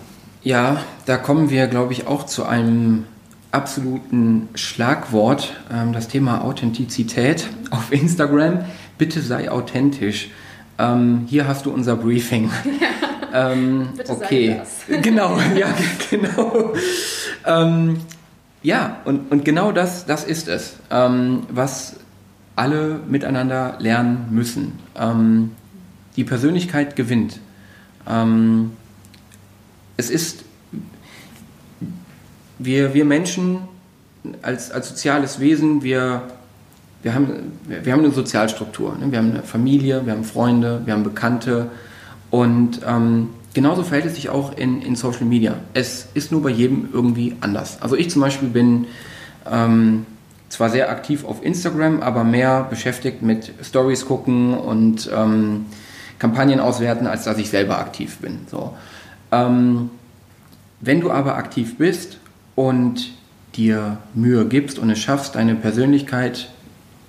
Ja, 0.48 0.82
da 1.04 1.18
kommen 1.18 1.50
wir, 1.50 1.66
glaube 1.66 1.92
ich, 1.92 2.06
auch 2.06 2.24
zu 2.24 2.46
einem 2.46 3.04
absoluten 3.52 4.48
Schlagwort, 4.54 5.52
ähm, 5.70 5.92
das 5.92 6.08
Thema 6.08 6.42
Authentizität 6.42 7.46
auf 7.70 7.92
Instagram. 7.92 8.64
Bitte 8.96 9.20
sei 9.20 9.50
authentisch. 9.50 10.30
Ähm, 10.78 11.26
hier 11.26 11.46
hast 11.46 11.66
du 11.66 11.70
unser 11.70 11.96
Briefing. 11.96 12.50
Ja, 13.30 13.52
ähm, 13.52 13.90
bitte 13.94 14.10
okay, 14.10 14.62
genau, 15.02 15.38
ja, 15.54 15.66
genau. 16.08 16.72
Ähm, 17.44 18.00
ja, 18.62 19.02
und, 19.04 19.30
und 19.30 19.44
genau 19.44 19.70
das, 19.70 20.06
das 20.06 20.24
ist 20.24 20.48
es, 20.48 20.76
ähm, 20.90 21.42
was 21.50 21.96
alle 22.56 23.00
miteinander 23.06 23.76
lernen 23.80 24.28
müssen. 24.30 24.78
Ähm, 24.98 25.52
die 26.16 26.24
Persönlichkeit 26.24 26.96
gewinnt. 26.96 27.38
Es 29.98 30.10
ist, 30.10 30.44
wir, 32.58 32.94
wir 32.94 33.04
Menschen 33.04 33.58
als, 34.42 34.70
als 34.70 34.88
soziales 34.88 35.40
Wesen, 35.40 35.82
wir, 35.82 36.22
wir, 37.02 37.14
haben, 37.14 37.52
wir 37.66 37.92
haben 37.92 38.04
eine 38.04 38.12
Sozialstruktur. 38.12 38.96
Ne? 38.96 39.10
Wir 39.10 39.18
haben 39.18 39.32
eine 39.32 39.42
Familie, 39.42 40.06
wir 40.06 40.12
haben 40.12 40.24
Freunde, 40.24 40.82
wir 40.84 40.94
haben 40.94 41.02
Bekannte 41.02 41.70
und 42.30 42.80
ähm, 42.86 43.30
genauso 43.54 43.82
verhält 43.82 44.06
es 44.06 44.14
sich 44.14 44.28
auch 44.28 44.56
in, 44.56 44.82
in 44.82 44.94
Social 44.94 45.24
Media. 45.24 45.56
Es 45.74 46.06
ist 46.14 46.30
nur 46.30 46.42
bei 46.42 46.50
jedem 46.50 46.90
irgendwie 46.92 47.36
anders. 47.40 47.82
Also 47.82 47.96
ich 47.96 48.08
zum 48.10 48.22
Beispiel 48.22 48.48
bin 48.48 48.86
ähm, 49.50 50.06
zwar 50.48 50.70
sehr 50.70 50.90
aktiv 50.90 51.24
auf 51.24 51.44
Instagram, 51.44 52.02
aber 52.02 52.22
mehr 52.22 52.68
beschäftigt 52.70 53.22
mit 53.22 53.52
Stories 53.62 54.06
gucken 54.06 54.54
und 54.54 55.10
ähm, 55.12 55.66
Kampagnen 56.20 56.60
auswerten, 56.60 57.08
als 57.08 57.24
dass 57.24 57.38
ich 57.38 57.50
selber 57.50 57.78
aktiv 57.78 58.18
bin. 58.18 58.40
So. 58.50 58.74
Ähm, 59.32 59.90
wenn 60.80 61.00
du 61.00 61.10
aber 61.10 61.36
aktiv 61.36 61.76
bist 61.76 62.18
und 62.54 63.12
dir 63.54 63.98
Mühe 64.14 64.46
gibst 64.46 64.78
und 64.78 64.90
es 64.90 64.98
schaffst, 64.98 65.34
deine 65.34 65.54
Persönlichkeit 65.54 66.48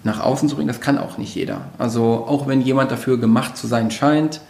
nach 0.03 0.19
außen 0.21 0.49
zu 0.49 0.55
bringen, 0.55 0.67
das 0.67 0.81
kann 0.81 0.97
auch 0.97 1.17
nicht 1.17 1.35
jeder. 1.35 1.61
Also 1.77 2.25
auch 2.27 2.47
wenn 2.47 2.61
jemand 2.61 2.91
dafür 2.91 3.19
gemacht 3.19 3.57
zu 3.57 3.67
sein 3.67 3.91
scheint, 3.91 4.41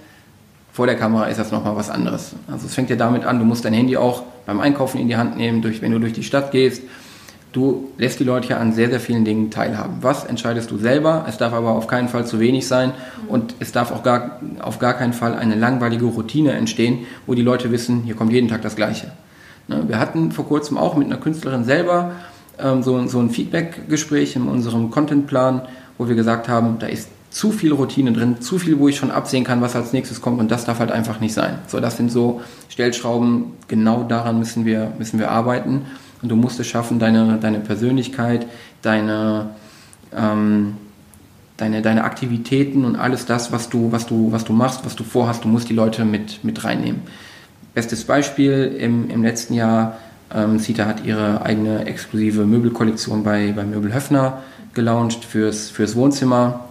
vor 0.72 0.86
der 0.86 0.95
Kamera 0.95 1.26
ist 1.26 1.39
das 1.39 1.51
nochmal 1.51 1.76
was 1.76 1.89
anderes. 1.89 2.34
Also 2.47 2.67
es 2.67 2.74
fängt 2.74 2.89
ja 2.89 2.95
damit 2.95 3.26
an, 3.26 3.39
du 3.39 3.45
musst 3.45 3.65
dein 3.65 3.74
Handy 3.74 3.97
auch 3.97 4.24
beim 4.45 4.59
Einkaufen 4.59 4.99
in 4.99 5.07
die 5.07 5.17
Hand 5.17 5.36
nehmen, 5.36 5.61
durch, 5.61 5.82
wenn 5.82 5.91
du 5.91 5.99
durch 5.99 6.13
die 6.13 6.24
Stadt 6.24 6.51
gehst 6.51 6.84
Du 7.52 7.89
lässt 7.97 8.20
die 8.20 8.24
Leute 8.24 8.50
ja 8.50 8.58
an 8.58 8.74
sehr, 8.74 8.89
sehr 8.89 9.00
vielen 9.00 9.26
Dingen 9.26 9.50
teilhaben. 9.50 9.97
Was 10.02 10.24
entscheidest 10.24 10.70
du 10.70 10.78
selber? 10.78 11.26
Es 11.28 11.39
darf 11.39 11.52
aber 11.52 11.72
auf 11.72 11.88
keinen 11.88 12.08
Fall 12.08 12.26
zu 12.28 12.39
wenig 12.39 12.68
sein 12.68 12.91
und 13.28 13.56
es 13.60 13.72
darf 13.72 13.91
auch 13.91 14.04
gar, 14.04 14.39
auf 14.60 14.78
gar 14.78 14.93
keinen 14.93 15.14
Fall 15.14 15.34
eine 15.34 15.56
langweilige 15.56 16.06
Routine 16.06 16.52
entstehen, 16.52 17.08
wo 17.26 17.34
die 17.34 17.41
Leute 17.41 17.72
wissen, 17.72 18.04
hier 18.04 18.16
kommt 18.16 18.32
jeden 18.32 18.50
Tag 18.50 18.62
das 18.62 18.76
Gleiche. 18.76 19.12
Ne? 19.68 19.84
Wir 19.88 20.00
hatten 20.00 20.32
vor 20.32 20.45
kurzem 20.47 20.78
auch 20.78 20.95
mit 20.95 21.08
einer 21.08 21.18
Künstlerin 21.18 21.64
selber 21.64 22.12
ähm, 22.60 22.84
so, 22.84 23.08
so 23.08 23.20
ein 23.20 23.32
Feedback-Gespräch 23.32 24.36
in 24.36 24.47
unserem 24.47 24.91
Contentplan, 24.91 25.64
wo 25.97 26.08
wir 26.08 26.16
gesagt 26.16 26.50
haben, 26.50 26.78
da 26.78 26.86
ist 26.86 27.10
zu 27.32 27.52
viel 27.52 27.74
Routine 27.74 28.12
drin, 28.12 28.41
zu 28.41 28.58
viel, 28.58 28.80
wo 28.80 28.88
ich 28.88 28.97
schon 28.97 29.12
absehen 29.12 29.43
kann, 29.43 29.62
was 29.62 29.76
als 29.76 29.93
nächstes 29.93 30.22
kommt 30.22 30.39
und 30.39 30.50
das 30.50 30.66
darf 30.66 30.80
halt 30.80 30.91
einfach 30.91 31.20
nicht 31.20 31.34
sein. 31.34 31.60
So, 31.68 31.80
das 31.80 31.97
sind 31.97 32.12
so 32.12 32.41
Stellschrauben, 32.70 33.54
genau 33.68 34.04
daran 34.04 34.39
müssen 34.39 34.66
wir, 34.66 34.91
müssen 34.97 35.20
wir 35.20 35.30
arbeiten. 35.32 35.86
Und 36.22 36.30
du 36.30 36.36
musst 36.36 36.59
es 36.59 36.67
schaffen, 36.67 36.99
deine, 36.99 37.38
deine 37.39 37.59
Persönlichkeit, 37.59 38.45
deine, 38.82 39.51
ähm, 40.15 40.76
deine, 41.57 41.82
deine 41.82 42.03
Aktivitäten 42.03 42.84
und 42.86 42.95
alles 42.95 43.26
das, 43.26 43.51
was 43.51 43.70
du, 43.70 43.91
was, 43.91 44.05
du, 44.05 44.32
was 44.32 44.43
du 44.43 44.53
machst, 44.53 44.86
was 44.86 44.95
du 44.95 45.03
vorhast, 45.03 45.43
du 45.45 45.47
musst 45.47 45.70
die 45.70 45.74
Leute 45.74 46.03
mit, 46.05 46.43
mit 46.43 46.63
reinnehmen. 46.63 47.01
Bestes 47.74 48.03
Beispiel 48.03 48.76
im, 48.80 49.09
im 49.09 49.24
letzten 49.24 49.53
Jahr, 49.53 49.97
ähm, 50.34 50.59
Sita 50.59 50.86
hat 50.86 51.05
ihre 51.05 51.41
eigene 51.43 51.86
exklusive 51.86 52.45
Möbelkollektion 52.45 53.24
bei, 53.24 53.53
bei 53.53 53.63
Möbel 53.63 53.93
Höfner 53.93 54.43
gelauncht 54.74 55.24
fürs, 55.24 55.70
fürs 55.70 55.95
Wohnzimmer. 55.95 56.65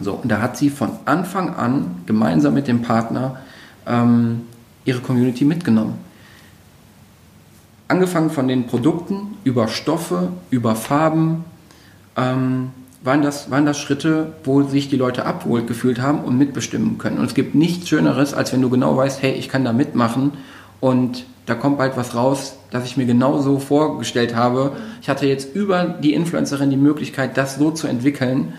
So, 0.00 0.12
und 0.14 0.28
da 0.30 0.42
hat 0.42 0.56
sie 0.56 0.70
von 0.70 0.90
Anfang 1.04 1.54
an 1.54 2.02
gemeinsam 2.06 2.54
mit 2.54 2.68
dem 2.68 2.82
Partner 2.82 3.38
ähm, 3.86 4.42
ihre 4.84 5.00
Community 5.00 5.44
mitgenommen 5.44 6.03
angefangen 7.88 8.30
von 8.30 8.48
den 8.48 8.66
Produkten 8.66 9.36
über 9.44 9.68
Stoffe, 9.68 10.28
über 10.50 10.74
Farben, 10.74 11.44
ähm, 12.16 12.70
waren, 13.02 13.22
das, 13.22 13.50
waren 13.50 13.66
das 13.66 13.78
Schritte, 13.78 14.32
wo 14.44 14.62
sich 14.62 14.88
die 14.88 14.96
Leute 14.96 15.26
abgeholt 15.26 15.66
gefühlt 15.66 16.00
haben 16.00 16.20
und 16.20 16.38
mitbestimmen 16.38 16.96
können. 16.96 17.18
Und 17.18 17.26
es 17.26 17.34
gibt 17.34 17.54
nichts 17.54 17.88
Schöneres, 17.88 18.32
als 18.32 18.52
wenn 18.52 18.62
du 18.62 18.70
genau 18.70 18.96
weißt, 18.96 19.22
hey, 19.22 19.32
ich 19.32 19.48
kann 19.48 19.64
da 19.64 19.72
mitmachen 19.72 20.32
und 20.80 21.26
da 21.46 21.54
kommt 21.54 21.76
bald 21.76 21.96
was 21.98 22.14
raus, 22.14 22.56
das 22.70 22.86
ich 22.86 22.96
mir 22.96 23.04
genauso 23.04 23.58
vorgestellt 23.58 24.34
habe. 24.34 24.72
Ich 25.02 25.10
hatte 25.10 25.26
jetzt 25.26 25.54
über 25.54 25.84
die 25.84 26.14
Influencerin 26.14 26.70
die 26.70 26.78
Möglichkeit, 26.78 27.36
das 27.36 27.56
so 27.56 27.70
zu 27.70 27.86
entwickeln. 27.86 28.54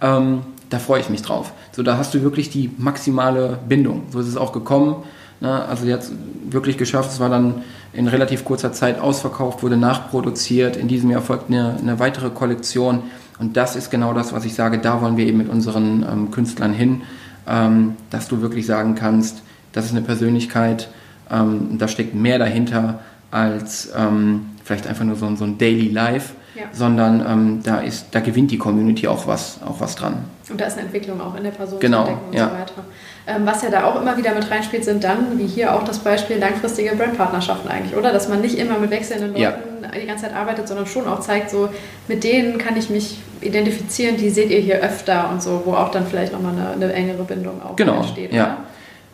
Ähm, 0.00 0.40
da 0.70 0.78
freue 0.78 1.00
ich 1.00 1.10
mich 1.10 1.20
drauf. 1.20 1.52
So, 1.72 1.82
da 1.82 1.98
hast 1.98 2.14
du 2.14 2.22
wirklich 2.22 2.48
die 2.48 2.70
maximale 2.78 3.58
Bindung. 3.68 4.04
So 4.10 4.20
ist 4.20 4.28
es 4.28 4.38
auch 4.38 4.52
gekommen. 4.52 5.04
Ne? 5.40 5.64
Also 5.64 5.84
sie 5.84 5.92
hat 5.92 6.00
es 6.02 6.12
wirklich 6.48 6.78
geschafft. 6.78 7.10
Es 7.10 7.20
war 7.20 7.28
dann 7.28 7.62
in 7.92 8.06
relativ 8.08 8.44
kurzer 8.44 8.72
Zeit 8.72 9.00
ausverkauft, 9.00 9.62
wurde 9.62 9.76
nachproduziert. 9.76 10.76
In 10.76 10.88
diesem 10.88 11.10
Jahr 11.10 11.22
folgt 11.22 11.48
eine, 11.48 11.76
eine 11.78 11.98
weitere 11.98 12.30
Kollektion. 12.30 13.02
Und 13.38 13.56
das 13.56 13.74
ist 13.74 13.90
genau 13.90 14.12
das, 14.12 14.32
was 14.32 14.44
ich 14.44 14.54
sage, 14.54 14.78
da 14.78 15.00
wollen 15.00 15.16
wir 15.16 15.26
eben 15.26 15.38
mit 15.38 15.48
unseren 15.48 16.02
ähm, 16.10 16.30
Künstlern 16.30 16.72
hin, 16.72 17.02
ähm, 17.48 17.96
dass 18.10 18.28
du 18.28 18.42
wirklich 18.42 18.66
sagen 18.66 18.94
kannst, 18.94 19.42
das 19.72 19.86
ist 19.86 19.92
eine 19.92 20.02
Persönlichkeit, 20.02 20.88
ähm, 21.30 21.78
da 21.78 21.88
steckt 21.88 22.14
mehr 22.14 22.38
dahinter 22.38 23.00
als 23.30 23.90
ähm, 23.96 24.46
vielleicht 24.64 24.86
einfach 24.86 25.04
nur 25.04 25.16
so, 25.16 25.34
so 25.36 25.44
ein 25.44 25.56
Daily 25.58 25.88
Life. 25.88 26.34
Ja. 26.56 26.64
sondern 26.72 27.24
ähm, 27.24 27.60
da 27.62 27.78
ist, 27.78 28.06
da 28.10 28.18
gewinnt 28.18 28.50
die 28.50 28.58
Community 28.58 29.06
auch 29.06 29.28
was, 29.28 29.60
auch 29.64 29.80
was 29.80 29.94
dran. 29.94 30.24
Und 30.50 30.60
da 30.60 30.64
ist 30.66 30.72
eine 30.72 30.86
Entwicklung 30.86 31.20
auch 31.20 31.36
in 31.36 31.44
der 31.44 31.52
Person 31.52 31.78
Genau, 31.78 32.02
zu 32.02 32.10
entdecken 32.10 32.28
und 32.28 32.36
ja. 32.36 32.48
so 32.48 32.54
weiter. 32.54 32.84
Ähm, 33.26 33.42
was 33.44 33.62
ja 33.62 33.70
da 33.70 33.84
auch 33.84 34.00
immer 34.00 34.16
wieder 34.16 34.34
mit 34.34 34.50
reinspielt, 34.50 34.84
sind 34.84 35.04
dann, 35.04 35.38
wie 35.38 35.46
hier 35.46 35.74
auch 35.74 35.84
das 35.84 35.98
Beispiel, 36.00 36.38
langfristige 36.38 36.94
Brandpartnerschaften 36.96 37.70
eigentlich, 37.70 37.96
oder? 37.96 38.12
Dass 38.12 38.28
man 38.28 38.40
nicht 38.40 38.58
immer 38.58 38.78
mit 38.78 38.90
wechselnden 38.90 39.28
Leuten 39.34 39.40
Ja. 39.40 39.54
die 40.00 40.06
ganze 40.06 40.24
Zeit 40.24 40.34
arbeitet, 40.34 40.66
sondern 40.68 40.86
schon 40.86 41.06
auch 41.06 41.20
zeigt, 41.20 41.50
so 41.50 41.68
mit 42.08 42.24
denen 42.24 42.58
kann 42.58 42.76
ich 42.76 42.88
mich 42.90 43.18
identifizieren, 43.40 44.16
die 44.16 44.30
seht 44.30 44.50
ihr 44.50 44.58
hier 44.60 44.76
öfter 44.80 45.28
und 45.30 45.42
so, 45.42 45.62
wo 45.64 45.74
auch 45.74 45.90
dann 45.90 46.06
vielleicht 46.06 46.32
nochmal 46.32 46.52
eine, 46.54 46.70
eine 46.86 46.92
engere 46.92 47.22
Bindung 47.24 47.60
auch 47.62 47.76
Genau, 47.76 47.98
entsteht. 47.98 48.32
ja. 48.32 48.44
Oder? 48.44 48.56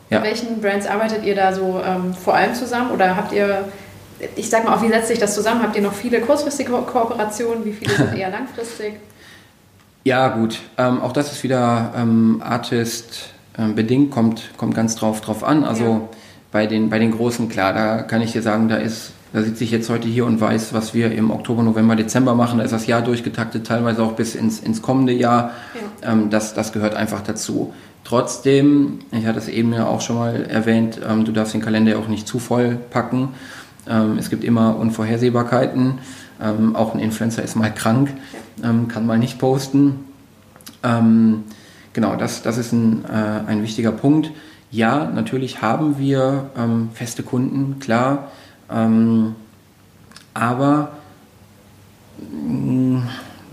Ja. 0.09 0.21
Mit 0.21 0.29
welchen 0.29 0.61
Brands 0.61 0.87
arbeitet 0.87 1.25
ihr 1.25 1.35
da 1.35 1.53
so 1.53 1.83
ähm, 1.85 2.15
vor 2.15 2.35
allem 2.35 2.55
zusammen 2.55 2.93
oder 2.93 3.17
habt 3.17 3.33
ihr, 3.33 3.65
ich 4.37 4.49
sag 4.49 4.65
mal, 4.65 4.77
auch 4.77 4.83
wie 4.83 4.89
setzt 4.89 5.09
sich 5.09 5.19
das 5.19 5.35
zusammen? 5.35 5.63
Habt 5.65 5.75
ihr 5.75 5.83
noch 5.83 5.93
viele 5.95 6.21
kurzfristige 6.21 6.71
Ko 6.71 6.83
Kooperationen? 6.83 7.65
Wie 7.65 7.73
viele 7.73 7.93
sind 7.93 8.15
eher 8.17 8.31
langfristig? 8.31 8.95
Ja, 10.05 10.29
gut. 10.29 10.61
Ähm, 10.79 11.03
auch 11.03 11.13
das 11.13 11.33
ist 11.33 11.43
wieder 11.43 11.93
ähm, 11.97 12.41
Artist 12.45 13.31
ähm, 13.59 13.75
bedingt, 13.75 14.11
kommt, 14.11 14.51
kommt 14.57 14.75
ganz 14.75 14.95
drauf, 14.97 15.21
drauf 15.21 15.45
an. 15.45 15.65
Also 15.65 15.85
Ja. 15.85 16.01
bei, 16.53 16.67
den, 16.67 16.91
bei 16.91 16.99
den 16.99 17.13
Großen, 17.13 17.49
klar, 17.49 17.73
da 17.73 18.03
kann 18.03 18.21
ich 18.21 18.33
dir 18.33 18.43
sagen, 18.43 18.69
da 18.69 18.77
ist, 18.77 19.13
da 19.33 19.43
sitze 19.43 19.65
ich 19.65 19.71
jetzt 19.71 19.91
heute 19.91 20.09
hier 20.09 20.25
und 20.27 20.41
weiß, 20.41 20.73
was 20.73 20.95
wir 20.95 21.13
im 21.13 21.31
Oktober, 21.31 21.63
November, 21.63 21.97
Dezember 21.97 22.35
machen. 22.35 22.59
Da 22.59 22.65
ist 22.65 22.73
das 22.73 22.87
Jahr 22.87 23.03
durchgetaktet, 23.03 23.67
teilweise 23.67 24.03
auch 24.03 24.13
bis 24.13 24.35
ins, 24.35 24.61
ins 24.61 24.83
kommende 24.83 25.13
Jahr. 25.13 25.51
Ja. 26.03 26.13
Ähm, 26.13 26.31
das, 26.31 26.55
das 26.55 26.73
gehört 26.73 26.95
einfach 26.95 27.23
dazu. 27.23 27.73
Trotzdem, 28.05 29.01
ich 29.11 29.27
hatte 29.27 29.39
es 29.39 29.49
eben 29.49 29.73
ja 29.75 29.87
auch 29.87 30.01
schon 30.01 30.17
mal 30.17 30.45
erwähnt, 30.45 31.01
ähm, 31.07 31.25
du 31.25 31.33
darfst 31.33 31.55
den 31.55 31.61
Kalender 31.61 31.93
ja 31.93 31.99
auch 31.99 32.07
nicht 32.09 32.27
zu 32.29 32.39
voll 32.39 32.79
packen. 32.91 33.31
Ähm, 33.89 34.17
es 34.19 34.31
gibt 34.31 34.45
immer 34.45 34.77
Unvorhersehbarkeiten. 34.77 35.99
Ähm, 36.41 36.77
auch 36.77 36.95
ein 36.95 37.01
Influencer 37.01 37.43
ist 37.43 37.57
mal 37.57 37.71
krank, 37.73 38.11
ähm, 38.63 38.89
kann 38.89 39.07
mal 39.07 39.19
nicht 39.19 39.39
posten. 39.39 40.05
Ähm, 40.85 41.45
genau, 41.97 42.15
das, 42.15 42.43
das 42.43 42.59
ist 42.59 42.73
ein, 42.73 43.05
äh, 43.07 43.49
ein 43.51 43.63
wichtiger 43.63 43.91
Punkt. 43.91 44.31
Ja, 44.71 45.11
natürlich 45.11 45.63
haben 45.63 45.99
wir 45.99 46.51
ähm, 46.57 46.91
feste 46.93 47.23
Kunden, 47.25 47.79
klar. 47.81 48.31
Ähm, 48.71 49.35
aber 50.35 50.93
mh, 52.19 53.03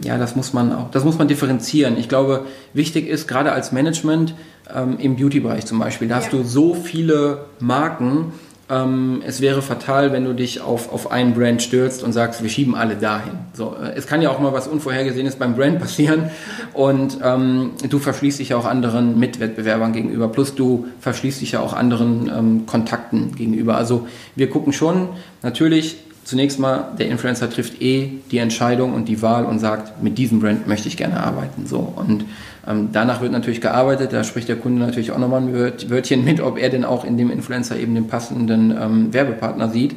ja, 0.03 0.17
das 0.17 0.35
muss 0.35 0.51
man 0.53 0.73
auch, 0.73 0.91
das 0.91 1.05
muss 1.05 1.17
man 1.17 1.27
differenzieren. 1.29 1.97
Ich 1.97 2.09
glaube, 2.09 2.45
wichtig 2.73 3.07
ist 3.07 3.27
gerade 3.27 3.53
als 3.53 3.71
Management 3.71 4.35
ähm, 4.73 4.97
im 4.99 5.15
Beauty-Bereich 5.15 5.65
zum 5.65 5.79
Beispiel, 5.79 6.07
da 6.09 6.15
hast 6.17 6.33
Ja. 6.33 6.39
du 6.39 6.43
so 6.43 6.73
viele 6.73 7.45
Marken. 7.59 8.33
Ähm, 8.73 9.21
es 9.25 9.41
wäre 9.41 9.61
fatal, 9.61 10.11
wenn 10.11 10.25
du 10.25 10.33
dich 10.33 10.61
auf, 10.61 10.91
auf 10.91 11.11
einen 11.11 11.33
Brand 11.33 11.61
stürzt 11.61 12.03
und 12.03 12.13
sagst, 12.13 12.41
wir 12.41 12.49
schieben 12.49 12.75
alle 12.75 12.95
dahin. 12.95 13.33
So, 13.53 13.75
äh, 13.81 13.93
es 13.95 14.07
kann 14.07 14.21
ja 14.21 14.29
auch 14.29 14.39
mal 14.39 14.53
was 14.53 14.67
Unvorhergesehenes 14.67 15.35
beim 15.35 15.55
Brand 15.55 15.79
passieren 15.81 16.31
und 16.73 17.19
ähm, 17.23 17.71
du 17.87 17.99
verschließt 17.99 18.39
dich 18.39 18.49
ja 18.49 18.57
auch 18.57 18.65
anderen 18.65 19.19
Mitwettbewerbern 19.19 19.93
gegenüber, 19.93 20.27
plus 20.27 20.55
du 20.55 20.87
verschließt 21.01 21.41
dich 21.41 21.53
ja 21.53 21.59
auch 21.59 21.73
anderen 21.73 22.31
ähm, 22.35 22.65
Kontakten 22.65 23.35
gegenüber. 23.35 23.77
Also 23.77 24.07
wir 24.35 24.49
gucken 24.49 24.73
schon 24.73 25.09
natürlich 25.41 25.97
zunächst 26.23 26.59
mal, 26.59 26.93
der 26.97 27.09
Influencer 27.09 27.49
trifft 27.49 27.81
eh 27.81 28.11
die 28.31 28.37
Entscheidung 28.37 28.93
und 28.93 29.09
die 29.09 29.21
Wahl 29.21 29.45
und 29.45 29.59
sagt, 29.59 30.01
mit 30.01 30.17
diesem 30.17 30.39
Brand 30.39 30.67
möchte 30.67 30.87
ich 30.87 30.97
gerne 30.97 31.21
arbeiten. 31.21 31.65
So. 31.65 31.93
Und 31.95 32.25
ähm, 32.67 32.89
danach 32.93 33.21
wird 33.21 33.31
natürlich 33.31 33.61
gearbeitet, 33.61 34.13
da 34.13 34.23
spricht 34.23 34.47
der 34.47 34.55
Kunde 34.55 34.81
natürlich 34.81 35.11
auch 35.11 35.17
nochmal 35.17 35.41
ein 35.41 35.53
Wört- 35.53 35.89
Wörtchen 35.89 36.23
mit, 36.23 36.41
ob 36.41 36.57
er 36.57 36.69
denn 36.69 36.85
auch 36.85 37.03
in 37.03 37.17
dem 37.17 37.29
Influencer 37.29 37.77
eben 37.77 37.93
den 37.95 38.07
passenden 38.07 38.71
ähm, 38.71 39.13
Werbepartner 39.13 39.69
sieht. 39.69 39.95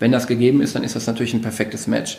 Wenn 0.00 0.12
das 0.12 0.26
gegeben 0.26 0.60
ist, 0.60 0.74
dann 0.74 0.84
ist 0.84 0.96
das 0.96 1.06
natürlich 1.06 1.34
ein 1.34 1.42
perfektes 1.42 1.86
Match. 1.86 2.18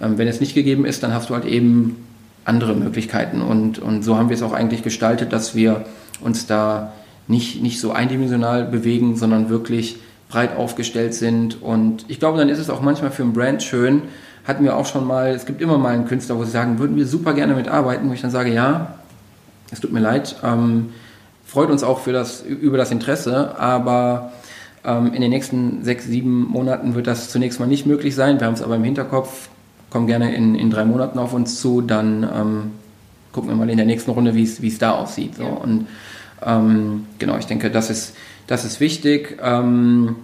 Ähm, 0.00 0.18
wenn 0.18 0.28
es 0.28 0.40
nicht 0.40 0.54
gegeben 0.54 0.84
ist, 0.84 1.02
dann 1.02 1.12
hast 1.12 1.30
du 1.30 1.34
halt 1.34 1.44
eben 1.44 2.04
andere 2.44 2.74
Möglichkeiten. 2.74 3.42
Und, 3.42 3.78
und 3.78 4.02
so 4.02 4.16
haben 4.16 4.28
wir 4.28 4.36
es 4.36 4.42
auch 4.42 4.52
eigentlich 4.52 4.82
gestaltet, 4.82 5.32
dass 5.32 5.54
wir 5.54 5.84
uns 6.20 6.46
da 6.46 6.92
nicht, 7.28 7.62
nicht 7.62 7.80
so 7.80 7.92
eindimensional 7.92 8.64
bewegen, 8.64 9.16
sondern 9.16 9.48
wirklich 9.48 9.96
breit 10.28 10.56
aufgestellt 10.56 11.14
sind. 11.14 11.60
Und 11.62 12.04
ich 12.08 12.18
glaube, 12.18 12.38
dann 12.38 12.48
ist 12.48 12.58
es 12.58 12.70
auch 12.70 12.82
manchmal 12.82 13.10
für 13.10 13.22
ein 13.22 13.32
Brand 13.32 13.62
schön. 13.62 14.02
Hatten 14.44 14.64
wir 14.64 14.76
auch 14.76 14.86
schon 14.86 15.06
mal, 15.06 15.28
es 15.30 15.44
gibt 15.44 15.60
immer 15.60 15.76
mal 15.76 15.92
einen 15.92 16.06
Künstler, 16.06 16.38
wo 16.38 16.44
sie 16.44 16.50
sagen, 16.50 16.78
würden 16.78 16.96
wir 16.96 17.06
super 17.06 17.34
gerne 17.34 17.54
mitarbeiten, 17.54 18.08
wo 18.08 18.12
ich 18.12 18.22
dann 18.22 18.30
sage, 18.30 18.52
ja, 18.52 18.94
es 19.70 19.80
tut 19.80 19.92
mir 19.92 20.00
leid, 20.00 20.36
ähm, 20.42 20.90
freut 21.46 21.70
uns 21.70 21.82
auch 21.82 22.00
für 22.00 22.12
das, 22.12 22.42
über 22.42 22.76
das 22.76 22.90
Interesse, 22.90 23.58
aber 23.58 24.32
ähm, 24.84 25.12
in 25.12 25.20
den 25.20 25.30
nächsten 25.30 25.84
sechs, 25.84 26.06
sieben 26.06 26.46
Monaten 26.48 26.94
wird 26.94 27.06
das 27.06 27.30
zunächst 27.30 27.60
mal 27.60 27.66
nicht 27.66 27.86
möglich 27.86 28.14
sein. 28.14 28.40
Wir 28.40 28.46
haben 28.46 28.54
es 28.54 28.62
aber 28.62 28.76
im 28.76 28.84
Hinterkopf, 28.84 29.48
kommen 29.90 30.06
gerne 30.06 30.34
in, 30.34 30.54
in 30.54 30.70
drei 30.70 30.84
Monaten 30.84 31.18
auf 31.18 31.32
uns 31.32 31.60
zu, 31.60 31.80
dann 31.80 32.22
ähm, 32.22 32.70
gucken 33.32 33.50
wir 33.50 33.56
mal 33.56 33.68
in 33.70 33.76
der 33.76 33.86
nächsten 33.86 34.10
Runde, 34.10 34.34
wie 34.34 34.44
es 34.44 34.78
da 34.78 34.92
aussieht. 34.92 35.36
So. 35.36 35.42
Ja. 35.44 35.50
Und 35.50 35.86
ähm, 36.44 37.06
genau, 37.18 37.36
ich 37.36 37.46
denke, 37.46 37.70
das 37.70 37.90
ist, 37.90 38.14
das 38.46 38.64
ist 38.64 38.80
wichtig. 38.80 39.38
Ähm, 39.42 40.16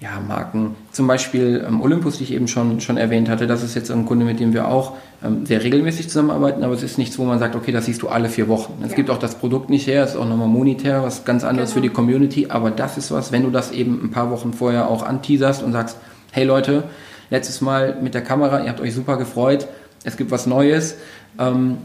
ja, 0.00 0.18
Marken, 0.26 0.76
zum 0.92 1.06
Beispiel 1.06 1.62
ähm, 1.68 1.82
Olympus, 1.82 2.16
die 2.18 2.24
ich 2.24 2.32
eben 2.32 2.48
schon, 2.48 2.80
schon 2.80 2.96
erwähnt 2.96 3.28
hatte, 3.28 3.46
das 3.46 3.62
ist 3.62 3.74
jetzt 3.74 3.90
ein 3.90 4.06
Kunde, 4.06 4.24
mit 4.24 4.40
dem 4.40 4.54
wir 4.54 4.66
auch 4.68 4.94
ähm, 5.22 5.44
sehr 5.44 5.62
regelmäßig 5.62 6.08
zusammenarbeiten, 6.08 6.64
aber 6.64 6.72
es 6.72 6.82
ist 6.82 6.96
nichts, 6.96 7.18
wo 7.18 7.24
man 7.24 7.38
sagt, 7.38 7.54
okay, 7.54 7.70
das 7.70 7.84
siehst 7.84 8.00
du 8.00 8.08
alle 8.08 8.30
vier 8.30 8.48
Wochen. 8.48 8.72
Es 8.82 8.90
Ja. 8.92 8.96
gibt 8.96 9.10
auch 9.10 9.18
das 9.18 9.34
Produkt 9.34 9.68
nicht 9.68 9.86
her, 9.86 10.02
es 10.04 10.12
ist 10.12 10.16
auch 10.16 10.26
nochmal 10.26 10.48
monetär, 10.48 11.02
was 11.02 11.26
ganz 11.26 11.44
anderes 11.44 11.70
Genau. 11.70 11.82
für 11.82 11.88
die 11.88 11.92
Community, 11.94 12.46
aber 12.48 12.70
das 12.70 12.96
ist 12.96 13.10
was, 13.10 13.30
wenn 13.30 13.42
du 13.42 13.50
das 13.50 13.72
eben 13.72 14.00
ein 14.02 14.10
paar 14.10 14.30
Wochen 14.30 14.54
vorher 14.54 14.88
auch 14.88 15.02
anteaserst 15.02 15.62
und 15.62 15.72
sagst, 15.72 15.98
hey 16.32 16.44
Leute, 16.44 16.84
letztes 17.28 17.60
Mal 17.60 17.98
mit 18.00 18.14
der 18.14 18.22
Kamera, 18.22 18.62
ihr 18.62 18.70
habt 18.70 18.80
euch 18.80 18.94
super 18.94 19.18
gefreut, 19.18 19.68
es 20.04 20.16
gibt 20.16 20.30
was 20.30 20.46
Neues, 20.46 20.96
ähm, 21.38 21.76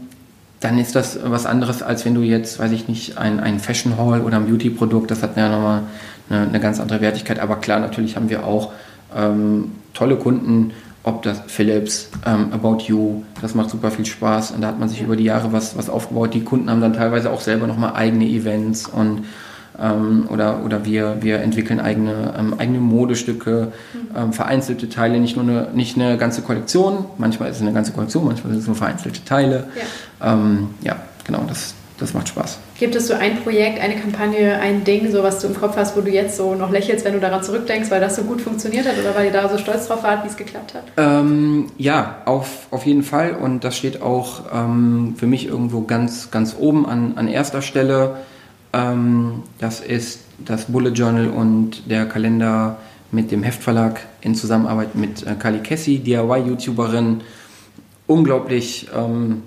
dann 0.60 0.78
ist 0.78 0.96
das 0.96 1.18
was 1.22 1.44
anderes, 1.44 1.82
als 1.82 2.06
wenn 2.06 2.14
du 2.14 2.22
jetzt, 2.22 2.58
weiß 2.58 2.72
ich 2.72 2.88
nicht, 2.88 3.18
ein, 3.18 3.40
ein 3.40 3.58
Fashion 3.58 3.98
Hall 3.98 4.22
oder 4.22 4.38
ein 4.38 4.46
Beauty-Produkt, 4.46 5.10
das 5.10 5.22
hat 5.22 5.36
ja 5.36 5.50
nochmal 5.50 5.82
eine, 6.28 6.48
eine 6.48 6.60
ganz 6.60 6.80
andere 6.80 7.00
Wertigkeit. 7.00 7.38
Aber 7.38 7.56
klar, 7.56 7.80
natürlich 7.80 8.16
haben 8.16 8.28
wir 8.30 8.44
auch 8.44 8.72
ähm, 9.16 9.72
tolle 9.94 10.16
Kunden, 10.16 10.72
ob 11.06 11.22
das 11.22 11.40
Philips, 11.46 12.10
ähm, 12.26 12.52
About 12.52 12.78
You, 12.88 13.22
das 13.40 13.54
macht 13.54 13.70
super 13.70 13.92
viel 13.92 14.04
Spaß 14.04 14.50
und 14.50 14.60
da 14.60 14.68
hat 14.68 14.80
man 14.80 14.88
sich 14.88 15.00
über 15.00 15.14
die 15.14 15.22
Jahre 15.22 15.52
was, 15.52 15.76
was 15.76 15.88
aufgebaut. 15.88 16.34
Die 16.34 16.42
Kunden 16.42 16.68
haben 16.68 16.80
dann 16.80 16.94
teilweise 16.94 17.30
auch 17.30 17.40
selber 17.40 17.68
nochmal 17.68 17.94
eigene 17.94 18.26
Events 18.26 18.88
und 18.88 19.22
ähm, 19.80 20.26
oder, 20.28 20.64
oder 20.64 20.84
wir, 20.84 21.18
wir 21.20 21.38
entwickeln 21.40 21.78
eigene, 21.78 22.34
ähm, 22.36 22.54
eigene 22.58 22.80
Modestücke, 22.80 23.72
ähm, 24.16 24.32
vereinzelte 24.32 24.88
Teile, 24.88 25.20
nicht 25.20 25.36
nur 25.36 25.44
eine, 25.44 25.68
nicht 25.74 25.96
eine 25.96 26.18
ganze 26.18 26.42
Kollektion. 26.42 27.04
Manchmal 27.18 27.50
ist 27.50 27.56
es 27.56 27.62
eine 27.62 27.72
ganze 27.72 27.92
Kollektion, 27.92 28.24
manchmal 28.24 28.52
sind 28.52 28.62
es 28.62 28.66
nur 28.66 28.74
vereinzelte 28.74 29.24
Teile. 29.24 29.68
Ja. 30.20 30.32
Ähm, 30.32 30.70
ja, 30.82 30.96
genau, 31.24 31.44
das, 31.46 31.75
das 31.98 32.12
macht 32.12 32.28
Spaß. 32.28 32.58
Gibt 32.78 32.94
es 32.94 33.08
so 33.08 33.14
ein 33.14 33.42
Projekt, 33.42 33.80
eine 33.80 33.96
Kampagne, 33.96 34.58
ein 34.58 34.84
Ding, 34.84 35.10
so 35.10 35.22
was 35.22 35.40
du 35.40 35.46
im 35.46 35.54
Kopf 35.54 35.76
hast, 35.76 35.96
wo 35.96 36.02
du 36.02 36.10
jetzt 36.10 36.36
so 36.36 36.54
noch 36.54 36.70
lächelst, 36.70 37.04
wenn 37.04 37.14
du 37.14 37.20
daran 37.20 37.42
zurückdenkst, 37.42 37.90
weil 37.90 38.00
das 38.00 38.16
so 38.16 38.24
gut 38.24 38.40
funktioniert 38.40 38.86
hat 38.86 38.98
oder 38.98 39.14
weil 39.14 39.26
ihr 39.26 39.32
da 39.32 39.48
so 39.48 39.56
stolz 39.56 39.88
drauf 39.88 40.02
wart, 40.02 40.24
wie 40.24 40.28
es 40.28 40.36
geklappt 40.36 40.74
hat? 40.74 40.84
Ähm, 40.96 41.66
ja, 41.78 42.22
auf, 42.26 42.66
auf 42.70 42.84
jeden 42.84 43.02
Fall. 43.02 43.32
Und 43.34 43.64
das 43.64 43.76
steht 43.76 44.02
auch 44.02 44.42
ähm, 44.52 45.14
für 45.16 45.26
mich 45.26 45.46
irgendwo 45.46 45.82
ganz, 45.82 46.30
ganz 46.30 46.54
oben 46.58 46.86
an, 46.86 47.14
an 47.16 47.28
erster 47.28 47.62
Stelle. 47.62 48.16
Ähm, 48.72 49.42
das 49.58 49.80
ist 49.80 50.20
das 50.44 50.66
Bullet 50.66 50.90
Journal 50.90 51.28
und 51.28 51.90
der 51.90 52.06
Kalender 52.06 52.76
mit 53.10 53.30
dem 53.30 53.42
Heftverlag 53.42 54.00
in 54.20 54.34
Zusammenarbeit 54.34 54.94
mit 54.94 55.26
äh, 55.26 55.34
Kali 55.38 55.60
Kessi, 55.60 56.00
DIY-YouTuberin. 56.00 57.22
Unglaublich 58.06 58.88
ähm, 58.94 59.42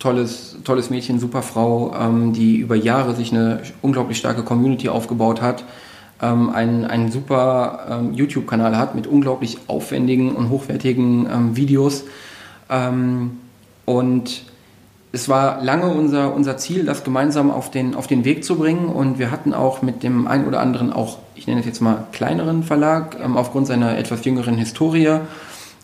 tolles, 0.00 0.56
tolles 0.64 0.90
Mädchen, 0.90 1.20
super 1.20 1.42
Frau, 1.42 1.94
ähm, 1.94 2.32
die 2.32 2.56
über 2.56 2.74
Jahre 2.74 3.14
sich 3.14 3.32
eine 3.32 3.62
unglaublich 3.82 4.18
starke 4.18 4.42
Community 4.42 4.88
aufgebaut 4.88 5.40
hat, 5.40 5.62
ähm, 6.20 6.50
einen, 6.50 6.84
einen 6.84 7.12
super 7.12 7.86
ähm, 7.88 8.14
YouTube-Kanal 8.14 8.76
hat 8.76 8.96
mit 8.96 9.06
unglaublich 9.06 9.58
aufwendigen 9.68 10.34
und 10.34 10.48
hochwertigen 10.48 11.28
ähm, 11.30 11.56
Videos. 11.56 12.04
Ähm, 12.68 13.38
und 13.84 14.42
es 15.12 15.28
war 15.28 15.62
lange 15.62 15.88
unser, 15.88 16.34
unser 16.34 16.56
Ziel, 16.56 16.84
das 16.84 17.04
gemeinsam 17.04 17.50
auf 17.50 17.70
den, 17.70 17.94
auf 17.94 18.06
den 18.06 18.24
Weg 18.24 18.44
zu 18.44 18.56
bringen. 18.56 18.86
Und 18.86 19.18
wir 19.18 19.30
hatten 19.30 19.52
auch 19.52 19.82
mit 19.82 20.02
dem 20.02 20.26
einen 20.26 20.46
oder 20.46 20.60
anderen, 20.60 20.92
auch, 20.92 21.18
ich 21.34 21.46
nenne 21.46 21.60
es 21.60 21.66
jetzt 21.66 21.80
mal 21.80 22.06
kleineren 22.12 22.62
Verlag, 22.62 23.18
ähm, 23.22 23.36
aufgrund 23.36 23.66
seiner 23.66 23.98
etwas 23.98 24.24
jüngeren 24.24 24.56
Historie 24.56 25.20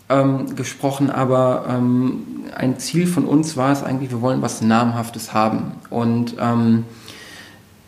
ähm, 0.09 0.55
gesprochen. 0.55 1.09
Aber 1.09 1.65
ähm, 1.69 2.45
ein 2.55 2.79
Ziel 2.79 3.07
von 3.07 3.25
uns 3.25 3.57
war 3.57 3.71
es 3.71 3.83
eigentlich, 3.83 4.11
wir 4.11 4.21
wollen 4.21 4.41
was 4.41 4.61
Namhaftes 4.61 5.33
haben. 5.33 5.73
Und 5.89 6.35
ähm, 6.39 6.85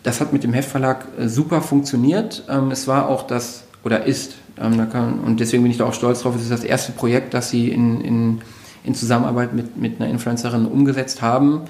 das 0.02 0.20
hat 0.20 0.32
mit 0.32 0.44
dem 0.44 0.52
Heftverlag 0.52 1.06
äh, 1.18 1.28
super 1.28 1.60
funktioniert. 1.60 2.44
Ähm, 2.48 2.70
es 2.70 2.86
war 2.88 3.08
auch 3.08 3.26
das, 3.26 3.64
oder 3.84 4.04
ist, 4.04 4.34
ähm, 4.60 4.76
da 4.78 4.86
kann, 4.86 5.20
und 5.20 5.40
deswegen 5.40 5.62
bin 5.62 5.72
ich 5.72 5.78
da 5.78 5.86
auch 5.86 5.94
stolz 5.94 6.22
drauf, 6.22 6.34
es 6.36 6.42
ist 6.42 6.52
das 6.52 6.64
erste 6.64 6.92
Projekt, 6.92 7.34
das 7.34 7.50
sie 7.50 7.68
in, 7.68 8.00
in, 8.00 8.40
in 8.84 8.94
Zusammenarbeit 8.94 9.54
mit, 9.54 9.76
mit 9.76 10.00
einer 10.00 10.10
Influencerin 10.10 10.66
umgesetzt 10.66 11.22
haben. 11.22 11.62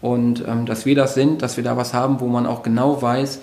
Und 0.00 0.44
ähm, 0.46 0.66
dass 0.66 0.86
wir 0.86 0.94
das 0.94 1.14
sind, 1.14 1.42
dass 1.42 1.56
wir 1.56 1.64
da 1.64 1.76
was 1.76 1.94
haben, 1.94 2.20
wo 2.20 2.26
man 2.26 2.46
auch 2.46 2.62
genau 2.62 3.00
weiß, 3.00 3.40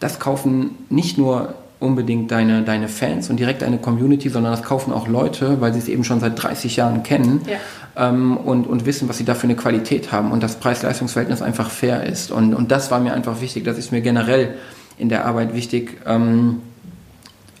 das 0.00 0.18
kaufen 0.18 0.70
nicht 0.88 1.16
nur 1.16 1.54
unbedingt 1.78 2.30
deine, 2.30 2.62
deine 2.62 2.88
Fans 2.88 3.28
und 3.28 3.38
direkt 3.38 3.62
deine 3.62 3.78
Community, 3.78 4.28
sondern 4.28 4.52
das 4.52 4.62
kaufen 4.62 4.92
auch 4.92 5.08
Leute, 5.08 5.60
weil 5.60 5.72
sie 5.72 5.78
es 5.78 5.88
eben 5.88 6.04
schon 6.04 6.20
seit 6.20 6.42
30 6.42 6.76
Jahren 6.76 7.02
kennen 7.02 7.42
ja. 7.46 8.08
ähm, 8.08 8.36
und, 8.36 8.66
und 8.66 8.86
wissen, 8.86 9.08
was 9.08 9.18
sie 9.18 9.24
da 9.24 9.34
für 9.34 9.44
eine 9.44 9.56
Qualität 9.56 10.10
haben 10.10 10.32
und 10.32 10.42
das 10.42 10.56
Preis-Leistungs-Verhältnis 10.56 11.42
einfach 11.42 11.70
fair 11.70 12.04
ist. 12.04 12.30
Und, 12.30 12.54
und 12.54 12.70
das 12.70 12.90
war 12.90 13.00
mir 13.00 13.12
einfach 13.12 13.40
wichtig, 13.40 13.64
das 13.64 13.76
ist 13.76 13.92
mir 13.92 14.00
generell 14.00 14.54
in 14.98 15.10
der 15.10 15.26
Arbeit 15.26 15.54
wichtig, 15.54 15.98
ähm, 16.06 16.62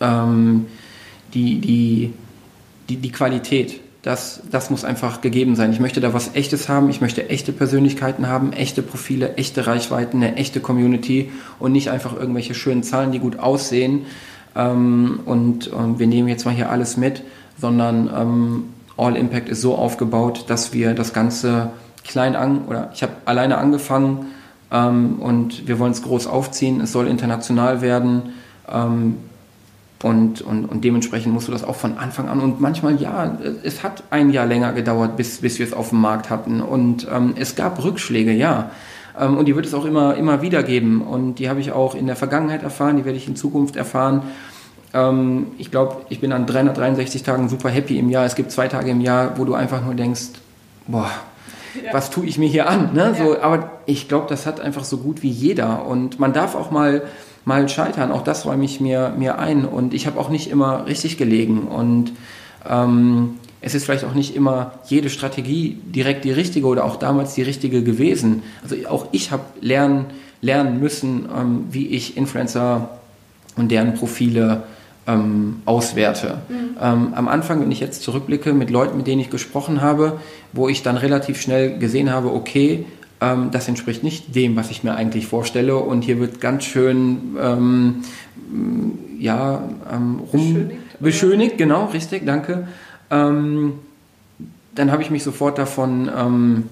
ähm, 0.00 0.66
die, 1.34 1.60
die, 1.60 2.14
die, 2.88 2.96
die 2.96 3.12
Qualität 3.12 3.80
das, 4.06 4.40
das 4.52 4.70
muss 4.70 4.84
einfach 4.84 5.20
gegeben 5.20 5.56
sein. 5.56 5.72
Ich 5.72 5.80
möchte 5.80 6.00
da 6.00 6.14
was 6.14 6.36
Echtes 6.36 6.68
haben, 6.68 6.88
ich 6.90 7.00
möchte 7.00 7.28
echte 7.28 7.50
Persönlichkeiten 7.50 8.28
haben, 8.28 8.52
echte 8.52 8.80
Profile, 8.80 9.34
echte 9.34 9.66
Reichweiten, 9.66 10.18
eine 10.22 10.36
echte 10.36 10.60
Community 10.60 11.32
und 11.58 11.72
nicht 11.72 11.90
einfach 11.90 12.14
irgendwelche 12.16 12.54
schönen 12.54 12.84
Zahlen, 12.84 13.10
die 13.10 13.18
gut 13.18 13.40
aussehen. 13.40 14.06
Ähm, 14.54 15.18
und, 15.26 15.66
und, 15.66 15.98
wir 15.98 16.06
nehmen 16.06 16.28
jetzt 16.28 16.44
mal 16.44 16.54
hier 16.54 16.70
alles 16.70 16.96
mit, 16.96 17.24
sondern 17.60 18.08
ähm, 18.16 18.64
All 18.96 19.16
Impact 19.16 19.48
ist 19.48 19.60
so 19.60 19.74
aufgebaut, 19.74 20.44
dass 20.46 20.72
wir 20.72 20.94
das 20.94 21.12
Ganze 21.12 21.70
klein 22.04 22.36
an, 22.36 22.66
oder 22.66 22.92
ich 22.94 23.02
habe 23.02 23.12
alleine 23.24 23.58
angefangen 23.58 24.26
ähm, 24.70 25.16
und 25.18 25.66
wir 25.66 25.80
wollen 25.80 25.90
es 25.90 26.02
groß 26.02 26.28
aufziehen, 26.28 26.80
es 26.80 26.92
soll 26.92 27.08
international 27.08 27.80
werden. 27.80 28.34
Und, 30.02 30.42
und, 30.42 30.66
und 30.66 30.84
dementsprechend 30.84 31.32
musst 31.32 31.48
du 31.48 31.52
das 31.52 31.64
auch 31.64 31.76
von 31.76 31.96
Anfang 31.96 32.28
an. 32.28 32.40
Und 32.40 32.60
manchmal, 32.60 33.00
ja, 33.00 33.38
es 33.62 33.82
hat 33.82 34.04
ein 34.10 34.30
Jahr 34.30 34.46
länger 34.46 34.72
gedauert, 34.72 35.16
bis, 35.16 35.38
bis 35.40 35.58
wir 35.58 35.66
es 35.66 35.72
auf 35.72 35.88
dem 35.88 36.00
Markt 36.00 36.28
hatten. 36.28 36.60
Und 36.60 37.06
ähm, 37.10 37.34
es 37.38 37.56
gab 37.56 37.82
Rückschläge, 37.82 38.32
ja. 38.32 38.70
Ähm, 39.18 39.38
und 39.38 39.46
die 39.46 39.56
wird 39.56 39.64
es 39.64 39.74
auch 39.74 39.86
immer, 39.86 40.14
immer 40.16 40.42
wieder 40.42 40.62
geben. 40.62 41.00
Und 41.00 41.36
die 41.36 41.48
habe 41.48 41.60
ich 41.60 41.72
auch 41.72 41.94
in 41.94 42.06
der 42.06 42.16
Vergangenheit 42.16 42.62
erfahren, 42.62 42.98
die 42.98 43.04
werde 43.04 43.16
ich 43.16 43.26
in 43.26 43.36
Zukunft 43.36 43.76
erfahren. 43.76 44.22
Ähm, 44.92 45.48
ich 45.56 45.70
glaube, 45.70 46.02
ich 46.10 46.20
bin 46.20 46.32
an 46.32 46.46
363 46.46 47.22
Tagen 47.22 47.48
super 47.48 47.70
happy 47.70 47.98
im 47.98 48.10
Jahr. 48.10 48.26
Es 48.26 48.34
gibt 48.34 48.50
zwei 48.50 48.68
Tage 48.68 48.90
im 48.90 49.00
Jahr, 49.00 49.38
wo 49.38 49.44
du 49.44 49.54
einfach 49.54 49.82
nur 49.82 49.94
denkst, 49.94 50.28
boah, 50.86 51.10
ja. 51.82 51.92
was 51.92 52.10
tue 52.10 52.26
ich 52.26 52.38
mir 52.38 52.48
hier 52.48 52.68
an? 52.68 52.92
Ne? 52.92 53.14
So, 53.18 53.40
aber 53.40 53.70
ich 53.86 54.08
glaube, 54.08 54.26
das 54.28 54.46
hat 54.46 54.60
einfach 54.60 54.84
so 54.84 54.98
gut 54.98 55.22
wie 55.22 55.30
jeder. 55.30 55.86
Und 55.86 56.20
man 56.20 56.32
darf 56.34 56.54
auch 56.54 56.70
mal 56.70 57.02
mal 57.46 57.66
scheitern. 57.68 58.12
Auch 58.12 58.22
das 58.22 58.44
räume 58.44 58.66
ich 58.66 58.80
mir, 58.80 59.14
mir 59.16 59.38
ein. 59.38 59.64
Und 59.64 59.94
ich 59.94 60.06
habe 60.06 60.20
auch 60.20 60.28
nicht 60.28 60.50
immer 60.50 60.86
richtig 60.86 61.16
gelegen. 61.16 61.60
Und 61.68 62.12
ähm, 62.68 63.36
es 63.62 63.74
ist 63.74 63.84
vielleicht 63.84 64.04
auch 64.04 64.14
nicht 64.14 64.36
immer 64.36 64.72
jede 64.86 65.08
Strategie 65.08 65.78
direkt 65.86 66.24
die 66.24 66.32
richtige 66.32 66.66
oder 66.66 66.84
auch 66.84 66.96
damals 66.96 67.34
die 67.34 67.42
richtige 67.42 67.82
gewesen. 67.82 68.42
Also 68.62 68.76
auch 68.88 69.06
ich 69.12 69.30
habe 69.30 69.44
lernen, 69.60 70.06
lernen 70.42 70.80
müssen, 70.80 71.28
ähm, 71.34 71.66
wie 71.70 71.86
ich 71.86 72.16
Influencer 72.16 72.90
und 73.56 73.70
deren 73.70 73.94
Profile 73.94 74.64
ähm, 75.06 75.62
auswerte. 75.66 76.38
Mhm. 76.48 76.76
Ähm, 76.82 77.14
am 77.14 77.28
Anfang, 77.28 77.60
wenn 77.60 77.70
ich 77.70 77.78
jetzt 77.78 78.02
zurückblicke, 78.02 78.54
mit 78.54 78.70
Leuten, 78.70 78.96
mit 78.96 79.06
denen 79.06 79.20
ich 79.20 79.30
gesprochen 79.30 79.80
habe, 79.80 80.20
wo 80.52 80.68
ich 80.68 80.82
dann 80.82 80.96
relativ 80.96 81.40
schnell 81.40 81.78
gesehen 81.78 82.10
habe, 82.10 82.34
okay, 82.34 82.84
ähm, 83.20 83.50
das 83.50 83.68
entspricht 83.68 84.02
nicht 84.02 84.34
dem, 84.34 84.56
was 84.56 84.70
ich 84.70 84.84
mir 84.84 84.94
eigentlich 84.94 85.26
vorstelle. 85.26 85.76
Und 85.76 86.02
hier 86.02 86.18
wird 86.20 86.40
ganz 86.40 86.64
schön 86.64 87.36
ähm, 87.40 88.04
ja, 89.18 89.62
ähm, 89.90 90.20
rum 90.32 90.54
beschönigt, 90.54 91.00
beschönigt 91.00 91.58
genau, 91.58 91.86
richtig, 91.86 92.26
danke. 92.26 92.68
Ähm, 93.10 93.74
dann 94.74 94.90
habe 94.90 95.02
ich 95.02 95.10
mich 95.10 95.22
sofort 95.22 95.58
davon 95.58 96.10
ähm, 96.14 96.64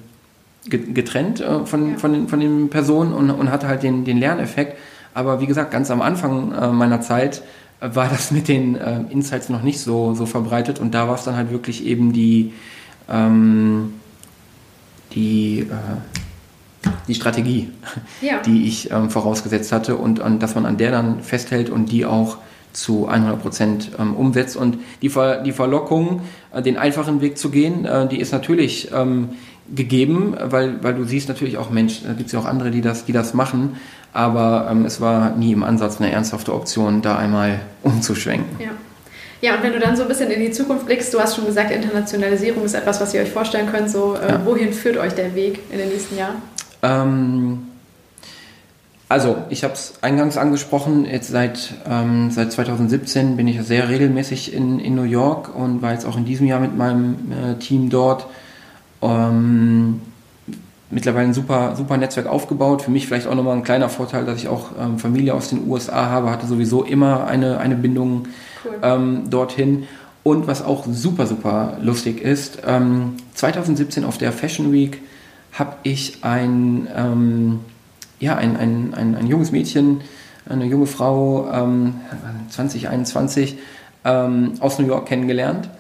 getrennt 0.69 1.41
äh, 1.41 1.65
von, 1.65 1.93
ja. 1.93 1.99
von, 1.99 2.13
den, 2.13 2.29
von 2.29 2.41
den 2.41 2.71
Personen 2.71 3.13
und, 3.13 3.31
und 3.31 3.51
hatte 3.51 3.69
halt 3.69 3.83
den, 3.83 4.05
den 4.05 4.19
Lerneffekt. 4.19 4.79
Aber 5.15 5.41
wie 5.41 5.47
gesagt, 5.47 5.71
ganz 5.71 5.91
am 5.91 6.03
Anfang 6.03 6.53
äh, 6.53 6.69
meiner 6.69 7.01
Zeit 7.01 7.43
war 7.81 8.09
das 8.09 8.31
mit 8.31 8.49
den 8.49 8.77
äh, 8.77 9.01
Insights 9.11 9.49
noch 9.49 9.63
nicht 9.63 9.81
so, 9.81 10.15
so 10.15 10.27
verbreitet 10.27 10.79
und 10.79 10.95
da 10.95 11.09
war 11.09 11.17
es 11.17 11.25
dann 11.25 11.37
halt 11.37 11.51
wirklich 11.51 11.85
eben 11.85 12.13
die, 12.13 12.53
ähm, 13.09 13.95
die 15.15 15.61
äh, 15.61 15.65
die 17.09 17.15
Strategie, 17.15 17.71
ja. 18.21 18.41
die 18.45 18.67
ich 18.67 18.91
ähm, 18.91 19.11
vorausgesetzt 19.11 19.73
hatte 19.73 19.97
und, 19.97 20.21
und 20.21 20.43
dass 20.43 20.55
man 20.55 20.67
an 20.67 20.77
der 20.77 20.91
dann 20.91 21.21
festhält 21.23 21.71
und 21.71 21.93
die 21.93 22.07
auch 22.07 22.39
zu 22.73 23.07
100 23.09 23.41
Prozent 23.41 23.91
ähm, 23.99 24.15
umsetzt. 24.15 24.57
Und 24.57 24.79
die, 25.01 25.09
Ver 25.09 25.43
die 25.43 25.53
Verlockung, 25.53 26.23
äh, 26.53 26.61
den 26.61 26.77
einfachen 26.77 27.21
Weg 27.21 27.39
zu 27.39 27.51
gehen, 27.51 27.85
äh, 27.85 28.07
die 28.09 28.21
ist 28.21 28.33
natürlich 28.33 28.91
ähm, 28.93 29.31
gegeben, 29.75 30.37
weil, 30.39 30.83
weil 30.83 30.95
du 30.95 31.05
siehst 31.05 31.29
natürlich 31.29 31.57
auch, 31.57 31.71
Mensch, 31.71 32.03
da 32.05 32.13
gibt 32.13 32.27
es 32.27 32.33
ja 32.33 32.39
auch 32.39 32.45
andere, 32.45 32.71
die 32.71 32.83
das, 32.83 33.07
die 33.07 33.13
das 33.13 33.33
machen, 33.33 33.77
aber 34.13 34.69
ähm, 34.71 34.85
es 34.85 35.01
war 35.01 35.31
nie 35.31 35.53
im 35.53 35.63
Ansatz 35.63 36.01
eine 36.01 36.11
ernsthafte 36.13 36.53
Option, 36.53 37.01
da 37.01 37.17
einmal 37.17 37.61
umzuschwenken. 37.83 38.61
Ja. 38.61 38.71
Ja, 39.41 39.57
und 39.57 39.63
wenn 39.63 39.75
du 39.75 39.79
dann 39.79 39.95
so 39.95 40.03
ein 40.03 40.09
bisschen 40.09 40.31
in 40.31 40.41
die 40.41 40.53
Zukunft 40.53 40.87
blickst, 40.87 41.13
du 41.13 41.21
hast 41.21 41.37
schon 41.37 41.45
gesagt, 41.45 41.71
Internationalisierung 41.71 42.65
ist 42.65 42.73
etwas, 42.73 42.99
was 43.03 43.13
ihr 43.13 43.21
euch 43.21 43.29
vorstellen 43.29 43.71
könnt. 43.71 43.91
So, 43.91 44.17
äh, 44.17 44.27
ja. 44.27 44.41
wohin 44.43 44.73
führt 44.73 44.97
euch 44.97 45.13
der 45.13 45.35
Weg 45.35 45.59
in 45.71 45.77
den 45.77 45.91
nächsten 45.91 46.17
Jahren? 46.17 46.37
Ähm, 46.85 47.67
also, 49.09 49.37
ich 49.51 49.65
habe 49.65 49.75
es 49.75 49.95
eingangs 50.03 50.37
angesprochen, 50.37 51.05
jetzt 51.05 51.29
seit, 51.29 51.75
ähm, 51.89 52.31
seit 52.31 52.53
2017 52.53 53.37
bin 53.37 53.49
ich 53.49 53.61
sehr 53.63 53.89
regelmäßig 53.89 54.53
in, 54.53 54.79
in 54.79 54.95
New 54.95 55.03
York 55.03 55.55
und 55.55 55.83
war 55.83 55.93
jetzt 55.93 56.07
auch 56.07 56.17
in 56.17 56.25
diesem 56.25 56.47
Jahr 56.47 56.61
mit 56.61 56.77
meinem 56.77 57.17
äh, 57.33 57.55
Team 57.57 57.91
dort. 57.91 58.27
Ähm, 59.03 60.01
mittlerweile 60.91 61.29
ein 61.29 61.35
super, 61.35 61.77
super 61.77 61.97
Netzwerk 61.97 62.27
aufgebaut. 62.27 62.83
Für 62.83 62.91
mich 62.91 63.07
vielleicht 63.07 63.27
auch 63.27 63.35
nochmal 63.35 63.57
ein 63.57 63.63
kleiner 63.65 63.89
Vorteil, 63.89 64.25
dass 64.25 64.39
ich 64.39 64.49
auch 64.49 64.71
ähm, 64.81 64.99
Familie 64.99 65.35
aus 65.35 65.49
den 65.51 65.69
USA 65.69 66.07
habe, 66.09 66.31
hatte 66.31 66.47
sowieso 66.47 66.83
immer 66.85 67.27
eine, 67.27 67.59
eine 67.59 67.77
Bindung 67.77 68.29
cool. 68.65 68.73
ähm, 68.83 69.31
dorthin. 69.31 69.87
Und 70.23 70.47
was 70.47 70.65
auch 70.65 70.87
super, 70.91 71.27
super 71.27 71.77
lustig 71.83 72.23
ist, 72.23 72.63
ähm, 72.67 73.17
2017 73.35 74.05
auf 74.05 74.17
der 74.17 74.33
Fashion 74.33 74.73
Week 74.73 75.03
habe 75.55 75.77
ich 75.85 76.19
ein, 76.23 76.89
ähm, 76.95 77.61
ja, 78.21 78.37
ein, 78.37 78.57
ein, 78.57 78.95
ein, 78.95 79.15
ein, 79.15 79.27
junges 79.27 79.53
Mädchen, 79.53 80.01
eine 80.49 80.67
junge 80.67 80.87
Frau, 80.87 81.49
ähm, 81.51 81.95
2021, 82.51 83.57
ähm, 84.05 84.55
aus 84.61 84.79
New 84.79 84.87
York 84.87 85.07
kennengelernt. 85.07 85.71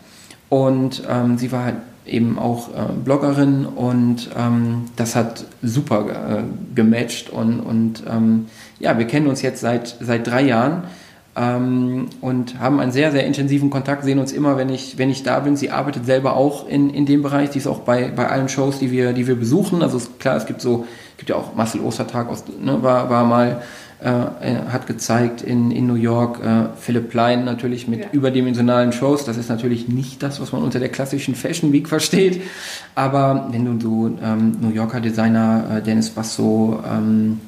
Und 0.48 1.02
ähm, 1.08 1.36
sie 1.36 1.50
war 1.52 1.64
halt 1.64 1.76
eben 2.06 2.38
auch 2.38 2.68
äh, 2.68 2.92
Bloggerin 3.04 3.66
und 3.66 4.30
ähm, 4.36 4.84
das 4.96 5.16
hat 5.16 5.46
super 5.62 6.38
äh, 6.38 6.42
gematcht 6.74 7.30
und, 7.30 7.60
und 7.60 8.02
ähm, 8.08 8.46
ja, 8.78 8.98
wir 8.98 9.06
kennen 9.06 9.26
uns 9.26 9.42
jetzt 9.42 9.60
seit, 9.60 9.96
seit 10.00 10.26
drei 10.26 10.42
Jahren 10.42 10.84
ähm, 11.36 12.06
und 12.20 12.60
haben 12.60 12.80
einen 12.80 12.92
sehr, 12.92 13.10
sehr 13.10 13.26
intensiven 13.26 13.70
Kontakt, 13.70 14.04
sehen 14.04 14.18
uns 14.18 14.32
immer, 14.32 14.56
wenn 14.56 14.68
ich, 14.68 14.98
wenn 14.98 15.10
ich 15.10 15.22
da 15.22 15.40
bin. 15.40 15.56
Sie 15.56 15.70
arbeitet 15.70 16.06
selber 16.06 16.36
auch 16.36 16.68
in, 16.68 16.90
in 16.90 17.06
dem 17.06 17.22
Bereich, 17.22 17.50
die 17.50 17.58
ist 17.58 17.66
auch 17.66 17.80
bei, 17.80 18.08
bei 18.14 18.28
allen 18.28 18.48
Shows, 18.48 18.78
die 18.78 18.90
wir, 18.90 19.12
die 19.12 19.26
wir 19.26 19.34
besuchen. 19.34 19.82
Also 19.82 19.96
ist 19.96 20.20
klar, 20.20 20.36
es 20.36 20.46
gibt 20.46 20.60
so, 20.60 20.86
gibt 21.16 21.30
ja 21.30 21.36
auch 21.36 21.54
Marcel 21.54 21.80
Ostertag, 21.80 22.28
aus, 22.28 22.44
ne, 22.60 22.82
war, 22.82 23.10
war 23.10 23.24
mal, 23.24 23.62
äh, 24.00 24.10
hat 24.70 24.86
gezeigt 24.86 25.42
in, 25.42 25.72
in 25.72 25.86
New 25.86 25.94
York, 25.94 26.38
äh, 26.44 26.66
Philipp 26.78 27.10
Plein 27.10 27.44
natürlich 27.44 27.88
mit 27.88 28.00
ja. 28.00 28.06
überdimensionalen 28.12 28.92
Shows. 28.92 29.24
Das 29.24 29.36
ist 29.36 29.48
natürlich 29.48 29.88
nicht 29.88 30.22
das, 30.22 30.40
was 30.40 30.52
man 30.52 30.62
unter 30.62 30.78
der 30.78 30.88
klassischen 30.90 31.34
Fashion 31.34 31.72
Week 31.72 31.88
versteht. 31.88 32.42
Aber 32.94 33.48
wenn 33.50 33.64
du 33.64 33.80
so 33.80 34.16
ähm, 34.22 34.58
New 34.60 34.70
Yorker 34.70 35.00
Designer 35.00 35.78
äh, 35.78 35.82
Dennis 35.82 36.10
Basso 36.10 36.80
ähm, 36.88 37.40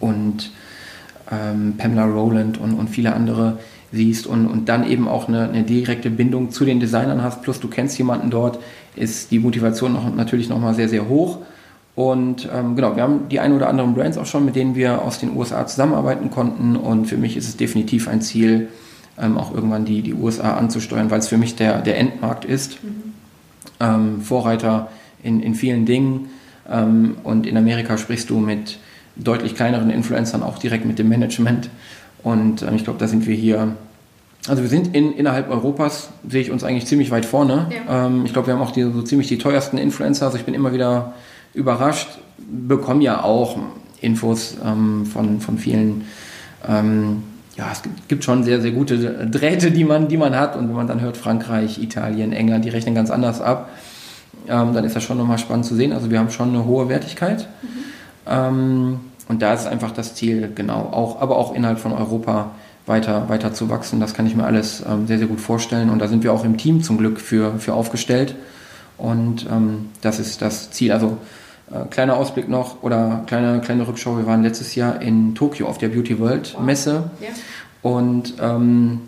und 0.00 0.50
ähm, 1.30 1.74
Pamela 1.78 2.04
Rowland 2.04 2.58
und, 2.58 2.74
und 2.74 2.88
viele 2.88 3.14
andere 3.14 3.58
siehst 3.92 4.26
und, 4.26 4.46
und 4.46 4.68
dann 4.68 4.88
eben 4.88 5.06
auch 5.06 5.28
eine, 5.28 5.48
eine, 5.48 5.62
direkte 5.62 6.10
Bindung 6.10 6.50
zu 6.50 6.64
den 6.64 6.80
Designern 6.80 7.22
hast, 7.22 7.42
plus 7.42 7.60
du 7.60 7.68
kennst 7.68 7.98
jemanden 7.98 8.30
dort, 8.30 8.58
ist 8.96 9.30
die 9.30 9.38
Motivation 9.38 9.92
noch, 9.92 10.14
natürlich 10.14 10.48
nochmal 10.48 10.74
sehr, 10.74 10.88
sehr 10.88 11.08
hoch. 11.08 11.38
Und 11.94 12.48
ähm, 12.52 12.74
genau, 12.74 12.96
wir 12.96 13.02
haben 13.02 13.28
die 13.28 13.38
ein 13.38 13.52
oder 13.52 13.68
anderen 13.68 13.94
Brands 13.94 14.16
auch 14.16 14.24
schon, 14.24 14.46
mit 14.46 14.56
denen 14.56 14.74
wir 14.74 15.02
aus 15.02 15.18
den 15.18 15.36
USA 15.36 15.66
zusammenarbeiten 15.66 16.30
konnten. 16.30 16.74
Und 16.74 17.06
für 17.06 17.18
mich 17.18 17.36
ist 17.36 17.48
es 17.48 17.58
definitiv 17.58 18.08
ein 18.08 18.22
Ziel, 18.22 18.68
ähm, 19.20 19.36
auch 19.36 19.54
irgendwann 19.54 19.84
die, 19.84 20.00
die 20.00 20.14
USA 20.14 20.56
anzusteuern, 20.56 21.10
weil 21.10 21.18
es 21.18 21.28
für 21.28 21.36
mich 21.36 21.54
der, 21.54 21.82
der 21.82 21.98
Endmarkt 21.98 22.46
ist. 22.46 22.82
Mhm. 22.82 23.12
Ähm, 23.78 24.20
Vorreiter 24.22 24.88
in, 25.22 25.40
in 25.40 25.54
vielen 25.54 25.84
Dingen. 25.84 26.30
Ähm, 26.70 27.16
und 27.24 27.46
in 27.46 27.58
Amerika 27.58 27.98
sprichst 27.98 28.30
du 28.30 28.38
mit 28.38 28.78
deutlich 29.16 29.54
kleineren 29.54 29.90
Influencern 29.90 30.42
auch 30.42 30.58
direkt 30.58 30.84
mit 30.84 30.98
dem 30.98 31.08
Management. 31.08 31.70
Und 32.22 32.62
äh, 32.62 32.74
ich 32.74 32.84
glaube, 32.84 32.98
da 32.98 33.08
sind 33.08 33.26
wir 33.26 33.34
hier. 33.34 33.74
Also 34.48 34.62
wir 34.62 34.68
sind 34.68 34.94
in, 34.94 35.12
innerhalb 35.12 35.50
Europas, 35.50 36.10
sehe 36.28 36.42
ich 36.42 36.50
uns 36.50 36.64
eigentlich 36.64 36.86
ziemlich 36.86 37.10
weit 37.12 37.24
vorne. 37.24 37.68
Ja. 37.86 38.06
Ähm, 38.06 38.24
ich 38.24 38.32
glaube, 38.32 38.48
wir 38.48 38.54
haben 38.54 38.62
auch 38.62 38.72
die, 38.72 38.82
so 38.82 39.02
ziemlich 39.02 39.28
die 39.28 39.38
teuersten 39.38 39.78
Influencer. 39.78 40.26
Also 40.26 40.36
ich 40.36 40.44
bin 40.44 40.54
immer 40.54 40.72
wieder 40.72 41.14
überrascht, 41.54 42.08
bekomme 42.38 43.04
ja 43.04 43.22
auch 43.22 43.58
Infos 44.00 44.56
ähm, 44.64 45.06
von, 45.06 45.40
von 45.40 45.58
vielen. 45.58 46.06
Ähm, 46.68 47.22
ja, 47.56 47.68
es 47.70 47.82
gibt, 47.82 48.08
gibt, 48.08 48.24
schon 48.24 48.42
sehr, 48.42 48.60
sehr 48.60 48.72
gute 48.72 49.26
Drähte, 49.26 49.70
die 49.70 49.84
man, 49.84 50.08
die 50.08 50.16
man 50.16 50.34
hat. 50.34 50.56
Und 50.56 50.68
wenn 50.68 50.76
man 50.76 50.86
dann 50.88 51.00
hört, 51.00 51.16
Frankreich, 51.16 51.80
Italien, 51.80 52.32
England, 52.32 52.64
die 52.64 52.70
rechnen 52.70 52.94
ganz 52.94 53.10
anders 53.10 53.40
ab, 53.40 53.68
ähm, 54.48 54.74
dann 54.74 54.84
ist 54.84 54.96
das 54.96 55.04
schon 55.04 55.18
nochmal 55.18 55.38
spannend 55.38 55.66
zu 55.66 55.76
sehen. 55.76 55.92
Also 55.92 56.10
wir 56.10 56.18
haben 56.18 56.30
schon 56.30 56.48
eine 56.48 56.64
hohe 56.64 56.88
Wertigkeit. 56.88 57.46
Mhm. 57.62 57.91
Ähm, 58.26 59.00
und 59.28 59.42
da 59.42 59.54
ist 59.54 59.66
einfach 59.66 59.92
das 59.92 60.14
Ziel, 60.14 60.52
genau, 60.54 60.88
auch, 60.92 61.20
aber 61.20 61.36
auch 61.36 61.54
innerhalb 61.54 61.78
von 61.78 61.92
Europa 61.92 62.50
weiter, 62.86 63.28
weiter 63.28 63.52
zu 63.52 63.70
wachsen. 63.70 64.00
Das 64.00 64.14
kann 64.14 64.26
ich 64.26 64.34
mir 64.34 64.44
alles 64.44 64.82
ähm, 64.88 65.06
sehr, 65.06 65.18
sehr 65.18 65.28
gut 65.28 65.40
vorstellen. 65.40 65.90
Und 65.90 66.00
da 66.00 66.08
sind 66.08 66.24
wir 66.24 66.32
auch 66.32 66.44
im 66.44 66.56
Team 66.56 66.82
zum 66.82 66.98
Glück 66.98 67.20
für, 67.20 67.58
für 67.58 67.74
aufgestellt. 67.74 68.34
Und 68.98 69.46
ähm, 69.50 69.90
das 70.00 70.18
ist 70.18 70.42
das 70.42 70.70
Ziel. 70.70 70.92
Also 70.92 71.18
äh, 71.70 71.86
kleiner 71.90 72.16
Ausblick 72.16 72.48
noch 72.48 72.82
oder 72.82 73.22
kleine, 73.26 73.60
kleine 73.60 73.86
Rückschau. 73.86 74.16
Wir 74.16 74.26
waren 74.26 74.42
letztes 74.42 74.74
Jahr 74.74 75.00
in 75.00 75.34
Tokio 75.34 75.66
auf 75.66 75.78
der 75.78 75.88
Beauty 75.88 76.18
World 76.18 76.56
Messe. 76.60 77.10
Wow. 77.18 77.28
Ja. 77.28 77.90
Und 77.90 78.34
ähm, 78.40 79.00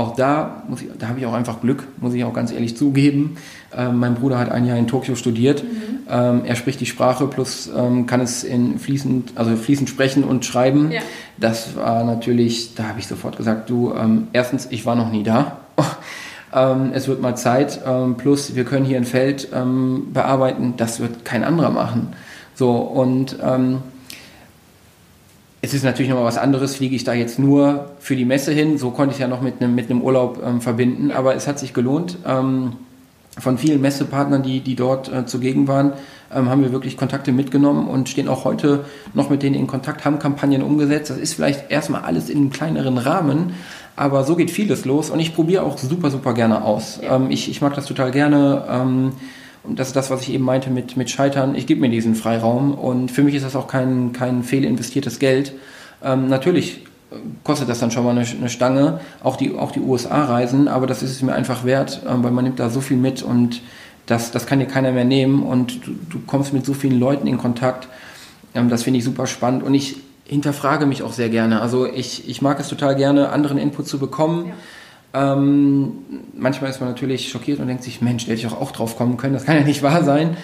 auch 0.00 0.16
da, 0.16 0.62
muss 0.68 0.82
ich, 0.82 0.88
da 0.98 1.08
habe 1.08 1.18
ich 1.18 1.26
auch 1.26 1.34
einfach 1.34 1.60
Glück, 1.60 1.86
muss 1.98 2.14
ich 2.14 2.24
auch 2.24 2.32
ganz 2.32 2.50
ehrlich 2.50 2.76
zugeben. 2.76 3.36
Ähm, 3.76 3.98
mein 3.98 4.14
Bruder 4.14 4.38
hat 4.38 4.50
ein 4.50 4.64
Jahr 4.66 4.78
in 4.78 4.88
Tokio 4.88 5.14
studiert. 5.14 5.62
Mhm. 5.62 5.68
Ähm, 6.08 6.42
er 6.44 6.56
spricht 6.56 6.80
die 6.80 6.86
Sprache 6.86 7.26
plus 7.26 7.70
ähm, 7.76 8.06
kann 8.06 8.20
es 8.20 8.42
in 8.42 8.78
fließend, 8.78 9.32
also 9.34 9.54
fließend 9.54 9.88
sprechen 9.88 10.24
und 10.24 10.44
schreiben. 10.44 10.90
Ja. 10.90 11.02
Das 11.36 11.76
war 11.76 12.02
natürlich, 12.04 12.74
da 12.74 12.84
habe 12.84 12.98
ich 12.98 13.06
sofort 13.06 13.36
gesagt, 13.36 13.68
du, 13.70 13.94
ähm, 13.94 14.28
erstens, 14.32 14.68
ich 14.70 14.86
war 14.86 14.96
noch 14.96 15.10
nie 15.10 15.22
da. 15.22 15.58
Ähm, 16.52 16.90
es 16.92 17.06
wird 17.06 17.22
mal 17.22 17.36
Zeit. 17.36 17.78
Ähm, 17.86 18.16
plus, 18.16 18.56
wir 18.56 18.64
können 18.64 18.84
hier 18.84 18.96
ein 18.96 19.04
Feld 19.04 19.50
bearbeiten. 19.52 20.74
Das 20.76 20.98
wird 20.98 21.24
kein 21.24 21.44
anderer 21.44 21.70
machen. 21.70 22.08
So 22.56 22.72
und 22.72 23.36
es 25.62 25.74
ist 25.74 25.84
natürlich 25.84 26.10
noch 26.10 26.18
mal 26.18 26.24
was 26.24 26.38
anderes, 26.38 26.76
fliege 26.76 26.96
ich 26.96 27.04
da 27.04 27.12
jetzt 27.12 27.38
nur 27.38 27.90
für 27.98 28.16
die 28.16 28.24
Messe 28.24 28.52
hin. 28.52 28.78
So 28.78 28.90
konnte 28.90 29.14
ich 29.14 29.20
ja 29.20 29.28
noch 29.28 29.42
mit 29.42 29.60
einem, 29.60 29.74
mit 29.74 29.90
einem 29.90 30.00
Urlaub 30.00 30.42
ähm, 30.44 30.60
verbinden. 30.60 31.10
Aber 31.10 31.34
es 31.34 31.46
hat 31.46 31.58
sich 31.58 31.74
gelohnt. 31.74 32.18
Ähm, 32.26 32.72
von 33.38 33.58
vielen 33.58 33.80
Messepartnern, 33.80 34.42
die, 34.42 34.60
die 34.60 34.74
dort 34.74 35.12
äh, 35.12 35.24
zugegen 35.24 35.68
waren, 35.68 35.92
ähm, 36.34 36.48
haben 36.48 36.62
wir 36.62 36.72
wirklich 36.72 36.96
Kontakte 36.96 37.32
mitgenommen 37.32 37.88
und 37.88 38.08
stehen 38.08 38.28
auch 38.28 38.44
heute 38.44 38.84
noch 39.14 39.30
mit 39.30 39.42
denen 39.42 39.54
in 39.54 39.66
Kontakt, 39.66 40.04
haben 40.04 40.18
Kampagnen 40.18 40.62
umgesetzt. 40.62 41.10
Das 41.10 41.18
ist 41.18 41.34
vielleicht 41.34 41.70
erstmal 41.70 42.02
alles 42.02 42.28
in 42.28 42.38
einem 42.38 42.50
kleineren 42.50 42.98
Rahmen, 42.98 43.54
aber 43.96 44.24
so 44.24 44.36
geht 44.36 44.50
vieles 44.50 44.84
los 44.84 45.10
und 45.10 45.20
ich 45.20 45.34
probiere 45.34 45.62
auch 45.62 45.78
super, 45.78 46.10
super 46.10 46.34
gerne 46.34 46.64
aus. 46.64 47.00
Ähm, 47.02 47.30
ich, 47.30 47.48
ich 47.48 47.60
mag 47.60 47.74
das 47.74 47.86
total 47.86 48.10
gerne. 48.10 49.14
Und 49.62 49.78
das 49.78 49.88
ist 49.88 49.96
das, 49.96 50.10
was 50.10 50.22
ich 50.22 50.32
eben 50.32 50.44
meinte 50.44 50.70
mit, 50.70 50.96
mit 50.96 51.10
Scheitern. 51.10 51.54
Ich 51.54 51.66
gebe 51.66 51.80
mir 51.80 51.90
diesen 51.90 52.14
Freiraum 52.14 52.74
und 52.74 53.10
für 53.10 53.22
mich 53.22 53.34
ist 53.34 53.44
das 53.44 53.56
auch 53.56 53.66
kein, 53.66 54.12
kein 54.12 54.42
fehlinvestiertes 54.42 55.18
Geld. 55.18 55.52
Ähm, 56.02 56.28
natürlich 56.28 56.86
kostet 57.44 57.68
das 57.68 57.78
dann 57.80 57.90
schon 57.90 58.04
mal 58.04 58.16
eine, 58.16 58.26
eine, 58.26 58.48
Stange, 58.48 59.00
auch 59.22 59.36
die, 59.36 59.54
auch 59.54 59.72
die 59.72 59.80
USA-Reisen, 59.80 60.68
aber 60.68 60.86
das 60.86 61.02
ist 61.02 61.10
es 61.10 61.22
mir 61.22 61.34
einfach 61.34 61.64
wert, 61.64 62.02
ähm, 62.08 62.22
weil 62.22 62.30
man 62.30 62.44
nimmt 62.44 62.60
da 62.60 62.70
so 62.70 62.80
viel 62.80 62.96
mit 62.96 63.22
und 63.22 63.60
das, 64.06 64.30
das 64.30 64.46
kann 64.46 64.60
dir 64.60 64.66
keiner 64.66 64.92
mehr 64.92 65.04
nehmen 65.04 65.42
und 65.42 65.86
du, 65.86 65.92
du 66.08 66.20
kommst 66.26 66.52
mit 66.52 66.64
so 66.64 66.72
vielen 66.72 66.98
Leuten 66.98 67.26
in 67.26 67.36
Kontakt. 67.36 67.88
Ähm, 68.54 68.68
das 68.70 68.84
finde 68.84 68.98
ich 68.98 69.04
super 69.04 69.26
spannend 69.26 69.62
und 69.62 69.74
ich 69.74 69.96
hinterfrage 70.24 70.86
mich 70.86 71.02
auch 71.02 71.12
sehr 71.12 71.28
gerne. 71.28 71.60
Also 71.60 71.86
ich, 71.86 72.28
ich 72.28 72.40
mag 72.40 72.60
es 72.60 72.68
total 72.68 72.96
gerne, 72.96 73.30
anderen 73.30 73.58
Input 73.58 73.88
zu 73.88 73.98
bekommen. 73.98 74.46
Ja 74.46 74.54
ähm, 75.12 75.92
manchmal 76.36 76.70
ist 76.70 76.80
man 76.80 76.90
natürlich 76.90 77.28
schockiert 77.28 77.58
und 77.58 77.66
denkt 77.66 77.82
sich, 77.82 78.00
Mensch, 78.00 78.24
hätte 78.24 78.34
ich 78.34 78.46
auch, 78.46 78.60
auch 78.60 78.70
drauf 78.70 78.96
kommen 78.96 79.16
können, 79.16 79.34
das 79.34 79.44
kann 79.44 79.56
ja 79.56 79.64
nicht 79.64 79.82
wahr 79.82 80.04
sein. 80.04 80.36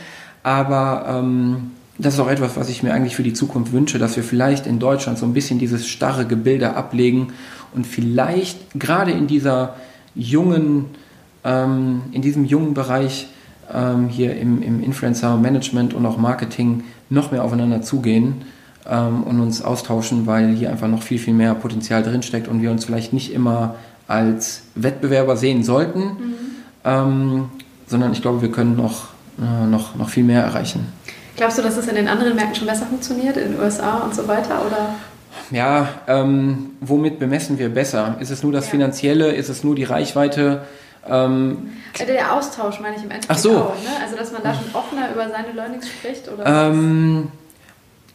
Aber 0.43 1.07
ähm, 1.09 1.71
das 1.99 2.15
ist 2.15 2.21
auch 2.21 2.29
etwas, 2.29 2.57
was 2.57 2.69
ich 2.69 2.83
mir 2.83 2.93
eigentlich 2.93 3.17
für 3.17 3.23
die 3.23 3.33
Zukunft 3.33 3.73
wünsche, 3.73 3.99
dass 3.99 4.17
wir 4.17 4.23
vielleicht 4.23 4.67
in 4.67 4.79
Deutschland 4.79 5.19
so 5.19 5.27
ein 5.27 5.33
bisschen 5.33 5.59
dieses 5.59 5.89
starre 5.89 6.27
Gebilde 6.27 6.75
ablegen 6.75 7.33
und 7.75 7.87
vielleicht 7.87 8.79
gerade 8.79 9.13
in 9.13 9.27
dieser 9.27 9.77
jungen, 10.15 10.87
ähm, 11.45 12.03
in 12.13 12.23
diesem 12.23 12.45
jungen 12.45 12.75
Bereich 12.75 13.29
ähm, 13.73 14.09
hier 14.09 14.37
im, 14.37 14.63
im 14.63 14.83
Influencer-Management 14.83 15.95
und 15.95 16.05
auch 16.07 16.19
Marketing 16.19 16.85
noch 17.09 17.33
mehr 17.33 17.45
aufeinander 17.45 17.83
zugehen 17.83 18.43
ähm, 18.89 19.23
und 19.23 19.41
uns 19.41 19.63
austauschen, 19.63 20.27
weil 20.27 20.55
hier 20.55 20.71
einfach 20.71 20.89
noch 20.89 21.03
viel, 21.03 21.19
viel 21.19 21.35
mehr 21.35 21.55
Potenzial 21.55 22.03
drinsteckt 22.03 22.49
und 22.49 22.63
wir 22.63 22.71
uns 22.71 22.85
vielleicht 22.85 23.13
nicht 23.13 23.33
immer 23.33 23.77
als 24.09 24.63
Wettbewerber 24.75 25.37
sehen 25.37 25.63
sollten, 25.63 26.01
mhm. 26.01 26.35
ähm, 26.85 27.49
sondern 27.87 28.13
ich 28.13 28.23
glaube, 28.23 28.43
wir 28.43 28.51
können 28.51 28.77
noch, 28.77 29.09
äh, 29.39 29.67
noch, 29.67 29.97
noch 29.97 30.09
viel 30.09 30.25
mehr 30.25 30.43
erreichen. 30.43 30.87
Glaubst 31.37 31.59
du, 31.59 31.63
dass 31.63 31.77
es 31.77 31.87
in 31.89 31.97
den 31.97 32.09
anderen 32.09 32.35
Märkten 32.35 32.57
schon 32.57 32.67
besser 32.67 32.87
funktioniert, 32.87 33.37
in 33.37 33.53
den 33.53 33.61
USA 33.61 33.99
und 33.99 34.15
so 34.15 34.27
weiter? 34.27 34.63
Oder? 34.67 34.95
Ja, 35.51 35.89
ähm, 36.09 36.71
womit 36.81 37.19
bemessen 37.19 37.59
wir 37.59 37.69
besser? 37.69 38.17
Ist 38.21 38.31
es 38.31 38.43
nur 38.43 38.53
das 38.53 38.65
ja. 38.67 38.71
Finanzielle? 38.71 39.33
Ist 39.33 39.49
es 39.49 39.63
nur 39.63 39.75
die 39.75 39.85
Reichweite? 39.85 40.63
Ähm, 41.09 41.71
äh, 41.99 42.07
der 42.07 42.33
Austausch 42.33 42.81
meine 42.81 42.97
ich 42.97 43.03
im 43.03 43.11
Endeffekt 43.11 43.31
Ach 43.31 43.39
so. 43.39 43.57
auch. 43.59 43.83
Ne? 43.83 43.91
Also, 44.03 44.17
dass 44.17 44.33
man 44.33 44.43
da 44.43 44.55
schon 44.55 44.75
offener 44.75 45.13
über 45.13 45.29
seine 45.29 45.53
Learnings 45.55 45.89
spricht? 45.89 46.29
Oder 46.29 46.71
ähm, 46.71 47.29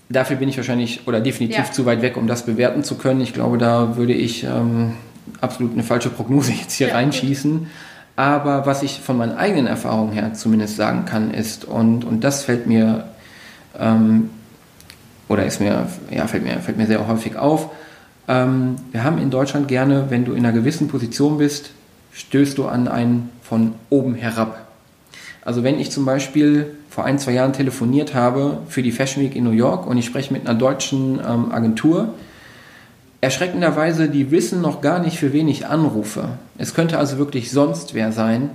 dafür 0.10 0.38
bin 0.38 0.50
ich 0.50 0.58
wahrscheinlich 0.58 1.08
oder 1.08 1.22
definitiv 1.22 1.58
ja. 1.58 1.72
zu 1.72 1.86
weit 1.86 2.02
weg, 2.02 2.18
um 2.18 2.28
das 2.28 2.46
bewerten 2.46 2.84
zu 2.84 2.96
können. 2.96 3.22
Ich 3.22 3.34
glaube, 3.34 3.58
da 3.58 3.96
würde 3.96 4.14
ich 4.14 4.44
ähm, 4.44 4.96
absolut 5.39 5.73
eine 5.73 5.84
falsche 5.84 6.10
Prognose 6.10 6.52
jetzt 6.53 6.73
hier 6.73 6.89
ja, 6.89 6.95
reinschießen. 6.95 7.60
Gut. 7.60 7.68
Aber 8.15 8.65
was 8.65 8.84
ich 8.84 8.99
von 8.99 9.18
meinen 9.18 9.38
eigenen 9.38 9.68
Erfahrungen 9.68 10.11
her 10.11 10.34
zumindest 10.34 10.76
sagen 10.76 11.06
kann, 11.06 11.31
ist, 11.34 11.65
und, 11.65 12.03
und 12.03 12.23
das 12.23 12.43
fällt 12.43 12.68
mir, 12.68 13.06
ähm, 13.80 14.30
oder 15.27 15.45
ist 15.45 15.61
mir, 15.61 15.88
ja, 16.11 16.27
fällt 16.27 16.43
mir, 16.43 16.60
fällt 16.60 16.77
mir 16.77 16.88
sehr 16.88 17.07
häufig 17.07 17.38
auf, 17.38 17.69
ähm, 18.27 18.76
wir 18.91 19.03
haben 19.03 19.18
in 19.18 19.31
Deutschland 19.31 19.68
gerne, 19.68 20.06
wenn 20.10 20.26
du 20.26 20.34
in 20.34 20.45
einer 20.45 20.53
gewissen 20.53 20.88
Position 20.88 21.38
bist, 21.38 21.72
stößt 22.14 22.57
du 22.57 22.68
an 22.68 22.88
einen 22.88 23.30
von 23.41 23.73
oben 23.89 24.15
herab. 24.15 24.68
Also 25.43 25.64
wenn 25.64 25.80
ich 25.80 25.89
zum 25.91 26.06
Beispiel 26.06 26.76
vor 26.89 27.06
ein, 27.06 27.18
zwei 27.18 27.31
Jahren 27.31 27.53
telefoniert 27.53 28.14
habe 28.14 28.60
für 28.68 28.84
die 28.84 28.91
Fashion 28.91 29.23
Week 29.23 29.35
in 29.35 29.43
New 29.43 29.52
York 29.52 29.88
und 29.88 29.98
ich 29.98 30.06
spreche 30.06 30.31
mit 30.34 30.48
einer 30.48 30.57
deutschen 30.57 31.19
ähm, 31.19 31.52
Agentur, 31.52 32.14
Erschreckenderweise, 33.22 34.10
die 34.10 34.31
wissen 34.31 34.61
noch 34.61 34.81
gar 34.81 34.99
nicht, 34.99 35.18
für 35.18 35.31
wen 35.31 35.48
ich 35.48 35.68
anrufe. 35.68 36.30
Es 36.57 36.73
könnte 36.73 36.98
also 36.98 37.19
wirklich 37.19 37.52
sonst 37.52 37.93
wer 37.93 38.11
sein. 38.11 38.49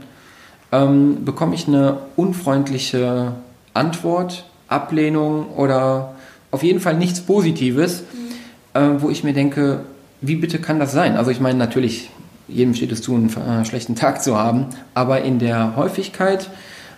Ähm, 0.72 1.24
bekomme 1.24 1.54
ich 1.54 1.68
eine 1.68 1.98
unfreundliche 2.16 3.32
Antwort, 3.74 4.44
Ablehnung 4.66 5.50
oder 5.50 6.16
auf 6.50 6.64
jeden 6.64 6.80
Fall 6.80 6.96
nichts 6.96 7.20
Positives, 7.20 8.02
mhm. 8.74 8.80
äh, 8.80 9.02
wo 9.02 9.08
ich 9.08 9.22
mir 9.22 9.32
denke, 9.32 9.80
wie 10.20 10.34
bitte 10.34 10.58
kann 10.58 10.80
das 10.80 10.90
sein? 10.90 11.16
Also 11.16 11.30
ich 11.30 11.38
meine 11.38 11.58
natürlich, 11.58 12.10
jedem 12.48 12.74
steht 12.74 12.90
es 12.90 13.02
zu, 13.02 13.14
einen 13.14 13.28
äh, 13.28 13.64
schlechten 13.64 13.94
Tag 13.94 14.20
zu 14.20 14.36
haben, 14.36 14.66
aber 14.94 15.22
in 15.22 15.38
der 15.38 15.76
Häufigkeit, 15.76 16.50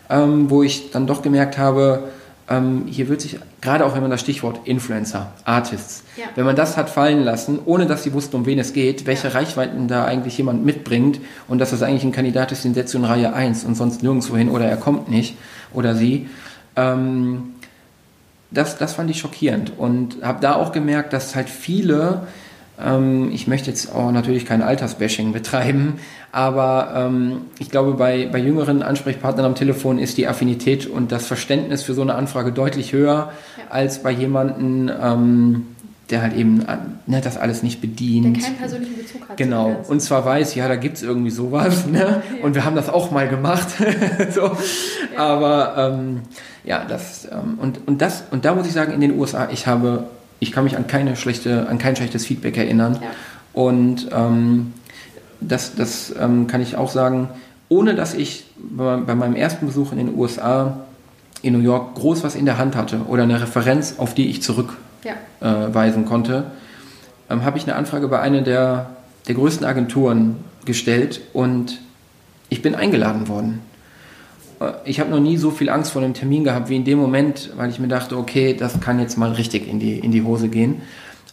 ähm, 0.09 0.49
wo 0.49 0.63
ich 0.63 0.91
dann 0.91 1.07
doch 1.07 1.21
gemerkt 1.21 1.59
habe, 1.59 2.05
ähm, 2.51 2.87
hier 2.87 3.09
wird 3.09 3.21
sich, 3.21 3.39
gerade 3.61 3.85
auch 3.85 3.95
wenn 3.95 4.01
man 4.01 4.11
das 4.11 4.21
Stichwort 4.21 4.67
Influencer, 4.67 5.33
Artists, 5.45 6.03
ja. 6.17 6.25
wenn 6.35 6.47
man 6.47 6.57
das 6.57 6.77
hat 6.77 6.89
fallen 6.89 7.23
lassen, 7.23 7.59
ohne 7.65 7.87
dass 7.87 8.03
sie 8.03 8.13
wussten, 8.13 8.37
um 8.37 8.47
wen 8.47 8.59
es 8.59 8.73
geht, 8.73 9.07
welche 9.07 9.29
ja. 9.29 9.35
Reichweiten 9.35 9.87
da 9.89 10.05
eigentlich 10.05 10.39
jemand 10.39 10.65
mitbringt 10.65 11.21
und 11.47 11.59
dass 11.59 11.71
das 11.71 11.83
eigentlich 11.83 12.05
ein 12.05 12.13
Kandidat 12.13 12.51
ist, 12.53 12.65
den 12.65 12.75
setzt 12.75 12.95
in 12.95 13.05
Reihe 13.05 13.35
1 13.35 13.65
und 13.65 13.75
sonst 13.75 14.03
nirgendwo 14.03 14.37
hin 14.37 14.49
oder 14.49 14.65
er 14.65 14.79
kommt 14.79 15.11
nicht 15.11 15.37
oder 15.75 15.95
sie. 15.95 16.29
Ähm, 16.77 17.55
das, 18.51 18.79
das 18.79 18.95
fand 18.95 19.11
ich 19.11 19.19
schockierend 19.19 19.73
und 19.77 20.23
habe 20.23 20.41
da 20.41 20.55
auch 20.55 20.73
gemerkt, 20.73 21.13
dass 21.13 21.35
halt 21.35 21.51
viele 21.51 22.27
ich 23.33 23.49
möchte 23.49 23.71
jetzt 23.71 23.93
auch 23.93 24.13
natürlich 24.13 24.47
kein 24.47 24.63
Altersbashing 24.63 25.33
betreiben, 25.33 25.95
aber 26.31 26.93
ähm, 26.95 27.41
ich 27.59 27.71
glaube, 27.71 27.95
bei, 27.95 28.29
bei 28.31 28.39
jüngeren 28.39 28.83
Ansprechpartnern 28.83 29.47
am 29.47 29.55
Telefon 29.57 29.99
ist 29.99 30.17
die 30.17 30.29
Affinität 30.29 30.87
und 30.87 31.11
das 31.11 31.27
Verständnis 31.27 31.83
für 31.83 31.95
so 31.95 32.03
eine 32.03 32.15
Anfrage 32.15 32.53
deutlich 32.53 32.93
höher 32.93 33.33
ja. 33.57 33.65
als 33.71 34.03
bei 34.05 34.13
jemandem, 34.13 34.93
ähm, 35.03 35.67
der 36.11 36.23
halt 36.23 36.37
eben 36.37 36.65
ne, 37.07 37.21
das 37.21 37.37
alles 37.37 37.63
nicht 37.63 37.81
bedient. 37.81 38.37
Der 38.37 38.45
keinen 38.45 38.57
persönlichen 38.57 38.97
Bezug 38.97 39.29
hat. 39.29 39.37
Genau. 39.37 39.77
Und 39.89 40.01
zwar 40.01 40.25
weiß, 40.25 40.55
ja, 40.55 40.69
da 40.69 40.77
gibt 40.77 40.99
es 40.99 41.03
irgendwie 41.03 41.31
sowas. 41.31 41.87
Ne? 41.89 41.99
Ja. 41.99 42.45
Und 42.45 42.55
wir 42.55 42.65
haben 42.65 42.77
das 42.77 42.89
auch 42.91 43.11
mal 43.11 43.29
gemacht. 43.29 43.69
so. 44.31 44.53
Ja. 45.15 45.19
Aber 45.19 45.75
ähm, 45.77 46.21
ja, 46.65 46.85
das 46.87 47.27
ähm, 47.31 47.59
und, 47.61 47.89
und 47.89 48.01
das, 48.03 48.25
und 48.31 48.45
da 48.45 48.55
muss 48.55 48.67
ich 48.67 48.73
sagen, 48.73 48.93
in 48.93 49.01
den 49.01 49.19
USA, 49.19 49.49
ich 49.51 49.67
habe 49.67 50.09
ich 50.41 50.53
kann 50.53 50.65
mich 50.65 50.77
an, 50.77 50.87
keine 50.87 51.17
schlechte, 51.17 51.69
an 51.69 51.79
kein 51.79 51.97
schlechtes 51.97 52.27
Feedback 52.27 52.57
erinnern. 52.57 52.99
Ja. 53.01 53.11
Und 53.53 54.09
ähm, 54.13 54.73
das, 55.41 55.75
das 55.75 56.15
ähm, 56.19 56.47
kann 56.47 56.61
ich 56.61 56.77
auch 56.77 56.91
sagen, 56.91 57.29
ohne 57.69 57.95
dass 57.95 58.15
ich 58.15 58.45
bei, 58.57 59.15
meinem 59.15 59.35
ersten 59.35 59.67
Besuch 59.67 59.93
in 59.93 59.99
den 59.99 60.17
USA 60.17 60.81
in 61.43 61.53
New 61.53 61.61
York 61.61 61.95
groß 61.95 62.25
was 62.25 62.35
in 62.35 62.45
der 62.45 62.59
Hand 62.59 62.77
hatte 62.77 63.03
oder 63.09 63.23
eine 63.23 63.41
Referenz, 63.41 63.95
auf 63.99 64.15
die 64.15 64.29
ich 64.29 64.43
zurückweisen 64.43 64.77
ja. 65.43 65.87
äh, 65.87 66.05
konnte, 66.05 66.45
ähm, 67.31 67.45
habe 67.45 67.59
ich 67.59 67.65
eine 67.65 67.77
Anfrage 67.77 68.09
bei 68.09 68.21
einer 68.21 68.41
der, 68.41 68.91
der 69.27 69.35
größten 69.35 69.67
Agenturen 69.67 70.37
gestellt 70.65 71.21
und 71.33 71.81
ich 72.49 72.63
bin 72.63 72.75
eingeladen 72.75 73.29
worden. 73.29 73.61
Ich 74.85 74.99
habe 74.99 75.11
noch 75.11 75.21
nie 75.21 75.37
so 75.37 75.51
viel 75.51 75.69
Angst 75.69 75.93
vor 75.93 76.03
einem 76.03 76.15
Termin 76.15 76.43
gehabt 76.43 76.69
wie 76.69 76.77
in 76.77 76.85
dem 76.85 76.99
Moment, 76.99 77.51
weil 77.57 77.71
ich 77.71 77.79
mir 77.79 77.89
dachte, 77.89 78.17
okay, 78.17 78.55
das 78.55 78.81
kann 78.81 78.99
jetzt 78.99 79.17
mal 79.17 79.33
richtig 79.33 79.69
in 79.69 79.79
die, 79.79 79.99
in 79.99 80.11
die 80.11 80.23
Hose 80.23 80.49
gehen. 80.49 80.83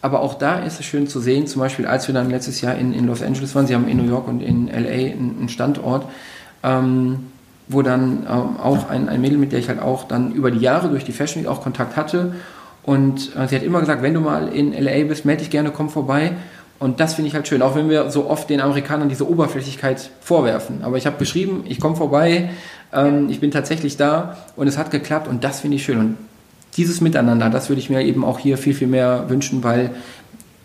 Aber 0.02 0.20
auch 0.20 0.34
da 0.34 0.60
ist 0.60 0.78
es 0.78 0.86
schön 0.86 1.08
zu 1.08 1.18
sehen, 1.18 1.46
zum 1.46 1.60
Beispiel 1.60 1.86
als 1.86 2.06
wir 2.06 2.14
dann 2.14 2.30
letztes 2.30 2.60
Jahr 2.60 2.76
in, 2.76 2.92
in 2.92 3.06
Los 3.06 3.22
Angeles 3.22 3.54
waren, 3.54 3.66
sie 3.66 3.74
haben 3.74 3.88
in 3.88 3.96
New 3.96 4.08
York 4.08 4.28
und 4.28 4.40
in 4.42 4.68
LA 4.68 5.12
einen 5.12 5.48
Standort, 5.48 6.06
ähm, 6.62 7.26
wo 7.66 7.82
dann 7.82 8.26
ähm, 8.30 8.60
auch 8.62 8.88
ein, 8.88 9.08
ein 9.08 9.20
Mädel, 9.20 9.38
mit 9.38 9.50
der 9.50 9.58
ich 9.58 9.68
halt 9.68 9.80
auch 9.80 10.04
dann 10.04 10.32
über 10.32 10.52
die 10.52 10.60
Jahre 10.60 10.88
durch 10.88 11.04
die 11.04 11.12
Fashion 11.12 11.42
Week 11.42 11.50
auch 11.50 11.62
Kontakt 11.62 11.96
hatte. 11.96 12.36
Und 12.84 13.34
äh, 13.36 13.48
sie 13.48 13.56
hat 13.56 13.64
immer 13.64 13.80
gesagt, 13.80 14.02
wenn 14.02 14.14
du 14.14 14.20
mal 14.20 14.48
in 14.48 14.72
LA 14.72 15.08
bist, 15.08 15.24
melde 15.24 15.40
dich 15.40 15.50
gerne, 15.50 15.72
komm 15.72 15.88
vorbei. 15.88 16.32
Und 16.78 17.00
das 17.00 17.14
finde 17.14 17.28
ich 17.28 17.34
halt 17.34 17.48
schön, 17.48 17.62
auch 17.62 17.74
wenn 17.74 17.88
wir 17.88 18.10
so 18.10 18.28
oft 18.28 18.50
den 18.50 18.60
Amerikanern 18.60 19.08
diese 19.08 19.28
Oberflächlichkeit 19.28 20.10
vorwerfen. 20.20 20.80
Aber 20.82 20.98
ich 20.98 21.06
habe 21.06 21.16
geschrieben, 21.16 21.64
ich 21.66 21.80
komme 21.80 21.96
vorbei, 21.96 22.50
ähm, 22.92 23.28
ich 23.30 23.40
bin 23.40 23.50
tatsächlich 23.50 23.96
da 23.96 24.36
und 24.56 24.66
es 24.66 24.76
hat 24.76 24.90
geklappt 24.90 25.28
und 25.28 25.42
das 25.42 25.60
finde 25.60 25.76
ich 25.76 25.84
schön. 25.84 25.98
Und 25.98 26.16
dieses 26.76 27.00
Miteinander, 27.00 27.48
das 27.48 27.70
würde 27.70 27.80
ich 27.80 27.88
mir 27.88 28.02
eben 28.02 28.24
auch 28.24 28.38
hier 28.38 28.58
viel, 28.58 28.74
viel 28.74 28.88
mehr 28.88 29.24
wünschen, 29.28 29.64
weil 29.64 29.90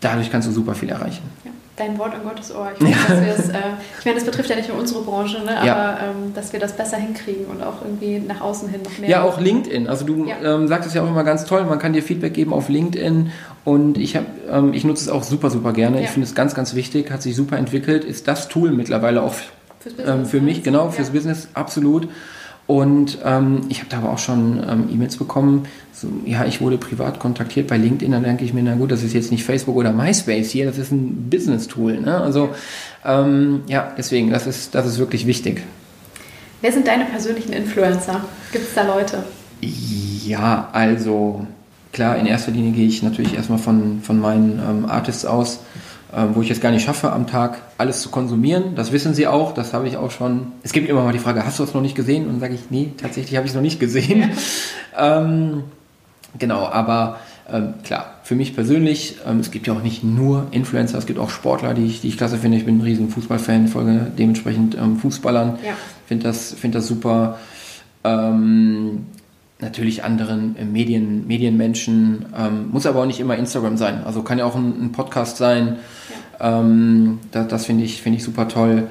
dadurch 0.02 0.30
kannst 0.30 0.48
du 0.48 0.52
super 0.52 0.76
viel 0.76 0.90
erreichen. 0.90 1.24
Ja, 1.46 1.52
dein 1.78 1.98
Wort 1.98 2.14
an 2.14 2.24
Gottes 2.24 2.54
Ohr. 2.54 2.72
Ich, 2.76 2.82
meine, 2.82 2.96
ja. 2.96 3.04
äh, 3.34 3.60
ich 4.00 4.06
meine, 4.06 4.16
das 4.16 4.26
betrifft 4.26 4.50
ja 4.50 4.56
nicht 4.56 4.70
nur 4.70 4.78
unsere 4.78 5.02
Branche, 5.02 5.40
ne? 5.44 5.58
aber 5.58 5.66
ja. 5.66 5.98
ähm, 6.10 6.34
dass 6.34 6.54
wir 6.54 6.60
das 6.60 6.74
besser 6.74 6.98
hinkriegen 6.98 7.46
und 7.46 7.64
auch 7.64 7.82
irgendwie 7.84 8.20
nach 8.20 8.42
außen 8.42 8.70
hin 8.70 8.82
noch 8.84 8.98
mehr. 9.00 9.10
Ja, 9.10 9.24
auch 9.24 9.40
LinkedIn. 9.40 9.88
Also 9.88 10.06
du 10.06 10.26
ähm, 10.26 10.68
sagst 10.68 10.88
es 10.88 10.94
ja 10.94 11.04
auch 11.04 11.08
immer 11.08 11.24
ganz 11.24 11.46
toll, 11.46 11.64
man 11.66 11.80
kann 11.80 11.94
dir 11.94 12.04
Feedback 12.04 12.34
geben 12.34 12.54
auf 12.54 12.70
LinkedIn 12.70 13.32
und 13.64 13.98
ich, 13.98 14.16
hab, 14.16 14.26
ähm, 14.50 14.74
ich 14.74 14.84
nutze 14.84 15.04
es 15.04 15.10
auch 15.10 15.24
super, 15.24 15.50
super 15.50 15.74
gerne. 15.74 16.02
Ich 16.02 16.10
finde 16.10 16.28
es 16.28 16.36
ganz, 16.36 16.56
ganz 16.56 16.76
wichtig, 16.76 17.12
hat 17.12 17.22
sich 17.22 17.36
super 17.36 17.58
entwickelt, 17.58 18.04
ist 18.04 18.28
das 18.28 18.48
Tool 18.48 18.72
mittlerweile 18.72 19.22
auch 19.22 19.34
ähm, 20.06 20.26
für 20.26 20.42
mich, 20.42 20.64
genau, 20.64 20.90
fürs 20.90 21.10
Business, 21.10 21.50
absolut. 21.54 22.08
Und 22.72 23.18
ähm, 23.26 23.64
ich 23.68 23.80
habe 23.80 23.90
da 23.90 23.98
aber 23.98 24.12
auch 24.12 24.18
schon 24.18 24.64
ähm, 24.66 24.88
E-Mails 24.90 25.18
bekommen. 25.18 25.66
So, 25.92 26.08
ja, 26.24 26.46
ich 26.46 26.62
wurde 26.62 26.78
privat 26.78 27.20
kontaktiert 27.20 27.68
bei 27.68 27.76
LinkedIn. 27.76 28.14
Dann 28.14 28.24
denke 28.24 28.46
ich 28.46 28.54
mir, 28.54 28.64
na 28.64 28.76
gut, 28.76 28.94
das 28.94 29.04
ist 29.04 29.12
jetzt 29.12 29.30
nicht 29.30 29.44
Facebook 29.44 29.76
oder 29.76 29.92
MySpace 29.92 30.52
hier, 30.52 30.68
das 30.68 30.78
ist 30.78 30.90
ein 30.90 31.30
Business-Tool. 31.30 32.00
Ne? 32.00 32.18
Also 32.18 32.52
ähm, 33.04 33.64
ja, 33.68 33.92
deswegen, 33.98 34.30
das 34.30 34.48
ist, 34.48 34.74
das 34.74 34.86
ist 34.86 35.00
wirklich 35.00 35.28
wichtig. 35.28 35.64
Wer 36.62 36.72
sind 36.72 36.88
deine 36.88 37.04
persönlichen 37.04 37.52
Influencer? 37.52 38.24
Gibt 38.54 38.70
es 38.70 38.74
da 38.74 38.84
Leute? 38.84 39.26
Ja, 39.60 40.70
also 40.72 41.46
klar, 41.92 42.18
in 42.20 42.26
erster 42.26 42.54
Linie 42.54 42.72
gehe 42.72 42.88
ich 42.88 43.04
natürlich 43.04 43.34
erstmal 43.34 43.60
von, 43.60 44.00
von 44.02 44.18
meinen 44.18 44.62
ähm, 44.66 44.86
Artists 44.86 45.26
aus. 45.26 45.60
Ähm, 46.14 46.36
wo 46.36 46.42
ich 46.42 46.52
es 46.52 46.60
gar 46.60 46.72
nicht 46.72 46.84
schaffe, 46.84 47.14
am 47.14 47.26
Tag 47.26 47.62
alles 47.78 48.02
zu 48.02 48.10
konsumieren. 48.10 48.76
Das 48.76 48.92
wissen 48.92 49.14
sie 49.14 49.28
auch, 49.28 49.54
das 49.54 49.74
habe 49.74 49.88
ich 49.88 49.96
auch 49.96 50.12
schon. 50.12 50.48
Es 50.62 50.74
gibt 50.74 50.90
immer 50.90 51.04
mal 51.04 51.14
die 51.14 51.20
Frage, 51.20 51.46
hast 51.46 51.60
du 51.60 51.64
es 51.64 51.74
noch 51.74 51.82
nicht 51.82 51.96
gesehen? 51.96 52.26
Und 52.26 52.34
dann 52.34 52.40
sage 52.42 52.56
ich, 52.56 52.70
nee, 52.70 52.92
tatsächlich 52.98 53.38
habe 53.38 53.46
ich 53.46 53.52
es 53.52 53.56
noch 53.56 53.62
nicht 53.62 53.80
gesehen. 53.80 54.30
Ja. 54.94 55.20
ähm, 55.22 55.64
genau, 56.38 56.66
aber 56.66 57.18
ähm, 57.50 57.76
klar, 57.84 58.16
für 58.24 58.36
mich 58.36 58.54
persönlich, 58.56 59.20
ähm, 59.26 59.40
es 59.40 59.52
gibt 59.52 59.68
ja 59.68 59.74
auch 59.74 59.84
nicht 59.84 60.04
nur 60.04 60.48
Influencer, 60.52 60.98
es 60.98 61.06
gibt 61.06 61.18
auch 61.18 61.30
Sportler, 61.30 61.74
die 61.74 61.86
ich, 61.86 62.02
die 62.02 62.10
ich 62.10 62.18
klasse 62.18 62.38
finde. 62.38 62.58
Ich 62.58 62.66
bin 62.66 62.80
ein 62.80 62.82
riesen 62.82 63.10
Fußballfan, 63.10 63.70
folge 63.70 64.12
dementsprechend 64.18 64.76
ähm, 64.76 64.98
Fußballern. 64.98 65.60
Ja. 65.66 65.74
Finde 66.08 66.24
das, 66.24 66.54
find 66.54 66.76
das 66.76 66.88
super. 66.88 67.40
Ähm, 68.04 69.06
natürlich 69.62 70.04
anderen 70.04 70.56
äh, 70.58 70.66
Medien, 70.66 71.28
Medienmenschen. 71.28 72.26
Ähm, 72.38 72.70
muss 72.72 72.86
aber 72.86 73.02
auch 73.02 73.06
nicht 73.06 73.20
immer 73.20 73.38
Instagram 73.38 73.78
sein. 73.78 74.04
Also 74.04 74.24
kann 74.24 74.40
ja 74.40 74.46
auch 74.46 74.56
ein, 74.56 74.86
ein 74.86 74.92
Podcast 74.92 75.38
sein. 75.38 75.78
Ja. 76.40 76.60
Ähm, 76.60 77.20
das, 77.32 77.48
das 77.48 77.66
finde 77.66 77.84
ich, 77.84 78.02
find 78.02 78.16
ich 78.16 78.24
super 78.24 78.48
toll. 78.48 78.88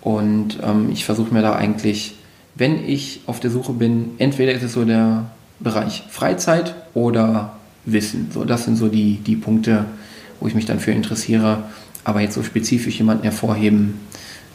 Und 0.00 0.58
ähm, 0.62 0.90
ich 0.92 1.04
versuche 1.04 1.32
mir 1.32 1.42
da 1.42 1.54
eigentlich, 1.54 2.14
wenn 2.54 2.84
ich 2.86 3.22
auf 3.26 3.40
der 3.40 3.50
Suche 3.50 3.72
bin, 3.72 4.12
entweder 4.18 4.52
ist 4.52 4.62
es 4.62 4.72
so 4.72 4.84
der 4.84 5.30
Bereich 5.58 6.04
Freizeit 6.08 6.74
oder 6.94 7.56
Wissen. 7.84 8.30
So, 8.32 8.44
das 8.44 8.64
sind 8.64 8.76
so 8.76 8.88
die, 8.88 9.16
die 9.16 9.36
Punkte, 9.36 9.84
wo 10.40 10.46
ich 10.46 10.54
mich 10.54 10.66
dann 10.66 10.80
für 10.80 10.92
interessiere. 10.92 11.64
Aber 12.04 12.20
jetzt 12.20 12.34
so 12.34 12.42
spezifisch 12.42 12.98
jemanden 12.98 13.24
hervorheben, 13.24 14.00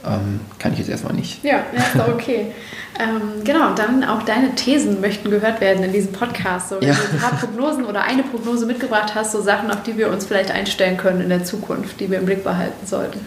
ähm, 0.05 0.39
kann 0.59 0.73
ich 0.73 0.79
jetzt 0.79 0.89
erstmal 0.89 1.13
nicht. 1.13 1.43
Ja, 1.43 1.63
ja 1.73 1.83
ist 1.83 1.95
doch 1.95 2.07
okay. 2.07 2.47
ähm, 2.99 3.43
genau, 3.43 3.73
dann 3.73 4.03
auch 4.03 4.23
deine 4.23 4.55
Thesen 4.55 5.01
möchten 5.01 5.29
gehört 5.29 5.61
werden 5.61 5.83
in 5.83 5.93
diesem 5.93 6.11
Podcast. 6.11 6.69
So, 6.69 6.81
wenn 6.81 6.89
ja. 6.89 6.93
du 6.93 7.01
ein 7.13 7.19
paar 7.19 7.39
Prognosen 7.39 7.85
oder 7.85 8.03
eine 8.03 8.23
Prognose 8.23 8.65
mitgebracht 8.65 9.15
hast, 9.15 9.31
so 9.31 9.41
Sachen, 9.41 9.71
auf 9.71 9.83
die 9.83 9.97
wir 9.97 10.09
uns 10.09 10.25
vielleicht 10.25 10.51
einstellen 10.51 10.97
können 10.97 11.21
in 11.21 11.29
der 11.29 11.43
Zukunft, 11.43 11.99
die 11.99 12.09
wir 12.09 12.19
im 12.19 12.25
Blick 12.25 12.43
behalten 12.43 12.85
sollten. 12.85 13.19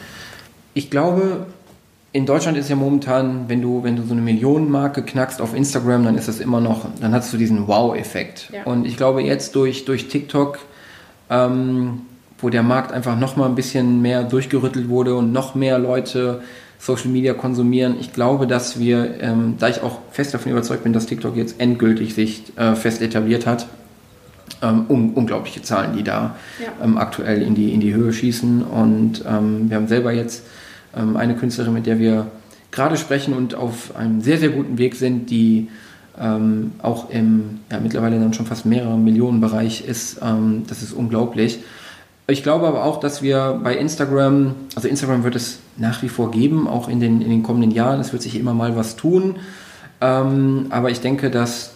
Ich 0.74 0.90
glaube, 0.90 1.46
in 2.12 2.24
Deutschland 2.24 2.56
ist 2.56 2.68
ja 2.68 2.76
momentan, 2.76 3.48
wenn 3.48 3.60
du, 3.60 3.82
wenn 3.82 3.96
du 3.96 4.05
so 4.05 4.12
eine 4.12 4.22
Millionenmarke 4.22 5.02
knackst 5.02 5.40
auf 5.40 5.55
Instagram, 5.55 6.05
dann 6.05 6.16
ist 6.16 6.28
das 6.28 6.40
immer 6.40 6.60
noch, 6.60 6.86
dann 7.00 7.12
hast 7.12 7.32
du 7.32 7.36
diesen 7.36 7.66
Wow-Effekt. 7.66 8.50
Ja. 8.52 8.62
Und 8.64 8.86
ich 8.86 8.96
glaube, 8.96 9.22
jetzt 9.22 9.55
durch, 9.55 9.84
durch 9.84 10.09
TikTok 10.09 10.59
ähm, 11.30 12.02
wo 12.38 12.50
der 12.50 12.62
Markt 12.62 12.92
einfach 12.92 13.18
noch 13.18 13.36
mal 13.36 13.46
ein 13.46 13.55
bisschen 13.55 14.00
mehr 14.00 14.22
durchgerüttelt 14.22 14.88
wurde 14.88 15.14
und 15.16 15.32
noch 15.32 15.55
mehr 15.55 15.78
Leute 15.78 16.42
Social 16.78 17.09
Media 17.09 17.34
konsumieren. 17.34 17.96
Ich 18.00 18.12
glaube, 18.12 18.46
dass 18.46 18.78
wir, 18.78 19.20
ähm, 19.20 19.56
da 19.59 19.68
ich 19.68 19.82
auch 19.82 19.98
fest 20.12 20.32
davon 20.32 20.52
überzeugt 20.52 20.84
bin, 20.84 20.92
dass 20.92 21.06
TikTok 21.06 21.36
jetzt 21.36 21.60
endgültig 21.60 22.14
sich 22.14 22.44
äh, 22.56 22.74
fest 22.74 23.02
etabliert 23.02 23.46
hat, 23.46 23.66
ähm, 24.62 24.86
un 24.88 25.12
unglaubliche 25.14 25.62
Zahlen, 25.62 25.96
die 25.96 26.05
da 26.05 26.36
ja. 26.60 26.84
ähm, 26.84 26.96
aktuell 26.96 27.42
in 27.42 27.55
die, 27.55 27.74
in 27.74 27.80
die 27.80 27.94
Höhe 27.94 28.12
schießen. 28.12 28.62
Und 28.62 29.24
ähm, 29.28 29.68
wir 29.68 29.76
haben 29.76 29.88
selber 29.88 30.12
jetzt 30.12 30.44
ähm, 30.96 31.16
eine 31.16 31.34
Künstlerin, 31.34 31.74
mit 31.74 31.86
der 31.86 31.98
wir 31.98 32.28
gerade 32.70 32.96
sprechen 32.96 33.34
und 33.34 33.55
auf 33.55 33.96
einem 33.96 34.20
sehr, 34.20 34.38
sehr 34.38 34.50
guten 34.50 34.78
Weg 34.78 34.94
sind, 34.94 35.30
die 35.30 35.68
ähm, 36.18 36.72
auch 36.80 37.10
im 37.10 37.60
ja, 37.72 37.80
mittlerweile 37.80 38.20
dann 38.20 38.34
schon 38.34 38.46
fast 38.46 38.66
mehrere 38.66 38.96
Millionen 38.96 39.40
Bereich 39.40 39.84
ist. 39.86 40.18
das 40.20 40.82
ist 40.82 40.92
unglaublich. 40.92 41.60
Ich 42.26 42.42
glaube 42.42 42.66
aber 42.66 42.84
auch, 42.84 43.00
dass 43.00 43.22
wir 43.22 43.60
bei 43.62 43.76
Instagram, 43.76 44.55
also 44.74 44.88
Instagram 44.88 45.24
wird 45.24 45.36
es 45.36 45.60
nach 45.78 46.02
wie 46.02 46.09
vor 46.09 46.30
geben, 46.30 46.68
auch 46.68 46.88
in 46.88 47.00
den, 47.00 47.22
in 47.22 47.30
den 47.30 47.42
kommenden 47.42 47.70
Jahren. 47.70 48.00
Es 48.00 48.12
wird 48.12 48.22
sich 48.22 48.38
immer 48.38 48.55
mal 48.55 48.76
was 48.76 48.96
tun. 48.96 49.36
Ähm, 50.00 50.66
aber 50.70 50.90
ich 50.90 51.00
denke, 51.00 51.30
dass 51.30 51.72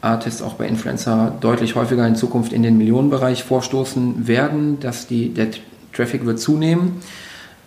Artists 0.00 0.42
auch 0.42 0.54
bei 0.54 0.66
Influencer 0.66 1.32
deutlich 1.40 1.74
häufiger 1.74 2.06
in 2.06 2.16
Zukunft 2.16 2.52
in 2.52 2.62
den 2.62 2.78
Millionenbereich 2.78 3.44
vorstoßen 3.44 4.26
werden, 4.26 4.80
dass 4.80 5.06
die, 5.06 5.32
der 5.34 5.48
Traffic 5.92 6.24
wird 6.24 6.40
zunehmen. 6.40 7.00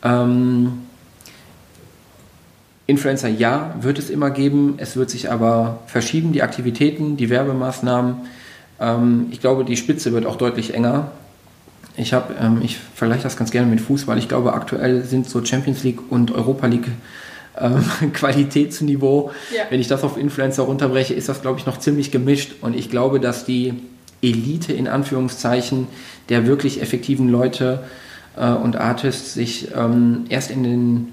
Ähm, 0.04 0.84
Influencer 2.86 3.30
ja, 3.30 3.76
wird 3.80 4.00
es 4.00 4.10
immer 4.10 4.30
geben. 4.30 4.76
Es 4.78 4.98
wird 4.98 5.10
sich 5.10 5.32
aber 5.32 5.80
verschieben, 5.88 6.34
die 6.34 6.44
Aktivitäten, 6.44 7.18
die 7.18 7.30
Werbemaßnahmen. 7.30 8.16
Ähm, 8.80 9.28
ich 9.32 9.40
glaube, 9.40 9.64
die 9.64 9.78
Spitze 9.78 10.12
wird 10.12 10.26
auch 10.26 10.36
deutlich 10.36 10.74
enger. 10.74 11.12
Ich 11.96 12.14
habe, 12.14 12.34
ähm, 12.40 12.62
ich 12.64 12.78
vergleiche 12.78 13.24
das 13.24 13.38
ganz 13.38 13.52
gerne 13.52 13.68
mit 13.68 13.82
Fußball. 13.82 14.18
Ich 14.18 14.28
glaube, 14.28 14.54
aktuell 14.54 15.04
sind 15.04 15.30
so 15.30 15.44
Champions 15.44 15.84
League 15.84 16.00
und 16.10 16.32
Europa 16.32 16.68
League 16.68 16.88
ähm, 17.60 17.84
Qualitätsniveau. 18.14 19.32
Ja. 19.56 19.64
Wenn 19.70 19.80
ich 19.80 19.88
das 19.88 20.04
auf 20.04 20.18
Influencer 20.18 20.64
runterbreche, 20.64 21.14
ist 21.14 21.30
das, 21.30 21.42
glaube 21.42 21.60
ich, 21.60 21.66
noch 21.66 21.80
ziemlich 21.80 22.12
gemischt. 22.12 22.54
Und 22.62 22.76
ich 22.76 22.90
glaube, 22.90 23.20
dass 23.20 23.46
die 23.46 23.76
Elite 24.22 24.74
in 24.74 24.88
Anführungszeichen 24.88 25.88
der 26.30 26.48
wirklich 26.48 26.82
effektiven 26.82 27.30
Leute 27.30 27.84
äh, 28.38 28.50
und 28.50 28.78
Artists 28.78 29.34
sich 29.34 29.70
ähm, 29.76 30.26
erst 30.30 30.52
in 30.52 30.64
den 30.64 31.08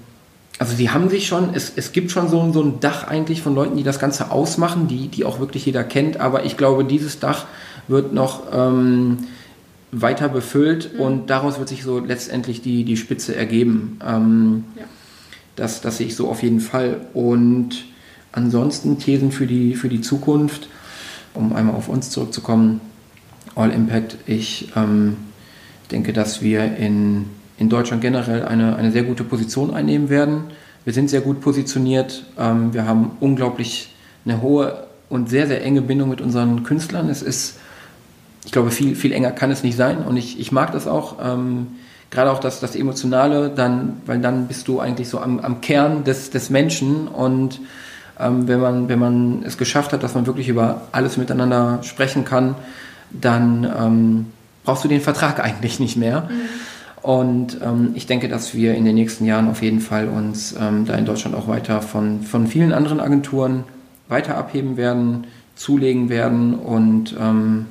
also 0.59 0.75
sie 0.75 0.91
haben 0.91 1.09
sich 1.09 1.25
schon, 1.25 1.55
es, 1.55 1.73
es 1.75 1.91
gibt 1.91 2.11
schon 2.11 2.29
so, 2.29 2.51
so 2.53 2.61
ein 2.61 2.79
Dach 2.79 3.07
eigentlich 3.07 3.41
von 3.41 3.55
Leuten, 3.55 3.77
die 3.77 3.83
das 3.83 3.97
Ganze 3.97 4.29
ausmachen, 4.29 4.87
die, 4.87 5.07
die 5.07 5.25
auch 5.25 5.39
wirklich 5.39 5.65
jeder 5.65 5.83
kennt, 5.83 6.19
aber 6.19 6.45
ich 6.45 6.55
glaube, 6.55 6.85
dieses 6.85 7.19
Dach 7.19 7.45
wird 7.87 8.13
noch 8.13 8.43
ähm, 8.53 9.17
weiter 9.91 10.29
befüllt 10.29 10.93
mhm. 10.93 10.99
und 10.99 11.29
daraus 11.29 11.59
wird 11.59 11.69
sich 11.69 11.83
so 11.83 11.99
letztendlich 11.99 12.61
die, 12.61 12.83
die 12.83 12.97
Spitze 12.97 13.35
ergeben. 13.35 13.99
Ähm, 14.05 14.63
ja. 14.75 14.83
das, 15.55 15.81
das 15.81 15.97
sehe 15.97 16.07
ich 16.07 16.15
so 16.15 16.29
auf 16.29 16.43
jeden 16.43 16.61
Fall. 16.61 17.01
Und 17.13 17.85
ansonsten 18.31 18.99
Thesen 18.99 19.31
für 19.31 19.47
die, 19.47 19.75
für 19.75 19.89
die 19.89 20.01
Zukunft, 20.01 20.69
um 21.33 21.53
einmal 21.53 21.75
auf 21.75 21.89
uns 21.89 22.09
zurückzukommen, 22.09 22.81
All 23.55 23.71
Impact, 23.71 24.17
ich 24.27 24.71
ähm, 24.77 25.17
denke, 25.91 26.13
dass 26.13 26.41
wir 26.41 26.77
in, 26.77 27.25
in 27.57 27.67
Deutschland 27.67 28.01
generell 28.01 28.43
eine, 28.45 28.77
eine 28.77 28.91
sehr 28.91 29.03
gute 29.03 29.25
Position 29.25 29.73
einnehmen 29.73 30.09
werden. 30.09 30.45
Wir 30.85 30.93
sind 30.93 31.09
sehr 31.09 31.21
gut 31.21 31.41
positioniert. 31.41 32.25
Ähm, 32.39 32.73
wir 32.73 32.85
haben 32.85 33.11
unglaublich 33.19 33.93
eine 34.23 34.41
hohe 34.41 34.87
und 35.09 35.29
sehr, 35.29 35.47
sehr 35.47 35.63
enge 35.63 35.81
Bindung 35.81 36.09
mit 36.09 36.21
unseren 36.21 36.63
Künstlern. 36.63 37.09
Es 37.09 37.21
ist 37.21 37.59
ich 38.45 38.51
glaube, 38.51 38.71
viel, 38.71 38.95
viel 38.95 39.11
enger 39.11 39.31
kann 39.31 39.51
es 39.51 39.63
nicht 39.63 39.75
sein 39.75 39.99
und 39.99 40.17
ich, 40.17 40.39
ich 40.39 40.51
mag 40.51 40.71
das 40.71 40.87
auch. 40.87 41.17
Ähm, 41.23 41.67
gerade 42.09 42.31
auch 42.31 42.39
das, 42.39 42.59
das 42.59 42.75
Emotionale, 42.75 43.49
dann, 43.49 44.01
weil 44.05 44.19
dann 44.19 44.47
bist 44.47 44.67
du 44.67 44.79
eigentlich 44.79 45.09
so 45.09 45.19
am, 45.19 45.39
am 45.39 45.61
Kern 45.61 46.03
des, 46.03 46.29
des 46.29 46.49
Menschen 46.49 47.07
und 47.07 47.61
ähm, 48.19 48.47
wenn, 48.47 48.59
man, 48.59 48.89
wenn 48.89 48.99
man 48.99 49.43
es 49.43 49.57
geschafft 49.57 49.93
hat, 49.93 50.03
dass 50.03 50.13
man 50.13 50.25
wirklich 50.25 50.49
über 50.49 50.81
alles 50.91 51.17
miteinander 51.17 51.79
sprechen 51.83 52.25
kann, 52.25 52.55
dann 53.09 53.63
ähm, 53.63 54.25
brauchst 54.63 54.83
du 54.83 54.87
den 54.87 55.01
Vertrag 55.01 55.39
eigentlich 55.43 55.79
nicht 55.79 55.97
mehr. 55.97 56.21
Mhm. 56.29 56.35
Und 57.01 57.57
ähm, 57.63 57.91
ich 57.95 58.05
denke, 58.05 58.27
dass 58.27 58.53
wir 58.53 58.75
in 58.75 58.85
den 58.85 58.93
nächsten 58.93 59.25
Jahren 59.25 59.49
auf 59.49 59.63
jeden 59.63 59.79
Fall 59.79 60.07
uns 60.07 60.55
ähm, 60.59 60.85
da 60.85 60.93
in 60.93 61.05
Deutschland 61.05 61.35
auch 61.35 61.47
weiter 61.47 61.81
von, 61.81 62.21
von 62.21 62.45
vielen 62.45 62.73
anderen 62.73 62.99
Agenturen 62.99 63.63
weiter 64.07 64.37
abheben 64.37 64.77
werden, 64.77 65.25
zulegen 65.55 66.09
werden 66.09 66.53
und 66.53 67.15
ähm, 67.19 67.65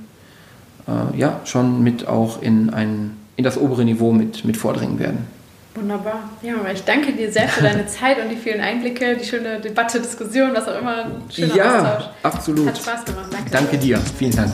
äh, 0.90 1.18
ja, 1.18 1.40
schon 1.44 1.82
mit 1.82 2.06
auch 2.06 2.42
in, 2.42 2.70
ein, 2.70 3.16
in 3.36 3.44
das 3.44 3.58
obere 3.58 3.84
Niveau 3.84 4.12
mit, 4.12 4.44
mit 4.44 4.56
vordringen 4.56 4.98
werden. 4.98 5.26
Wunderbar. 5.74 6.28
Ja, 6.42 6.54
ich 6.72 6.82
danke 6.84 7.12
dir 7.12 7.30
sehr 7.30 7.48
für 7.48 7.62
deine 7.62 7.86
Zeit 7.88 8.20
und 8.20 8.28
die 8.28 8.36
vielen 8.36 8.60
Einblicke, 8.60 9.16
die 9.16 9.24
schöne 9.24 9.60
Debatte, 9.60 10.00
Diskussion, 10.00 10.50
was 10.52 10.66
auch 10.66 10.80
immer. 10.80 11.06
Schöner 11.30 11.54
ja, 11.54 11.78
Austausch. 11.78 12.10
absolut. 12.22 12.66
Hat 12.66 12.78
Spaß 12.78 13.04
gemacht. 13.04 13.28
Danke. 13.30 13.50
Danke 13.50 13.78
dir. 13.78 13.98
Vielen 14.18 14.34
Dank. 14.34 14.52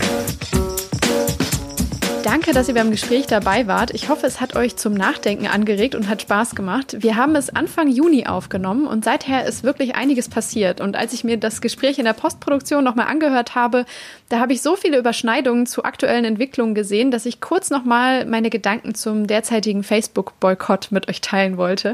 Danke, 2.26 2.52
dass 2.52 2.66
ihr 2.66 2.74
beim 2.74 2.90
Gespräch 2.90 3.28
dabei 3.28 3.68
wart. 3.68 3.94
Ich 3.94 4.08
hoffe, 4.08 4.26
es 4.26 4.40
hat 4.40 4.56
euch 4.56 4.74
zum 4.74 4.94
Nachdenken 4.94 5.46
angeregt 5.46 5.94
und 5.94 6.08
hat 6.08 6.22
Spaß 6.22 6.56
gemacht. 6.56 6.96
Wir 6.98 7.14
haben 7.14 7.36
es 7.36 7.54
Anfang 7.54 7.86
Juni 7.86 8.26
aufgenommen 8.26 8.88
und 8.88 9.04
seither 9.04 9.44
ist 9.44 9.62
wirklich 9.62 9.94
einiges 9.94 10.28
passiert. 10.28 10.80
Und 10.80 10.96
als 10.96 11.12
ich 11.12 11.22
mir 11.22 11.36
das 11.36 11.60
Gespräch 11.60 12.00
in 12.00 12.04
der 12.04 12.14
Postproduktion 12.14 12.82
nochmal 12.82 13.06
angehört 13.06 13.54
habe, 13.54 13.84
da 14.28 14.40
habe 14.40 14.52
ich 14.52 14.60
so 14.60 14.74
viele 14.74 14.98
Überschneidungen 14.98 15.66
zu 15.66 15.84
aktuellen 15.84 16.24
Entwicklungen 16.24 16.74
gesehen, 16.74 17.12
dass 17.12 17.26
ich 17.26 17.40
kurz 17.40 17.70
nochmal 17.70 18.26
meine 18.26 18.50
Gedanken 18.50 18.96
zum 18.96 19.28
derzeitigen 19.28 19.84
Facebook-Boykott 19.84 20.88
mit 20.90 21.08
euch 21.08 21.20
teilen 21.20 21.58
wollte. 21.58 21.92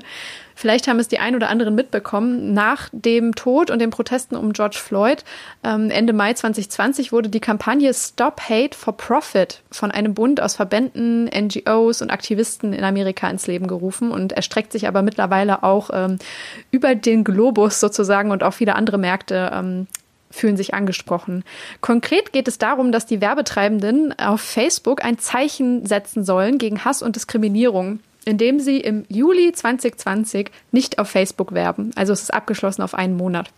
Vielleicht 0.54 0.88
haben 0.88 0.98
es 0.98 1.08
die 1.08 1.18
ein 1.18 1.34
oder 1.34 1.48
anderen 1.48 1.74
mitbekommen. 1.74 2.52
Nach 2.52 2.88
dem 2.92 3.34
Tod 3.34 3.70
und 3.70 3.78
den 3.78 3.90
Protesten 3.90 4.36
um 4.36 4.52
George 4.52 4.78
Floyd 4.78 5.24
ähm, 5.64 5.90
Ende 5.90 6.12
Mai 6.12 6.34
2020 6.34 7.12
wurde 7.12 7.28
die 7.28 7.40
Kampagne 7.40 7.92
Stop 7.94 8.40
Hate 8.48 8.76
for 8.76 8.96
Profit 8.96 9.60
von 9.70 9.90
einem 9.90 10.14
Bund 10.14 10.40
aus 10.40 10.56
Verbänden, 10.56 11.24
NGOs 11.24 12.02
und 12.02 12.10
Aktivisten 12.10 12.72
in 12.72 12.84
Amerika 12.84 13.28
ins 13.28 13.46
Leben 13.46 13.66
gerufen 13.66 14.10
und 14.10 14.32
erstreckt 14.32 14.72
sich 14.72 14.88
aber 14.88 15.02
mittlerweile 15.02 15.62
auch 15.62 15.90
ähm, 15.92 16.18
über 16.70 16.94
den 16.94 17.24
Globus 17.24 17.80
sozusagen 17.80 18.30
und 18.30 18.42
auch 18.42 18.54
viele 18.54 18.74
andere 18.74 18.98
Märkte 18.98 19.50
ähm, 19.54 19.86
fühlen 20.32 20.56
sich 20.56 20.74
angesprochen. 20.74 21.44
Konkret 21.80 22.32
geht 22.32 22.48
es 22.48 22.58
darum, 22.58 22.90
dass 22.90 23.06
die 23.06 23.20
Werbetreibenden 23.20 24.18
auf 24.18 24.40
Facebook 24.40 25.04
ein 25.04 25.18
Zeichen 25.18 25.86
setzen 25.86 26.24
sollen 26.24 26.58
gegen 26.58 26.84
Hass 26.84 27.02
und 27.02 27.16
Diskriminierung 27.16 28.00
indem 28.24 28.60
sie 28.60 28.78
im 28.78 29.04
Juli 29.08 29.52
2020 29.52 30.50
nicht 30.70 30.98
auf 30.98 31.08
Facebook 31.08 31.52
werben. 31.52 31.90
Also 31.96 32.12
es 32.12 32.22
ist 32.22 32.34
abgeschlossen 32.34 32.82
auf 32.82 32.94
einen 32.94 33.16
Monat. 33.16 33.50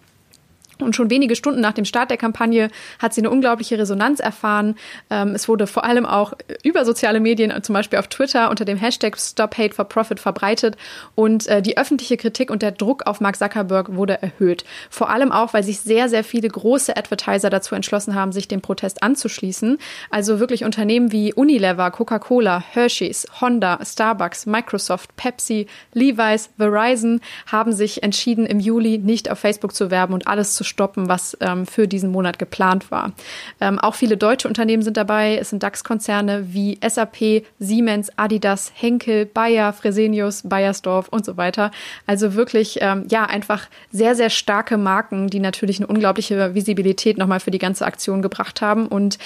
Und 0.80 0.96
schon 0.96 1.10
wenige 1.10 1.36
Stunden 1.36 1.60
nach 1.60 1.72
dem 1.72 1.84
Start 1.84 2.10
der 2.10 2.16
Kampagne 2.16 2.68
hat 2.98 3.14
sie 3.14 3.20
eine 3.20 3.30
unglaubliche 3.30 3.78
Resonanz 3.78 4.20
erfahren. 4.20 4.74
Ähm, 5.09 5.34
es 5.34 5.48
wurde 5.48 5.66
vor 5.66 5.84
allem 5.84 6.05
auch 6.05 6.32
über 6.62 6.84
soziale 6.84 7.20
Medien, 7.20 7.62
zum 7.62 7.74
Beispiel 7.74 7.98
auf 7.98 8.09
Twitter, 8.09 8.51
unter 8.51 8.64
dem 8.64 8.76
Hashtag 8.76 9.16
Stop 9.16 9.56
Hate 9.56 9.74
for 9.74 9.84
Profit 9.84 10.18
verbreitet. 10.18 10.76
Und 11.14 11.46
äh, 11.46 11.62
die 11.62 11.78
öffentliche 11.78 12.16
Kritik 12.16 12.51
und 12.51 12.62
der 12.62 12.72
Druck 12.72 13.06
auf 13.06 13.20
Mark 13.20 13.36
Zuckerberg 13.36 13.94
wurde 13.94 14.20
erhöht. 14.20 14.64
Vor 14.90 15.10
allem 15.10 15.30
auch, 15.30 15.55
weil 15.55 15.62
sich 15.62 15.80
sehr, 15.80 16.09
sehr 16.09 16.24
viele 16.24 16.48
große 16.48 16.96
Advertiser 16.96 17.51
dazu 17.51 17.74
entschlossen 17.74 18.14
haben, 18.14 18.32
sich 18.32 18.48
dem 18.48 18.60
Protest 18.60 19.02
anzuschließen. 19.02 19.78
Also 20.10 20.40
wirklich 20.40 20.64
Unternehmen 20.64 21.12
wie 21.12 21.32
Unilever, 21.32 21.90
Coca-Cola, 21.90 22.62
Hershey's, 22.72 23.26
Honda, 23.40 23.78
Starbucks, 23.84 24.46
Microsoft, 24.46 25.14
Pepsi, 25.16 25.66
Levi's, 25.92 26.51
Verizon 26.59 27.20
haben 27.46 27.72
sich 27.72 28.02
entschieden, 28.02 28.46
im 28.46 28.59
Juli 28.59 28.98
nicht 28.98 29.30
auf 29.30 29.38
Facebook 29.38 29.74
zu 29.74 29.90
werben 29.90 30.14
und 30.14 30.26
alles 30.26 30.55
zu 30.55 30.64
stoppen, 30.65 31.09
was 31.09 31.36
ähm, 31.41 31.66
für 31.66 31.86
diesen 31.86 32.11
Monat 32.11 32.39
geplant 32.39 32.91
war. 32.91 33.12
Ähm, 33.61 33.78
auch 33.78 33.95
viele 33.95 34.16
deutsche 34.16 34.49
Unternehmen 34.49 34.82
sind 34.82 34.97
dabei. 34.97 35.39
Es 35.39 35.51
sind 35.51 35.62
DAX-Konzerne 35.62 36.53
wie 36.53 36.78
SAP, 36.86 37.45
Siemens, 37.59 38.11
Adidas, 38.16 38.73
Henkel, 38.74 39.27
Bayer, 39.27 39.73
Fresenius, 39.73 40.43
Bayersdorf 40.45 41.09
und 41.09 41.24
so 41.24 41.36
weiter. 41.36 41.70
Also 42.07 42.35
wirklich, 42.35 42.78
ähm, 42.81 43.07
ja, 43.09 43.24
einfach 43.24 43.69
sehr, 43.91 44.15
sehr 44.15 44.31
starke 44.31 44.77
Marken, 44.77 45.28
die 45.28 45.41
natürlich 45.41 45.78
eine 45.78 45.86
unglaubliche 45.86 46.55
Visibilität 46.55 47.19
nochmal 47.19 47.41
für 47.41 47.51
die 47.51 47.59
ganze 47.59 47.86
Aktion 47.86 48.23
gebracht 48.23 48.61
haben 48.61 48.86
und 48.86 49.19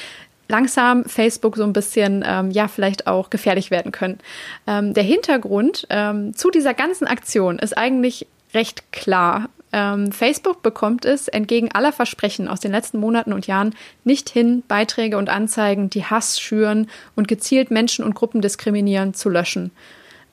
langsam 0.48 1.04
Facebook 1.04 1.56
so 1.56 1.64
ein 1.64 1.72
bisschen, 1.72 2.24
ähm, 2.26 2.50
ja, 2.50 2.68
vielleicht 2.68 3.06
auch 3.06 3.30
gefährlich 3.30 3.70
werden 3.70 3.92
können. 3.92 4.18
Ähm, 4.66 4.94
der 4.94 5.04
Hintergrund 5.04 5.86
ähm, 5.90 6.34
zu 6.34 6.50
dieser 6.50 6.74
ganzen 6.74 7.06
Aktion 7.06 7.58
ist 7.58 7.76
eigentlich 7.76 8.26
recht 8.54 8.92
klar. 8.92 9.50
Ähm, 9.72 10.12
Facebook 10.12 10.62
bekommt 10.62 11.04
es 11.04 11.28
entgegen 11.28 11.70
aller 11.72 11.92
Versprechen 11.92 12.48
aus 12.48 12.60
den 12.60 12.72
letzten 12.72 12.98
Monaten 12.98 13.32
und 13.32 13.46
Jahren 13.46 13.74
nicht 14.04 14.28
hin, 14.30 14.62
Beiträge 14.66 15.18
und 15.18 15.28
Anzeigen, 15.28 15.90
die 15.90 16.04
Hass 16.04 16.40
schüren 16.40 16.88
und 17.16 17.28
gezielt 17.28 17.70
Menschen 17.70 18.04
und 18.04 18.14
Gruppen 18.14 18.40
diskriminieren, 18.40 19.14
zu 19.14 19.28
löschen. 19.28 19.70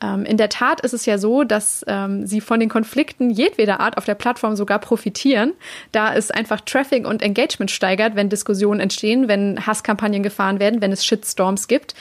Ähm, 0.02 0.26
in 0.26 0.38
der 0.38 0.50
Tat 0.50 0.82
ist 0.82 0.94
es 0.94 1.06
ja 1.06 1.18
so, 1.18 1.44
dass 1.44 1.84
ähm, 1.88 2.26
sie 2.26 2.42
von 2.42 2.60
den 2.60 2.70
Konflikten 2.70 3.30
jedweder 3.30 3.80
Art 3.80 3.98
auf 3.98 4.06
der 4.06 4.16
Plattform 4.16 4.56
sogar 4.56 4.80
profitieren, 4.80 5.54
da 5.92 6.14
es 6.14 6.32
einfach 6.32 6.62
Traffic 6.62 7.08
und 7.08 7.22
Engagement 7.22 7.72
steigert, 7.72 8.16
wenn 8.16 8.30
Diskussionen 8.30 8.80
entstehen, 8.80 9.28
wenn 9.28 9.66
Hasskampagnen 9.66 10.24
gefahren 10.24 10.60
werden, 10.60 10.82
wenn 10.82 10.92
es 10.92 11.06
Shitstorms 11.06 11.68
gibt. 11.68 11.96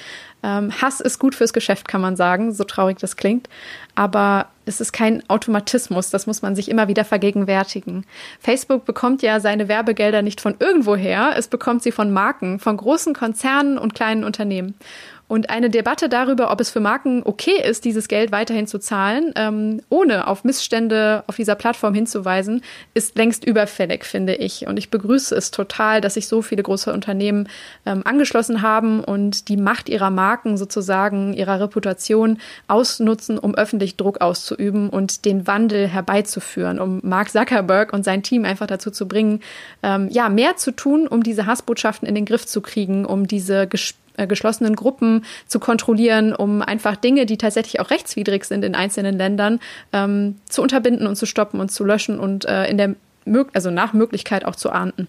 Ähm, 0.45 0.71
Hass 0.83 1.01
ist 1.01 1.19
gut 1.19 1.35
fürs 1.35 1.55
Geschäft, 1.55 1.89
kann 1.89 2.03
man 2.03 2.17
sagen, 2.17 2.53
so 2.53 2.65
traurig 2.65 2.99
das 2.99 3.17
klingt. 3.17 3.49
Aber 3.95 4.49
es 4.67 4.81
ist 4.81 4.93
kein 4.93 5.29
Automatismus, 5.31 6.11
das 6.11 6.27
muss 6.27 6.43
man 6.43 6.55
sich 6.55 6.69
immer 6.69 6.87
wieder 6.87 7.07
vergegenwärtigen. 7.07 8.05
Facebook 8.41 8.85
bekommt 8.85 9.23
ja 9.23 9.41
seine 9.41 9.69
Werbegelder 9.69 10.21
nicht 10.21 10.43
von 10.43 10.55
irgendwoher, 10.59 11.33
es 11.37 11.49
bekommt 11.49 11.83
sie 11.83 11.93
von 11.93 12.13
Marken, 12.13 12.59
von 12.59 12.77
großen 12.77 13.15
Konzernen 13.15 13.79
und 13.79 13.95
kleinen 13.95 14.23
Unternehmen. 14.23 14.75
Und 15.27 15.49
eine 15.49 15.71
Debatte 15.71 16.11
darüber, 16.11 16.51
ob 16.51 16.61
es 16.61 16.71
für 16.71 16.81
Marken 16.81 17.23
okay 17.25 17.63
ist, 17.63 17.87
dieses 17.87 18.09
Geld 18.09 18.31
weiterhin 18.31 18.67
zu 18.67 18.79
zahlen, 18.79 19.33
ähm, 19.37 19.81
ohne 19.89 20.27
auf 20.27 20.45
Missstände 20.45 21.25
auf 21.27 21.37
dieser 21.37 21.55
Plattform 21.55 21.95
hinzuweisen, 21.95 22.63
ist 22.93 23.17
längst 23.17 23.45
überfällig, 23.45 24.05
finde 24.05 24.35
ich. 24.35 24.67
Und 24.67 24.77
ich 24.77 24.91
begrüße 24.91 25.35
es 25.35 25.51
total, 25.51 26.03
dass 26.03 26.15
sich 26.15 26.29
so 26.29 26.43
viele 26.43 26.63
große 26.63 26.93
Unternehmen 26.93 27.49
ähm, 27.87 28.03
angeschlossen 28.05 28.61
haben 28.61 29.03
und 29.03 29.49
die 29.49 29.57
Macht 29.57 29.89
ihrer 29.89 30.11
Marken 30.11 30.59
sozusagen, 30.59 31.33
ihrer 31.33 31.59
Reputation 31.59 32.39
ausnutzen, 32.69 33.39
um 33.39 33.55
öffentlich 33.55 33.97
Druck 33.97 34.21
auszuüben 34.21 34.91
und 34.91 35.25
den 35.25 35.47
Wandel 35.47 35.89
herbeizuführen, 35.89 36.79
um 36.79 37.01
Mark 37.03 37.31
Zuckerberg 37.31 37.95
und 37.95 38.05
sein 38.05 38.23
Team 38.23 38.45
einfach 38.45 38.67
dazu 38.67 38.91
zu 38.91 39.09
bringen, 39.09 39.41
ähm, 39.83 40.09
ja, 40.11 40.29
mehr 40.29 40.57
zu 40.57 40.71
tun, 40.71 41.09
um 41.09 41.23
diese 41.23 41.47
Hassbotschaften 41.47 42.07
in 42.07 42.15
den 42.15 42.27
Griff 42.27 42.47
zu 42.47 42.61
kriegen, 42.61 43.07
um 43.07 43.27
diese 43.27 43.67
Gespräche 43.67 44.04
äh, 44.17 44.27
geschlossenen 44.27 44.77
Gruppen 44.77 45.25
zu 45.47 45.59
kontrollieren, 45.61 46.35
um 46.35 46.63
einfach 46.63 46.97
Dinge, 46.97 47.27
die 47.27 47.39
tatsächlich 47.39 47.81
auch 47.81 47.91
rechtswidrig 47.91 48.45
sind 48.45 48.65
in 48.65 48.75
einzelnen 48.75 49.17
Ländern, 49.17 49.61
ähm, 49.93 50.37
zu 50.49 50.63
unterbinden 50.63 51.07
und 51.07 51.17
zu 51.17 51.27
stoppen 51.27 51.61
und 51.61 51.71
zu 51.71 51.85
löschen 51.85 52.19
und 52.19 52.45
äh, 52.45 52.67
in 52.69 52.79
der 52.79 52.95
also 53.55 53.71
nach 53.71 53.95
Möglichkeit 53.95 54.45
auch 54.45 54.55
zu 54.55 54.71
ahnden. 54.71 55.09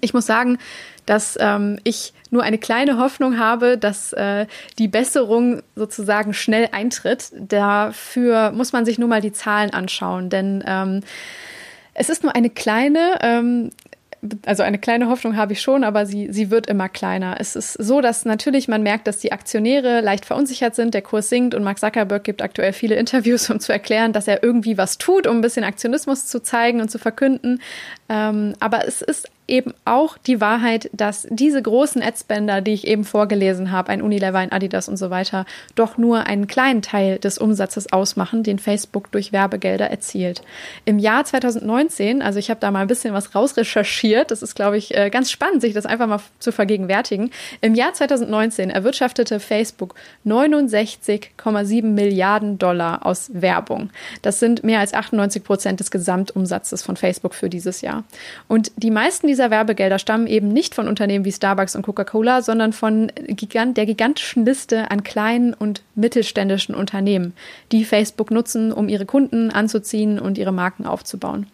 Ich 0.00 0.14
muss 0.14 0.26
sagen, 0.26 0.58
dass 1.06 1.38
ähm, 1.40 1.78
ich 1.82 2.12
nur 2.30 2.42
eine 2.42 2.58
kleine 2.58 2.98
Hoffnung 2.98 3.38
habe, 3.38 3.78
dass 3.78 4.12
äh, 4.12 4.46
die 4.78 4.88
Besserung 4.88 5.62
sozusagen 5.74 6.34
schnell 6.34 6.68
eintritt. 6.72 7.32
Dafür 7.38 8.52
muss 8.52 8.72
man 8.72 8.84
sich 8.84 8.98
nur 8.98 9.08
mal 9.08 9.22
die 9.22 9.32
Zahlen 9.32 9.70
anschauen, 9.72 10.28
denn 10.28 10.62
ähm, 10.66 11.00
es 11.94 12.10
ist 12.10 12.22
nur 12.22 12.36
eine 12.36 12.50
kleine 12.50 13.18
ähm, 13.22 13.70
also 14.46 14.62
eine 14.62 14.78
kleine 14.78 15.08
Hoffnung 15.08 15.36
habe 15.36 15.52
ich 15.52 15.60
schon, 15.60 15.84
aber 15.84 16.04
sie, 16.04 16.32
sie 16.32 16.50
wird 16.50 16.66
immer 16.66 16.88
kleiner. 16.88 17.36
Es 17.38 17.54
ist 17.54 17.74
so, 17.74 18.00
dass 18.00 18.24
natürlich 18.24 18.66
man 18.66 18.82
merkt, 18.82 19.06
dass 19.06 19.18
die 19.18 19.32
Aktionäre 19.32 20.00
leicht 20.00 20.24
verunsichert 20.24 20.74
sind, 20.74 20.94
der 20.94 21.02
Kurs 21.02 21.28
sinkt 21.28 21.54
und 21.54 21.62
Mark 21.62 21.78
Zuckerberg 21.78 22.24
gibt 22.24 22.42
aktuell 22.42 22.72
viele 22.72 22.94
Interviews, 22.96 23.48
um 23.50 23.60
zu 23.60 23.72
erklären, 23.72 24.12
dass 24.12 24.26
er 24.26 24.42
irgendwie 24.42 24.76
was 24.76 24.98
tut, 24.98 25.26
um 25.26 25.36
ein 25.38 25.40
bisschen 25.40 25.64
Aktionismus 25.64 26.26
zu 26.26 26.42
zeigen 26.42 26.80
und 26.80 26.90
zu 26.90 26.98
verkünden. 26.98 27.60
Ähm, 28.08 28.54
aber 28.60 28.86
es 28.86 29.02
ist 29.02 29.28
eben 29.48 29.72
auch 29.86 30.18
die 30.18 30.40
Wahrheit, 30.40 30.90
dass 30.92 31.26
diese 31.30 31.60
großen 31.60 32.02
Adspender, 32.02 32.60
die 32.60 32.74
ich 32.74 32.86
eben 32.86 33.04
vorgelesen 33.04 33.72
habe, 33.72 33.88
ein 33.88 34.02
Unilever, 34.02 34.38
ein 34.38 34.52
Adidas 34.52 34.88
und 34.88 34.98
so 34.98 35.10
weiter, 35.10 35.46
doch 35.74 35.96
nur 35.96 36.26
einen 36.26 36.46
kleinen 36.46 36.82
Teil 36.82 37.18
des 37.18 37.38
Umsatzes 37.38 37.90
ausmachen, 37.92 38.42
den 38.42 38.58
Facebook 38.58 39.10
durch 39.10 39.32
Werbegelder 39.32 39.90
erzielt. 39.90 40.42
Im 40.84 40.98
Jahr 40.98 41.24
2019, 41.24 42.20
also 42.20 42.38
ich 42.38 42.50
habe 42.50 42.60
da 42.60 42.70
mal 42.70 42.82
ein 42.82 42.88
bisschen 42.88 43.14
was 43.14 43.34
rausrecherchiert, 43.34 44.30
das 44.30 44.42
ist, 44.42 44.54
glaube 44.54 44.76
ich, 44.76 44.94
äh, 44.94 45.08
ganz 45.08 45.30
spannend, 45.30 45.62
sich 45.62 45.72
das 45.72 45.86
einfach 45.86 46.06
mal 46.06 46.20
zu 46.38 46.52
vergegenwärtigen. 46.52 47.30
Im 47.62 47.74
Jahr 47.74 47.94
2019 47.94 48.68
erwirtschaftete 48.68 49.40
Facebook 49.40 49.94
69,7 50.26 51.82
Milliarden 51.94 52.58
Dollar 52.58 53.06
aus 53.06 53.30
Werbung. 53.32 53.90
Das 54.20 54.40
sind 54.40 54.62
mehr 54.62 54.80
als 54.80 54.92
98 54.92 55.42
Prozent 55.42 55.80
des 55.80 55.90
Gesamtumsatzes 55.90 56.82
von 56.82 56.96
Facebook 56.96 57.34
für 57.34 57.48
dieses 57.48 57.80
Jahr. 57.80 57.97
Und 58.48 58.72
die 58.76 58.90
meisten 58.90 59.26
dieser 59.26 59.50
Werbegelder 59.50 59.98
stammen 59.98 60.26
eben 60.26 60.48
nicht 60.48 60.74
von 60.74 60.88
Unternehmen 60.88 61.24
wie 61.24 61.32
Starbucks 61.32 61.76
und 61.76 61.82
Coca-Cola, 61.82 62.42
sondern 62.42 62.72
von 62.72 63.12
Gigant, 63.26 63.76
der 63.76 63.86
gigantischen 63.86 64.44
Liste 64.44 64.90
an 64.90 65.02
kleinen 65.02 65.54
und 65.54 65.82
mittelständischen 65.94 66.74
Unternehmen, 66.74 67.34
die 67.72 67.84
Facebook 67.84 68.30
nutzen, 68.30 68.72
um 68.72 68.88
ihre 68.88 69.06
Kunden 69.06 69.50
anzuziehen 69.50 70.18
und 70.18 70.38
ihre 70.38 70.52
Marken 70.52 70.86
aufzubauen. 70.86 71.46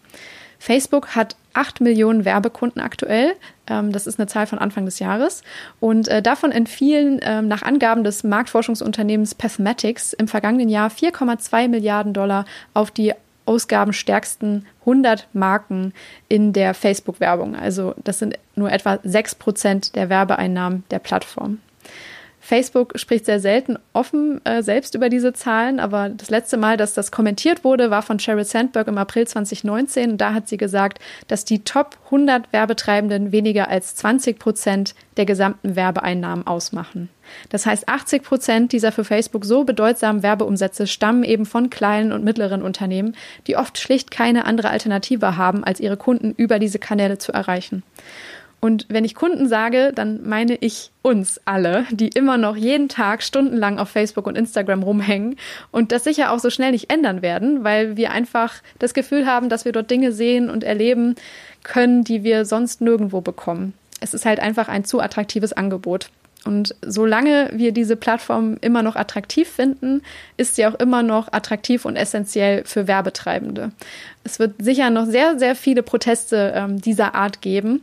Facebook 0.65 1.15
hat 1.15 1.37
8 1.53 1.83
Millionen 1.83 2.25
Werbekunden 2.25 2.81
aktuell. 2.81 3.35
Ähm, 3.67 3.93
das 3.93 4.07
ist 4.07 4.19
eine 4.19 4.27
Zahl 4.27 4.47
von 4.47 4.59
Anfang 4.59 4.87
des 4.87 4.99
Jahres. 4.99 5.43
Und 5.79 6.09
äh, 6.09 6.23
davon 6.23 6.53
entfielen 6.53 7.21
ähm, 7.23 7.49
nach 7.49 7.63
Angaben 7.63 8.03
des 8.03 8.25
Marktforschungsunternehmens 8.25 9.35
Pathmatics 9.35 10.15
im 10.15 10.27
vergangenen 10.27 10.71
Jahr 10.71 10.91
4,2 10.91 11.69
Milliarden 11.69 12.15
Dollar 12.15 12.47
auf 12.73 12.91
die 12.91 13.13
ausgabenstärksten 13.47 14.67
100 14.81 15.29
Marken 15.33 15.93
in 16.29 16.53
der 16.53 16.75
Facebook-Werbung. 16.75 17.57
Also 17.57 17.95
das 18.03 18.19
sind 18.19 18.39
nur 18.55 18.71
etwa 18.71 18.99
6 19.03 19.35
Prozent 19.37 19.97
der 19.97 20.09
Werbeeinnahmen 20.09 20.85
der 20.91 20.99
Plattform. 20.99 21.59
Facebook 22.45 22.93
spricht 22.97 23.25
sehr 23.25 23.41
selten 23.41 23.79
offen 23.95 24.45
äh, 24.45 24.63
selbst 24.63 24.95
über 24.95 25.09
diese 25.09 25.33
Zahlen, 25.33 25.81
aber 25.81 26.11
das 26.11 26.29
letzte 26.29 26.59
Mal, 26.59 26.77
dass 26.77 26.93
das 26.93 27.11
kommentiert 27.11 27.65
wurde, 27.65 27.91
war 27.91 28.03
von 28.03 28.19
Sheryl 28.19 28.45
Sandberg 28.45 28.87
im 28.87 28.99
April 28.99 29.27
2019. 29.27 30.13
Und 30.13 30.21
da 30.21 30.35
hat 30.35 30.47
sie 30.47 30.59
gesagt, 30.59 30.99
dass 31.27 31.47
die 31.47 31.65
Top 31.65 31.97
100 32.05 32.53
Werbetreibenden 32.53 33.33
weniger 33.33 33.69
als 33.69 33.97
20 33.97 34.39
Prozent 34.39 34.95
der 35.17 35.25
gesamten 35.25 35.75
Werbeeinnahmen 35.75 36.47
ausmachen. 36.47 37.09
Das 37.49 37.65
heißt, 37.65 37.89
80 37.89 38.23
Prozent 38.23 38.73
dieser 38.73 38.93
für 38.93 39.05
Facebook 39.05 39.47
so 39.47 39.65
bedeutsamen 39.65 40.23
Werbeumsätze 40.23 40.87
stammen 40.87 41.25
eben 41.25 41.47
von 41.47 41.71
kleinen 41.71 42.13
und 42.13 42.25
mittleren 42.25 42.61
Unternehmen, 42.61 43.17
die 43.47 43.57
oft 43.57 43.79
schlicht 43.79 44.11
keine 44.11 44.45
andere 44.45 44.69
Alternative 44.69 45.39
haben, 45.39 45.65
als 45.65 45.81
ihre 45.81 45.97
Kunden 45.97 46.35
über 46.37 46.59
diese 46.59 46.79
Kanäle 46.79 47.17
zu 47.17 47.33
erreichen. 47.33 47.83
Und 48.65 48.87
wenn 48.89 49.05
ich 49.05 49.15
Kunden 49.15 49.47
sage, 49.47 49.93
dann 49.95 50.27
meine 50.27 50.57
ich 50.57 50.91
uns 51.03 51.39
alle, 51.45 51.85
die 51.91 52.09
immer 52.09 52.39
noch 52.39 52.57
jeden 52.57 52.89
Tag 52.89 53.23
stundenlang 53.23 53.79
auf 53.79 53.91
Facebook 53.91 54.27
und 54.27 54.39
Instagram 54.39 54.83
rumhängen 54.83 55.37
und 55.71 55.93
das 55.93 56.05
sicher 56.05 56.33
auch 56.33 56.39
so 56.39 56.49
schnell 56.49 56.71
nicht 56.71 56.91
ändern 56.91 57.21
werden, 57.21 57.63
weil 57.63 57.99
wir 57.99 58.11
einfach 58.11 58.63
das 58.79 58.95
Gefühl 58.95 59.27
haben, 59.27 59.51
dass 59.51 59.67
wir 59.67 59.73
dort 59.73 59.91
Dinge 59.91 60.13
sehen 60.13 60.49
und 60.49 60.65
erleben 60.65 61.15
können, 61.63 62.05
die 62.05 62.25
wir 62.25 62.47
sonst 62.47 62.81
nirgendwo 62.81 63.21
bekommen. 63.21 63.75
Es 64.01 64.15
ist 64.15 64.25
halt 64.25 64.41
einfach 64.41 64.69
ein 64.69 64.87
zu 64.87 64.99
attraktives 64.99 65.53
Angebot. 65.53 66.09
Und 66.47 66.75
solange 66.81 67.51
wir 67.53 67.73
diese 67.73 67.97
Plattform 67.97 68.57
immer 68.63 68.83
noch 68.83 68.97
attraktiv 68.97 69.47
finden, 69.47 70.01
ist 70.39 70.57
sie 70.57 70.65
auch 70.65 70.75
immer 70.77 71.03
noch 71.03 71.31
attraktiv 71.35 71.85
und 71.85 71.97
essentiell 71.97 72.65
für 72.65 72.87
Werbetreibende. 72.87 73.73
Es 74.25 74.39
wird 74.39 74.55
sicher 74.59 74.89
noch 74.89 75.05
sehr, 75.05 75.39
sehr 75.39 75.55
viele 75.55 75.83
Proteste 75.83 76.55
ähm, 76.57 76.81
dieser 76.81 77.15
Art 77.15 77.43
geben. 77.43 77.83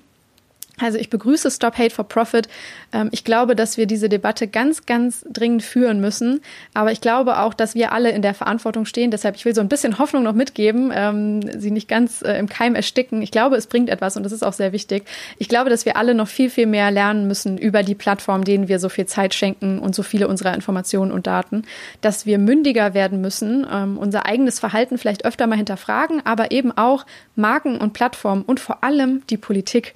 Also 0.81 0.97
ich 0.97 1.09
begrüße 1.09 1.49
Stop 1.51 1.77
Hate 1.77 1.93
for 1.93 2.07
Profit. 2.07 2.47
Ähm, 2.93 3.09
ich 3.11 3.23
glaube, 3.23 3.55
dass 3.55 3.77
wir 3.77 3.85
diese 3.85 4.09
Debatte 4.09 4.47
ganz, 4.47 4.85
ganz 4.85 5.25
dringend 5.29 5.63
führen 5.63 6.01
müssen. 6.01 6.41
Aber 6.73 6.91
ich 6.91 7.01
glaube 7.01 7.39
auch, 7.39 7.53
dass 7.53 7.75
wir 7.75 7.91
alle 7.91 8.11
in 8.11 8.21
der 8.21 8.33
Verantwortung 8.33 8.85
stehen. 8.85 9.11
Deshalb, 9.11 9.35
ich 9.35 9.45
will 9.45 9.55
so 9.55 9.61
ein 9.61 9.69
bisschen 9.69 9.99
Hoffnung 9.99 10.23
noch 10.23 10.33
mitgeben, 10.33 10.91
ähm, 10.93 11.41
sie 11.59 11.71
nicht 11.71 11.87
ganz 11.87 12.21
äh, 12.21 12.37
im 12.37 12.47
Keim 12.47 12.75
ersticken. 12.75 13.21
Ich 13.21 13.31
glaube, 13.31 13.55
es 13.55 13.67
bringt 13.67 13.89
etwas 13.89 14.17
und 14.17 14.23
das 14.23 14.31
ist 14.31 14.43
auch 14.43 14.53
sehr 14.53 14.71
wichtig. 14.71 15.03
Ich 15.37 15.49
glaube, 15.49 15.69
dass 15.69 15.85
wir 15.85 15.97
alle 15.97 16.13
noch 16.15 16.27
viel, 16.27 16.49
viel 16.49 16.67
mehr 16.67 16.91
lernen 16.91 17.27
müssen 17.27 17.57
über 17.57 17.83
die 17.83 17.95
Plattform, 17.95 18.43
denen 18.43 18.67
wir 18.67 18.79
so 18.79 18.89
viel 18.89 19.05
Zeit 19.05 19.33
schenken 19.33 19.79
und 19.79 19.95
so 19.95 20.03
viele 20.03 20.27
unserer 20.27 20.53
Informationen 20.53 21.11
und 21.11 21.27
Daten, 21.27 21.63
dass 22.01 22.25
wir 22.25 22.37
mündiger 22.37 22.93
werden 22.93 23.21
müssen, 23.21 23.65
ähm, 23.71 23.97
unser 23.97 24.25
eigenes 24.25 24.59
Verhalten 24.59 24.97
vielleicht 24.97 25.25
öfter 25.25 25.47
mal 25.47 25.55
hinterfragen, 25.55 26.21
aber 26.25 26.51
eben 26.51 26.71
auch 26.71 27.05
Marken 27.35 27.77
und 27.77 27.93
Plattformen 27.93 28.43
und 28.43 28.59
vor 28.59 28.83
allem 28.83 29.23
die 29.29 29.37
Politik 29.37 29.93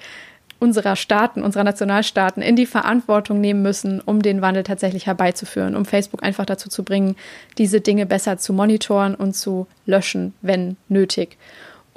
unserer 0.60 0.95
Staaten, 0.95 1.44
unserer 1.44 1.64
Nationalstaaten 1.64 2.41
in 2.41 2.56
die 2.56 2.65
Verantwortung 2.65 3.41
nehmen 3.41 3.61
müssen, 3.61 4.02
um 4.02 4.22
den 4.22 4.41
Wandel 4.41 4.64
tatsächlich 4.64 5.06
herbeizuführen, 5.06 5.76
um 5.76 5.86
Facebook 5.86 6.23
einfach 6.23 6.45
dazu 6.45 6.69
zu 6.69 6.84
bringen, 6.84 7.15
diese 7.57 7.82
Dinge 7.82 8.06
besser 8.06 8.38
zu 8.38 8.53
monitoren 8.53 9.15
und 9.15 9.36
zu 9.36 9.68
löschen, 9.86 10.34
wenn 10.41 10.77
nötig. 10.88 11.38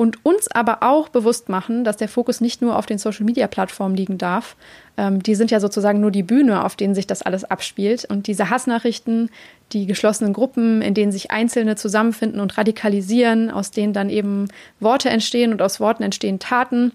Und 0.01 0.25
uns 0.25 0.47
aber 0.49 0.85
auch 0.85 1.09
bewusst 1.09 1.49
machen, 1.49 1.83
dass 1.83 1.97
der 1.97 2.09
Fokus 2.09 2.41
nicht 2.41 2.63
nur 2.63 2.77
auf 2.77 2.87
den 2.87 2.99
Social-Media-Plattformen 2.99 3.97
liegen 3.97 4.17
darf. 4.17 4.55
Ähm, 4.97 5.21
die 5.21 5.35
sind 5.35 5.51
ja 5.51 5.59
sozusagen 5.59 6.01
nur 6.01 6.13
die 6.13 6.23
Bühne, 6.23 6.65
auf 6.65 6.77
denen 6.77 6.95
sich 6.95 7.09
das 7.09 7.23
alles 7.23 7.43
abspielt. 7.43 8.05
Und 8.05 8.29
diese 8.29 8.49
Hassnachrichten, 8.49 9.29
die 9.73 9.87
geschlossenen 9.87 10.35
Gruppen, 10.35 10.83
in 10.83 10.95
denen 10.95 11.11
sich 11.11 11.33
Einzelne 11.33 11.75
zusammenfinden 11.75 12.41
und 12.41 12.57
radikalisieren, 12.57 13.51
aus 13.51 13.73
denen 13.73 13.93
dann 13.93 14.09
eben 14.09 14.47
Worte 14.79 15.09
entstehen 15.09 15.51
und 15.51 15.61
aus 15.61 15.81
Worten 15.81 16.05
entstehen 16.05 16.39
Taten, 16.39 16.93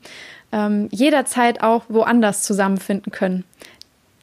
ähm, 0.53 0.87
jederzeit 0.91 1.61
auch 1.61 1.83
woanders 1.89 2.43
zusammenfinden 2.43 3.11
können. 3.11 3.43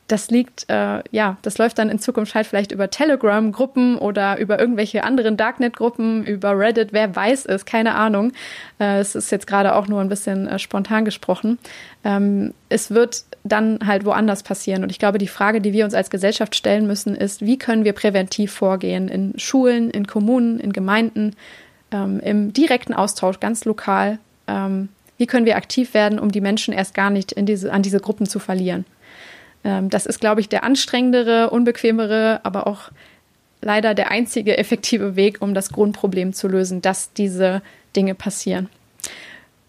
Das 0.06 0.28
liegt, 0.28 0.68
äh, 0.68 1.04
ja, 1.12 1.36
das 1.42 1.58
läuft 1.58 1.78
dann 1.78 1.88
in 1.88 2.00
Zukunft 2.00 2.34
halt 2.34 2.46
vielleicht 2.46 2.72
über 2.72 2.90
Telegram-Gruppen 2.90 3.96
oder 3.96 4.38
über 4.38 4.58
irgendwelche 4.58 5.04
anderen 5.04 5.36
Darknet-Gruppen, 5.36 6.24
über 6.24 6.58
Reddit, 6.58 6.92
wer 6.92 7.14
weiß 7.14 7.46
es, 7.46 7.64
keine 7.64 7.94
Ahnung. 7.94 8.32
Äh, 8.80 8.98
es 8.98 9.14
ist 9.14 9.30
jetzt 9.30 9.46
gerade 9.46 9.74
auch 9.74 9.86
nur 9.86 10.00
ein 10.00 10.08
bisschen 10.08 10.48
äh, 10.48 10.58
spontan 10.58 11.04
gesprochen. 11.04 11.58
Ähm, 12.02 12.54
es 12.68 12.90
wird 12.90 13.24
dann 13.44 13.86
halt 13.86 14.04
woanders 14.04 14.42
passieren. 14.42 14.82
Und 14.82 14.90
ich 14.90 14.98
glaube, 14.98 15.18
die 15.18 15.28
Frage, 15.28 15.60
die 15.60 15.72
wir 15.72 15.84
uns 15.84 15.94
als 15.94 16.10
Gesellschaft 16.10 16.56
stellen 16.56 16.88
müssen, 16.88 17.14
ist, 17.14 17.42
wie 17.42 17.56
können 17.56 17.84
wir 17.84 17.92
präventiv 17.92 18.52
vorgehen 18.52 19.06
in 19.06 19.38
Schulen, 19.38 19.90
in 19.90 20.08
Kommunen, 20.08 20.58
in 20.58 20.72
Gemeinden, 20.72 21.36
ähm, 21.92 22.18
im 22.18 22.52
direkten 22.52 22.94
Austausch, 22.94 23.38
ganz 23.38 23.64
lokal. 23.64 24.18
Ähm, 24.48 24.88
wie 25.20 25.26
können 25.26 25.44
wir 25.44 25.56
aktiv 25.56 25.92
werden, 25.92 26.18
um 26.18 26.32
die 26.32 26.40
Menschen 26.40 26.72
erst 26.72 26.94
gar 26.94 27.10
nicht 27.10 27.34
diese, 27.36 27.70
an 27.70 27.82
diese 27.82 28.00
Gruppen 28.00 28.24
zu 28.24 28.38
verlieren? 28.38 28.86
Ähm, 29.62 29.90
das 29.90 30.06
ist, 30.06 30.18
glaube 30.18 30.40
ich, 30.40 30.48
der 30.48 30.64
anstrengendere, 30.64 31.50
unbequemere, 31.50 32.40
aber 32.42 32.66
auch 32.66 32.90
leider 33.60 33.92
der 33.92 34.10
einzige 34.10 34.56
effektive 34.56 35.16
Weg, 35.16 35.42
um 35.42 35.52
das 35.52 35.72
Grundproblem 35.72 36.32
zu 36.32 36.48
lösen, 36.48 36.80
dass 36.80 37.12
diese 37.12 37.60
Dinge 37.94 38.14
passieren. 38.14 38.70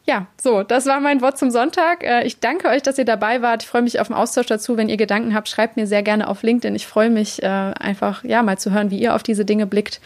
Ja, 0.05 0.27
so, 0.41 0.63
das 0.63 0.85
war 0.85 1.01
mein 1.01 1.19
Wort 1.19 1.37
zum 1.37 1.51
Sonntag. 1.51 2.05
Äh, 2.05 2.23
ich 2.23 2.39
danke 2.39 2.69
euch, 2.69 2.81
dass 2.81 2.97
ihr 2.97 3.03
dabei 3.03 3.41
wart. 3.41 3.63
Ich 3.63 3.69
freue 3.69 3.81
mich 3.81 3.99
auf 3.99 4.07
den 4.07 4.15
Austausch 4.15 4.47
dazu. 4.47 4.77
Wenn 4.77 4.87
ihr 4.87 4.95
Gedanken 4.95 5.35
habt, 5.35 5.49
schreibt 5.49 5.75
mir 5.75 5.85
sehr 5.85 6.01
gerne 6.01 6.29
auf 6.29 6.43
LinkedIn. 6.43 6.75
Ich 6.75 6.87
freue 6.87 7.09
mich 7.09 7.43
äh, 7.43 7.45
einfach, 7.45 8.23
ja, 8.23 8.41
mal 8.41 8.57
zu 8.57 8.71
hören, 8.71 8.89
wie 8.89 9.01
ihr 9.01 9.15
auf 9.15 9.23
diese 9.23 9.43
Dinge 9.43 9.65
blickt. 9.65 9.99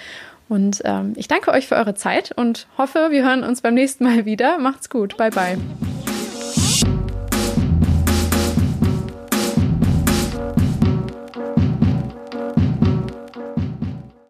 Und 0.47 0.81
ähm, 0.85 1.13
ich 1.15 1.27
danke 1.27 1.51
euch 1.51 1.67
für 1.67 1.75
eure 1.75 1.95
Zeit 1.95 2.31
und 2.35 2.67
hoffe, 2.77 3.07
wir 3.09 3.23
hören 3.23 3.43
uns 3.43 3.61
beim 3.61 3.73
nächsten 3.73 4.03
Mal 4.03 4.25
wieder. 4.25 4.59
Macht's 4.59 4.89
gut. 4.89 5.17
Bye, 5.17 5.31
bye. 5.31 5.57